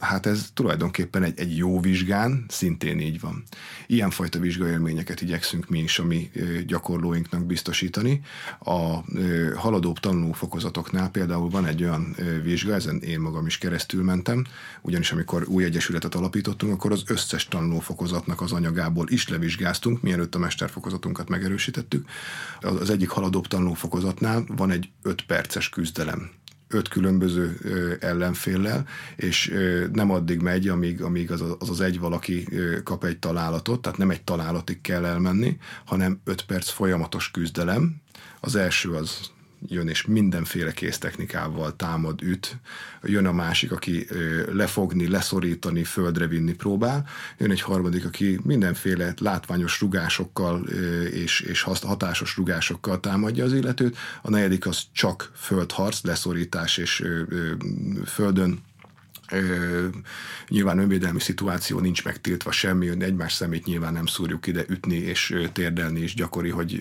Hát 0.00 0.26
ez 0.26 0.50
tulajdonképpen 0.54 1.22
egy, 1.22 1.38
egy 1.38 1.56
jó 1.56 1.80
vizsgán 1.80 2.44
szintén 2.48 3.00
így 3.00 3.20
van. 3.20 3.44
Ilyenfajta 3.86 4.38
vizsgaélményeket 4.38 5.20
igyekszünk 5.20 5.68
mi 5.68 5.78
is 5.78 5.98
a 5.98 6.04
mi 6.04 6.30
gyakorlóinknak 6.66 7.46
biztosítani. 7.46 8.20
A 8.58 9.04
haladóbb 9.56 9.98
tanulófokozatoknál 9.98 11.10
például 11.10 11.50
van 11.50 11.66
egy 11.66 11.82
olyan 11.82 12.16
vizsga, 12.42 12.74
ezen 12.74 12.98
én 13.02 13.20
magam 13.20 13.46
is 13.46 13.58
keresztül 13.58 14.04
mentem, 14.04 14.46
ugyanis 14.82 15.12
amikor 15.12 15.44
új 15.48 15.64
egyesületet 15.64 16.14
alapítottunk, 16.14 16.72
akkor 16.72 16.92
az 16.92 17.02
összes 17.06 17.48
tanulófokozatnak 17.48 18.40
az 18.40 18.52
anyagából 18.52 19.08
is 19.08 19.28
levizsgáztunk, 19.28 20.02
mielőtt 20.02 20.34
a 20.34 20.38
mesterfokozatunkat 20.38 21.28
megerősítettük. 21.48 22.08
Az 22.60 22.90
egyik 22.90 23.08
haladóbb 23.08 23.46
tanulófokozatnál 23.46 24.44
van 24.56 24.70
egy 24.70 24.90
5 25.02 25.22
perces 25.22 25.68
küzdelem 25.68 26.30
öt 26.70 26.88
különböző 26.88 27.58
ellenféllel, 28.00 28.86
és 29.16 29.54
nem 29.92 30.10
addig 30.10 30.40
megy, 30.40 30.68
amíg, 30.68 31.02
amíg 31.02 31.30
az, 31.30 31.44
az 31.58 31.70
az 31.70 31.80
egy 31.80 31.98
valaki 31.98 32.48
kap 32.84 33.04
egy 33.04 33.18
találatot, 33.18 33.82
tehát 33.82 33.98
nem 33.98 34.10
egy 34.10 34.22
találatig 34.22 34.80
kell 34.80 35.04
elmenni, 35.04 35.56
hanem 35.84 36.20
öt 36.24 36.44
perc 36.44 36.70
folyamatos 36.70 37.30
küzdelem. 37.30 37.96
Az 38.40 38.56
első 38.56 38.90
az 38.90 39.30
jön 39.66 39.88
és 39.88 40.06
mindenféle 40.06 40.72
kéztechnikával 40.72 41.76
támad, 41.76 42.22
üt. 42.22 42.56
Jön 43.02 43.26
a 43.26 43.32
másik, 43.32 43.72
aki 43.72 44.06
lefogni, 44.52 45.08
leszorítani, 45.08 45.84
földre 45.84 46.26
vinni 46.26 46.54
próbál. 46.54 47.06
Jön 47.38 47.50
egy 47.50 47.60
harmadik, 47.60 48.04
aki 48.04 48.40
mindenféle 48.42 49.14
látványos 49.18 49.80
rugásokkal 49.80 50.62
és, 51.10 51.40
és 51.40 51.62
hatásos 51.62 52.36
rugásokkal 52.36 53.00
támadja 53.00 53.44
az 53.44 53.52
illetőt. 53.52 53.96
A 54.22 54.30
negyedik 54.30 54.66
az 54.66 54.82
csak 54.92 55.30
földharc, 55.34 56.02
leszorítás 56.02 56.76
és 56.76 57.04
földön 58.06 58.66
nyilván 60.48 60.78
önvédelmi 60.78 61.20
szituáció 61.20 61.78
nincs 61.78 62.04
megtiltva 62.04 62.50
semmi, 62.50 62.88
egymás 62.88 63.32
szemét 63.32 63.64
nyilván 63.64 63.92
nem 63.92 64.06
szúrjuk 64.06 64.46
ide, 64.46 64.64
ütni 64.68 64.96
és 64.96 65.36
térdelni 65.52 66.00
is 66.00 66.14
gyakori, 66.14 66.50
hogy 66.50 66.80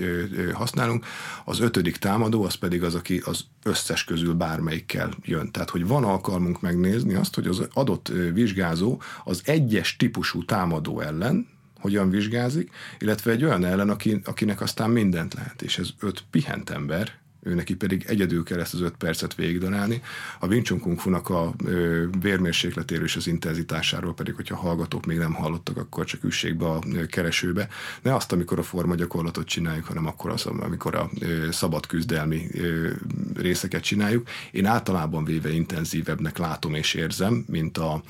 használunk. 0.54 1.06
Az 1.46 1.60
ötödik 1.60 1.98
támadó, 1.98 2.44
az 2.44 2.54
pedig 2.54 2.84
az, 2.84 2.96
aki 2.96 3.22
az 3.26 3.46
összes 3.64 4.04
közül 4.04 4.34
bármelyikkel 4.34 5.14
jön. 5.24 5.52
Tehát, 5.52 5.70
hogy 5.70 5.88
van 5.88 6.04
alkalmunk 6.04 6.62
megnézni 6.62 7.14
azt, 7.14 7.36
hogy 7.36 7.48
az 7.48 7.68
adott 7.74 8.12
vizsgázó 8.34 9.02
az 9.24 9.42
egyes 9.46 9.96
típusú 9.96 10.46
támadó 10.46 11.00
ellen, 11.00 11.48
hogyan 11.80 12.10
vizsgázik, 12.10 12.72
illetve 13.00 13.32
egy 13.32 13.44
olyan 13.44 13.66
ellen, 13.66 13.90
aki, 13.90 14.22
akinek 14.24 14.62
aztán 14.62 14.90
mindent 14.90 15.34
lehet, 15.34 15.62
és 15.62 15.78
ez 15.78 15.90
öt 16.00 16.24
pihent 16.32 16.70
ember, 16.70 17.14
ő 17.48 17.54
neki 17.54 17.76
pedig 17.76 18.06
egyedül 18.08 18.44
kell 18.44 18.60
ezt 18.60 18.74
az 18.74 18.82
öt 18.82 18.96
percet 18.98 19.36
végigdanálni. 19.36 20.02
A 20.40 20.48
Wing 20.48 20.66
Chun 20.66 21.14
a 21.14 21.54
ö, 21.66 22.06
vérmérsékletéről 22.22 23.06
és 23.06 23.16
az 23.16 23.28
intenzitásáról 23.28 24.14
pedig, 24.14 24.36
hogyha 24.36 24.56
hallgatók 24.56 25.06
még 25.06 25.18
nem 25.18 25.34
hallottak, 25.34 25.78
akkor 25.78 26.06
csak 26.06 26.24
üssék 26.24 26.58
be 26.58 26.66
a 26.66 26.80
keresőbe. 27.10 27.68
Ne 28.02 28.16
azt, 28.16 28.32
amikor 28.32 28.60
a 28.60 28.64
forma 28.64 28.96
gyakorlatot 28.96 29.48
csináljuk, 29.48 29.86
hanem 29.86 30.06
akkor 30.06 30.32
az, 30.32 30.46
amikor 30.46 30.96
a 30.96 31.10
ö, 31.20 31.48
szabad 31.52 31.86
küzdelmi 31.86 32.48
ö, 32.54 32.90
részeket 33.36 33.84
csináljuk. 33.84 34.28
Én 34.52 34.66
általában 34.66 35.26
véve 35.26 35.50
intenzívebbnek 35.50 36.38
látom 36.38 36.74
és 36.74 36.94
érzem, 36.94 37.46
mint 37.48 37.78
a 37.78 38.04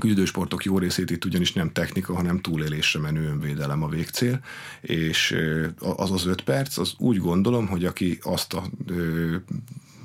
küzdősportok 0.00 0.64
jó 0.64 0.78
részét 0.78 1.10
itt 1.10 1.24
ugyanis 1.24 1.52
nem 1.52 1.72
technika, 1.72 2.14
hanem 2.14 2.40
túlélésre 2.40 3.00
menő 3.00 3.28
önvédelem 3.28 3.82
a 3.82 3.88
végcél, 3.88 4.40
és 4.80 5.36
az 5.78 6.10
az 6.10 6.26
öt 6.26 6.42
perc, 6.42 6.78
az 6.78 6.94
úgy 6.98 7.16
gondolom, 7.16 7.66
hogy 7.66 7.84
aki 7.84 8.18
azt 8.22 8.52
a 8.52 8.70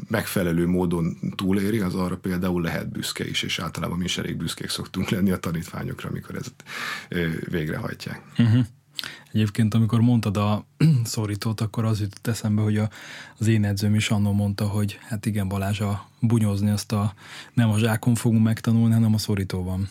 megfelelő 0.08 0.68
módon 0.68 1.18
túléri, 1.36 1.80
az 1.80 1.96
arra 1.96 2.18
például 2.18 2.62
lehet 2.62 2.92
büszke 2.92 3.28
is, 3.28 3.44
és 3.44 3.60
általában 3.60 3.98
mi 3.98 4.04
is 4.04 4.18
elég 4.18 4.38
büszkék 4.38 4.70
szoktunk 4.70 5.10
lenni 5.10 5.32
a 5.32 5.38
tanítványokra, 5.38 6.10
amikor 6.10 6.36
ezt 6.36 6.54
végrehajtják. 7.50 8.22
Uh-huh. 8.38 8.66
Egyébként, 9.36 9.74
amikor 9.74 10.02
mondtad 10.02 10.38
a 10.38 10.66
szorítót, 11.04 11.62
akkor 11.62 11.86
az 11.86 12.00
jutott 12.00 12.28
eszembe, 12.28 12.62
hogy 12.62 12.78
a, 12.78 12.90
az 13.38 13.48
én 13.48 13.64
edzőm 13.64 13.96
is 13.96 14.10
annól 14.10 14.34
mondta, 14.34 14.68
hogy 14.68 15.00
hát 15.02 15.26
igen, 15.26 15.48
Balázs, 15.48 15.80
a 15.80 16.10
bunyozni 16.20 16.70
azt 16.70 16.92
a, 16.92 17.14
nem 17.54 17.70
a 17.70 17.78
zsákon 17.78 18.16
fogunk 18.16 18.44
megtanulni, 18.44 18.94
hanem 18.94 19.14
a 19.14 19.18
szorítóban. 19.18 19.90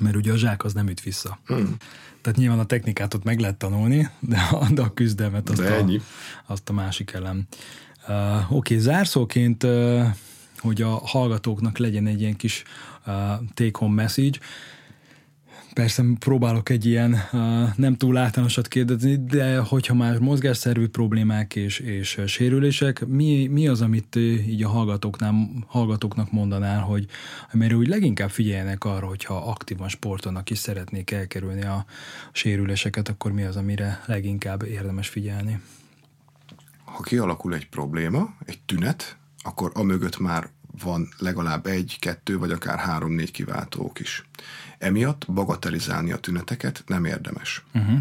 Mert 0.00 0.16
ugye 0.16 0.32
a 0.32 0.36
zsák 0.36 0.64
az 0.64 0.72
nem 0.72 0.88
üt 0.88 1.00
vissza. 1.00 1.38
Hmm. 1.46 1.76
Tehát 2.20 2.38
nyilván 2.38 2.58
a 2.58 2.64
technikát 2.64 3.14
ott 3.14 3.24
meg 3.24 3.38
lehet 3.38 3.56
tanulni, 3.56 4.08
de 4.20 4.48
a, 4.50 4.66
de 4.70 4.82
a 4.82 4.94
küzdelmet 4.94 5.50
azt, 5.50 5.60
de 5.60 5.74
a, 5.74 6.00
azt 6.46 6.68
a 6.68 6.72
másik 6.72 7.12
elem. 7.12 7.46
Uh, 8.08 8.36
Oké, 8.36 8.54
okay, 8.54 8.78
zárszóként, 8.78 9.62
uh, 9.62 10.06
hogy 10.58 10.82
a 10.82 10.88
hallgatóknak 10.88 11.78
legyen 11.78 12.06
egy 12.06 12.20
ilyen 12.20 12.36
kis 12.36 12.62
uh, 13.06 13.14
take-home 13.54 13.94
message, 13.94 14.38
Persze 15.74 16.02
próbálok 16.18 16.68
egy 16.68 16.84
ilyen 16.84 17.16
nem 17.76 17.96
túl 17.96 18.16
általánosat 18.16 18.68
kérdezni, 18.68 19.16
de 19.16 19.58
hogyha 19.58 19.94
már 19.94 20.18
mozgásszervű 20.18 20.88
problémák 20.88 21.56
és, 21.56 21.78
és 21.78 22.20
sérülések, 22.26 23.06
mi, 23.06 23.46
mi 23.46 23.68
az, 23.68 23.80
amit 23.80 24.16
így 24.16 24.62
a 24.62 24.68
hallgatóknál, 24.68 25.34
hallgatóknak 25.66 26.32
mondanál, 26.32 26.80
hogy 26.80 27.06
mert 27.52 27.72
úgy 27.72 27.86
leginkább 27.86 28.30
figyeljenek 28.30 28.84
arra, 28.84 29.06
hogyha 29.06 29.36
aktívan 29.36 29.88
sportolnak 29.88 30.50
és 30.50 30.58
szeretnék 30.58 31.10
elkerülni 31.10 31.62
a 31.62 31.84
sérüléseket, 32.32 33.08
akkor 33.08 33.32
mi 33.32 33.42
az, 33.42 33.56
amire 33.56 34.02
leginkább 34.06 34.62
érdemes 34.62 35.08
figyelni? 35.08 35.60
Ha 36.84 37.02
kialakul 37.02 37.54
egy 37.54 37.68
probléma, 37.68 38.34
egy 38.44 38.58
tünet, 38.66 39.16
akkor 39.42 39.70
amögött 39.74 40.18
már 40.18 40.50
van 40.82 41.08
legalább 41.18 41.66
egy, 41.66 41.96
kettő, 42.00 42.38
vagy 42.38 42.50
akár 42.50 42.78
három-négy 42.78 43.30
kiváltók 43.30 44.00
is. 44.00 44.24
Emiatt 44.78 45.24
bagatelizálni 45.32 46.12
a 46.12 46.16
tüneteket 46.16 46.82
nem 46.86 47.04
érdemes. 47.04 47.62
Uh-huh. 47.74 47.98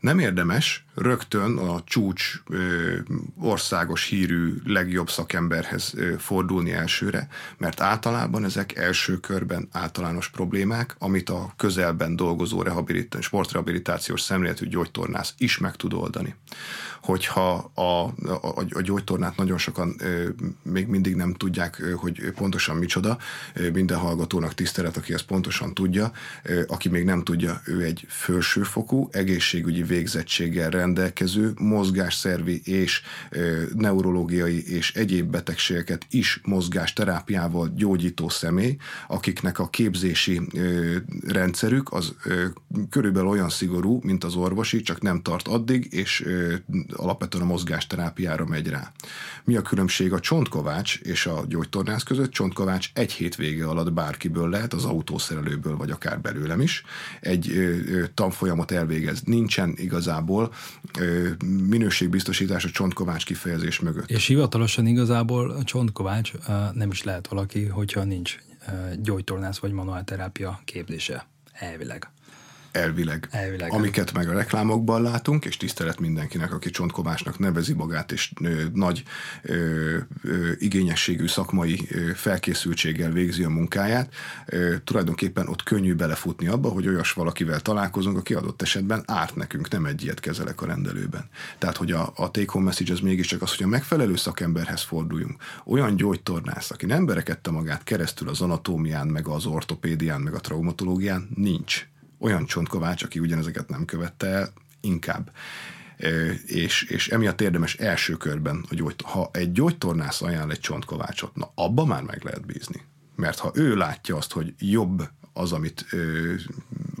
Nem 0.00 0.18
érdemes 0.18 0.84
rögtön 0.94 1.56
a 1.56 1.82
csúcs 1.84 2.42
ö, 2.48 2.96
országos 3.38 4.04
hírű 4.04 4.54
legjobb 4.64 5.10
szakemberhez 5.10 5.92
ö, 5.96 6.14
fordulni 6.18 6.72
elsőre, 6.72 7.28
mert 7.58 7.80
általában 7.80 8.44
ezek 8.44 8.76
első 8.76 9.20
körben 9.20 9.68
általános 9.72 10.28
problémák, 10.28 10.96
amit 10.98 11.30
a 11.30 11.52
közelben 11.56 12.16
dolgozó 12.16 12.62
rehabilit- 12.62 13.16
sportrehabilitációs 13.20 14.20
szemléletű 14.20 14.66
gyógytornász 14.66 15.34
is 15.38 15.58
meg 15.58 15.76
tud 15.76 15.92
oldani. 15.92 16.34
Hogyha 17.04 17.70
a, 17.74 17.82
a, 17.82 18.66
a 18.70 18.80
gyógytornát 18.80 19.36
nagyon 19.36 19.58
sokan 19.58 19.96
még 20.62 20.86
mindig 20.86 21.14
nem 21.14 21.34
tudják, 21.34 21.82
hogy 21.96 22.32
pontosan 22.34 22.76
micsoda, 22.76 23.18
minden 23.72 23.98
hallgatónak 23.98 24.54
tisztelet, 24.54 24.96
aki 24.96 25.12
ezt 25.12 25.24
pontosan 25.24 25.74
tudja, 25.74 26.12
aki 26.66 26.88
még 26.88 27.04
nem 27.04 27.22
tudja, 27.22 27.60
ő 27.64 27.82
egy 27.82 28.04
felsőfokú 28.08 29.08
egészségügyi 29.12 29.82
végzettséggel 29.82 30.70
rendelkező 30.70 31.52
mozgásszervi 31.58 32.60
és 32.64 33.02
neurológiai 33.74 34.72
és 34.74 34.94
egyéb 34.94 35.30
betegségeket 35.30 36.06
is 36.10 36.40
mozgásterápiával 36.44 37.72
gyógyító 37.76 38.28
személy, 38.28 38.76
akiknek 39.08 39.58
a 39.58 39.68
képzési 39.68 40.40
rendszerük 41.26 41.92
az 41.92 42.14
körülbelül 42.90 43.28
olyan 43.28 43.48
szigorú, 43.48 44.00
mint 44.02 44.24
az 44.24 44.34
orvosi, 44.34 44.82
csak 44.82 45.00
nem 45.00 45.22
tart 45.22 45.48
addig, 45.48 45.92
és 45.92 46.24
alapvetően 46.96 47.44
a 47.44 47.46
mozgásterápiára 47.46 48.46
megy 48.46 48.68
rá. 48.68 48.92
Mi 49.44 49.56
a 49.56 49.62
különbség 49.62 50.12
a 50.12 50.20
csontkovács 50.20 50.96
és 50.96 51.26
a 51.26 51.44
gyógytornász 51.48 52.02
között? 52.02 52.30
Csontkovács 52.30 52.90
egy 52.94 53.12
hétvége 53.12 53.66
alatt 53.66 53.92
bárkiből 53.92 54.48
lehet, 54.48 54.72
az 54.72 54.84
autószerelőből, 54.84 55.76
vagy 55.76 55.90
akár 55.90 56.20
belőlem 56.20 56.60
is. 56.60 56.84
Egy 57.20 57.52
tanfolyamot 58.14 58.70
elvégez. 58.70 59.22
Nincsen 59.24 59.74
igazából 59.76 60.52
minőségbiztosítás 61.68 62.64
a 62.64 62.70
csontkovács 62.70 63.24
kifejezés 63.24 63.80
mögött. 63.80 64.10
És 64.10 64.26
hivatalosan 64.26 64.86
igazából 64.86 65.50
a 65.50 65.64
csontkovács 65.64 66.32
nem 66.72 66.90
is 66.90 67.02
lehet 67.02 67.28
valaki, 67.28 67.64
hogyha 67.64 68.04
nincs 68.04 68.36
gyógytornász 69.02 69.58
vagy 69.58 69.72
manuálterápia 69.72 70.60
képzése 70.64 71.26
elvileg 71.52 72.08
elvileg. 72.76 73.28
elvileg. 73.30 73.72
Amiket 73.72 74.12
meg 74.12 74.28
a 74.28 74.32
reklámokban 74.32 75.02
látunk, 75.02 75.44
és 75.44 75.56
tisztelet 75.56 76.00
mindenkinek, 76.00 76.52
aki 76.52 76.70
csontkovásnak 76.70 77.38
nevezi 77.38 77.72
magát, 77.72 78.12
és 78.12 78.32
ö, 78.40 78.62
nagy 78.72 79.02
ö, 79.42 79.96
ö, 80.22 80.50
igényességű 80.58 81.26
szakmai 81.26 81.80
ö, 81.90 82.10
felkészültséggel 82.14 83.10
végzi 83.10 83.42
a 83.42 83.48
munkáját, 83.48 84.14
ö, 84.46 84.74
tulajdonképpen 84.84 85.48
ott 85.48 85.62
könnyű 85.62 85.94
belefutni 85.94 86.46
abba, 86.46 86.68
hogy 86.68 86.88
olyas 86.88 87.12
valakivel 87.12 87.60
találkozunk, 87.60 88.16
aki 88.16 88.34
adott 88.34 88.62
esetben 88.62 89.02
árt 89.06 89.36
nekünk, 89.36 89.70
nem 89.70 89.84
egy 89.86 90.02
ilyet 90.02 90.20
kezelek 90.20 90.62
a 90.62 90.66
rendelőben. 90.66 91.28
Tehát, 91.58 91.76
hogy 91.76 91.92
a, 91.92 92.12
a 92.16 92.30
take-home 92.30 92.64
message 92.64 92.92
az 92.92 93.00
mégiscsak 93.00 93.42
az, 93.42 93.56
hogy 93.56 93.66
a 93.66 93.68
megfelelő 93.68 94.16
szakemberhez 94.16 94.82
forduljunk. 94.82 95.42
Olyan 95.64 95.96
gyógytornász, 95.96 96.70
aki 96.70 96.86
nem 96.86 97.06
berekedte 97.06 97.50
magát 97.50 97.84
keresztül 97.84 98.28
az 98.28 98.40
anatómián, 98.40 99.06
meg 99.06 99.26
az 99.26 99.46
ortopédián, 99.46 100.20
meg 100.20 100.34
a 100.34 100.40
traumatológián, 100.40 101.28
nincs 101.34 101.86
olyan 102.24 102.46
csontkovács, 102.46 103.02
aki 103.02 103.18
ugyanezeket 103.18 103.68
nem 103.68 103.84
követte 103.84 104.26
el, 104.26 104.52
inkább. 104.80 105.30
És, 106.46 106.82
és 106.82 107.08
emiatt 107.08 107.40
érdemes 107.40 107.74
első 107.74 108.16
körben, 108.16 108.64
gyógyt, 108.70 109.02
ha 109.02 109.30
egy 109.32 109.52
gyógytornász 109.52 110.22
ajánl 110.22 110.50
egy 110.50 110.60
csontkovácsot, 110.60 111.36
na 111.36 111.52
abba 111.54 111.84
már 111.84 112.02
meg 112.02 112.22
lehet 112.22 112.46
bízni. 112.46 112.82
Mert 113.16 113.38
ha 113.38 113.50
ő 113.54 113.76
látja 113.76 114.16
azt, 114.16 114.32
hogy 114.32 114.54
jobb 114.58 115.08
az, 115.32 115.52
amit 115.52 115.86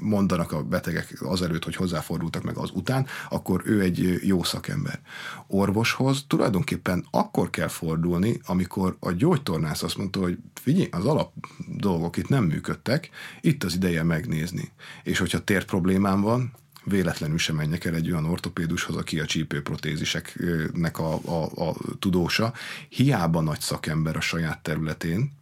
mondanak 0.04 0.52
a 0.52 0.62
betegek 0.62 1.16
azelőtt, 1.20 1.64
hogy 1.64 1.76
hozzáfordultak 1.76 2.42
meg 2.42 2.56
az 2.56 2.70
után, 2.72 3.06
akkor 3.28 3.62
ő 3.64 3.80
egy 3.80 4.18
jó 4.22 4.42
szakember. 4.42 5.00
Orvoshoz 5.46 6.24
tulajdonképpen 6.26 7.06
akkor 7.10 7.50
kell 7.50 7.68
fordulni, 7.68 8.40
amikor 8.46 8.96
a 9.00 9.12
gyógytornász 9.12 9.82
azt 9.82 9.96
mondta, 9.96 10.20
hogy 10.20 10.38
figyelj, 10.54 10.88
az 10.90 11.04
alap 11.04 11.32
dolgok 11.68 12.16
itt 12.16 12.28
nem 12.28 12.44
működtek, 12.44 13.10
itt 13.40 13.64
az 13.64 13.74
ideje 13.74 14.02
megnézni. 14.02 14.72
És 15.02 15.18
hogyha 15.18 15.44
tér 15.44 15.64
problémám 15.64 16.20
van, 16.20 16.52
véletlenül 16.84 17.38
sem 17.38 17.56
menjek 17.56 17.84
el 17.84 17.94
egy 17.94 18.10
olyan 18.10 18.24
ortopédushoz, 18.24 18.96
aki 18.96 19.20
a 19.20 19.24
csípőprotéziseknek 19.24 20.98
a, 20.98 21.14
a, 21.24 21.68
a 21.68 21.74
tudósa. 21.98 22.52
Hiába 22.88 23.40
nagy 23.40 23.60
szakember 23.60 24.16
a 24.16 24.20
saját 24.20 24.62
területén, 24.62 25.32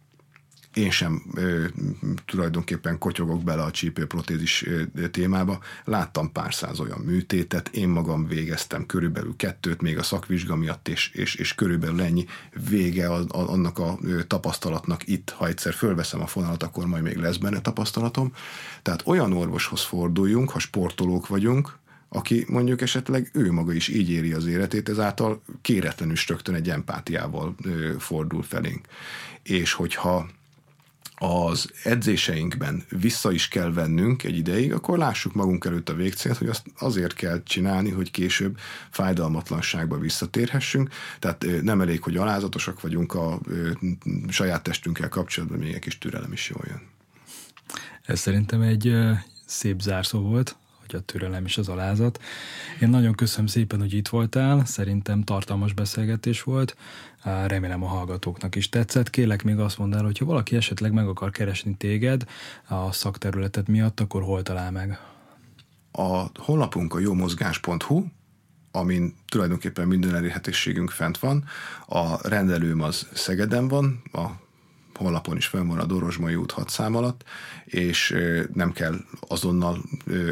én 0.73 0.91
sem 0.91 1.23
ö, 1.35 1.65
tulajdonképpen 2.25 2.97
kotyogok 2.97 3.43
bele 3.43 3.63
a 3.63 3.71
csípőprotézis 3.71 4.65
témába. 5.11 5.59
Láttam 5.83 6.31
pár 6.31 6.53
száz 6.53 6.79
olyan 6.79 6.99
műtétet, 6.99 7.67
én 7.67 7.87
magam 7.87 8.27
végeztem 8.27 8.85
körülbelül 8.85 9.35
kettőt, 9.35 9.81
még 9.81 9.97
a 9.97 10.03
szakvizsga 10.03 10.55
miatt, 10.55 10.87
és, 10.87 11.09
és, 11.09 11.35
és 11.35 11.55
körülbelül 11.55 12.01
ennyi 12.01 12.25
vége 12.69 13.09
a, 13.09 13.19
a, 13.19 13.51
annak 13.51 13.79
a 13.79 13.97
tapasztalatnak 14.27 15.07
itt. 15.07 15.29
Ha 15.29 15.47
egyszer 15.47 15.73
fölveszem 15.73 16.21
a 16.21 16.27
fonalat, 16.27 16.63
akkor 16.63 16.85
majd 16.85 17.03
még 17.03 17.17
lesz 17.17 17.37
benne 17.37 17.61
tapasztalatom. 17.61 18.33
Tehát 18.81 19.03
olyan 19.05 19.33
orvoshoz 19.33 19.81
forduljunk, 19.81 20.49
ha 20.49 20.59
sportolók 20.59 21.27
vagyunk, 21.27 21.77
aki 22.09 22.45
mondjuk 22.47 22.81
esetleg 22.81 23.29
ő 23.33 23.51
maga 23.51 23.73
is 23.73 23.87
így 23.87 24.09
éri 24.09 24.33
az 24.33 24.45
életét, 24.45 24.89
ezáltal 24.89 25.41
kéretlenül 25.61 26.15
rögtön 26.27 26.55
egy 26.55 26.69
empátiával 26.69 27.55
ö, 27.63 27.93
fordul 27.99 28.43
felénk. 28.43 28.87
És 29.43 29.73
hogyha 29.73 30.27
az 31.15 31.71
edzéseinkben 31.83 32.83
vissza 32.89 33.31
is 33.31 33.47
kell 33.47 33.73
vennünk 33.73 34.23
egy 34.23 34.37
ideig, 34.37 34.73
akkor 34.73 34.97
lássuk 34.97 35.33
magunk 35.33 35.65
előtt 35.65 35.89
a 35.89 35.93
végcélt, 35.93 36.37
hogy 36.37 36.47
azt 36.47 36.65
azért 36.77 37.13
kell 37.13 37.43
csinálni, 37.43 37.89
hogy 37.89 38.11
később 38.11 38.57
fájdalmatlanságba 38.89 39.97
visszatérhessünk. 39.97 40.89
Tehát 41.19 41.45
nem 41.61 41.81
elég, 41.81 42.03
hogy 42.03 42.17
alázatosak 42.17 42.81
vagyunk 42.81 43.13
a 43.13 43.39
saját 44.29 44.63
testünkkel 44.63 45.09
kapcsolatban, 45.09 45.57
még 45.59 45.73
egy 45.73 45.79
kis 45.79 45.97
türelem 45.97 46.31
is 46.31 46.49
jól 46.49 46.63
jön. 46.67 46.81
Ez 48.05 48.19
szerintem 48.19 48.61
egy 48.61 48.95
szép 49.45 49.81
zárszó 49.81 50.19
volt 50.19 50.55
hogy 50.87 50.95
a 50.95 51.05
türelem 51.05 51.45
és 51.45 51.57
az 51.57 51.67
alázat. 51.67 52.21
Én 52.81 52.89
nagyon 52.89 53.13
köszönöm 53.13 53.47
szépen, 53.47 53.79
hogy 53.79 53.93
itt 53.93 54.07
voltál, 54.07 54.65
szerintem 54.65 55.23
tartalmas 55.23 55.73
beszélgetés 55.73 56.43
volt, 56.43 56.75
remélem 57.23 57.83
a 57.83 57.87
hallgatóknak 57.87 58.55
is 58.55 58.69
tetszett. 58.69 59.09
Kélek 59.09 59.43
még 59.43 59.59
azt 59.59 59.77
mondd 59.77 59.93
el, 59.93 60.03
hogy 60.03 60.17
ha 60.17 60.25
valaki 60.25 60.55
esetleg 60.55 60.91
meg 60.91 61.07
akar 61.07 61.31
keresni 61.31 61.75
téged 61.77 62.25
a 62.67 62.91
szakterületet 62.91 63.67
miatt, 63.67 63.99
akkor 63.99 64.23
hol 64.23 64.43
talál 64.43 64.71
meg? 64.71 64.99
A 65.91 66.41
honlapunk 66.41 66.93
a 66.93 66.99
jómozgás.hu, 66.99 68.03
amin 68.71 69.15
tulajdonképpen 69.27 69.87
minden 69.87 70.15
elérhetőségünk 70.15 70.89
fent 70.89 71.17
van. 71.17 71.45
A 71.87 72.27
rendelőm 72.27 72.81
az 72.81 73.07
Szegeden 73.13 73.67
van, 73.67 74.01
a 74.11 74.42
honlapon 74.95 75.37
is 75.37 75.45
fönn 75.45 75.67
van 75.67 75.79
a 75.79 75.85
Dorosmai 75.85 76.35
út 76.35 76.51
6 76.51 76.69
szám 76.69 76.95
alatt, 76.95 77.23
és 77.65 78.15
nem 78.53 78.71
kell 78.71 78.95
azonnal 79.27 79.83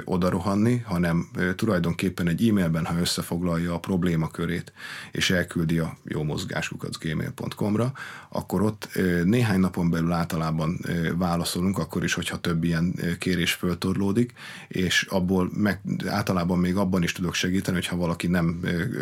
oda 0.06 0.30
rohanni, 0.30 0.78
hanem 0.78 1.30
tulajdonképpen 1.56 2.28
egy 2.28 2.48
e-mailben, 2.48 2.86
ha 2.86 3.00
összefoglalja 3.00 3.74
a 3.74 3.80
problémakörét, 3.80 4.74
és 5.12 5.30
elküldi 5.30 5.78
a 5.78 5.98
jómozgáskukat.gmail.com-ra, 6.04 7.92
akkor 8.30 8.62
ott 8.62 8.90
néhány 9.24 9.60
napon 9.60 9.90
belül 9.90 10.12
általában 10.12 10.80
válaszolunk, 11.18 11.78
akkor 11.78 12.04
is, 12.04 12.14
hogyha 12.14 12.40
több 12.40 12.64
ilyen 12.64 12.96
kérés 13.20 13.54
föltorlódik, 13.54 14.34
és 14.68 15.06
abból 15.10 15.52
meg, 15.54 15.82
általában 16.06 16.60
még 16.60 16.76
abban 16.76 17.04
is 17.04 17.12
tudok 17.12 17.34
segíteni, 17.34 17.78
hogyha 17.78 17.96
valaki 17.96 18.28
nem 18.28 18.60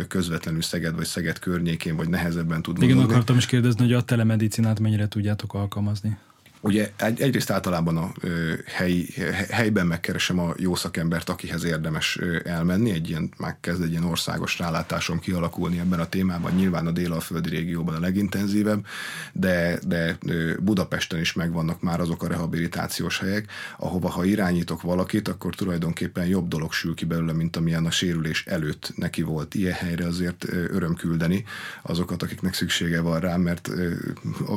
közvetlenül 0.07 0.61
Szeged 0.61 0.95
vagy 0.95 1.05
Szeged 1.05 1.39
környékén, 1.39 1.95
vagy 1.95 2.09
nehezebben 2.09 2.61
tud 2.61 2.83
Igen, 2.83 2.97
akartam 2.97 3.37
is 3.37 3.45
kérdezni, 3.45 3.81
hogy 3.81 3.93
a 3.93 4.01
telemedicinát 4.01 4.79
mennyire 4.79 5.07
tudjátok 5.07 5.53
på 5.59 5.67
å 5.67 5.75
komme 5.79 5.91
oss. 5.91 6.28
Ugye 6.61 6.91
egy, 6.95 7.21
egyrészt 7.21 7.49
általában 7.49 7.97
a 7.97 8.11
ö, 8.21 8.53
helyi, 8.65 9.13
helyben 9.49 9.87
megkeresem 9.87 10.39
a 10.39 10.53
jó 10.57 10.75
szakembert, 10.75 11.29
akihez 11.29 11.63
érdemes 11.63 12.19
elmenni, 12.43 12.91
egy 12.91 13.09
ilyen, 13.09 13.31
már 13.37 13.57
kezd 13.61 13.81
egy 13.81 13.91
ilyen 13.91 14.03
országos 14.03 14.59
rálátásom 14.59 15.19
kialakulni 15.19 15.79
ebben 15.79 15.99
a 15.99 16.09
témában, 16.09 16.53
nyilván 16.53 16.87
a 16.87 16.91
délalföldi 16.91 17.49
régióban 17.49 17.95
a 17.95 17.99
legintenzívebb, 17.99 18.85
de, 19.33 19.79
de 19.87 20.17
Budapesten 20.59 21.19
is 21.19 21.33
megvannak 21.33 21.81
már 21.81 21.99
azok 21.99 22.23
a 22.23 22.27
rehabilitációs 22.27 23.19
helyek, 23.19 23.51
ahova 23.77 24.09
ha 24.09 24.23
irányítok 24.23 24.81
valakit, 24.81 25.27
akkor 25.27 25.55
tulajdonképpen 25.55 26.25
jobb 26.25 26.47
dolog 26.47 26.73
sül 26.73 26.93
ki 26.93 27.05
belőle, 27.05 27.33
mint 27.33 27.55
amilyen 27.55 27.85
a 27.85 27.91
sérülés 27.91 28.45
előtt 28.45 28.91
neki 28.95 29.21
volt. 29.21 29.55
Ilyen 29.55 29.73
helyre 29.73 30.05
azért 30.05 30.45
öröm 30.49 30.95
küldeni 30.95 31.43
azokat, 31.81 32.23
akiknek 32.23 32.53
szüksége 32.53 33.01
van 33.01 33.19
rá, 33.19 33.35
mert 33.35 33.69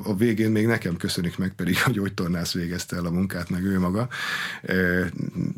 a 0.04 0.16
végén 0.16 0.50
még 0.50 0.66
nekem 0.66 0.96
köszönik 0.96 1.38
meg 1.38 1.52
pedig, 1.56 1.76
gyógytornász 1.92 2.52
végezte 2.52 2.96
el 2.96 3.06
a 3.06 3.10
munkát, 3.10 3.50
meg 3.50 3.64
ő 3.64 3.78
maga. 3.78 4.08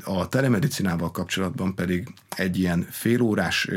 A 0.04 0.28
telemedicinával 0.28 1.10
kapcsolatban 1.10 1.74
pedig 1.74 2.08
egy 2.36 2.58
ilyen 2.58 2.86
félórás 2.90 3.68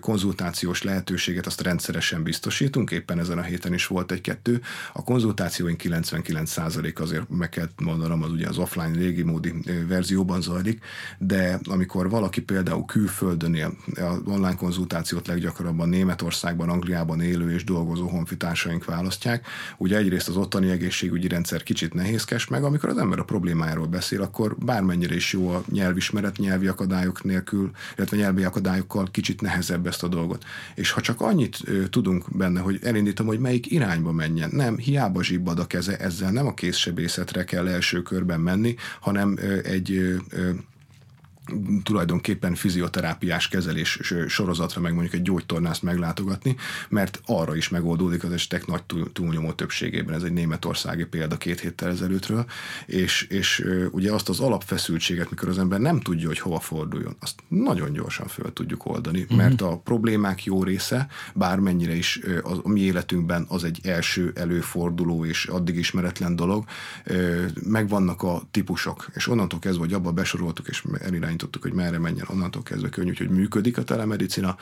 konzultációs 0.00 0.82
lehetőséget 0.82 1.46
azt 1.46 1.60
rendszeresen 1.60 2.22
biztosítunk, 2.22 2.90
éppen 2.90 3.18
ezen 3.18 3.38
a 3.38 3.42
héten 3.42 3.74
is 3.74 3.86
volt 3.86 4.12
egy-kettő. 4.12 4.60
A 4.92 5.02
konzultációink 5.04 5.80
99% 5.84 7.00
azért 7.00 7.28
meg 7.28 7.48
kell 7.48 7.68
mondanom, 7.82 8.22
az 8.22 8.30
ugye 8.30 8.48
az 8.48 8.58
offline 8.58 8.96
régi 8.96 9.22
módi 9.22 9.54
verzióban 9.88 10.40
zajlik, 10.40 10.84
de 11.18 11.60
amikor 11.64 12.10
valaki 12.10 12.40
például 12.40 12.84
külföldön 12.84 13.54
él, 13.54 13.76
online 14.24 14.54
konzultációt 14.54 15.26
leggyakrabban 15.26 15.88
Németországban, 15.88 16.68
Angliában 16.68 17.20
élő 17.20 17.52
és 17.52 17.64
dolgozó 17.64 18.06
honfitársaink 18.08 18.84
választják, 18.84 19.46
ugye 19.76 19.96
egyrészt 19.96 20.28
az 20.28 20.36
ottani 20.36 20.70
egészségügyi 20.70 21.28
rendszer 21.28 21.62
kicsit 21.62 21.91
nehézkes, 21.94 22.46
meg 22.46 22.64
amikor 22.64 22.88
az 22.88 22.98
ember 22.98 23.18
a 23.18 23.24
problémájáról 23.24 23.86
beszél, 23.86 24.22
akkor 24.22 24.56
bármennyire 24.58 25.14
is 25.14 25.32
jó 25.32 25.48
a 25.48 25.62
nyelvismeret, 25.70 26.38
nyelvi 26.38 26.66
akadályok 26.66 27.24
nélkül, 27.24 27.70
illetve 27.96 28.16
nyelvi 28.16 28.44
akadályokkal 28.44 29.08
kicsit 29.10 29.40
nehezebb 29.40 29.86
ezt 29.86 30.02
a 30.02 30.08
dolgot. 30.08 30.44
És 30.74 30.90
ha 30.90 31.00
csak 31.00 31.20
annyit 31.20 31.58
ö, 31.64 31.88
tudunk 31.88 32.36
benne, 32.36 32.60
hogy 32.60 32.78
elindítom, 32.82 33.26
hogy 33.26 33.38
melyik 33.38 33.70
irányba 33.70 34.12
menjen, 34.12 34.50
nem, 34.52 34.76
hiába 34.76 35.22
zsibbad 35.22 35.58
a 35.58 35.66
keze, 35.66 35.96
ezzel 35.96 36.30
nem 36.30 36.46
a 36.46 36.54
készsebészetre 36.54 37.44
kell 37.44 37.68
első 37.68 38.02
körben 38.02 38.40
menni, 38.40 38.74
hanem 39.00 39.36
ö, 39.40 39.58
egy 39.64 39.92
ö, 40.30 40.50
tulajdonképpen 41.82 42.54
fizioterápiás 42.54 43.48
kezelés 43.48 44.00
sorozatra, 44.28 44.80
meg 44.80 44.92
mondjuk 44.92 45.14
egy 45.14 45.22
gyógytornászt 45.22 45.82
meglátogatni, 45.82 46.56
mert 46.88 47.20
arra 47.26 47.56
is 47.56 47.68
megoldódik 47.68 48.24
az 48.24 48.32
esetek 48.32 48.66
nagy 48.66 48.82
túlnyomó 49.12 49.52
többségében. 49.52 50.14
Ez 50.14 50.22
egy 50.22 50.32
németországi 50.32 51.04
példa 51.04 51.36
két 51.36 51.60
héttel 51.60 51.90
ezelőttről, 51.90 52.44
és, 52.86 53.22
és 53.22 53.64
ugye 53.90 54.12
azt 54.12 54.28
az 54.28 54.40
alapfeszültséget, 54.40 55.30
mikor 55.30 55.48
az 55.48 55.58
ember 55.58 55.80
nem 55.80 56.00
tudja, 56.00 56.26
hogy 56.26 56.38
hova 56.38 56.60
forduljon, 56.60 57.16
azt 57.20 57.42
nagyon 57.48 57.92
gyorsan 57.92 58.26
föl 58.26 58.52
tudjuk 58.52 58.86
oldani, 58.86 59.18
mm-hmm. 59.20 59.36
mert 59.36 59.60
a 59.60 59.80
problémák 59.84 60.44
jó 60.44 60.62
része, 60.64 61.08
bármennyire 61.34 61.94
is 61.94 62.20
az, 62.42 62.60
a 62.62 62.68
mi 62.68 62.80
életünkben 62.80 63.44
az 63.48 63.64
egy 63.64 63.80
első 63.82 64.32
előforduló 64.34 65.24
és 65.24 65.44
addig 65.44 65.76
ismeretlen 65.76 66.36
dolog, 66.36 66.64
megvannak 67.64 68.22
a 68.22 68.42
típusok, 68.50 69.06
és 69.14 69.28
onnantól 69.28 69.58
kezdve, 69.58 69.84
hogy 69.84 69.92
abba 69.92 70.12
besoroltuk 70.12 70.68
és 70.68 70.84
elirányítottuk 71.00 71.41
irányítottuk, 71.42 71.62
hogy 71.62 71.72
merre 71.72 71.98
menjen, 71.98 72.26
onnantól 72.28 72.62
kezdve 72.62 72.88
könnyű, 72.88 73.12
hogy 73.16 73.28
működik 73.28 73.78
a 73.78 73.84
telemedicina, 73.84 74.56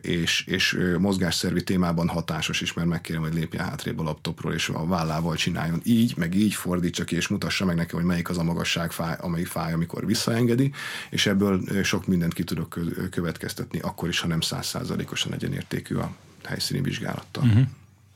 és, 0.00 0.44
és 0.46 0.78
mozgásszervi 0.98 1.62
témában 1.62 2.08
hatásos 2.08 2.60
is, 2.60 2.72
mert 2.72 2.88
megkérem, 2.88 3.22
hogy 3.22 3.34
lépjen 3.34 3.64
hátrébb 3.64 3.98
a 3.98 4.02
laptopról, 4.02 4.52
és 4.52 4.68
a 4.68 4.86
vállával 4.86 5.36
csináljon 5.36 5.80
így, 5.84 6.16
meg 6.16 6.34
így 6.34 6.54
fordítsa 6.54 7.04
ki, 7.04 7.16
és 7.16 7.28
mutassa 7.28 7.64
meg 7.64 7.76
neki, 7.76 7.94
hogy 7.94 8.04
melyik 8.04 8.28
az 8.28 8.38
a 8.38 8.42
magasság 8.42 8.92
fáj, 8.92 9.16
amelyik 9.20 9.46
fáj, 9.46 9.72
amikor 9.72 10.06
visszaengedi, 10.06 10.72
és 11.10 11.26
ebből 11.26 11.82
sok 11.82 12.06
mindent 12.06 12.34
ki 12.34 12.44
tudok 12.44 12.78
következtetni, 13.10 13.78
akkor 13.78 14.08
is, 14.08 14.20
ha 14.20 14.28
nem 14.28 14.40
százszázalékosan 14.40 15.32
egyenértékű 15.32 15.94
a 15.94 16.14
helyszíni 16.44 16.80
vizsgálattal. 16.80 17.44
Uh-huh. 17.44 17.66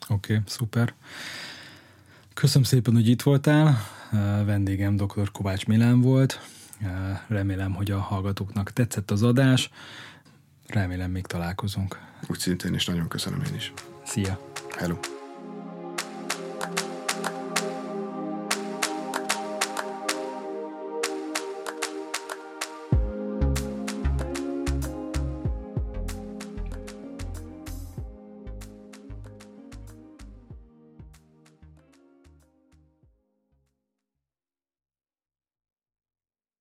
Oké, 0.08 0.32
okay, 0.32 0.44
szuper. 0.46 0.94
Köszönöm 2.34 2.62
szépen, 2.62 2.94
hogy 2.94 3.08
itt 3.08 3.22
voltál. 3.22 3.78
Vendégem 4.44 4.96
dr. 4.96 5.30
Kovács 5.32 5.66
Milán 5.66 6.00
volt. 6.00 6.40
Remélem, 7.28 7.74
hogy 7.74 7.90
a 7.90 7.98
hallgatóknak 7.98 8.72
tetszett 8.72 9.10
az 9.10 9.22
adás. 9.22 9.70
Remélem 10.66 11.10
még 11.10 11.26
találkozunk. 11.26 11.98
Úgy 12.26 12.38
szintén 12.38 12.74
is 12.74 12.86
nagyon 12.86 13.08
köszönöm 13.08 13.42
én 13.42 13.54
is. 13.54 13.72
Szia! 14.04 14.52
Hello! 14.76 15.17